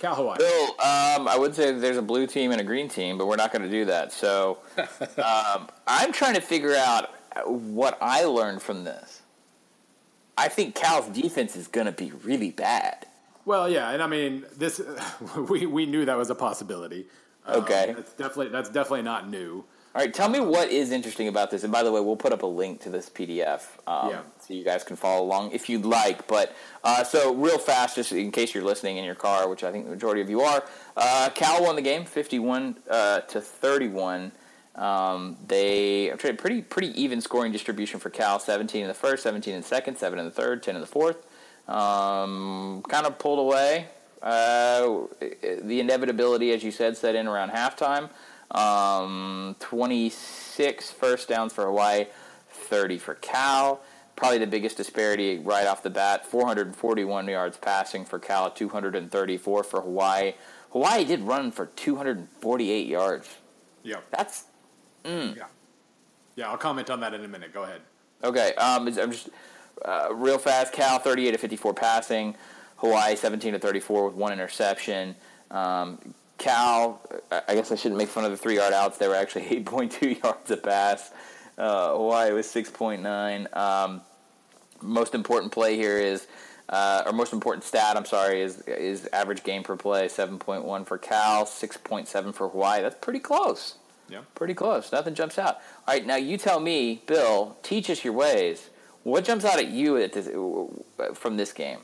Cal 0.05 0.15
Hawaii. 0.15 0.37
Bill, 0.37 0.65
um, 0.65 1.29
I 1.29 1.37
would 1.39 1.55
say 1.55 1.73
there's 1.73 1.97
a 1.97 2.03
blue 2.03 2.27
team 2.27 2.51
and 2.53 2.61
a 2.61 2.65
green 2.65 2.91
team, 2.91 3.17
but 3.17 3.27
we're 3.27 3.37
not 3.37 3.53
going 3.53 3.63
to 3.63 3.71
do 3.71 3.87
that. 3.87 4.13
So 4.13 4.59
um, 4.79 5.69
I'm 5.87 6.13
trying 6.13 6.35
to 6.35 6.43
figure 6.43 6.75
out 6.75 7.11
what 7.47 7.97
I 8.03 8.25
learned 8.25 8.61
from 8.61 8.85
this. 8.85 9.23
I 10.37 10.49
think 10.49 10.75
Cal's 10.75 11.09
defense 11.09 11.57
is 11.57 11.69
going 11.69 11.87
to 11.87 11.93
be 11.93 12.13
really 12.23 12.51
bad. 12.51 13.07
Well, 13.47 13.67
yeah, 13.67 13.93
and 13.93 14.03
I 14.03 14.07
mean 14.07 14.45
this. 14.55 14.81
we 15.49 15.65
we 15.65 15.87
knew 15.87 16.05
that 16.05 16.19
was 16.19 16.29
a 16.29 16.35
possibility. 16.35 17.07
Okay, 17.49 17.91
um, 17.91 17.97
that's 17.97 18.13
definitely 18.13 18.49
that's 18.49 18.69
definitely 18.69 19.03
not 19.03 19.31
new. 19.31 19.65
All 19.95 20.01
right, 20.01 20.13
tell 20.13 20.29
me 20.29 20.41
what 20.41 20.73
is 20.73 20.91
interesting 20.91 21.29
about 21.29 21.53
this. 21.53 21.63
And 21.63 21.73
by 21.73 21.85
the 21.85 21.93
way, 21.93 22.01
we'll 22.01 22.17
put 22.17 22.33
up 22.33 22.43
a 22.43 22.47
link 22.47 22.81
to 22.81 22.91
this 22.91 23.09
PDF 23.09 23.61
um, 23.87 24.11
yeah. 24.11 24.23
so 24.41 24.53
you 24.53 24.65
guys 24.65 24.83
can 24.83 24.97
follow 24.97 25.23
along 25.23 25.53
if 25.53 25.69
you'd 25.69 25.85
like. 25.85 26.27
But 26.27 26.53
uh, 26.83 27.05
so, 27.05 27.33
real 27.33 27.59
fast, 27.59 27.95
just 27.95 28.11
in 28.11 28.33
case 28.33 28.55
you're 28.55 28.65
listening 28.65 28.97
in 28.97 29.05
your 29.05 29.15
car, 29.15 29.49
which 29.49 29.63
I 29.63 29.71
think 29.71 29.85
the 29.85 29.93
majority 29.93 30.21
of 30.21 30.29
you 30.29 30.41
are, 30.41 30.65
uh, 30.97 31.31
Cal 31.37 31.63
won 31.63 31.77
the 31.77 31.83
game, 31.83 32.05
51 32.05 32.77
uh, 32.91 33.21
to 33.21 33.41
31. 33.41 34.33
Um, 34.75 35.37
they 35.47 36.13
pretty 36.19 36.63
pretty 36.63 37.01
even 37.01 37.21
scoring 37.21 37.53
distribution 37.53 38.01
for 38.01 38.11
Cal. 38.11 38.41
17 38.41 38.83
in 38.83 38.89
the 38.89 38.95
first, 38.95 39.23
17 39.23 39.55
in 39.55 39.61
the 39.61 39.67
second, 39.67 39.97
seven 39.97 40.19
in 40.19 40.25
the 40.25 40.33
third, 40.33 40.65
10 40.65 40.75
in 40.75 40.81
the 40.81 40.89
fourth. 40.89 41.25
Um, 41.69 42.83
kind 42.89 43.07
of 43.07 43.21
pulled 43.21 43.39
away. 43.39 43.87
Uh, 44.21 45.03
the 45.63 45.79
inevitability, 45.79 46.51
as 46.51 46.65
you 46.65 46.73
said, 46.73 46.97
set 46.97 47.15
in 47.15 47.29
around 47.29 47.51
halftime. 47.51 48.11
Um, 48.51 49.57
26 49.61 50.91
first 50.91 51.29
downs 51.29 51.53
for 51.53 51.65
Hawaii, 51.65 52.07
30 52.51 52.99
for 52.99 53.15
Cal. 53.17 53.81
Probably 54.17 54.39
the 54.39 54.47
biggest 54.47 54.77
disparity 54.77 55.39
right 55.39 55.67
off 55.67 55.83
the 55.83 55.91
bat 55.91 56.25
441 56.25 57.27
yards 57.27 57.57
passing 57.57 58.05
for 58.05 58.19
Cal, 58.19 58.51
234 58.51 59.65
for 59.65 59.81
Hawaii. 59.81 60.35
Hawaii 60.71 61.05
did 61.05 61.23
run 61.23 61.51
for 61.51 61.67
248 61.67 62.87
yards. 62.87 63.37
Yeah. 63.83 63.97
That's. 64.11 64.45
Mm. 65.05 65.37
Yeah. 65.37 65.45
Yeah, 66.37 66.51
I'll 66.51 66.57
comment 66.57 66.91
on 66.91 67.01
that 67.01 67.15
in 67.15 67.25
a 67.25 67.29
minute. 67.29 67.53
Go 67.53 67.63
ahead. 67.63 67.81
Okay. 68.23 68.55
Um, 68.55 68.89
I'm 68.89 69.13
just 69.13 69.29
uh, 69.85 70.09
real 70.13 70.39
fast. 70.39 70.73
Cal 70.73 70.99
38 70.99 71.33
to 71.33 71.39
54 71.39 71.75
passing. 71.75 72.37
Hawaii 72.77 73.17
17 73.17 73.53
to 73.53 73.59
34 73.59 74.07
with 74.07 74.15
one 74.15 74.33
interception. 74.33 75.15
Um, 75.51 76.15
Cal, 76.45 77.01
I 77.49 77.55
guess 77.55 77.73
I 77.73 77.75
shouldn't 77.75 77.97
make 77.97 78.09
fun 78.11 78.27
of 78.27 78.31
the 78.31 78.37
three 78.37 78.57
yard 78.57 78.75
outs. 78.75 78.99
They 78.99 79.09
were 79.09 79.15
actually 79.15 79.45
8.2 79.65 80.23
yards 80.23 80.51
a 80.51 80.59
pass. 80.59 81.11
Uh, 81.57 81.93
Hawaii 81.93 82.33
was 82.33 82.47
6.9. 82.47 83.57
Um, 83.57 84.03
most 84.83 85.15
important 85.15 85.53
play 85.53 85.77
here 85.77 85.99
is, 85.99 86.27
uh, 86.69 87.03
or 87.07 87.13
most 87.13 87.33
important 87.33 87.65
stat, 87.65 87.97
I'm 87.97 88.05
sorry, 88.05 88.43
is 88.43 88.61
is 88.63 89.09
average 89.13 89.43
game 89.43 89.63
per 89.63 89.75
play 89.75 90.07
7.1 90.07 90.87
for 90.87 90.99
Cal, 90.99 91.47
6.7 91.47 92.35
for 92.35 92.49
Hawaii. 92.51 92.83
That's 92.83 92.97
pretty 93.01 93.21
close. 93.21 93.77
Yeah. 94.11 94.21
Pretty 94.35 94.53
close. 94.53 94.93
Nothing 94.93 95.15
jumps 95.15 95.39
out. 95.39 95.57
All 95.89 95.95
right, 95.95 96.05
now 96.05 96.17
you 96.17 96.37
tell 96.37 96.61
me, 96.61 97.03
Bill, 97.07 97.57
teach 97.63 97.89
us 97.89 98.05
your 98.05 98.13
ways. 98.13 98.69
What 99.03 99.25
jumps 99.25 99.47
out 99.47 99.59
at 99.59 99.69
you 99.69 99.97
at 99.97 100.13
this, 100.13 100.29
from 101.15 101.39
this 101.39 101.55
game? 101.55 101.79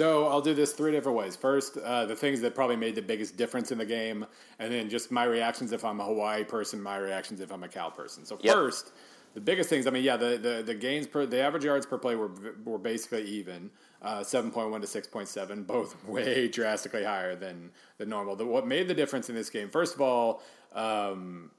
So 0.00 0.28
I'll 0.28 0.40
do 0.40 0.54
this 0.54 0.72
three 0.72 0.92
different 0.92 1.18
ways. 1.18 1.36
First, 1.36 1.76
uh, 1.76 2.06
the 2.06 2.16
things 2.16 2.40
that 2.40 2.54
probably 2.54 2.76
made 2.76 2.94
the 2.94 3.02
biggest 3.02 3.36
difference 3.36 3.70
in 3.70 3.76
the 3.76 3.84
game, 3.84 4.24
and 4.58 4.72
then 4.72 4.88
just 4.88 5.10
my 5.10 5.24
reactions 5.24 5.72
if 5.72 5.84
I'm 5.84 6.00
a 6.00 6.04
Hawaii 6.06 6.42
person, 6.42 6.80
my 6.80 6.96
reactions 6.96 7.42
if 7.42 7.52
I'm 7.52 7.64
a 7.64 7.68
Cal 7.68 7.90
person. 7.90 8.24
So 8.24 8.38
yep. 8.40 8.54
first, 8.54 8.92
the 9.34 9.42
biggest 9.42 9.68
things. 9.68 9.86
I 9.86 9.90
mean, 9.90 10.02
yeah, 10.02 10.16
the, 10.16 10.38
the, 10.38 10.62
the 10.64 10.74
gains 10.74 11.06
per 11.06 11.26
the 11.26 11.42
average 11.42 11.64
yards 11.64 11.84
per 11.84 11.98
play 11.98 12.16
were 12.16 12.30
were 12.64 12.78
basically 12.78 13.24
even, 13.24 13.70
uh, 14.00 14.24
seven 14.24 14.50
point 14.50 14.70
one 14.70 14.80
to 14.80 14.86
six 14.86 15.06
point 15.06 15.28
seven, 15.28 15.64
both 15.64 16.02
way 16.08 16.48
drastically 16.48 17.04
higher 17.04 17.36
than 17.36 17.70
the 17.98 18.06
normal. 18.06 18.36
The, 18.36 18.46
what 18.46 18.66
made 18.66 18.88
the 18.88 18.94
difference 18.94 19.28
in 19.28 19.34
this 19.34 19.50
game? 19.50 19.68
First 19.68 19.94
of 19.96 20.00
all. 20.00 20.42
Um, 20.72 21.50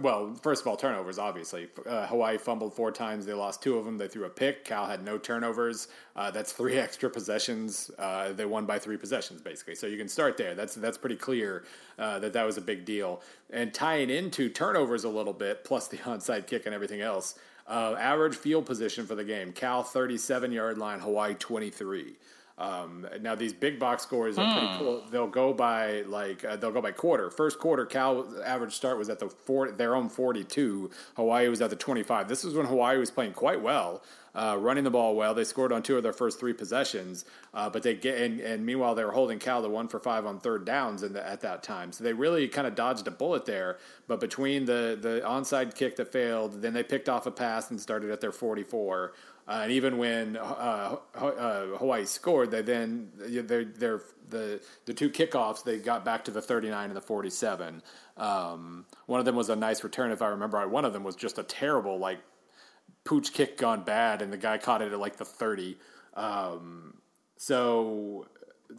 well, 0.00 0.34
first 0.42 0.62
of 0.62 0.66
all, 0.66 0.76
turnovers, 0.76 1.18
obviously. 1.18 1.68
Uh, 1.86 2.06
Hawaii 2.06 2.38
fumbled 2.38 2.72
four 2.72 2.90
times. 2.90 3.26
They 3.26 3.34
lost 3.34 3.62
two 3.62 3.76
of 3.76 3.84
them. 3.84 3.98
They 3.98 4.08
threw 4.08 4.24
a 4.24 4.30
pick. 4.30 4.64
Cal 4.64 4.86
had 4.86 5.04
no 5.04 5.18
turnovers. 5.18 5.88
Uh, 6.16 6.30
that's 6.30 6.52
three 6.52 6.76
extra 6.78 7.10
possessions. 7.10 7.90
Uh, 7.98 8.32
they 8.32 8.46
won 8.46 8.64
by 8.64 8.78
three 8.78 8.96
possessions, 8.96 9.42
basically. 9.42 9.74
So 9.74 9.86
you 9.86 9.98
can 9.98 10.08
start 10.08 10.38
there. 10.38 10.54
That's, 10.54 10.74
that's 10.74 10.96
pretty 10.96 11.16
clear 11.16 11.64
uh, 11.98 12.18
that 12.20 12.32
that 12.32 12.44
was 12.44 12.56
a 12.56 12.62
big 12.62 12.86
deal. 12.86 13.20
And 13.50 13.74
tying 13.74 14.08
into 14.08 14.48
turnovers 14.48 15.04
a 15.04 15.10
little 15.10 15.34
bit, 15.34 15.64
plus 15.64 15.88
the 15.88 15.96
onside 15.98 16.46
kick 16.46 16.64
and 16.64 16.74
everything 16.74 17.02
else, 17.02 17.34
uh, 17.66 17.94
average 17.98 18.36
field 18.36 18.66
position 18.66 19.06
for 19.06 19.14
the 19.14 19.24
game 19.24 19.52
Cal 19.52 19.82
37 19.82 20.52
yard 20.52 20.78
line, 20.78 21.00
Hawaii 21.00 21.34
23. 21.34 22.14
Um, 22.56 23.04
now 23.20 23.34
these 23.34 23.52
big 23.52 23.80
box 23.80 24.04
scores 24.04 24.38
are 24.38 24.52
pretty 24.52 24.72
hmm. 24.74 24.78
cool. 24.78 25.02
They'll 25.10 25.26
go 25.26 25.52
by 25.52 26.02
like 26.02 26.44
uh, 26.44 26.54
they'll 26.54 26.70
go 26.70 26.80
by 26.80 26.92
quarter. 26.92 27.28
First 27.28 27.58
quarter, 27.58 27.84
Cal 27.84 28.32
average 28.44 28.74
start 28.74 28.96
was 28.96 29.08
at 29.08 29.18
the 29.18 29.28
four, 29.28 29.72
their 29.72 29.96
own 29.96 30.08
forty-two. 30.08 30.90
Hawaii 31.16 31.48
was 31.48 31.60
at 31.60 31.70
the 31.70 31.76
twenty-five. 31.76 32.28
This 32.28 32.44
is 32.44 32.54
when 32.54 32.66
Hawaii 32.66 32.96
was 32.96 33.10
playing 33.10 33.32
quite 33.32 33.60
well, 33.60 34.04
uh, 34.36 34.56
running 34.60 34.84
the 34.84 34.90
ball 34.90 35.16
well. 35.16 35.34
They 35.34 35.42
scored 35.42 35.72
on 35.72 35.82
two 35.82 35.96
of 35.96 36.04
their 36.04 36.12
first 36.12 36.38
three 36.38 36.52
possessions, 36.52 37.24
uh, 37.54 37.70
but 37.70 37.82
they 37.82 37.96
get 37.96 38.18
and, 38.18 38.38
and, 38.38 38.64
meanwhile 38.64 38.94
they 38.94 39.04
were 39.04 39.10
holding 39.10 39.40
Cal 39.40 39.60
to 39.60 39.68
one 39.68 39.88
for 39.88 39.98
five 39.98 40.24
on 40.24 40.38
third 40.38 40.64
downs 40.64 41.00
the, 41.00 41.26
at 41.26 41.40
that 41.40 41.64
time. 41.64 41.90
So 41.90 42.04
they 42.04 42.12
really 42.12 42.46
kind 42.46 42.68
of 42.68 42.76
dodged 42.76 43.08
a 43.08 43.10
bullet 43.10 43.46
there. 43.46 43.78
But 44.06 44.20
between 44.20 44.64
the 44.64 44.96
the 45.00 45.22
onside 45.26 45.74
kick 45.74 45.96
that 45.96 46.12
failed, 46.12 46.62
then 46.62 46.72
they 46.72 46.84
picked 46.84 47.08
off 47.08 47.26
a 47.26 47.32
pass 47.32 47.72
and 47.72 47.80
started 47.80 48.12
at 48.12 48.20
their 48.20 48.32
forty-four. 48.32 49.12
Uh, 49.46 49.60
and 49.62 49.72
even 49.72 49.98
when 49.98 50.36
uh, 50.36 50.96
uh, 51.14 51.66
Hawaii 51.78 52.04
scored, 52.06 52.50
they 52.50 52.62
then 52.62 53.10
they're, 53.16 54.00
the 54.30 54.60
the 54.86 54.94
two 54.94 55.10
kickoffs 55.10 55.62
they 55.62 55.78
got 55.78 56.02
back 56.04 56.24
to 56.24 56.30
the 56.30 56.40
39 56.40 56.86
and 56.86 56.96
the 56.96 57.00
47. 57.00 57.82
Um, 58.16 58.86
one 59.06 59.20
of 59.20 59.26
them 59.26 59.36
was 59.36 59.50
a 59.50 59.56
nice 59.56 59.84
return, 59.84 60.12
if 60.12 60.22
I 60.22 60.28
remember 60.28 60.56
right. 60.56 60.68
One 60.68 60.86
of 60.86 60.94
them 60.94 61.04
was 61.04 61.14
just 61.14 61.38
a 61.38 61.42
terrible 61.42 61.98
like 61.98 62.20
pooch 63.04 63.32
kick 63.34 63.58
gone 63.58 63.84
bad, 63.84 64.22
and 64.22 64.32
the 64.32 64.38
guy 64.38 64.56
caught 64.56 64.80
it 64.80 64.92
at 64.92 64.98
like 64.98 65.16
the 65.16 65.26
30. 65.26 65.76
Um, 66.14 66.94
so 67.36 68.26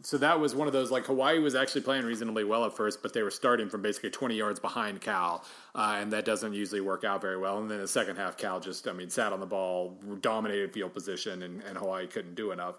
so 0.02 0.18
that 0.18 0.38
was 0.40 0.54
one 0.54 0.66
of 0.66 0.72
those 0.72 0.90
like 0.90 1.06
Hawaii 1.06 1.38
was 1.38 1.54
actually 1.54 1.82
playing 1.82 2.04
reasonably 2.04 2.44
well 2.44 2.64
at 2.64 2.76
first, 2.76 3.02
but 3.02 3.12
they 3.12 3.22
were 3.22 3.30
starting 3.30 3.68
from 3.68 3.82
basically 3.82 4.10
20 4.10 4.34
yards 4.34 4.60
behind 4.60 5.00
Cal, 5.00 5.44
uh, 5.74 5.96
and 5.98 6.12
that 6.12 6.24
doesn't 6.24 6.52
usually 6.52 6.80
work 6.80 7.04
out 7.04 7.20
very 7.20 7.38
well. 7.38 7.58
And 7.58 7.70
then 7.70 7.78
the 7.78 7.88
second 7.88 8.16
half, 8.16 8.36
Cal 8.36 8.60
just 8.60 8.88
I 8.88 8.92
mean 8.92 9.10
sat 9.10 9.32
on 9.32 9.40
the 9.40 9.46
ball, 9.46 9.96
dominated 10.20 10.72
field 10.72 10.92
position, 10.92 11.42
and, 11.42 11.62
and 11.62 11.78
Hawaii 11.78 12.06
couldn't 12.06 12.34
do 12.34 12.50
enough. 12.50 12.76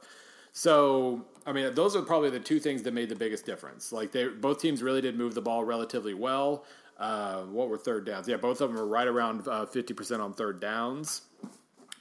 So 0.52 1.26
I 1.46 1.54
mean 1.54 1.74
those 1.76 1.96
are 1.96 2.02
probably 2.02 2.30
the 2.30 2.40
two 2.40 2.60
things 2.60 2.84
that 2.84 2.94
made 2.94 3.10
the 3.10 3.16
biggest 3.16 3.46
difference. 3.46 3.92
Like 3.92 4.12
they 4.12 4.28
both 4.28 4.62
teams 4.62 4.84
really 4.84 5.02
did 5.02 5.18
move 5.18 5.34
the 5.34 5.42
ball 5.42 5.64
relatively 5.64 6.14
well. 6.14 6.66
Uh, 6.98 7.44
what 7.44 7.70
were 7.70 7.78
third 7.78 8.06
downs? 8.06 8.28
Yeah, 8.28 8.38
both 8.38 8.60
of 8.60 8.70
them 8.70 8.78
were 8.78 8.88
right 8.88 9.08
around 9.08 9.48
uh, 9.48 9.66
fifty 9.66 9.94
percent 9.94 10.22
on 10.22 10.34
third 10.34 10.60
downs. 10.60 11.22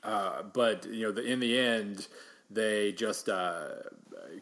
Uh, 0.03 0.43
but 0.53 0.87
you 0.87 1.03
know, 1.03 1.13
the, 1.13 1.23
in 1.23 1.41
the 1.41 1.59
end, 1.59 2.07
they 2.51 2.93
just 2.93 3.29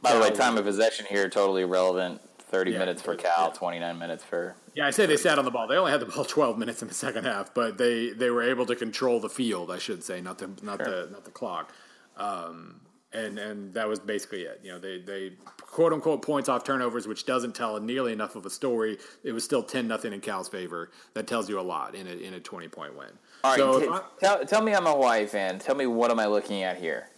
by 0.04 0.14
the 0.14 0.20
way, 0.20 0.30
time 0.30 0.56
of 0.56 0.64
possession 0.64 1.06
here 1.06 1.28
totally 1.28 1.62
irrelevant. 1.62 2.20
Thirty 2.38 2.72
yeah, 2.72 2.78
minutes 2.78 3.02
for 3.02 3.16
Cal, 3.16 3.32
yeah. 3.48 3.58
twenty 3.58 3.80
nine 3.80 3.98
minutes 3.98 4.22
for. 4.22 4.54
Yeah, 4.74 4.86
I 4.86 4.90
say 4.90 5.06
they 5.06 5.16
sat 5.16 5.38
on 5.38 5.44
the 5.44 5.50
ball. 5.50 5.66
They 5.66 5.76
only 5.76 5.90
had 5.90 6.00
the 6.00 6.06
ball 6.06 6.24
twelve 6.28 6.58
minutes 6.58 6.82
in 6.82 6.88
the 6.88 6.94
second 6.94 7.24
half, 7.24 7.52
but 7.52 7.78
they, 7.78 8.10
they 8.10 8.30
were 8.30 8.42
able 8.42 8.66
to 8.66 8.76
control 8.76 9.18
the 9.18 9.28
field. 9.28 9.70
I 9.70 9.78
should 9.78 10.04
say, 10.04 10.20
not 10.20 10.38
the 10.38 10.50
not 10.62 10.84
sure. 10.84 11.06
the 11.06 11.10
not 11.10 11.24
the 11.24 11.30
clock. 11.30 11.72
Um, 12.16 12.80
and 13.14 13.38
and 13.38 13.72
that 13.74 13.88
was 13.88 14.00
basically 14.00 14.42
it. 14.42 14.60
You 14.62 14.72
know, 14.72 14.78
they 14.78 14.98
they 14.98 15.32
quote 15.58 15.92
unquote 15.92 16.22
points 16.22 16.48
off 16.48 16.64
turnovers, 16.64 17.06
which 17.06 17.24
doesn't 17.24 17.54
tell 17.54 17.80
nearly 17.80 18.12
enough 18.12 18.36
of 18.36 18.44
a 18.44 18.50
story. 18.50 18.98
It 19.22 19.32
was 19.32 19.44
still 19.44 19.62
ten 19.62 19.86
nothing 19.86 20.12
in 20.12 20.20
Cal's 20.20 20.48
favor. 20.48 20.90
That 21.14 21.26
tells 21.26 21.48
you 21.48 21.60
a 21.60 21.62
lot 21.62 21.94
in 21.94 22.06
a 22.06 22.12
in 22.12 22.34
a 22.34 22.40
twenty 22.40 22.68
point 22.68 22.96
win. 22.96 23.10
All 23.44 23.52
right, 23.52 23.58
So 23.58 23.80
t- 23.80 23.86
if 23.86 24.02
tell, 24.20 24.44
tell 24.44 24.62
me 24.62 24.74
I'm 24.74 24.86
a 24.86 24.92
Hawaii 24.92 25.26
fan. 25.26 25.58
Tell 25.58 25.76
me 25.76 25.86
what 25.86 26.10
am 26.10 26.18
I 26.18 26.26
looking 26.26 26.62
at 26.62 26.76
here? 26.76 27.08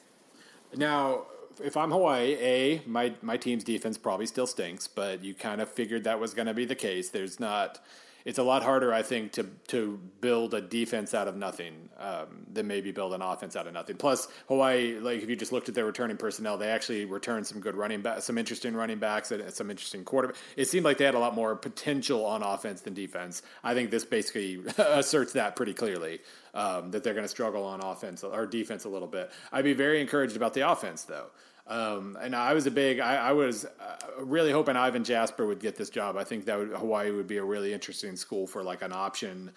Now, 0.74 1.26
if 1.60 1.76
I'm 1.76 1.90
Hawaii, 1.90 2.36
a 2.40 2.82
my 2.86 3.12
my 3.22 3.36
team's 3.36 3.64
defense 3.64 3.98
probably 3.98 4.26
still 4.26 4.46
stinks, 4.46 4.86
but 4.88 5.22
you 5.24 5.34
kind 5.34 5.60
of 5.60 5.68
figured 5.70 6.04
that 6.04 6.20
was 6.20 6.34
going 6.34 6.46
to 6.46 6.54
be 6.54 6.64
the 6.64 6.74
case. 6.74 7.10
There's 7.10 7.40
not. 7.40 7.80
It's 8.26 8.38
a 8.38 8.42
lot 8.42 8.64
harder, 8.64 8.92
I 8.92 9.02
think, 9.02 9.32
to 9.34 9.44
to 9.68 10.00
build 10.20 10.52
a 10.52 10.60
defense 10.60 11.14
out 11.14 11.28
of 11.28 11.36
nothing 11.36 11.88
um, 11.96 12.44
than 12.52 12.66
maybe 12.66 12.90
build 12.90 13.14
an 13.14 13.22
offense 13.22 13.54
out 13.54 13.68
of 13.68 13.72
nothing. 13.72 13.96
Plus, 13.96 14.26
Hawaii, 14.48 14.98
like 14.98 15.22
if 15.22 15.30
you 15.30 15.36
just 15.36 15.52
looked 15.52 15.68
at 15.68 15.76
their 15.76 15.84
returning 15.84 16.16
personnel, 16.16 16.58
they 16.58 16.68
actually 16.68 17.04
returned 17.04 17.46
some 17.46 17.60
good 17.60 17.76
running 17.76 18.02
back, 18.02 18.22
some 18.22 18.36
interesting 18.36 18.74
running 18.74 18.98
backs, 18.98 19.30
and 19.30 19.48
some 19.54 19.70
interesting 19.70 20.04
quarterback. 20.04 20.36
It 20.56 20.66
seemed 20.66 20.84
like 20.84 20.98
they 20.98 21.04
had 21.04 21.14
a 21.14 21.20
lot 21.20 21.36
more 21.36 21.54
potential 21.54 22.26
on 22.26 22.42
offense 22.42 22.80
than 22.80 22.94
defense. 22.94 23.42
I 23.62 23.74
think 23.74 23.92
this 23.92 24.04
basically 24.04 24.60
asserts 24.76 25.34
that 25.34 25.54
pretty 25.54 25.72
clearly 25.72 26.18
um, 26.52 26.90
that 26.90 27.04
they're 27.04 27.14
going 27.14 27.24
to 27.24 27.28
struggle 27.28 27.62
on 27.62 27.80
offense 27.80 28.24
or 28.24 28.44
defense 28.44 28.84
a 28.84 28.88
little 28.88 29.06
bit. 29.06 29.30
I'd 29.52 29.64
be 29.64 29.72
very 29.72 30.00
encouraged 30.00 30.34
about 30.34 30.52
the 30.52 30.68
offense 30.68 31.04
though. 31.04 31.26
Um, 31.68 32.16
and 32.20 32.34
I 32.36 32.54
was 32.54 32.66
a 32.66 32.70
big, 32.70 33.00
I, 33.00 33.16
I 33.16 33.32
was 33.32 33.64
uh, 33.64 33.96
really 34.20 34.52
hoping 34.52 34.76
Ivan 34.76 35.02
Jasper 35.02 35.46
would 35.46 35.58
get 35.58 35.76
this 35.76 35.90
job. 35.90 36.16
I 36.16 36.22
think 36.22 36.44
that 36.44 36.58
would, 36.58 36.68
Hawaii 36.68 37.10
would 37.10 37.26
be 37.26 37.38
a 37.38 37.44
really 37.44 37.72
interesting 37.72 38.14
school 38.14 38.46
for 38.46 38.62
like 38.62 38.82
an 38.82 38.92
option 38.92 39.50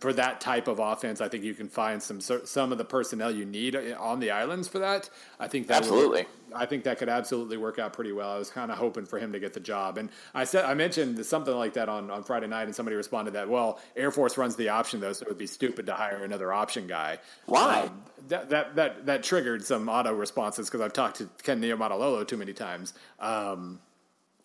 for 0.00 0.12
that 0.12 0.40
type 0.40 0.68
of 0.68 0.78
offense. 0.78 1.20
I 1.20 1.28
think 1.28 1.44
you 1.44 1.54
can 1.54 1.68
find 1.68 2.02
some 2.02 2.20
some 2.20 2.72
of 2.72 2.78
the 2.78 2.84
personnel 2.84 3.30
you 3.30 3.44
need 3.44 3.74
on 3.74 4.20
the 4.20 4.30
islands 4.30 4.68
for 4.68 4.78
that. 4.78 5.10
I 5.40 5.48
think 5.48 5.66
that 5.68 5.78
Absolutely. 5.78 6.26
Would, 6.48 6.54
I 6.54 6.66
think 6.66 6.84
that 6.84 6.98
could 6.98 7.08
absolutely 7.08 7.56
work 7.56 7.78
out 7.78 7.94
pretty 7.94 8.12
well. 8.12 8.30
I 8.30 8.38
was 8.38 8.50
kind 8.50 8.70
of 8.70 8.76
hoping 8.76 9.06
for 9.06 9.18
him 9.18 9.32
to 9.32 9.40
get 9.40 9.54
the 9.54 9.60
job, 9.60 9.98
and 9.98 10.10
I 10.34 10.44
said 10.44 10.64
I 10.66 10.74
mentioned 10.74 11.24
something 11.24 11.54
like 11.54 11.72
that 11.74 11.88
on, 11.88 12.10
on 12.10 12.22
Friday 12.22 12.46
night, 12.46 12.64
and 12.64 12.74
somebody 12.74 12.96
responded 12.96 13.32
that 13.32 13.48
well, 13.48 13.80
Air 13.96 14.10
Force 14.10 14.36
runs 14.36 14.56
the 14.56 14.68
option 14.68 15.00
though, 15.00 15.12
so 15.12 15.24
it 15.24 15.28
would 15.28 15.38
be 15.38 15.46
stupid 15.46 15.86
to 15.86 15.94
hire 15.94 16.22
another 16.22 16.52
option 16.52 16.86
guy. 16.86 17.18
Why? 17.46 17.82
Um, 17.82 18.02
that, 18.28 18.50
that 18.50 18.76
that 18.76 19.06
that 19.06 19.22
triggered 19.22 19.64
some 19.64 19.88
auto 19.88 20.12
responses 20.12 20.68
because 20.68 20.80
I've 20.80 20.92
talked 20.92 21.16
to 21.16 21.28
Ken 21.42 21.60
Niumatalolo 21.60 22.26
too 22.26 22.36
many 22.36 22.52
times. 22.52 22.94
Um, 23.18 23.80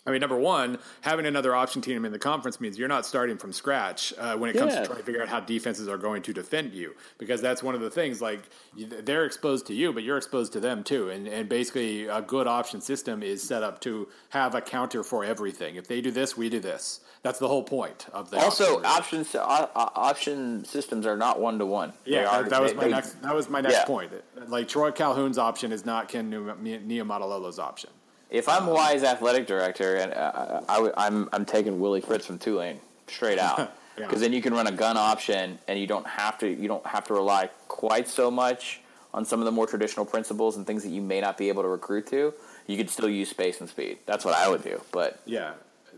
I 0.08 0.12
mean, 0.12 0.22
number 0.22 0.38
one, 0.38 0.78
having 1.02 1.26
another 1.26 1.54
option 1.54 1.82
team 1.82 2.06
in 2.06 2.14
the 2.14 2.18
conference 2.20 2.62
means 2.62 2.80
you're 2.80 2.88
not 2.88 3.06
starting 3.06 3.38
from 3.38 3.52
scratch 3.52 4.14
uh, 4.18 4.38
when 4.38 4.50
it 4.50 4.58
comes 4.58 4.74
Yeah. 4.74 4.80
to 4.82 4.86
trying 4.86 4.98
to 5.00 5.04
figure 5.04 5.22
out 5.22 5.28
how 5.28 5.42
defenses 5.42 5.90
are 5.90 5.98
going 5.98 6.22
to 6.24 6.34
defend 6.34 6.74
you, 6.74 6.96
because 7.18 7.42
that's 7.42 7.62
one 7.62 7.76
of 7.76 7.82
the 7.82 7.90
things. 7.92 8.22
Like 8.22 8.40
they're 8.78 9.26
exposed 9.26 9.68
to 9.68 9.74
you, 9.74 9.92
but 9.92 10.04
you're 10.04 10.16
exposed 10.18 10.54
to 10.54 10.62
them 10.62 10.84
too. 10.84 11.10
And 11.10 11.28
and 11.28 11.50
basically, 11.50 12.08
a 12.08 12.22
good 12.22 12.48
option 12.48 12.80
system 12.80 13.22
is 13.22 13.44
set 13.44 13.64
up 13.64 13.82
to 13.82 14.08
have 14.30 14.56
a 14.56 14.62
counter 14.62 15.04
for 15.04 15.26
everything. 15.26 15.76
If 15.76 15.88
they 15.88 16.00
do 16.00 16.10
this, 16.12 16.38
we 16.38 16.50
do 16.50 16.62
this. 16.62 17.02
That's 17.24 17.40
the 17.40 17.48
whole 17.50 17.64
point 17.64 18.08
of 18.14 18.30
the 18.30 18.38
Also, 18.40 18.78
option. 18.78 18.86
options 18.86 19.36
uh, 19.36 19.40
uh, 19.42 19.90
option 19.96 20.64
systems 20.64 21.06
are 21.06 21.18
not 21.18 21.42
one 21.42 21.60
to 21.60 21.66
one. 21.66 21.92
Yeah, 22.06 22.24
that, 22.44 22.50
that 22.52 22.62
was 22.62 22.74
my 22.76 22.86
they- 22.86 22.92
next. 22.92 23.22
That 23.24 23.36
was 23.36 23.50
my 23.50 23.60
next 23.60 23.74
Yeah. 23.76 23.86
point. 23.86 24.12
Like 24.48 24.70
Troy 24.70 24.92
Calhoun's 24.92 25.38
option 25.38 25.74
is 25.74 25.86
not 25.86 26.08
Ken 26.08 26.32
Niumatalolo's 26.32 27.60
option. 27.60 27.90
If 28.30 28.50
I'm 28.50 28.64
Hawaii's 28.64 29.04
athletic 29.04 29.48
director, 29.48 29.96
and 29.96 30.14
uh, 30.14 30.62
I, 30.68 30.78
am 30.80 30.92
I'm, 30.98 31.30
I'm 31.34 31.46
taking 31.46 31.80
Willie 31.80 32.02
Fritz 32.02 32.26
from 32.26 32.38
Tulane 32.38 32.80
straight 33.08 33.40
out, 33.40 33.72
because 33.96 34.14
Yeah. 34.16 34.18
then 34.20 34.34
you 34.34 34.42
can 34.42 34.54
run 34.54 34.68
a 34.68 34.72
gun 34.72 34.98
option, 34.98 35.58
and 35.68 35.80
you 35.80 35.88
don't 35.88 36.06
have 36.08 36.38
to 36.40 36.48
you 36.48 36.68
don't 36.68 36.86
have 36.86 37.06
to 37.06 37.14
rely 37.14 37.50
quite 37.68 38.08
so 38.08 38.30
much 38.30 38.82
on 39.14 39.24
some 39.24 39.40
of 39.40 39.46
the 39.46 39.52
more 39.52 39.66
traditional 39.66 40.06
principles 40.06 40.58
and 40.58 40.68
things 40.68 40.84
that 40.84 40.90
you 40.90 41.02
may 41.02 41.22
not 41.22 41.38
be 41.38 41.48
able 41.48 41.64
to 41.64 41.70
recruit 41.70 42.06
to. 42.08 42.34
You 42.68 42.76
could 42.76 42.90
still 42.90 43.10
use 43.10 43.30
space 43.30 43.62
and 43.62 43.70
speed. 43.70 44.00
That's 44.06 44.26
what 44.26 44.36
I 44.36 44.50
would 44.50 44.62
do. 44.64 44.82
But 44.92 45.22
Yeah, 45.26 45.54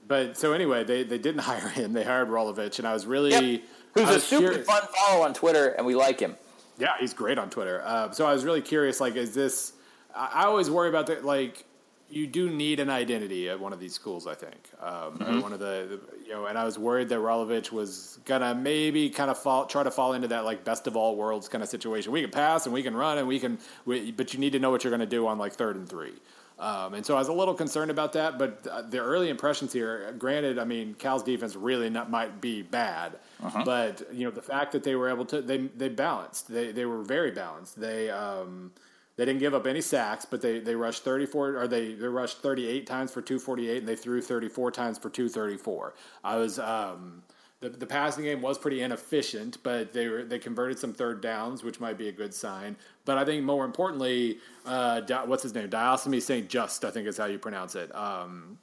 but 0.07 0.37
so 0.37 0.53
anyway, 0.53 0.83
they 0.83 1.01
they 1.03 1.17
didn't 1.17 1.41
hire 1.51 1.67
him. 1.69 1.93
They 1.93 2.03
hired 2.03 2.27
Rolovich, 2.29 2.77
and 2.77 2.87
I 2.87 2.93
was 2.93 3.07
really 3.07 3.31
Yep. 3.31 3.61
who's 3.95 4.03
I 4.07 4.11
a 4.11 4.13
was 4.13 4.23
super 4.23 4.47
curious- 4.49 4.67
fun 4.67 4.83
follow 4.95 5.23
on 5.23 5.33
Twitter, 5.33 5.69
and 5.69 5.85
we 5.85 5.95
like 5.95 6.19
him. 6.19 6.35
Yeah, 6.77 6.89
he's 6.99 7.13
great 7.15 7.37
on 7.39 7.49
Twitter. 7.49 7.81
Uh, 7.83 8.11
so 8.11 8.25
I 8.27 8.31
was 8.33 8.45
really 8.45 8.61
curious. 8.61 9.01
Like, 9.01 9.15
is 9.15 9.33
this? 9.33 9.73
I, 10.15 10.29
I 10.33 10.43
always 10.45 10.69
worry 10.69 10.87
about 10.89 11.07
that. 11.07 11.25
Like, 11.25 11.65
you 12.09 12.27
do 12.27 12.49
need 12.49 12.79
an 12.79 12.89
identity 12.89 13.49
at 13.49 13.59
one 13.59 13.73
of 13.73 13.79
these 13.79 13.93
schools. 13.93 14.25
I 14.27 14.33
think 14.33 14.69
um, 14.81 15.21
at 15.21 15.41
one 15.41 15.53
of 15.53 15.59
the, 15.59 15.87
the 15.89 16.25
you 16.25 16.33
know, 16.33 16.45
and 16.45 16.57
I 16.57 16.63
was 16.63 16.77
worried 16.77 17.09
that 17.09 17.19
Rolovich 17.19 17.71
was 17.71 18.19
gonna 18.25 18.55
maybe 18.55 19.09
kind 19.09 19.29
of 19.29 19.37
fall, 19.37 19.65
try 19.65 19.83
to 19.83 19.91
fall 19.91 20.13
into 20.13 20.27
that 20.29 20.45
like 20.45 20.63
best 20.63 20.87
of 20.87 20.95
all 20.95 21.15
worlds 21.15 21.47
kind 21.47 21.63
of 21.63 21.69
situation. 21.69 22.11
We 22.11 22.21
can 22.21 22.31
pass 22.31 22.65
and 22.65 22.73
we 22.73 22.83
can 22.83 22.95
run 22.95 23.17
and 23.17 23.27
we 23.27 23.39
can, 23.39 23.59
we, 23.85 24.11
but 24.11 24.33
you 24.33 24.39
need 24.39 24.53
to 24.53 24.59
know 24.59 24.71
what 24.71 24.83
you're 24.83 24.91
going 24.91 24.99
to 25.01 25.05
do 25.05 25.27
on 25.27 25.37
like 25.37 25.53
third 25.53 25.75
and 25.75 25.87
three. 25.87 26.13
Um, 26.57 26.93
and 26.93 27.05
so 27.05 27.15
I 27.15 27.19
was 27.19 27.29
a 27.29 27.33
little 27.33 27.53
concerned 27.53 27.89
about 27.89 28.11
that, 28.13 28.37
but 28.37 28.91
the 28.91 28.99
early 28.99 29.29
impressions 29.29 29.71
here, 29.71 30.13
granted, 30.17 30.59
I 30.59 30.65
mean, 30.65 30.93
Cal's 30.93 31.23
defense 31.23 31.55
really 31.55 31.89
not, 31.89 32.11
might 32.11 32.41
be 32.41 32.63
bad, 32.63 33.17
but 33.63 34.01
you 34.11 34.25
know, 34.25 34.31
the 34.31 34.41
fact 34.41 34.73
that 34.73 34.83
they 34.83 34.95
were 34.95 35.07
able 35.09 35.23
to, 35.27 35.41
they, 35.41 35.57
they 35.57 35.87
balanced, 35.87 36.51
they, 36.51 36.73
they 36.73 36.83
were 36.85 37.01
very 37.01 37.31
balanced. 37.31 37.79
They, 37.79 38.09
um, 38.09 38.71
they 39.19 39.25
didn't 39.25 39.41
give 39.41 39.53
up 39.53 39.67
any 39.67 39.81
sacks, 39.81 40.23
but 40.23 40.41
they, 40.41 40.59
they 40.59 40.75
rushed 40.75 41.03
34 41.03 41.57
or 41.57 41.67
they, 41.67 41.93
they 41.93 42.07
rushed 42.07 42.37
38 42.37 42.87
times 42.87 43.11
for 43.11 43.21
248 43.21 43.79
and 43.79 43.85
they 43.85 43.97
threw 43.97 44.21
34 44.21 44.71
times 44.71 44.97
for 44.97 45.09
234. 45.09 45.93
I 46.23 46.37
was, 46.37 46.57
um, 46.57 47.21
the, 47.59 47.67
the 47.67 47.85
passing 47.85 48.23
game 48.23 48.41
was 48.41 48.57
pretty 48.57 48.81
inefficient, 48.81 49.57
but 49.61 49.91
they 49.91 50.07
were 50.07 50.23
they 50.23 50.39
converted 50.39 50.79
some 50.79 50.93
third 50.93 51.19
downs, 51.19 51.63
which 51.65 51.81
might 51.81 51.97
be 51.97 52.07
a 52.07 52.13
good 52.13 52.33
sign. 52.33 52.77
But 53.03 53.17
I 53.17 53.25
think 53.25 53.43
more 53.43 53.65
importantly, 53.65 54.37
uh, 54.65 55.01
what's 55.25 55.43
his 55.43 55.53
name? 55.53 55.69
Diocemy 55.69 56.21
St. 56.21 56.47
Just, 56.47 56.85
I 56.85 56.89
think 56.89 57.05
is 57.05 57.17
how 57.17 57.25
you 57.25 57.39
pronounce 57.39 57.75
it. 57.75 57.93
Um, 57.93 58.57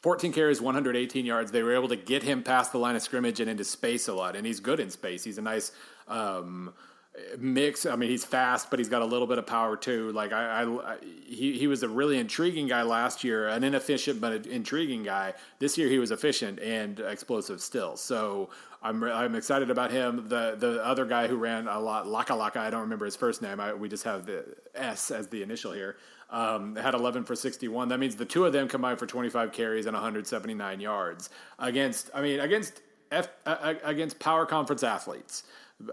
14 0.00 0.32
carries, 0.32 0.62
118 0.62 1.26
yards. 1.26 1.52
They 1.52 1.62
were 1.62 1.74
able 1.74 1.88
to 1.88 1.96
get 1.96 2.22
him 2.22 2.42
past 2.42 2.72
the 2.72 2.78
line 2.78 2.96
of 2.96 3.02
scrimmage 3.02 3.40
and 3.40 3.50
into 3.50 3.64
space 3.64 4.08
a 4.08 4.14
lot, 4.14 4.36
and 4.36 4.46
he's 4.46 4.58
good 4.58 4.80
in 4.80 4.88
space. 4.88 5.22
He's 5.22 5.36
a 5.36 5.42
nice 5.42 5.72
um, 6.08 6.72
mix. 7.38 7.86
I 7.86 7.96
mean, 7.96 8.08
he's 8.10 8.24
fast, 8.24 8.70
but 8.70 8.78
he's 8.78 8.88
got 8.88 9.02
a 9.02 9.06
little 9.06 9.26
bit 9.26 9.38
of 9.38 9.46
power 9.46 9.76
too. 9.76 10.12
Like 10.12 10.32
I, 10.32 10.62
I, 10.62 10.92
I- 10.92 10.96
he 11.26 11.56
he 11.58 11.66
was 11.66 11.82
a 11.82 11.88
really 11.88 12.18
intriguing 12.18 12.66
guy 12.66 12.82
last 12.82 13.24
year, 13.24 13.48
an 13.48 13.64
inefficient 13.64 14.20
but 14.20 14.46
intriguing 14.46 15.02
guy. 15.02 15.34
This 15.58 15.78
year, 15.78 15.88
he 15.88 15.98
was 15.98 16.10
efficient 16.10 16.58
and 16.60 17.00
explosive 17.00 17.60
still. 17.60 17.96
So 17.96 18.50
I'm 18.82 19.02
I'm 19.04 19.34
excited 19.34 19.70
about 19.70 19.90
him. 19.90 20.28
The 20.28 20.56
the 20.58 20.84
other 20.84 21.04
guy 21.04 21.26
who 21.28 21.36
ran 21.36 21.68
a 21.68 21.78
lot, 21.80 22.06
Lakalaka, 22.06 22.56
I 22.58 22.70
don't 22.70 22.80
remember 22.82 23.04
his 23.04 23.16
first 23.16 23.42
name. 23.42 23.60
I, 23.60 23.72
we 23.74 23.88
just 23.88 24.04
have 24.04 24.26
the 24.26 24.44
S 24.74 25.10
as 25.10 25.28
the 25.28 25.42
initial 25.42 25.72
here. 25.72 25.96
Um, 26.32 26.76
had 26.76 26.94
11 26.94 27.24
for 27.24 27.34
61. 27.34 27.88
That 27.88 27.98
means 27.98 28.14
the 28.14 28.24
two 28.24 28.44
of 28.44 28.52
them 28.52 28.68
combined 28.68 29.00
for 29.00 29.06
25 29.06 29.50
carries 29.50 29.86
and 29.86 29.94
179 29.94 30.78
yards 30.80 31.28
against. 31.58 32.08
I 32.14 32.22
mean, 32.22 32.38
against 32.38 32.82
F, 33.10 33.28
uh, 33.46 33.74
against 33.82 34.20
power 34.20 34.46
conference 34.46 34.84
athletes. 34.84 35.42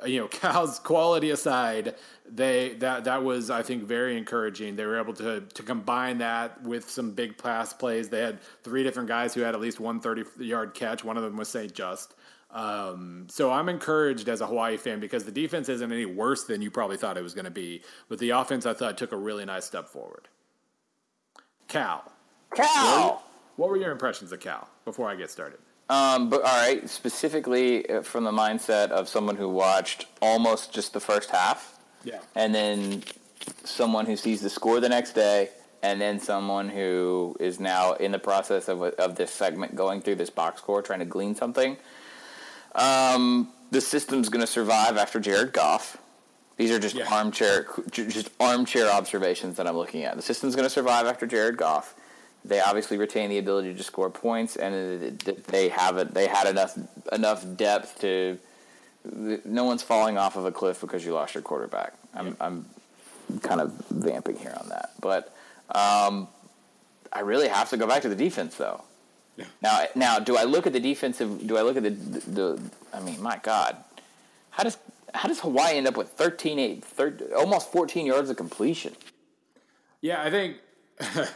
You 0.05 0.22
know, 0.22 0.27
Cal's 0.31 0.80
quality 0.80 1.30
aside, 1.31 1.95
they 2.30 2.76
that 2.80 3.05
that 3.05 3.23
was 3.23 3.49
I 3.49 3.64
think 3.64 3.84
very 3.84 4.18
encouraging. 4.18 4.76
They 4.76 4.85
were 4.85 4.99
able 4.99 5.14
to 5.15 5.41
to 5.41 5.64
combine 5.64 6.18
that 6.19 6.61
with 6.64 6.89
some 6.89 7.11
big 7.11 7.38
pass 7.38 7.73
plays. 7.73 8.09
They 8.09 8.22
had 8.22 8.39
three 8.64 8.84
different 8.84 9.07
guys 9.07 9.34
who 9.34 9.41
had 9.41 9.55
at 9.55 9.61
least 9.61 9.80
one 9.80 9.99
30 9.99 10.23
yard 10.39 10.73
catch. 10.73 11.03
One 11.03 11.18
of 11.18 11.23
them 11.23 11.38
was 11.38 11.49
St. 11.49 11.73
Just. 11.73 12.15
Um, 12.49 13.27
so 13.30 13.51
I'm 13.51 13.68
encouraged 13.68 14.30
as 14.30 14.39
a 14.39 14.47
Hawaii 14.47 14.77
fan 14.77 14.99
because 14.99 15.26
the 15.26 15.31
defense 15.31 15.68
isn't 15.68 15.91
any 15.91 16.05
worse 16.05 16.45
than 16.45 16.61
you 16.61 16.72
probably 16.72 16.95
thought 16.97 17.18
it 17.18 17.23
was 17.23 17.34
going 17.34 17.45
to 17.45 17.51
be, 17.51 17.81
but 18.07 18.19
the 18.19 18.30
offense 18.30 18.65
I 18.65 18.73
thought 18.73 18.97
took 18.97 19.11
a 19.11 19.18
really 19.18 19.43
nice 19.43 19.65
step 19.65 19.89
forward. 19.89 20.30
Cal, 21.68 22.09
Cal. 22.55 23.22
what 23.57 23.69
were 23.69 23.76
your 23.76 23.91
impressions 23.91 24.31
of 24.31 24.39
Cal 24.39 24.69
before 24.85 25.09
I 25.09 25.15
get 25.15 25.30
started? 25.30 25.59
Um, 25.89 26.30
but 26.30 26.41
all 26.43 26.57
right, 26.68 26.88
specifically 26.89 27.89
uh, 27.89 28.01
from 28.01 28.23
the 28.26 28.31
mindset 28.31 28.89
of 28.89 29.07
someone 29.07 29.35
who 29.38 29.47
watched 29.49 30.05
almost 30.22 30.73
just 30.73 30.91
the 30.93 30.99
first 30.99 31.30
half, 31.31 31.77
Yeah. 32.03 32.19
and 32.35 32.53
then 32.53 33.03
someone 33.64 34.05
who 34.05 34.18
sees 34.18 34.41
the 34.41 34.49
score 34.49 34.80
the 34.81 34.89
next 34.89 35.14
day, 35.14 35.49
and 35.81 36.01
then 36.01 36.19
someone 36.19 36.68
who 36.68 37.38
is 37.39 37.59
now 37.59 37.93
in 37.93 38.11
the 38.11 38.19
process 38.19 38.68
of, 38.68 38.81
of 38.81 39.15
this 39.15 39.31
segment 39.31 39.76
going 39.76 40.01
through 40.01 40.15
this 40.15 40.30
box 40.30 40.59
score, 40.61 40.81
trying 40.81 40.99
to 40.99 41.05
glean 41.05 41.35
something. 41.35 41.77
Um, 42.76 43.49
the 43.72 43.80
system's 43.81 44.27
going 44.30 44.41
to 44.41 44.51
survive 44.51 44.97
after 44.97 45.19
Jared 45.19 45.53
Goff. 45.53 45.97
These 46.57 46.72
are 46.72 46.80
just 46.80 46.95
Yeah. 46.95 47.14
armchair, 47.14 47.68
just 47.91 48.30
armchair 48.39 48.89
observations 48.91 49.55
that 49.57 49.68
I'm 49.68 49.77
looking 49.77 50.03
at. 50.03 50.15
The 50.15 50.22
system's 50.22 50.55
going 50.55 50.65
to 50.65 50.69
survive 50.73 51.05
after 51.05 51.26
Jared 51.27 51.55
Goff. 51.57 51.93
They 52.45 52.61
obviously 52.61 52.97
retain 52.97 53.30
the 53.30 53.39
ability 53.39 53.73
to 53.73 53.84
score 53.84 54.09
points, 54.09 54.55
and 54.55 55.19
they 55.47 55.69
have 55.69 55.97
it. 55.97 56.14
They 56.14 56.27
had 56.27 56.47
enough 56.47 56.77
enough 57.11 57.45
depth 57.57 57.99
to. 58.01 58.38
No 59.45 59.64
one's 59.64 59.84
falling 59.84 60.18
off 60.18 60.35
of 60.35 60.45
a 60.45 60.51
cliff 60.51 60.81
because 60.81 61.05
you 61.05 61.14
lost 61.14 61.34
your 61.34 61.41
quarterback. 61.41 61.93
I'm, 62.14 62.35
I'm 62.41 62.65
kind 63.41 63.61
of 63.61 63.72
vamping 63.89 64.38
here 64.38 64.55
on 64.59 64.69
that, 64.69 64.91
but 64.99 65.34
um, 65.69 66.27
I 67.14 67.22
really 67.22 67.47
have 67.47 67.69
to 67.69 67.77
go 67.77 67.88
back 67.88 68.01
to 68.01 68.09
the 68.09 68.15
defense, 68.15 68.55
though. 68.55 68.84
Yeah. 69.38 69.45
Now, 69.61 69.85
now, 69.95 70.19
do 70.19 70.35
I 70.35 70.43
look 70.43 70.68
at 70.68 70.73
the 70.73 70.80
defensive? 70.80 71.47
Do 71.47 71.57
I 71.57 71.61
look 71.61 71.77
at 71.77 71.84
the, 71.84 71.91
the, 71.91 72.19
the 72.31 72.61
I 72.93 72.99
mean, 72.99 73.22
my 73.22 73.39
God, 73.41 73.77
how 74.49 74.64
does 74.64 74.77
how 75.14 75.27
does 75.27 75.39
Hawaii 75.39 75.77
end 75.77 75.88
up 75.88 75.97
with 75.97 76.09
13, 76.09 76.59
8, 76.59 76.84
13 76.84 77.27
almost 77.35 77.72
14 77.72 78.05
yards 78.05 78.30
of 78.30 78.38
completion? 78.38 78.93
Yeah, 80.01 80.22
I 80.22 80.30
think. 80.30 80.57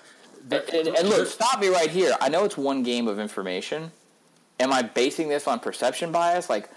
And, 0.50 0.88
and, 0.88 1.10
look, 1.10 1.28
stop 1.28 1.60
me 1.60 1.68
right 1.68 1.90
here. 1.90 2.16
I 2.20 2.30
know 2.30 2.46
it's 2.46 2.58
one 2.58 2.84
game 2.84 3.08
of 3.08 3.20
information. 3.20 3.92
Am 4.60 4.72
I 4.72 4.82
basing 4.82 5.30
this 5.30 5.48
on 5.48 5.60
perception 5.60 6.12
bias? 6.12 6.50
Like, 6.50 6.70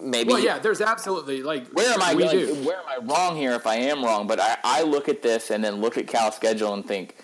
maybe. 0.00 0.32
Well, 0.32 0.42
yeah, 0.42 0.58
there's 0.58 0.80
absolutely 0.80 1.42
like 1.42 1.66
Where 1.68 1.92
am 1.92 2.02
I? 2.02 2.12
Like, 2.12 2.32
where 2.64 2.78
am 2.78 2.84
I 2.88 2.98
wrong 3.02 3.36
here? 3.36 3.52
If 3.52 3.66
I 3.66 3.76
am 3.76 4.04
wrong, 4.04 4.26
but 4.26 4.40
I, 4.40 4.56
I 4.62 4.82
look 4.82 5.08
at 5.08 5.22
this 5.22 5.50
and 5.50 5.62
then 5.62 5.76
look 5.80 5.96
at 5.98 6.06
Cal's 6.06 6.36
schedule 6.36 6.74
and 6.74 6.86
think, 6.86 7.16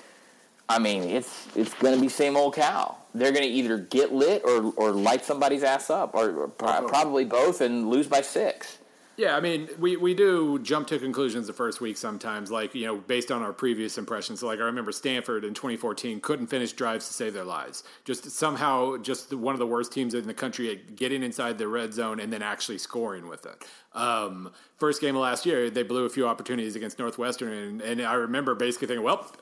I 0.68 0.78
mean, 0.78 1.02
it's 1.04 1.46
it's 1.54 1.74
going 1.74 1.94
to 1.94 2.00
be 2.00 2.08
same 2.08 2.36
old 2.36 2.54
Cal. 2.54 2.98
They're 3.14 3.32
going 3.32 3.44
to 3.44 3.50
either 3.50 3.78
get 3.78 4.12
lit 4.12 4.42
or 4.44 4.72
or 4.76 4.90
light 4.92 5.24
somebody's 5.24 5.62
ass 5.62 5.90
up, 5.90 6.14
or, 6.14 6.30
or 6.42 6.48
pro- 6.48 6.86
probably 6.86 7.24
both, 7.24 7.60
and 7.60 7.88
lose 7.88 8.06
by 8.06 8.20
six. 8.20 8.75
Yeah, 9.16 9.34
I 9.34 9.40
mean, 9.40 9.68
we, 9.78 9.96
we 9.96 10.12
do 10.12 10.58
jump 10.58 10.88
to 10.88 10.98
conclusions 10.98 11.46
the 11.46 11.54
first 11.54 11.80
week 11.80 11.96
sometimes, 11.96 12.50
like, 12.50 12.74
you 12.74 12.84
know, 12.84 12.98
based 12.98 13.30
on 13.30 13.42
our 13.42 13.52
previous 13.52 13.96
impressions. 13.96 14.42
Like, 14.42 14.58
I 14.58 14.64
remember 14.64 14.92
Stanford 14.92 15.44
in 15.44 15.54
2014 15.54 16.20
couldn't 16.20 16.48
finish 16.48 16.72
drives 16.72 17.06
to 17.08 17.14
save 17.14 17.32
their 17.32 17.44
lives. 17.44 17.82
Just 18.04 18.30
somehow, 18.30 18.98
just 18.98 19.32
one 19.32 19.54
of 19.54 19.58
the 19.58 19.66
worst 19.66 19.90
teams 19.90 20.12
in 20.12 20.26
the 20.26 20.34
country 20.34 20.70
at 20.70 20.96
getting 20.96 21.22
inside 21.22 21.56
the 21.56 21.66
red 21.66 21.94
zone 21.94 22.20
and 22.20 22.30
then 22.30 22.42
actually 22.42 22.76
scoring 22.76 23.26
with 23.26 23.46
it. 23.46 23.64
Um, 23.94 24.52
first 24.76 25.00
game 25.00 25.16
of 25.16 25.22
last 25.22 25.46
year, 25.46 25.70
they 25.70 25.82
blew 25.82 26.04
a 26.04 26.10
few 26.10 26.28
opportunities 26.28 26.76
against 26.76 26.98
Northwestern, 26.98 27.52
and, 27.52 27.80
and 27.80 28.02
I 28.02 28.14
remember 28.14 28.54
basically 28.54 28.88
thinking, 28.88 29.04
well, 29.04 29.32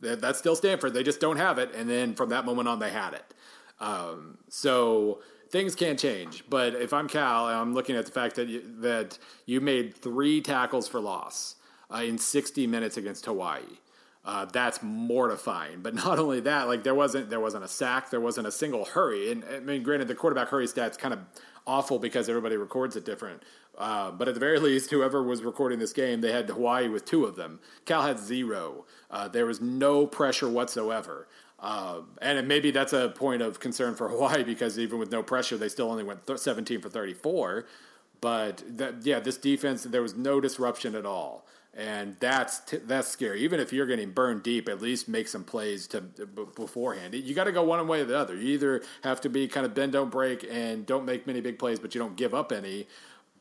that's 0.00 0.38
still 0.38 0.54
Stanford. 0.54 0.94
They 0.94 1.02
just 1.02 1.20
don't 1.20 1.38
have 1.38 1.58
it. 1.58 1.74
And 1.74 1.90
then 1.90 2.14
from 2.14 2.28
that 2.28 2.44
moment 2.44 2.68
on, 2.68 2.78
they 2.78 2.90
had 2.90 3.14
it. 3.14 3.34
Um, 3.80 4.38
so 4.48 5.20
things 5.50 5.74
can 5.74 5.96
change. 5.96 6.44
But 6.48 6.74
if 6.74 6.92
I'm 6.92 7.08
Cal, 7.08 7.46
I'm 7.46 7.74
looking 7.74 7.96
at 7.96 8.06
the 8.06 8.12
fact 8.12 8.36
that 8.36 8.48
you, 8.48 8.62
that 8.80 9.18
you 9.46 9.60
made 9.60 9.94
three 9.94 10.40
tackles 10.40 10.88
for 10.88 11.00
loss 11.00 11.56
uh, 11.92 11.98
in 11.98 12.18
60 12.18 12.66
minutes 12.66 12.96
against 12.96 13.26
Hawaii. 13.26 13.62
Uh, 14.24 14.44
that's 14.44 14.82
mortifying. 14.82 15.80
But 15.80 15.94
not 16.04 16.18
only 16.18 16.40
that, 16.40 16.68
like 16.68 16.82
there 16.82 16.94
wasn't 16.94 17.30
there 17.30 17.40
wasn't 17.40 17.64
a 17.64 17.68
sack, 17.68 18.10
there 18.10 18.20
wasn't 18.20 18.46
a 18.46 18.52
single 18.52 18.84
hurry. 18.84 19.32
And 19.32 19.44
I 19.44 19.60
mean, 19.60 19.82
granted, 19.82 20.08
the 20.08 20.14
quarterback 20.14 20.48
hurry 20.48 20.66
stats 20.66 20.98
kind 20.98 21.14
of 21.14 21.20
awful 21.66 21.98
because 21.98 22.28
everybody 22.28 22.56
records 22.56 22.96
it 22.96 23.04
different. 23.04 23.42
Uh, 23.76 24.10
but 24.10 24.28
at 24.28 24.34
the 24.34 24.40
very 24.40 24.58
least, 24.68 24.90
whoever 24.90 25.22
was 25.22 25.42
recording 25.42 25.78
this 25.78 25.92
game, 25.92 26.20
they 26.20 26.32
had 26.32 26.48
Hawaii 26.48 26.88
with 26.88 27.04
two 27.04 27.24
of 27.24 27.36
them. 27.36 27.60
Cal 27.84 28.02
had 28.02 28.18
zero. 28.18 28.84
Uh, 29.10 29.28
there 29.28 29.46
was 29.46 29.60
no 29.60 30.06
pressure 30.06 30.48
whatsoever. 30.48 31.28
Uh, 31.60 32.02
and 32.22 32.46
maybe 32.46 32.70
that's 32.70 32.92
a 32.92 33.08
point 33.10 33.42
of 33.42 33.58
concern 33.60 33.94
for 33.94 34.08
Hawaii 34.10 34.44
because 34.44 34.78
even 34.78 34.98
with 34.98 35.10
no 35.10 35.22
pressure, 35.22 35.56
they 35.56 35.68
still 35.68 35.90
only 35.90 36.04
went 36.04 36.26
th- 36.26 36.38
17 36.38 36.80
for 36.80 36.88
34. 36.88 37.66
But 38.20 38.62
that, 38.76 39.04
yeah, 39.04 39.20
this 39.20 39.36
defense, 39.36 39.84
there 39.84 40.02
was 40.02 40.16
no 40.16 40.40
disruption 40.40 40.94
at 40.94 41.06
all. 41.06 41.46
And 41.74 42.16
that's 42.18 42.60
t- 42.60 42.78
that's 42.78 43.06
scary. 43.06 43.42
Even 43.42 43.60
if 43.60 43.72
you're 43.72 43.86
getting 43.86 44.10
burned 44.10 44.42
deep, 44.42 44.68
at 44.68 44.82
least 44.82 45.06
make 45.06 45.28
some 45.28 45.44
plays 45.44 45.86
to 45.88 46.00
b- 46.00 46.44
beforehand. 46.56 47.14
You 47.14 47.34
got 47.34 47.44
to 47.44 47.52
go 47.52 47.62
one 47.62 47.86
way 47.86 48.00
or 48.00 48.04
the 48.04 48.18
other. 48.18 48.34
You 48.34 48.54
either 48.54 48.82
have 49.04 49.20
to 49.20 49.28
be 49.28 49.46
kind 49.46 49.64
of 49.64 49.74
bend, 49.74 49.92
don't 49.92 50.10
break, 50.10 50.44
and 50.50 50.84
don't 50.86 51.04
make 51.04 51.26
many 51.26 51.40
big 51.40 51.56
plays, 51.56 51.78
but 51.78 51.94
you 51.94 52.00
don't 52.00 52.16
give 52.16 52.34
up 52.34 52.50
any. 52.50 52.88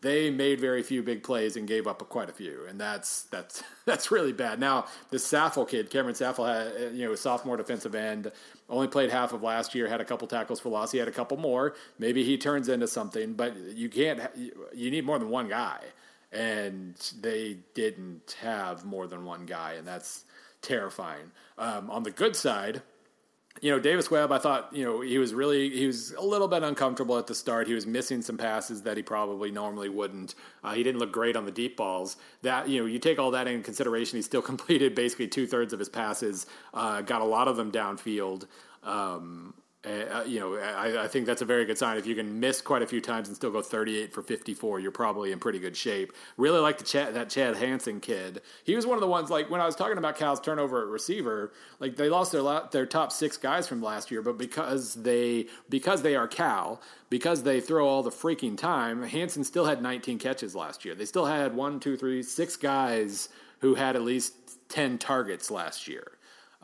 They 0.02 0.30
made 0.30 0.60
very 0.60 0.84
few 0.84 1.02
big 1.02 1.24
plays 1.24 1.58
and 1.58 1.68
gave 1.68 1.88
up 1.88 2.08
quite 2.10 2.30
a 2.30 2.34
few, 2.34 2.66
and 2.70 2.80
that's 2.80 3.24
that's 3.24 3.64
that's 3.86 4.12
really 4.12 4.34
bad. 4.34 4.60
Now 4.60 4.86
the 5.10 5.18
Saffle 5.18 5.68
kid, 5.68 5.90
Cameron 5.90 6.16
Saffle, 6.16 6.46
had 6.46 6.96
you 6.96 7.08
know 7.08 7.16
sophomore 7.16 7.58
defensive 7.58 7.96
end, 7.96 8.32
only 8.70 8.88
played 8.88 9.10
half 9.10 9.34
of 9.34 9.44
last 9.44 9.74
year, 9.76 9.88
had 9.88 10.02
a 10.02 10.06
couple 10.06 10.28
tackles 10.28 10.60
for 10.60 10.70
loss. 10.70 10.92
He 10.92 10.98
had 10.98 11.08
a 11.08 11.12
couple 11.12 11.38
more. 11.38 11.76
Maybe 12.00 12.24
he 12.24 12.38
turns 12.38 12.70
into 12.70 12.88
something, 12.88 13.34
but 13.34 13.56
you 13.58 13.90
can't. 13.90 14.22
You 14.74 14.92
need 14.92 15.06
more 15.06 15.20
than 15.20 15.30
one 15.30 15.48
guy 15.48 15.80
and 16.32 16.96
they 17.22 17.58
didn't 17.74 18.36
have 18.42 18.84
more 18.84 19.08
than 19.08 19.24
one 19.24 19.46
guy, 19.46 19.74
and 19.74 19.88
that's 19.88 20.26
terrifying. 20.62 21.32
Um, 21.58 21.90
on 21.90 22.04
the 22.04 22.12
good 22.12 22.36
side, 22.36 22.82
you 23.62 23.72
know, 23.72 23.80
Davis 23.80 24.12
Webb, 24.12 24.32
I 24.32 24.38
thought, 24.38 24.70
you 24.72 24.84
know, 24.84 25.02
he 25.02 25.18
was 25.18 25.34
really, 25.34 25.70
he 25.70 25.88
was 25.88 26.12
a 26.14 26.22
little 26.22 26.48
bit 26.48 26.64
uncomfortable 26.64 27.18
at 27.18 27.28
the 27.28 27.36
start. 27.36 27.68
He 27.68 27.74
was 27.74 27.86
missing 27.86 28.22
some 28.22 28.38
passes 28.38 28.82
that 28.84 28.98
he 28.98 29.04
probably 29.04 29.52
normally 29.52 29.90
wouldn't. 29.90 30.36
Uh, 30.64 30.74
he 30.74 30.84
didn't 30.84 31.00
look 31.00 31.12
great 31.12 31.36
on 31.36 31.46
the 31.46 31.52
deep 31.52 31.78
balls. 31.78 32.18
That, 32.42 32.70
you 32.70 32.80
know, 32.80 32.86
you 32.86 33.00
take 33.00 33.20
all 33.20 33.32
that 33.32 33.48
in 33.48 33.64
consideration, 33.64 34.18
he 34.18 34.22
still 34.22 34.42
completed 34.54 34.96
basically 34.96 35.28
two 35.28 35.48
thirds 35.48 35.74
of 35.74 35.80
his 35.80 35.90
passes, 35.90 36.46
uh, 36.74 37.02
got 37.02 37.22
a 37.22 37.26
lot 37.26 37.48
of 37.48 37.58
them 37.58 37.72
downfield. 37.72 38.46
Um, 38.84 39.54
uh, 39.86 40.24
you 40.26 40.40
know, 40.40 40.56
I, 40.56 41.04
I, 41.04 41.08
think 41.08 41.28
that's 41.28 41.42
a 41.42 41.46
very 41.46 41.64
good 41.64 41.78
sign. 41.78 41.98
If 41.98 42.08
you 42.08 42.16
can 42.16 42.40
miss 42.40 42.62
quite 42.62 42.82
a 42.82 42.88
few 42.88 43.00
times 43.00 43.28
and 43.28 43.38
still 43.38 43.52
go 43.52 43.62
38 43.62 44.12
for 44.12 44.22
54, 44.24 44.80
you're 44.80 44.92
probably 44.92 45.32
in 45.32 45.40
pretty 45.40 45.60
good 45.60 45.78
shape. 45.78 46.14
Really 46.36 46.60
like 46.60 46.80
the 46.80 46.84
Chad, 46.84 47.14
that 47.14 47.30
Chad 47.30 47.56
Hansen 47.56 48.00
kid. 48.00 48.42
He 48.64 48.76
was 48.76 48.88
one 48.88 48.98
of 48.98 49.02
the 49.02 49.08
ones 49.08 49.30
like 49.30 49.50
when 49.50 49.62
I 49.62 49.66
was 49.66 49.76
talking 49.76 49.98
about 49.98 50.18
Cal's 50.18 50.40
turnover 50.40 50.82
at 50.82 50.88
receiver, 50.88 51.54
like 51.80 51.96
they 51.96 52.10
lost 52.10 52.32
their 52.32 52.44
their 52.72 52.86
top 52.88 53.12
six 53.12 53.38
guys 53.38 53.68
from 53.68 53.82
last 53.82 54.10
year, 54.10 54.22
but 54.22 54.38
because 54.38 54.96
they 54.96 55.46
because 55.70 56.02
they 56.02 56.16
are 56.16 56.28
Cal, 56.28 56.82
because 57.10 57.44
they 57.44 57.62
throw 57.62 57.88
all 57.88 58.04
the 58.04 58.10
freaking 58.10 58.58
time, 58.58 59.04
Hansen 59.04 59.44
still 59.44 59.66
had 59.66 59.82
19 59.82 60.18
catches 60.18 60.56
last 60.56 60.86
year. 60.86 60.96
They 60.96 61.06
still 61.06 61.26
had 61.26 61.56
one, 61.56 61.80
two, 61.80 61.96
three, 61.96 62.24
six 62.24 62.58
guys 62.58 63.30
who 63.60 63.76
had 63.76 63.96
at 63.96 64.02
least 64.02 64.34
10 64.70 64.98
targets 64.98 65.50
last 65.52 65.88
year. 65.88 66.17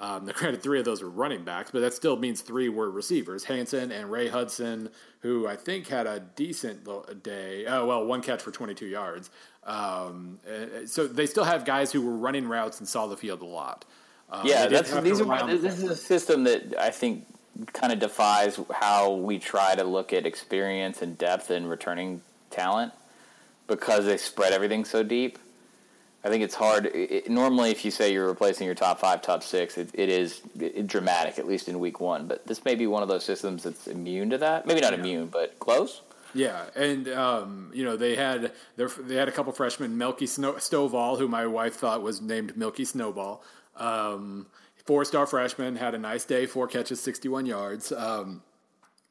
Um, 0.04 0.26
the 0.26 0.34
granted, 0.34 0.62
three 0.62 0.80
of 0.80 0.86
those 0.86 1.02
were 1.02 1.10
running 1.10 1.46
backs, 1.46 1.72
but 1.72 1.80
that 1.80 1.94
still 1.94 2.18
means 2.18 2.42
three 2.42 2.68
were 2.68 2.92
receivers: 2.92 3.46
Hansen 3.46 3.90
and 3.90 4.12
Ray 4.12 4.28
Hudson, 4.28 4.90
who 5.22 5.48
I 5.48 5.56
think 5.56 5.88
had 5.88 6.08
a 6.08 6.20
decent 6.20 6.86
day. 7.24 7.66
Oh 7.66 7.86
well, 7.86 8.06
one 8.06 8.22
catch 8.22 8.42
for 8.42 8.52
22 8.52 8.86
yards. 8.86 9.30
Um, 9.64 10.40
so 10.88 11.08
they 11.08 11.26
still 11.26 11.46
have 11.46 11.64
guys 11.64 11.94
who 11.94 12.02
were 12.02 12.18
running 12.18 12.50
routes 12.50 12.80
and 12.80 12.88
saw 12.88 13.08
the 13.08 13.16
field 13.16 13.42
a 13.42 13.46
lot. 13.46 13.86
Um, 14.30 14.46
yeah, 14.46 14.68
that's 14.68 14.92
these 15.00 15.22
are 15.22 15.58
this 15.58 15.78
is 15.78 15.84
a 15.84 15.96
system 15.96 16.44
that 16.44 16.76
I 16.78 16.90
think 16.90 17.26
kind 17.72 17.94
of 17.94 18.00
defies 18.00 18.60
how 18.74 19.14
we 19.14 19.40
try 19.40 19.74
to 19.76 19.86
look 19.86 20.12
at 20.12 20.26
experience 20.26 21.02
and 21.02 21.18
depth 21.18 21.50
and 21.50 21.70
returning 21.70 22.22
talent 22.50 22.92
because 23.68 24.06
they 24.06 24.18
spread 24.18 24.52
everything 24.52 24.84
so 24.84 25.02
deep. 25.02 25.40
I 26.24 26.30
think 26.30 26.44
it's 26.44 26.56
hard. 26.56 26.86
It, 26.94 27.30
normally, 27.30 27.72
if 27.72 27.84
you 27.84 27.92
say 27.92 28.14
you're 28.14 28.28
replacing 28.28 28.66
your 28.66 28.76
top 28.76 29.00
five, 29.00 29.22
top 29.22 29.44
six, 29.44 29.78
it, 29.78 29.90
it 29.94 30.10
is 30.10 30.42
it, 30.58 30.88
dramatic, 30.88 31.38
at 31.38 31.46
least 31.46 31.68
in 31.68 31.80
week 31.80 32.00
one. 32.00 32.28
But 32.28 32.48
this 32.48 32.64
may 32.64 32.76
be 32.76 32.88
one 32.88 33.04
of 33.04 33.10
those 33.10 33.26
systems 33.26 33.64
that's 33.64 33.88
immune 33.88 34.30
to 34.30 34.38
that. 34.38 34.66
Maybe 34.66 34.80
not 34.80 34.94
yeah. 34.94 35.00
immune, 35.00 35.28
but 35.28 35.60
close. 35.60 36.02
Yeah, 36.34 36.64
and 36.76 37.08
um, 37.10 37.72
you 37.74 37.84
know 37.84 37.98
they 37.98 38.16
had 38.16 38.54
their, 38.76 38.88
they 38.88 39.16
had 39.16 39.28
a 39.28 39.32
couple 39.32 39.52
freshmen, 39.52 39.98
Milky 39.98 40.26
Snow, 40.26 40.54
Stovall, 40.54 41.18
who 41.18 41.28
my 41.28 41.46
wife 41.46 41.76
thought 41.76 42.02
was 42.02 42.22
named 42.22 42.58
Milky 42.58 42.86
Snowball. 42.86 43.44
Um, 43.76 44.48
four 44.86 45.06
star 45.06 45.28
freshman 45.28 45.76
had 45.76 45.94
a 45.94 46.00
nice 46.00 46.26
day, 46.26 46.46
four 46.46 46.68
catches, 46.68 47.02
sixty 47.02 47.28
one 47.28 47.46
yards. 47.46 47.92
Um, 47.92 48.42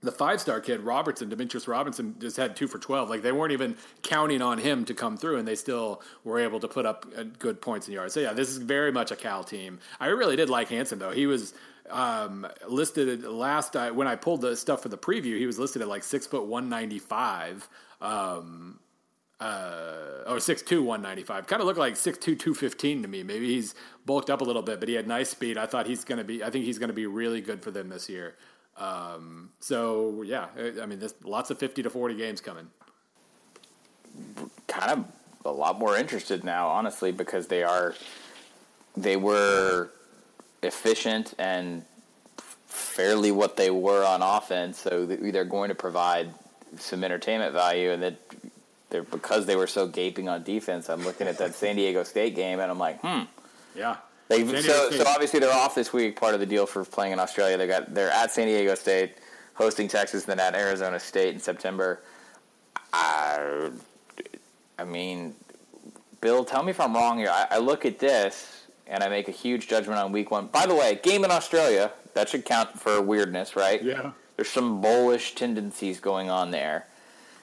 the 0.03 0.13
five 0.13 0.41
star 0.41 0.61
kid 0.61 0.81
Robertson, 0.81 1.29
Demetrius 1.29 1.69
Robinson, 1.69 2.17
just 2.19 2.37
had 2.37 2.57
two 2.57 2.67
for 2.67 2.79
twelve. 2.79 3.09
Like 3.09 3.23
they 3.23 3.33
weren't 3.33 3.53
even 3.53 3.77
counting 4.03 4.43
on 4.43 4.59
him 4.59 4.85
to 4.87 4.95
come 4.95 5.17
through, 5.17 5.39
and 5.39 5.47
they 5.47 5.55
still 5.55 6.03
were 6.25 6.41
able 6.41 6.61
to 6.61 6.69
put 6.69 6.87
up 6.87 7.07
uh, 7.17 7.25
good 7.39 7.61
points 7.61 7.87
in 7.89 7.95
yards. 7.95 8.15
So 8.15 8.21
yeah, 8.21 8.33
this 8.33 8.49
is 8.49 8.59
very 8.59 8.93
much 8.93 9.11
a 9.11 9.17
Cal 9.17 9.45
team. 9.45 9.79
I 10.01 10.07
really 10.07 10.37
did 10.37 10.51
like 10.51 10.69
Hansen 10.69 10.99
though. 10.99 11.13
He 11.13 11.27
was 11.27 11.55
um, 11.91 12.47
listed 12.69 13.25
last 13.25 13.75
when 13.75 14.07
I 14.07 14.17
pulled 14.17 14.41
the 14.41 14.57
stuff 14.57 14.83
for 14.83 14.89
the 14.89 14.99
preview. 14.99 15.39
He 15.39 15.47
was 15.47 15.59
listed 15.59 15.83
at 15.83 15.89
like 15.89 16.03
six 16.03 16.27
foot 16.27 16.47
one 16.47 16.69
ninety 16.69 16.99
five. 16.99 17.69
Um, 18.01 18.81
uh, 19.43 20.23
or 20.29 20.37
6'2", 20.37 20.85
195. 20.85 21.49
Kind 21.49 21.61
of 21.61 21.67
looked 21.67 21.79
like 21.79 21.95
6'2", 21.95 22.21
215 22.21 23.03
to 23.03 23.09
me. 23.09 23.25
Maybe 23.25 23.49
he's 23.49 23.75
bulked 24.07 24.31
up 24.31 24.41
a 24.41 24.45
little 24.45 24.63
bit, 24.63 24.79
but 24.79 24.89
he 24.89 24.95
had 24.95 25.09
nice 25.09 25.31
speed. 25.31 25.59
I 25.59 25.67
thought 25.67 25.89
he's 25.89 26.05
going 26.05 26.19
to 26.19 26.25
be. 26.25 26.45
I 26.45 26.51
think 26.51 26.65
he's 26.65 26.79
going 26.79 26.91
to 26.91 26.95
be 26.95 27.07
really 27.07 27.41
good 27.41 27.61
for 27.61 27.73
them 27.73 27.89
this 27.89 28.09
year. 28.09 28.37
Um, 28.77 29.51
so 29.61 30.23
yeah, 30.23 30.47
I 30.81 30.87
mean, 30.87 30.99
there's 30.99 31.15
lots 31.25 31.51
of 31.51 31.59
fifty 31.59 31.83
to 31.83 31.91
forty 31.91 32.15
games 32.15 32.41
coming. 32.41 32.69
Kind 34.67 34.91
of 34.91 35.05
a 35.45 35.53
lot 35.53 35.79
more 35.79 35.97
interested 35.97 36.45
now, 36.45 36.69
honestly, 36.69 37.13
because 37.13 37.49
they 37.49 37.63
are 37.63 37.95
they 38.97 39.17
were 39.17 39.91
efficient 40.63 41.35
and 41.39 41.85
fairly 42.67 43.31
what 43.31 43.57
they 43.57 43.71
were 43.71 44.05
on 44.05 44.23
offense. 44.23 44.79
So 44.79 45.07
they're 45.07 45.45
going 45.45 45.69
to 45.69 45.75
provide 45.75 46.33
some 46.79 47.05
entertainment 47.05 47.53
value, 47.53 47.91
and 47.91 48.03
that 48.03 48.17
they're 48.91 49.03
because 49.03 49.47
they 49.47 49.57
were 49.57 49.67
so 49.67 49.87
gaping 49.87 50.29
on 50.29 50.43
defense. 50.43 50.89
I'm 50.89 51.05
looking 51.05 51.27
at 51.27 51.39
that 51.39 51.55
San 51.55 51.77
Diego 51.77 52.05
State 52.05 52.35
game, 52.35 52.61
and 52.61 52.71
I'm 52.71 52.79
like, 52.79 53.01
hmm, 53.01 53.23
yeah. 53.77 53.97
They, 54.33 54.63
so, 54.63 54.91
so 54.91 55.05
obviously 55.07 55.41
they're 55.41 55.53
off 55.53 55.75
this 55.75 55.93
week. 55.93 56.19
Part 56.19 56.33
of 56.33 56.41
the 56.41 56.47
deal 56.47 56.65
for 56.65 56.85
playing 56.85 57.13
in 57.13 57.21
Australia, 57.21 57.59
they 57.59 57.67
got 57.67 57.93
they're 57.93 58.11
at 58.11 58.31
San 58.31 58.47
Diego 58.47 58.75
State, 58.75 59.19
hosting 59.55 59.89
Texas, 59.89 60.25
then 60.25 60.41
at 60.41 60.55
Arizona 60.55 60.99
State 60.99 61.35
in 61.35 61.41
September. 61.41 62.01
I, 62.93 63.71
I 64.79 64.85
mean, 64.85 65.35
Bill, 66.21 66.45
tell 66.45 66.63
me 66.63 66.71
if 66.71 66.81
I'm 66.81 66.95
wrong 66.95 67.19
here. 67.19 67.31
I, 67.31 67.47
I 67.53 67.59
look 67.59 67.85
at 67.85 67.99
this 67.99 68.67
and 68.87 69.03
I 69.03 69.09
make 69.09 69.29
a 69.29 69.33
huge 69.33 69.69
judgment 69.69 69.99
on 69.99 70.13
week 70.13 70.31
one. 70.31 70.47
By 70.47 70.67
the 70.67 70.75
way, 70.75 70.99
game 71.03 71.25
in 71.25 71.31
Australia 71.31 71.93
that 72.15 72.29
should 72.29 72.45
count 72.45 72.79
for 72.79 73.01
weirdness, 73.01 73.55
right? 73.55 73.83
Yeah. 73.83 74.13
There's 74.37 74.49
some 74.49 74.81
bullish 74.81 75.35
tendencies 75.35 76.01
going 76.01 76.31
on 76.31 76.51
there. 76.51 76.87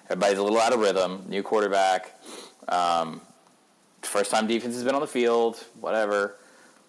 Everybody's 0.05 0.39
a 0.39 0.43
little 0.43 0.59
out 0.59 0.73
of 0.73 0.79
rhythm. 0.79 1.25
New 1.27 1.43
quarterback. 1.43 2.19
Um, 2.67 3.21
first 4.01 4.31
time 4.31 4.47
defense 4.47 4.73
has 4.73 4.83
been 4.83 4.95
on 4.95 5.01
the 5.01 5.07
field. 5.07 5.63
Whatever 5.79 6.35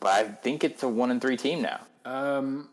but 0.00 0.08
I 0.08 0.24
think 0.24 0.64
it's 0.64 0.82
a 0.82 0.88
one 0.88 1.10
and 1.10 1.20
three 1.20 1.36
team 1.36 1.62
now. 1.62 1.80
Um, 2.04 2.68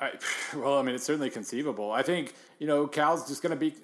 I, 0.00 0.12
well, 0.56 0.78
I 0.78 0.82
mean, 0.82 0.94
it's 0.94 1.04
certainly 1.04 1.30
conceivable. 1.30 1.92
I 1.92 2.02
think 2.02 2.34
you 2.58 2.66
know 2.66 2.86
Cal's 2.86 3.28
just 3.28 3.42
going 3.42 3.50
to 3.50 3.56
be 3.56 3.74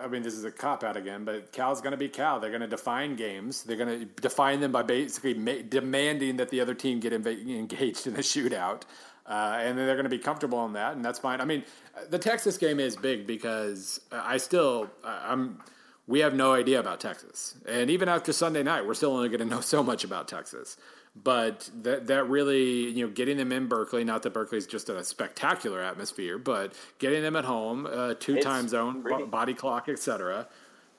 I 0.00 0.06
mean, 0.06 0.22
this 0.22 0.34
is 0.34 0.44
a 0.44 0.50
cop 0.50 0.84
out 0.84 0.96
again, 0.96 1.24
but 1.24 1.52
Cal's 1.52 1.80
going 1.80 1.90
to 1.90 1.98
be 1.98 2.08
Cal. 2.08 2.40
They're 2.40 2.50
going 2.50 2.62
to 2.62 2.66
define 2.66 3.16
games. 3.16 3.62
They're 3.62 3.76
going 3.76 4.00
to 4.00 4.04
define 4.06 4.60
them 4.60 4.72
by 4.72 4.82
basically 4.82 5.34
ma- 5.34 5.62
demanding 5.68 6.36
that 6.38 6.48
the 6.48 6.60
other 6.60 6.74
team 6.74 7.00
get 7.00 7.12
inv- 7.12 7.46
engaged 7.48 8.06
in 8.06 8.14
a 8.14 8.20
shootout. 8.20 8.82
Uh, 9.26 9.58
and 9.60 9.76
then 9.76 9.86
they're 9.86 9.96
going 9.96 10.04
to 10.04 10.10
be 10.10 10.18
comfortable 10.18 10.64
in 10.66 10.72
that, 10.74 10.94
and 10.94 11.04
that's 11.04 11.18
fine. 11.18 11.40
I 11.40 11.44
mean, 11.44 11.64
the 12.10 12.18
Texas 12.18 12.56
game 12.56 12.78
is 12.78 12.94
big 12.94 13.26
because 13.26 14.00
I 14.12 14.36
still, 14.36 14.88
I'm, 15.04 15.60
we 16.06 16.20
have 16.20 16.32
no 16.32 16.52
idea 16.52 16.78
about 16.78 17.00
Texas. 17.00 17.56
And 17.66 17.90
even 17.90 18.08
after 18.08 18.32
Sunday 18.32 18.62
night, 18.62 18.86
we're 18.86 18.94
still 18.94 19.16
only 19.16 19.28
going 19.28 19.40
to 19.40 19.44
know 19.44 19.60
so 19.60 19.82
much 19.82 20.04
about 20.04 20.28
Texas. 20.28 20.76
But 21.24 21.70
that 21.82 22.06
that 22.08 22.28
really, 22.28 22.90
you 22.90 23.06
know, 23.06 23.12
getting 23.12 23.36
them 23.38 23.50
in 23.50 23.68
Berkeley, 23.68 24.04
not 24.04 24.22
that 24.24 24.34
Berkeley's 24.34 24.66
just 24.66 24.88
a 24.88 25.02
spectacular 25.02 25.80
atmosphere, 25.80 26.38
but 26.38 26.74
getting 26.98 27.22
them 27.22 27.36
at 27.36 27.44
home, 27.44 27.86
uh, 27.90 28.14
two 28.20 28.40
time 28.40 28.68
zone, 28.68 29.02
b- 29.02 29.24
body 29.24 29.54
clock, 29.54 29.88
etc. 29.88 30.46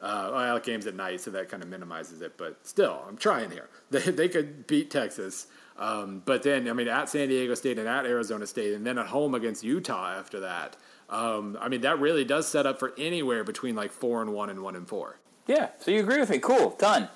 Uh, 0.01 0.31
I 0.33 0.51
like 0.51 0.63
games 0.63 0.85
at 0.85 0.95
night, 0.95 1.21
so 1.21 1.31
that 1.31 1.49
kind 1.49 1.63
of 1.63 1.69
minimizes 1.69 2.21
it. 2.21 2.37
But 2.37 2.65
still, 2.67 3.03
I'm 3.07 3.17
trying 3.17 3.51
here. 3.51 3.69
They, 3.89 3.99
they 3.99 4.27
could 4.27 4.67
beat 4.67 4.91
Texas. 4.91 5.47
Um, 5.77 6.21
but 6.25 6.43
then, 6.43 6.67
I 6.67 6.73
mean, 6.73 6.89
at 6.89 7.07
San 7.07 7.29
Diego 7.29 7.53
State 7.53 7.79
and 7.79 7.87
at 7.87 8.05
Arizona 8.05 8.45
State, 8.45 8.73
and 8.73 8.85
then 8.85 8.97
at 8.97 9.05
home 9.07 9.33
against 9.33 9.63
Utah 9.63 10.11
after 10.11 10.41
that. 10.41 10.75
Um, 11.09 11.57
I 11.61 11.69
mean, 11.69 11.81
that 11.81 11.99
really 11.99 12.25
does 12.25 12.47
set 12.49 12.65
up 12.65 12.79
for 12.79 12.93
anywhere 12.97 13.45
between 13.45 13.75
like 13.75 13.91
four 13.91 14.21
and 14.21 14.33
one 14.33 14.49
and 14.49 14.61
one 14.61 14.75
and 14.75 14.87
four. 14.87 15.19
Yeah. 15.47 15.69
So 15.79 15.91
you 15.91 16.01
agree 16.01 16.19
with 16.19 16.29
me? 16.29 16.39
Cool. 16.39 16.71
Done. 16.77 17.07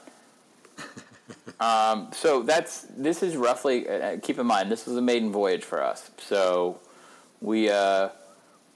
um, 1.60 2.10
so 2.14 2.41
that's 2.44 2.82
this 2.98 3.24
is 3.24 3.36
roughly. 3.36 3.88
Uh, 3.88 4.18
keep 4.22 4.40
in 4.40 4.45
mind, 4.45 4.72
this 4.72 4.88
is 4.88 4.95
a 4.98 5.02
maiden 5.02 5.32
voyage 5.32 5.64
for 5.64 5.82
us. 5.84 6.12
So 6.18 6.80
we, 7.41 7.70
uh, 7.70 8.10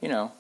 you 0.02 0.10
know, 0.10 0.32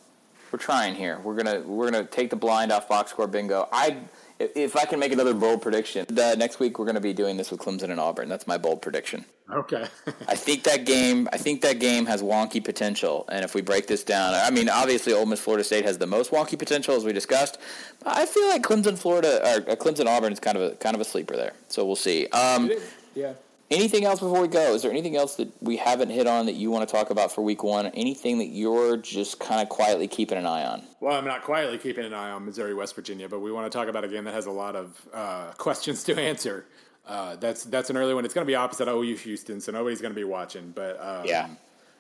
we're 0.51 0.59
trying 0.59 0.95
here. 0.95 1.19
We're 1.23 1.35
gonna 1.35 1.61
we're 1.61 1.89
gonna 1.89 2.05
take 2.05 2.29
the 2.29 2.35
blind 2.35 2.71
off 2.71 2.87
box 2.87 3.11
score 3.11 3.27
bingo. 3.27 3.67
I 3.71 3.97
if 4.39 4.75
I 4.75 4.85
can 4.85 4.99
make 4.99 5.11
another 5.11 5.33
bold 5.33 5.61
prediction, 5.61 6.05
the 6.09 6.35
next 6.35 6.59
week 6.59 6.77
we're 6.77 6.85
going 6.85 6.95
to 6.95 7.01
be 7.01 7.13
doing 7.13 7.37
this 7.37 7.51
with 7.51 7.59
Clemson 7.59 7.89
and 7.89 7.99
Auburn. 7.99 8.27
That's 8.27 8.47
my 8.47 8.57
bold 8.57 8.81
prediction. 8.81 9.25
Okay. 9.51 9.87
I 10.27 10.35
think 10.35 10.63
that 10.63 10.85
game. 10.85 11.29
I 11.31 11.37
think 11.37 11.61
that 11.61 11.79
game 11.79 12.05
has 12.07 12.21
wonky 12.21 12.63
potential, 12.63 13.25
and 13.31 13.45
if 13.45 13.55
we 13.55 13.61
break 13.61 13.87
this 13.87 14.03
down, 14.03 14.33
I 14.33 14.49
mean, 14.49 14.69
obviously, 14.69 15.13
Ole 15.13 15.25
Miss 15.25 15.39
Florida 15.39 15.63
State 15.63 15.85
has 15.85 15.97
the 15.97 16.07
most 16.07 16.31
wonky 16.31 16.57
potential, 16.57 16.95
as 16.95 17.03
we 17.03 17.13
discussed. 17.13 17.57
I 18.05 18.25
feel 18.25 18.47
like 18.49 18.63
Clemson 18.63 18.97
Florida 18.97 19.39
or 19.41 19.71
uh, 19.71 19.75
Clemson 19.75 20.07
Auburn 20.07 20.33
is 20.33 20.39
kind 20.39 20.57
of 20.57 20.73
a 20.73 20.75
kind 20.75 20.95
of 20.95 21.01
a 21.01 21.05
sleeper 21.05 21.35
there. 21.35 21.53
So 21.67 21.85
we'll 21.85 21.95
see. 21.95 22.27
Um, 22.27 22.71
yeah. 23.13 23.33
Anything 23.71 24.05
else 24.05 24.19
before 24.19 24.41
we 24.41 24.47
go? 24.47 24.75
Is 24.75 24.83
there 24.83 24.91
anything 24.91 25.15
else 25.15 25.37
that 25.37 25.49
we 25.59 25.75
haven't 25.77 26.09
hit 26.09 26.27
on 26.27 26.45
that 26.45 26.53
you 26.53 26.69
want 26.69 26.87
to 26.87 26.91
talk 26.91 27.09
about 27.09 27.31
for 27.31 27.41
week 27.41 27.63
one? 27.63 27.87
Anything 27.87 28.37
that 28.37 28.49
you're 28.49 28.95
just 28.95 29.39
kind 29.39 29.59
of 29.59 29.69
quietly 29.69 30.07
keeping 30.07 30.37
an 30.37 30.45
eye 30.45 30.63
on? 30.63 30.83
Well, 30.99 31.15
I'm 31.17 31.25
not 31.25 31.43
quietly 31.43 31.79
keeping 31.79 32.05
an 32.05 32.13
eye 32.13 32.29
on 32.29 32.45
Missouri, 32.45 32.75
West 32.75 32.93
Virginia, 32.93 33.27
but 33.27 33.39
we 33.39 33.51
want 33.51 33.71
to 33.71 33.75
talk 33.75 33.87
about 33.87 34.03
a 34.03 34.07
game 34.07 34.23
that 34.25 34.35
has 34.35 34.45
a 34.45 34.51
lot 34.51 34.75
of 34.75 35.01
uh, 35.11 35.51
questions 35.57 36.03
to 36.03 36.19
answer. 36.19 36.65
Uh, 37.07 37.35
that's 37.37 37.63
that's 37.63 37.89
an 37.89 37.97
early 37.97 38.13
one. 38.13 38.23
It's 38.23 38.33
going 38.35 38.45
to 38.45 38.49
be 38.49 38.55
opposite 38.55 38.87
OU 38.87 39.15
Houston, 39.15 39.59
so 39.59 39.71
nobody's 39.71 40.01
going 40.01 40.13
to 40.13 40.19
be 40.19 40.23
watching. 40.23 40.71
But 40.71 40.99
um, 41.01 41.25
yeah, 41.25 41.49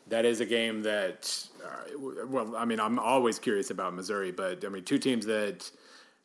that 0.07 0.25
is 0.25 0.41
a 0.41 0.45
game 0.45 0.83
that. 0.83 1.47
Uh, 1.63 2.25
well, 2.27 2.55
I 2.55 2.65
mean, 2.65 2.79
I'm 2.79 2.99
always 2.99 3.39
curious 3.39 3.71
about 3.71 3.95
Missouri, 3.95 4.31
but 4.31 4.63
I 4.63 4.69
mean, 4.69 4.83
two 4.83 4.99
teams 4.99 5.25
that 5.25 5.69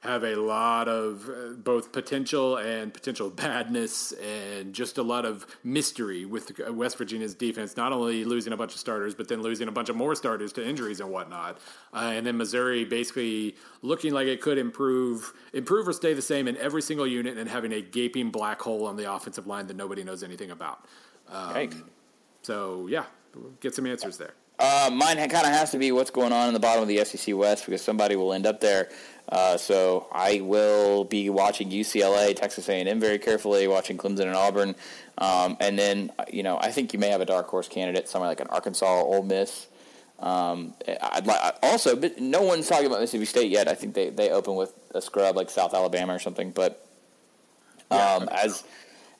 have 0.00 0.24
a 0.24 0.34
lot 0.34 0.88
of 0.88 1.28
uh, 1.28 1.52
both 1.56 1.92
potential 1.92 2.56
and 2.56 2.92
potential 2.92 3.28
badness 3.28 4.12
and 4.12 4.72
just 4.72 4.96
a 4.96 5.02
lot 5.02 5.26
of 5.26 5.46
mystery 5.62 6.24
with 6.24 6.58
West 6.70 6.96
Virginia's 6.96 7.34
defense, 7.34 7.76
not 7.76 7.92
only 7.92 8.24
losing 8.24 8.54
a 8.54 8.56
bunch 8.56 8.72
of 8.72 8.80
starters, 8.80 9.14
but 9.14 9.28
then 9.28 9.42
losing 9.42 9.68
a 9.68 9.72
bunch 9.72 9.90
of 9.90 9.96
more 9.96 10.14
starters 10.14 10.52
to 10.54 10.66
injuries 10.66 11.00
and 11.00 11.10
whatnot. 11.10 11.58
Uh, 11.92 12.12
and 12.14 12.26
then 12.26 12.38
Missouri 12.38 12.84
basically 12.84 13.54
looking 13.82 14.14
like 14.14 14.26
it 14.26 14.40
could 14.40 14.56
improve, 14.56 15.34
improve 15.52 15.86
or 15.86 15.92
stay 15.92 16.14
the 16.14 16.22
same 16.22 16.48
in 16.48 16.56
every 16.56 16.80
single 16.80 17.06
unit 17.06 17.36
and 17.36 17.48
having 17.48 17.72
a 17.72 17.82
gaping 17.82 18.30
black 18.30 18.60
hole 18.60 18.86
on 18.86 18.96
the 18.96 19.12
offensive 19.12 19.46
line 19.46 19.66
that 19.66 19.76
nobody 19.76 20.02
knows 20.02 20.22
anything 20.22 20.50
about. 20.50 20.86
Um. 21.28 21.52
So, 22.42 22.86
yeah, 22.86 23.04
get 23.60 23.74
some 23.74 23.86
answers 23.86 24.16
there. 24.16 24.32
Uh, 24.60 24.90
mine 24.92 25.16
kind 25.16 25.46
of 25.46 25.52
has 25.52 25.70
to 25.70 25.78
be 25.78 25.90
what's 25.90 26.10
going 26.10 26.32
on 26.32 26.48
in 26.48 26.54
the 26.54 26.60
bottom 26.60 26.82
of 26.82 26.88
the 26.88 27.02
SEC 27.04 27.34
West 27.34 27.64
because 27.64 27.80
somebody 27.80 28.14
will 28.14 28.34
end 28.34 28.46
up 28.46 28.60
there. 28.60 28.90
Uh, 29.30 29.56
so 29.56 30.06
I 30.12 30.40
will 30.42 31.04
be 31.04 31.30
watching 31.30 31.70
UCLA, 31.70 32.36
Texas 32.36 32.68
A&M 32.68 33.00
very 33.00 33.18
carefully, 33.18 33.66
watching 33.68 33.96
Clemson 33.96 34.22
and 34.22 34.34
Auburn, 34.34 34.74
um, 35.18 35.56
and 35.60 35.78
then 35.78 36.12
you 36.30 36.42
know 36.42 36.58
I 36.58 36.72
think 36.72 36.92
you 36.92 36.98
may 36.98 37.08
have 37.08 37.20
a 37.20 37.26
dark 37.26 37.46
horse 37.46 37.68
candidate 37.68 38.08
somewhere 38.08 38.28
like 38.28 38.40
an 38.40 38.48
Arkansas 38.48 38.86
or 38.86 39.16
Ole 39.16 39.22
Miss. 39.22 39.68
Um, 40.18 40.74
I'd 41.00 41.26
like 41.26 41.56
also, 41.62 41.96
but 41.96 42.20
no 42.20 42.42
one's 42.42 42.68
talking 42.68 42.86
about 42.86 43.00
Mississippi 43.00 43.24
State 43.24 43.50
yet. 43.50 43.68
I 43.68 43.74
think 43.74 43.94
they, 43.94 44.10
they 44.10 44.30
open 44.30 44.56
with 44.56 44.74
a 44.94 45.00
scrub 45.00 45.36
like 45.36 45.48
South 45.48 45.72
Alabama 45.72 46.14
or 46.14 46.18
something. 46.18 46.50
But 46.50 46.86
um, 47.90 47.98
yeah. 47.98 48.26
as 48.44 48.64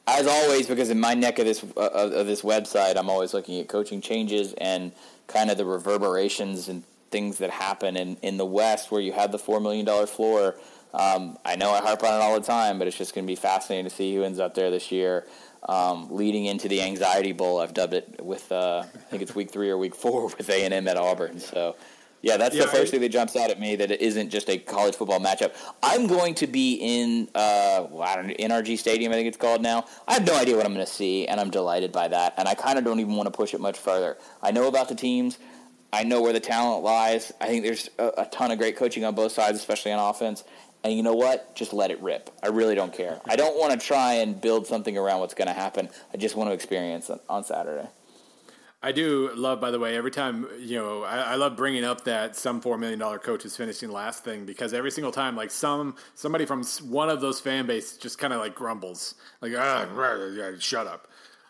as 0.07 0.27
always, 0.27 0.67
because 0.67 0.91
in 0.91 0.99
my 0.99 1.15
neck 1.15 1.39
of 1.39 1.45
this 1.45 1.65
uh, 1.77 1.81
of 1.81 2.27
this 2.27 2.43
website, 2.43 2.97
I'm 2.97 3.09
always 3.09 3.33
looking 3.33 3.61
at 3.61 3.69
coaching 3.69 4.01
changes 4.01 4.55
and 4.55 4.93
kind 5.27 5.51
of 5.51 5.57
the 5.57 5.65
reverberations 5.65 6.69
and 6.69 6.83
things 7.11 7.39
that 7.39 7.51
happen 7.51 7.97
in, 7.97 8.17
in 8.23 8.37
the 8.37 8.47
West 8.47 8.91
where 8.91 9.01
you 9.01 9.13
have 9.13 9.33
the 9.33 9.39
$4 9.39 9.61
million 9.63 10.07
floor. 10.07 10.57
Um, 10.93 11.39
I 11.45 11.57
know 11.57 11.71
I 11.71 11.81
harp 11.81 12.03
on 12.03 12.15
it 12.15 12.23
all 12.23 12.39
the 12.39 12.47
time, 12.47 12.79
but 12.79 12.89
it's 12.89 12.99
just 12.99 13.15
going 13.15 13.25
to 13.25 13.31
be 13.31 13.37
fascinating 13.37 13.89
to 13.89 13.95
see 13.95 14.15
who 14.15 14.23
ends 14.23 14.39
up 14.39 14.55
there 14.55 14.71
this 14.71 14.91
year. 14.91 15.27
Um, 15.69 16.09
leading 16.11 16.47
into 16.47 16.69
the 16.69 16.83
Anxiety 16.83 17.33
Bowl, 17.33 17.61
I've 17.61 17.75
dubbed 17.75 17.95
it 17.95 18.25
with, 18.25 18.51
uh, 18.51 18.85
I 18.93 18.99
think 19.11 19.23
it's 19.23 19.35
week 19.35 19.51
three 19.51 19.71
or 19.71 19.79
week 19.79 19.95
four 19.95 20.25
with 20.39 20.49
A&M 20.49 20.89
at 20.89 20.97
Auburn. 20.97 21.39
So, 21.39 21.77
yeah, 22.23 22.37
that's 22.37 22.55
yeah, 22.55 22.63
the 22.63 22.69
first 22.69 22.89
I, 22.89 22.91
thing 22.91 23.01
that 23.01 23.09
jumps 23.09 23.35
out 23.35 23.51
at 23.51 23.59
me 23.59 23.77
that 23.77 23.91
it 23.91 24.01
isn't 24.03 24.29
just 24.29 24.49
a 24.51 24.59
college 24.59 24.95
football 24.95 25.21
matchup. 25.21 25.55
I'm 25.83 26.07
going 26.07 26.35
to 26.37 26.47
be 26.47 26.75
in, 26.75 27.29
uh, 27.35 27.87
well, 27.91 28.03
I 28.03 28.17
don't 28.17 28.27
know, 28.29 28.35
NRG 28.35 28.79
Stadium, 28.79 29.13
I 29.13 29.15
think 29.15 29.29
it's 29.29 29.39
called 29.39 29.63
now. 29.63 29.87
I 30.07 30.15
have 30.15 30.27
no 30.27 30.37
idea 30.37 30.57
what 30.57 30.67
I'm 30.67 30.75
going 30.75 30.85
to 30.85 30.93
see, 30.93 31.27
and 31.27 31.41
I'm 31.41 31.51
delighted 31.51 31.93
by 31.93 32.09
that. 32.09 32.35
And 32.37 32.47
I 32.47 32.55
kind 32.55 32.79
of 32.79 32.85
don't 32.85 33.01
even 33.01 33.17
want 33.17 33.27
to 33.27 33.31
push 33.31 33.55
it 33.55 33.61
much 33.61 33.79
further. 33.79 34.19
I 34.43 34.51
know 34.51 34.69
about 34.69 34.89
the 34.89 34.95
teams. 34.95 35.39
I 35.93 36.05
know 36.05 36.21
where 36.21 36.33
the 36.33 36.41
talent 36.41 36.85
lies. 36.85 37.33
I 37.41 37.47
think 37.47 37.65
there's 37.65 37.89
a, 37.99 38.13
a, 38.19 38.27
ton 38.27 38.51
of 38.51 38.59
great 38.59 38.77
coaching 38.77 39.05
on 39.05 39.15
both 39.15 39.33
sides, 39.33 39.59
especially 39.59 39.93
on 39.93 39.99
offense. 39.99 40.45
And 40.85 40.95
you 40.95 41.03
know 41.03 41.15
what? 41.15 41.55
Just 41.57 41.73
let 41.73 41.91
it 41.91 42.01
rip. 42.01 42.31
I 42.43 42.49
really 42.49 42.75
don't 42.75 42.93
care. 42.93 43.21
I 43.27 43.37
don't 43.37 43.59
want 43.59 43.79
to 43.79 43.87
try 43.87 44.15
and 44.15 44.41
build 44.41 44.67
something 44.67 44.97
around 44.97 45.21
what's 45.21 45.35
going 45.35 45.49
to 45.49 45.55
happen. 45.55 45.89
I 46.15 46.17
just 46.17 46.37
want 46.37 46.51
to 46.51 46.55
experience 46.55 47.11
it 47.11 47.21
on 47.29 47.45
Saturday. 47.45 47.89
I 48.83 48.93
do 48.93 49.31
love, 49.35 49.61
by 49.61 49.71
the 49.71 49.79
way, 49.79 49.97
every 49.97 50.11
time 50.11 50.47
you 50.59 50.79
know, 50.79 51.03
I, 51.03 51.19
I, 51.19 51.35
love 51.35 51.55
bringing 51.55 51.85
up 51.85 52.05
that 52.05 52.35
some 52.35 52.63
four 52.63 52.79
million 52.79 52.99
dollar 52.99 53.19
coach 53.19 53.45
is 53.45 53.55
finishing 53.55 53.91
last 53.91 54.25
thing 54.25 54.47
because 54.47 54.73
every 54.73 54.91
single 54.91 55.13
time, 55.13 55.37
like 55.37 55.51
some 55.51 55.97
somebody 56.15 56.47
from 56.47 56.65
one 56.89 57.11
of 57.11 57.21
those 57.21 57.41
fan 57.41 57.67
base 57.67 57.99
just 57.99 58.19
kind 58.19 58.33
of 58.33 58.41
like 58.41 58.55
grumbles, 58.55 59.17
like 59.43 59.53
ah, 59.57 59.87
shut 60.59 60.87
up. 60.87 61.09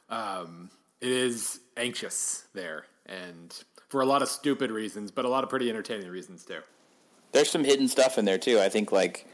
Um, 0.08 0.70
it 1.00 1.10
is 1.10 1.60
anxious 1.76 2.46
there, 2.52 2.86
and 3.06 3.56
for 3.88 4.00
a 4.00 4.06
lot 4.06 4.22
of 4.22 4.28
stupid 4.28 4.72
reasons, 4.72 5.12
but 5.12 5.24
a 5.24 5.28
lot 5.28 5.44
of 5.44 5.50
pretty 5.50 5.70
entertaining 5.70 6.08
reasons 6.08 6.44
too. 6.44 6.60
There's 7.30 7.50
some 7.50 7.62
hidden 7.62 7.86
stuff 7.86 8.18
in 8.18 8.24
there 8.24 8.38
too. 8.38 8.58
I 8.58 8.68
think 8.68 8.90
like 8.90 9.28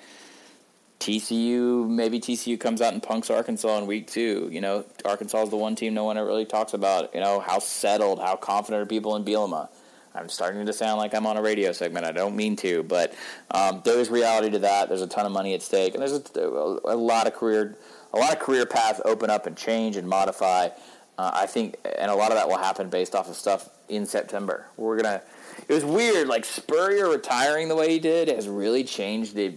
TCU, 1.01 1.89
maybe 1.89 2.21
TCU 2.21 2.59
comes 2.59 2.81
out 2.81 2.93
and 2.93 3.03
punks 3.03 3.31
Arkansas 3.31 3.79
in 3.79 3.87
week 3.87 4.07
two. 4.07 4.49
You 4.51 4.61
know, 4.61 4.85
Arkansas 5.05 5.43
is 5.43 5.51
the 5.51 5.57
one 5.57 5.75
team 5.75 5.95
no 5.95 6.05
one 6.05 6.17
ever 6.17 6.27
really 6.27 6.47
talks 6.47 6.73
about. 6.73 7.15
You 7.15 7.21
know, 7.21 7.41
how 7.41 7.59
settled, 7.59 8.19
how 8.19 8.37
confident 8.37 8.83
are 8.83 8.87
people 8.87 9.15
in 9.17 9.25
Bielema? 9.25 9.69
I'm 10.15 10.29
starting 10.31 10.65
to 10.65 10.73
sound 10.73 10.99
like 10.99 11.15
I'm 11.15 11.27
on 11.27 11.37
a 11.37 11.43
radio 11.43 11.73
segment. 11.73 12.07
I 12.07 12.13
don't 12.13 12.35
mean 12.35 12.57
to, 12.57 12.83
but 12.83 13.15
um, 13.51 13.83
there 13.85 13.99
is 13.99 14.09
reality 14.09 14.51
to 14.51 14.61
that. 14.61 14.89
There's 14.89 15.03
a 15.03 15.07
ton 15.07 15.27
of 15.27 15.33
money 15.33 15.53
at 15.55 15.63
stake, 15.63 15.95
and 15.95 16.01
there's 16.01 16.15
a, 16.15 16.79
a 16.85 16.97
lot 16.97 17.27
of 17.27 17.35
career, 17.35 17.77
a 18.15 18.19
lot 18.19 18.33
of 18.33 18.39
career 18.39 18.65
paths 18.65 19.01
open 19.05 19.29
up 19.29 19.47
and 19.47 19.57
change 19.57 19.97
and 19.97 20.09
modify. 20.09 20.69
Uh, 21.19 21.31
I 21.35 21.47
think, 21.47 21.77
and 21.99 22.11
a 22.11 22.15
lot 22.15 22.31
of 22.31 22.39
that 22.39 22.49
will 22.49 22.59
happen 22.59 22.89
based 22.89 23.15
off 23.15 23.29
of 23.29 23.37
stuff 23.37 23.69
in 23.89 24.07
September. 24.07 24.67
We're 24.77 24.97
gonna. 24.97 25.23
It 25.69 25.73
was 25.73 25.85
weird, 25.85 26.29
like 26.29 26.45
Spurrier 26.45 27.09
retiring 27.09 27.69
the 27.69 27.77
way 27.77 27.91
he 27.91 27.99
did 27.99 28.29
has 28.29 28.49
really 28.49 28.85
changed 28.85 29.35
the 29.35 29.55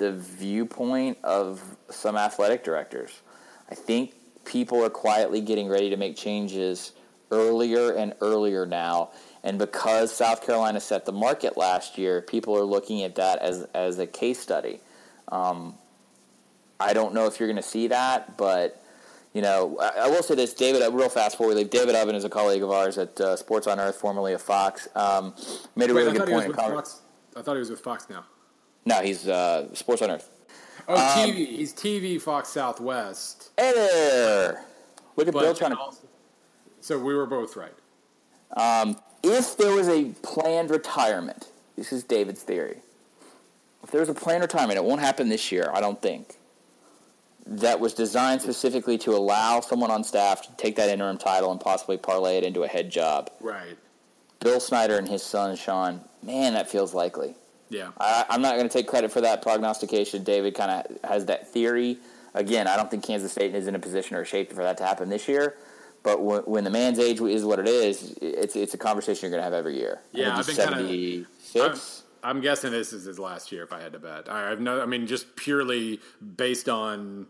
the 0.00 0.12
viewpoint 0.12 1.18
of 1.22 1.62
some 1.90 2.16
athletic 2.16 2.64
directors. 2.64 3.20
I 3.70 3.74
think 3.76 4.14
people 4.44 4.82
are 4.82 4.90
quietly 4.90 5.42
getting 5.42 5.68
ready 5.68 5.90
to 5.90 5.96
make 5.96 6.16
changes 6.16 6.92
earlier 7.30 7.92
and 7.92 8.14
earlier 8.20 8.66
now. 8.66 9.10
And 9.44 9.58
because 9.58 10.12
South 10.12 10.44
Carolina 10.44 10.80
set 10.80 11.04
the 11.04 11.12
market 11.12 11.56
last 11.56 11.98
year, 11.98 12.22
people 12.22 12.56
are 12.56 12.64
looking 12.64 13.04
at 13.04 13.14
that 13.16 13.38
as, 13.40 13.66
as 13.74 13.98
a 13.98 14.06
case 14.06 14.40
study. 14.40 14.80
Um, 15.28 15.74
I 16.80 16.94
don't 16.94 17.14
know 17.14 17.26
if 17.26 17.38
you're 17.38 17.48
going 17.48 17.62
to 17.62 17.62
see 17.62 17.88
that, 17.88 18.38
but 18.38 18.82
you 19.34 19.42
know, 19.42 19.78
I, 19.80 20.06
I, 20.06 20.08
will 20.08 20.22
say 20.22 20.34
this, 20.34 20.54
David, 20.54 20.82
real 20.92 21.08
fast 21.10 21.34
before 21.34 21.48
we 21.48 21.54
leave, 21.54 21.70
David 21.70 21.94
Ubben 21.94 22.14
is 22.14 22.24
a 22.24 22.30
colleague 22.30 22.62
of 22.62 22.70
ours 22.70 22.98
at 22.98 23.20
uh, 23.20 23.36
Sports 23.36 23.66
on 23.66 23.78
Earth, 23.78 23.96
formerly 23.96 24.32
of 24.32 24.42
Fox, 24.42 24.88
um, 24.96 25.34
made 25.76 25.90
a 25.90 25.94
Wait, 25.94 26.06
really 26.06 26.18
good 26.18 26.28
point. 26.28 26.58
I 27.36 27.42
thought 27.42 27.52
he 27.52 27.60
was 27.60 27.70
with 27.70 27.80
Fox 27.80 28.08
now. 28.10 28.24
No, 28.84 29.00
he's 29.02 29.28
uh, 29.28 29.72
Sports 29.74 30.02
on 30.02 30.10
Earth. 30.10 30.30
Oh, 30.88 30.94
um, 30.94 31.30
TV. 31.30 31.46
He's 31.46 31.72
TV 31.72 32.20
Fox 32.20 32.48
Southwest. 32.48 33.50
Hey. 33.56 34.52
Look 35.16 35.28
at 35.28 35.34
but 35.34 35.40
Bill 35.40 35.54
trying 35.54 35.72
to. 35.72 35.78
Also, 35.78 36.08
so 36.80 36.98
we 36.98 37.14
were 37.14 37.26
both 37.26 37.56
right. 37.56 37.74
Um, 38.56 38.96
if 39.22 39.56
there 39.56 39.72
was 39.74 39.88
a 39.88 40.06
planned 40.22 40.70
retirement, 40.70 41.48
this 41.76 41.92
is 41.92 42.02
David's 42.02 42.42
theory. 42.42 42.78
if 43.82 43.90
there 43.90 44.00
was 44.00 44.08
a 44.08 44.14
planned 44.14 44.42
retirement, 44.42 44.78
it 44.78 44.84
won't 44.84 45.00
happen 45.00 45.28
this 45.28 45.52
year, 45.52 45.70
I 45.72 45.80
don't 45.80 46.00
think. 46.00 46.36
That 47.46 47.80
was 47.80 47.94
designed 47.94 48.42
specifically 48.42 48.98
to 48.98 49.12
allow 49.12 49.60
someone 49.60 49.90
on 49.90 50.04
staff 50.04 50.42
to 50.42 50.52
take 50.56 50.76
that 50.76 50.88
interim 50.88 51.18
title 51.18 51.50
and 51.50 51.60
possibly 51.60 51.96
parlay 51.96 52.38
it 52.38 52.44
into 52.44 52.62
a 52.62 52.68
head 52.68 52.90
job. 52.90 53.30
Right. 53.40 53.76
Bill 54.40 54.60
Snyder 54.60 54.96
and 54.96 55.08
his 55.08 55.22
son 55.22 55.56
Sean, 55.56 56.00
man, 56.22 56.54
that 56.54 56.70
feels 56.70 56.94
likely. 56.94 57.34
Yeah. 57.70 57.90
I, 57.98 58.26
I'm 58.28 58.42
not 58.42 58.56
going 58.56 58.68
to 58.68 58.72
take 58.72 58.86
credit 58.86 59.10
for 59.10 59.20
that 59.22 59.40
prognostication. 59.42 60.22
David 60.24 60.54
kind 60.54 60.70
of 60.70 61.08
has 61.10 61.24
that 61.26 61.48
theory. 61.48 61.98
Again, 62.34 62.66
I 62.68 62.76
don't 62.76 62.90
think 62.90 63.02
Kansas 63.04 63.32
State 63.32 63.54
is 63.54 63.66
in 63.66 63.74
a 63.74 63.78
position 63.78 64.16
or 64.16 64.24
shape 64.24 64.52
for 64.52 64.62
that 64.62 64.76
to 64.78 64.84
happen 64.84 65.08
this 65.08 65.26
year. 65.28 65.56
But 66.02 66.16
w- 66.16 66.42
when 66.42 66.64
the 66.64 66.70
man's 66.70 66.98
age 66.98 67.20
is 67.20 67.44
what 67.44 67.58
it 67.58 67.68
is, 67.68 68.16
it's 68.22 68.56
it's 68.56 68.74
a 68.74 68.78
conversation 68.78 69.22
you're 69.30 69.38
going 69.38 69.40
to 69.40 69.44
have 69.44 69.52
every 69.52 69.76
year. 69.78 70.00
Yeah, 70.12 70.36
I've 70.36 70.46
been 70.46 70.56
kinda- 70.56 70.76
76. 70.76 72.02
I'm 72.22 72.40
guessing 72.40 72.70
this 72.70 72.92
is 72.92 73.04
his 73.04 73.18
last 73.18 73.50
year 73.50 73.62
if 73.62 73.72
I 73.72 73.80
had 73.80 73.92
to 73.94 73.98
bet. 73.98 74.28
I 74.28 74.50
have 74.50 74.60
no, 74.60 74.80
I 74.82 74.86
mean, 74.86 75.06
just 75.06 75.36
purely 75.36 76.00
based 76.36 76.68
on, 76.68 77.26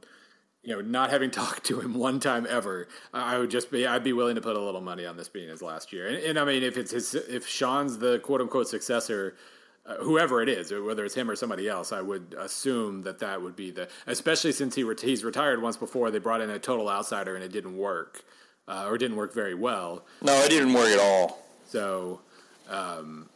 you 0.63 0.75
know, 0.75 0.81
not 0.81 1.11
having 1.11 1.31
talked 1.43 1.65
to 1.67 1.81
him 1.81 1.95
one 1.95 2.19
time 2.21 2.47
ever, 2.49 2.89
I 3.15 3.39
would 3.39 3.51
just 3.51 3.71
be, 3.71 3.87
I'd 3.87 4.03
be 4.05 4.13
willing 4.13 4.35
to 4.35 4.41
put 4.41 4.57
a 4.57 4.61
little 4.61 4.81
money 4.81 5.07
on 5.07 5.17
this 5.17 5.29
being 5.29 5.49
his 5.49 5.63
last 5.63 5.93
year. 5.93 6.09
And, 6.09 6.17
and 6.19 6.39
I 6.39 6.45
mean, 6.45 6.63
if 6.63 6.77
it's 6.77 6.91
his, 6.91 7.15
if 7.15 7.47
Sean's 7.47 7.99
the 7.99 8.19
quote 8.19 8.41
unquote 8.41 8.69
successor, 8.69 9.37
uh, 9.87 9.95
whoever 9.97 10.43
it 10.43 10.49
is, 10.49 10.73
whether 10.73 11.05
it's 11.05 11.15
him 11.15 11.31
or 11.31 11.37
somebody 11.37 11.69
else, 11.69 11.93
I 11.93 12.01
would 12.01 12.35
assume 12.39 13.03
that 13.03 13.19
that 13.21 13.41
would 13.43 13.57
be 13.57 13.71
the, 13.71 13.89
especially 14.07 14.53
since 14.53 14.75
he 14.75 14.83
ret- 14.85 15.01
he's 15.01 15.25
retired 15.25 15.63
once 15.63 15.77
before. 15.77 16.11
They 16.11 16.19
brought 16.19 16.41
in 16.41 16.51
a 16.51 16.59
total 16.59 16.89
outsider 16.89 17.35
and 17.35 17.43
it 17.45 17.53
didn't 17.53 17.77
work, 17.77 18.23
uh, 18.69 18.85
or 18.87 18.99
didn't 18.99 19.17
work 19.17 19.33
very 19.33 19.55
well. 19.55 20.05
no, 20.23 20.33
it 20.45 20.51
didn't 20.51 20.75
work 20.75 20.89
at 20.89 20.99
all. 21.01 21.45
So, 21.67 22.21
um, 22.69 23.29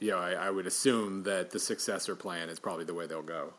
you 0.00 0.10
know, 0.10 0.18
I, 0.18 0.32
I 0.32 0.50
would 0.50 0.66
assume 0.66 1.22
that 1.24 1.50
the 1.50 1.58
successor 1.58 2.14
plan 2.14 2.48
is 2.48 2.60
probably 2.60 2.84
the 2.84 2.94
way 2.94 3.06
they'll 3.06 3.22
go. 3.22 3.52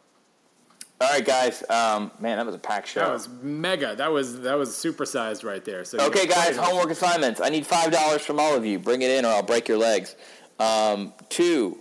All 1.02 1.10
right, 1.12 1.26
guys. 1.26 1.62
Um, 1.70 2.10
man, 2.22 2.38
that 2.38 2.46
was 2.46 2.56
a 2.56 2.60
packed 2.60 2.88
show. 2.88 3.02
That 3.02 3.12
was 3.12 3.28
mega. 3.42 3.96
That 3.98 4.12
was 4.14 4.40
that 4.42 4.58
was 4.58 4.70
supersized 4.70 5.44
right 5.44 5.64
there. 5.66 5.84
So 5.84 6.00
Okay, 6.00 6.26
guys, 6.26 6.56
homework 6.62 6.90
assignments. 6.90 7.42
I 7.42 7.50
need 7.50 7.68
five 7.68 7.92
dollars 7.92 8.22
from 8.26 8.40
all 8.40 8.56
of 8.56 8.66
you. 8.66 8.80
Bring 8.80 9.02
it 9.02 9.12
in, 9.12 9.26
or 9.26 9.30
I'll 9.30 9.44
break 9.44 9.68
your 9.68 9.78
legs. 9.78 10.16
Um, 10.58 11.14
two, 11.28 11.78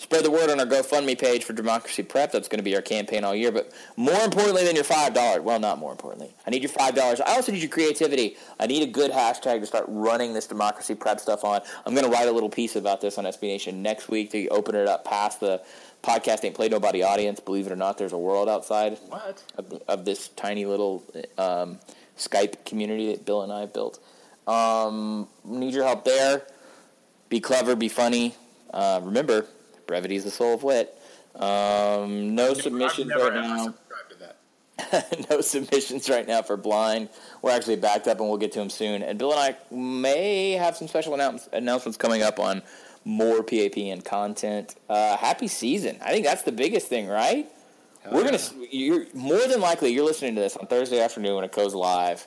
spread 0.00 0.24
the 0.24 0.30
word 0.30 0.48
on 0.48 0.58
our 0.58 0.64
GoFundMe 0.64 1.18
page 1.18 1.44
for 1.44 1.52
Democracy 1.52 2.02
Prep. 2.02 2.32
That's 2.32 2.48
going 2.48 2.58
to 2.58 2.64
be 2.64 2.74
our 2.74 2.80
campaign 2.80 3.22
all 3.22 3.34
year. 3.34 3.52
But 3.52 3.70
more 3.96 4.18
importantly 4.22 4.64
than 4.64 4.74
your 4.74 4.84
five 4.84 5.12
dollars, 5.12 5.42
well, 5.42 5.60
not 5.60 5.78
more 5.78 5.92
importantly, 5.92 6.32
I 6.46 6.50
need 6.50 6.62
your 6.62 6.70
five 6.70 6.94
dollars. 6.94 7.20
I 7.20 7.34
also 7.34 7.52
need 7.52 7.60
your 7.60 7.70
creativity. 7.70 8.36
I 8.58 8.66
need 8.66 8.82
a 8.82 8.90
good 8.90 9.10
hashtag 9.10 9.60
to 9.60 9.66
start 9.66 9.84
running 9.88 10.32
this 10.32 10.46
Democracy 10.46 10.94
Prep 10.94 11.20
stuff 11.20 11.44
on. 11.44 11.60
I'm 11.84 11.94
going 11.94 12.06
to 12.06 12.10
write 12.10 12.28
a 12.28 12.32
little 12.32 12.48
piece 12.48 12.76
about 12.76 13.02
this 13.02 13.18
on 13.18 13.24
SB 13.24 13.42
Nation 13.42 13.82
next 13.82 14.08
week 14.08 14.30
to 14.30 14.48
open 14.48 14.74
it 14.74 14.88
up 14.88 15.04
past 15.04 15.40
the 15.40 15.62
podcast 16.02 16.44
ain't 16.46 16.54
played 16.54 16.70
nobody 16.70 17.02
audience. 17.02 17.38
Believe 17.38 17.66
it 17.66 17.72
or 17.72 17.76
not, 17.76 17.98
there's 17.98 18.14
a 18.14 18.18
world 18.18 18.48
outside 18.48 18.98
what? 19.08 19.44
of, 19.58 19.82
of 19.86 20.04
this 20.06 20.28
tiny 20.28 20.64
little 20.64 21.04
um, 21.36 21.78
Skype 22.16 22.64
community 22.64 23.12
that 23.12 23.26
Bill 23.26 23.42
and 23.42 23.52
I 23.52 23.60
have 23.60 23.74
built. 23.74 23.98
Um, 24.46 25.28
need 25.44 25.74
your 25.74 25.84
help 25.84 26.06
there. 26.06 26.46
Be 27.28 27.38
clever, 27.38 27.76
be 27.76 27.88
funny. 27.88 28.34
Uh, 28.72 29.00
remember, 29.02 29.46
brevity 29.90 30.14
is 30.14 30.22
the 30.22 30.30
soul 30.30 30.54
of 30.54 30.62
wit. 30.62 30.96
Um, 31.34 32.36
no 32.36 32.54
submissions 32.54 33.12
right 33.12 33.34
now. 33.34 33.74
no 35.30 35.40
submissions 35.40 36.08
right 36.08 36.28
now 36.28 36.42
for 36.42 36.56
blind. 36.56 37.08
We're 37.42 37.50
actually 37.50 37.76
backed 37.76 38.06
up, 38.06 38.20
and 38.20 38.28
we'll 38.28 38.38
get 38.38 38.52
to 38.52 38.60
them 38.60 38.70
soon. 38.70 39.02
And 39.02 39.18
Bill 39.18 39.32
and 39.32 39.40
I 39.40 39.74
may 39.74 40.52
have 40.52 40.76
some 40.76 40.86
special 40.86 41.12
announce- 41.12 41.48
announcements 41.52 41.98
coming 41.98 42.22
up 42.22 42.38
on 42.38 42.62
more 43.04 43.42
PAP 43.42 43.76
and 43.78 44.04
content. 44.04 44.76
Uh, 44.88 45.16
happy 45.16 45.48
season! 45.48 45.98
I 46.00 46.12
think 46.12 46.24
that's 46.24 46.42
the 46.42 46.52
biggest 46.52 46.86
thing, 46.86 47.08
right? 47.08 47.50
We're 48.10 48.24
gonna. 48.24 48.38
You're 48.70 49.06
more 49.12 49.46
than 49.48 49.60
likely 49.60 49.92
you're 49.92 50.04
listening 50.04 50.36
to 50.36 50.40
this 50.40 50.56
on 50.56 50.68
Thursday 50.68 51.00
afternoon 51.00 51.34
when 51.34 51.44
it 51.44 51.52
goes 51.52 51.74
live. 51.74 52.26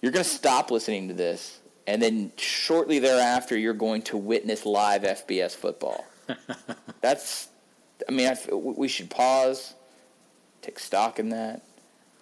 You're 0.00 0.12
gonna 0.12 0.22
stop 0.22 0.70
listening 0.70 1.08
to 1.08 1.14
this, 1.14 1.58
and 1.88 2.00
then 2.00 2.30
shortly 2.36 3.00
thereafter, 3.00 3.58
you're 3.58 3.74
going 3.74 4.02
to 4.02 4.16
witness 4.16 4.64
live 4.64 5.02
FBS 5.02 5.56
football. 5.56 6.06
That's. 7.00 7.48
I 8.08 8.12
mean, 8.12 8.28
I 8.28 8.54
we 8.54 8.88
should 8.88 9.10
pause, 9.10 9.74
take 10.62 10.78
stock 10.78 11.18
in 11.18 11.30
that. 11.30 11.62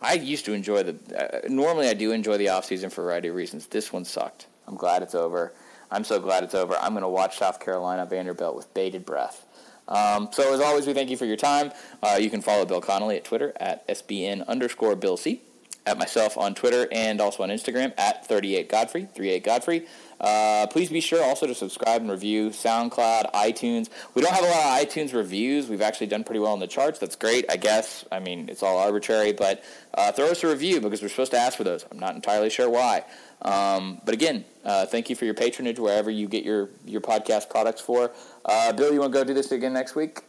I 0.00 0.14
used 0.14 0.44
to 0.46 0.52
enjoy 0.52 0.82
the. 0.82 1.44
Uh, 1.44 1.48
normally, 1.48 1.88
I 1.88 1.94
do 1.94 2.12
enjoy 2.12 2.36
the 2.36 2.48
off 2.50 2.64
season 2.64 2.90
for 2.90 3.02
a 3.02 3.04
variety 3.04 3.28
of 3.28 3.34
reasons. 3.34 3.66
This 3.66 3.92
one 3.92 4.04
sucked. 4.04 4.46
I'm 4.66 4.76
glad 4.76 5.02
it's 5.02 5.14
over. 5.14 5.52
I'm 5.90 6.04
so 6.04 6.18
glad 6.18 6.42
it's 6.42 6.54
over. 6.54 6.76
I'm 6.76 6.92
going 6.92 7.02
to 7.02 7.08
watch 7.08 7.38
South 7.38 7.60
Carolina 7.60 8.06
Vanderbilt 8.06 8.56
with 8.56 8.72
bated 8.74 9.04
breath. 9.04 9.46
Um, 9.88 10.28
so 10.32 10.54
as 10.54 10.60
always, 10.60 10.86
we 10.86 10.94
thank 10.94 11.10
you 11.10 11.16
for 11.16 11.26
your 11.26 11.36
time. 11.36 11.72
Uh, 12.02 12.18
you 12.20 12.30
can 12.30 12.40
follow 12.40 12.64
Bill 12.64 12.80
Connelly 12.80 13.16
at 13.16 13.24
Twitter 13.24 13.52
at 13.56 13.86
SBN 13.88 14.46
underscore 14.46 14.96
Bill 14.96 15.16
C. 15.16 15.42
At 15.84 15.98
myself 15.98 16.38
on 16.38 16.54
Twitter 16.54 16.86
and 16.92 17.20
also 17.20 17.42
on 17.42 17.48
Instagram 17.48 17.92
at 17.98 18.24
38 18.26 18.68
Godfrey, 18.68 19.08
38 19.16 19.42
Godfrey. 19.42 19.86
Uh, 20.22 20.66
please 20.68 20.88
be 20.88 21.00
sure 21.00 21.22
also 21.22 21.46
to 21.46 21.54
subscribe 21.54 22.00
and 22.00 22.10
review 22.10 22.50
SoundCloud, 22.50 23.32
iTunes. 23.32 23.88
We 24.14 24.22
don't 24.22 24.32
have 24.32 24.44
a 24.44 24.46
lot 24.46 24.82
of 24.82 24.88
iTunes 24.88 25.12
reviews. 25.12 25.68
We've 25.68 25.82
actually 25.82 26.06
done 26.06 26.22
pretty 26.22 26.38
well 26.40 26.54
in 26.54 26.60
the 26.60 26.66
charts. 26.66 26.98
That's 26.98 27.16
great, 27.16 27.44
I 27.50 27.56
guess. 27.56 28.04
I 28.12 28.20
mean, 28.20 28.48
it's 28.48 28.62
all 28.62 28.78
arbitrary, 28.78 29.32
but 29.32 29.64
uh, 29.94 30.12
throw 30.12 30.26
us 30.26 30.44
a 30.44 30.48
review 30.48 30.80
because 30.80 31.02
we're 31.02 31.08
supposed 31.08 31.32
to 31.32 31.38
ask 31.38 31.56
for 31.56 31.64
those. 31.64 31.84
I'm 31.90 31.98
not 31.98 32.14
entirely 32.14 32.50
sure 32.50 32.70
why. 32.70 33.04
Um, 33.42 34.00
but 34.04 34.14
again, 34.14 34.44
uh, 34.64 34.86
thank 34.86 35.10
you 35.10 35.16
for 35.16 35.24
your 35.24 35.34
patronage 35.34 35.78
wherever 35.78 36.10
you 36.10 36.28
get 36.28 36.44
your, 36.44 36.70
your 36.86 37.00
podcast 37.00 37.50
products 37.50 37.80
for. 37.80 38.12
Uh, 38.44 38.72
Bill, 38.72 38.92
you 38.92 39.00
want 39.00 39.12
to 39.12 39.18
go 39.18 39.24
do 39.24 39.34
this 39.34 39.50
again 39.50 39.72
next 39.72 39.96
week? 39.96 40.20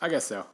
I 0.00 0.08
guess 0.08 0.24
so. 0.24 0.46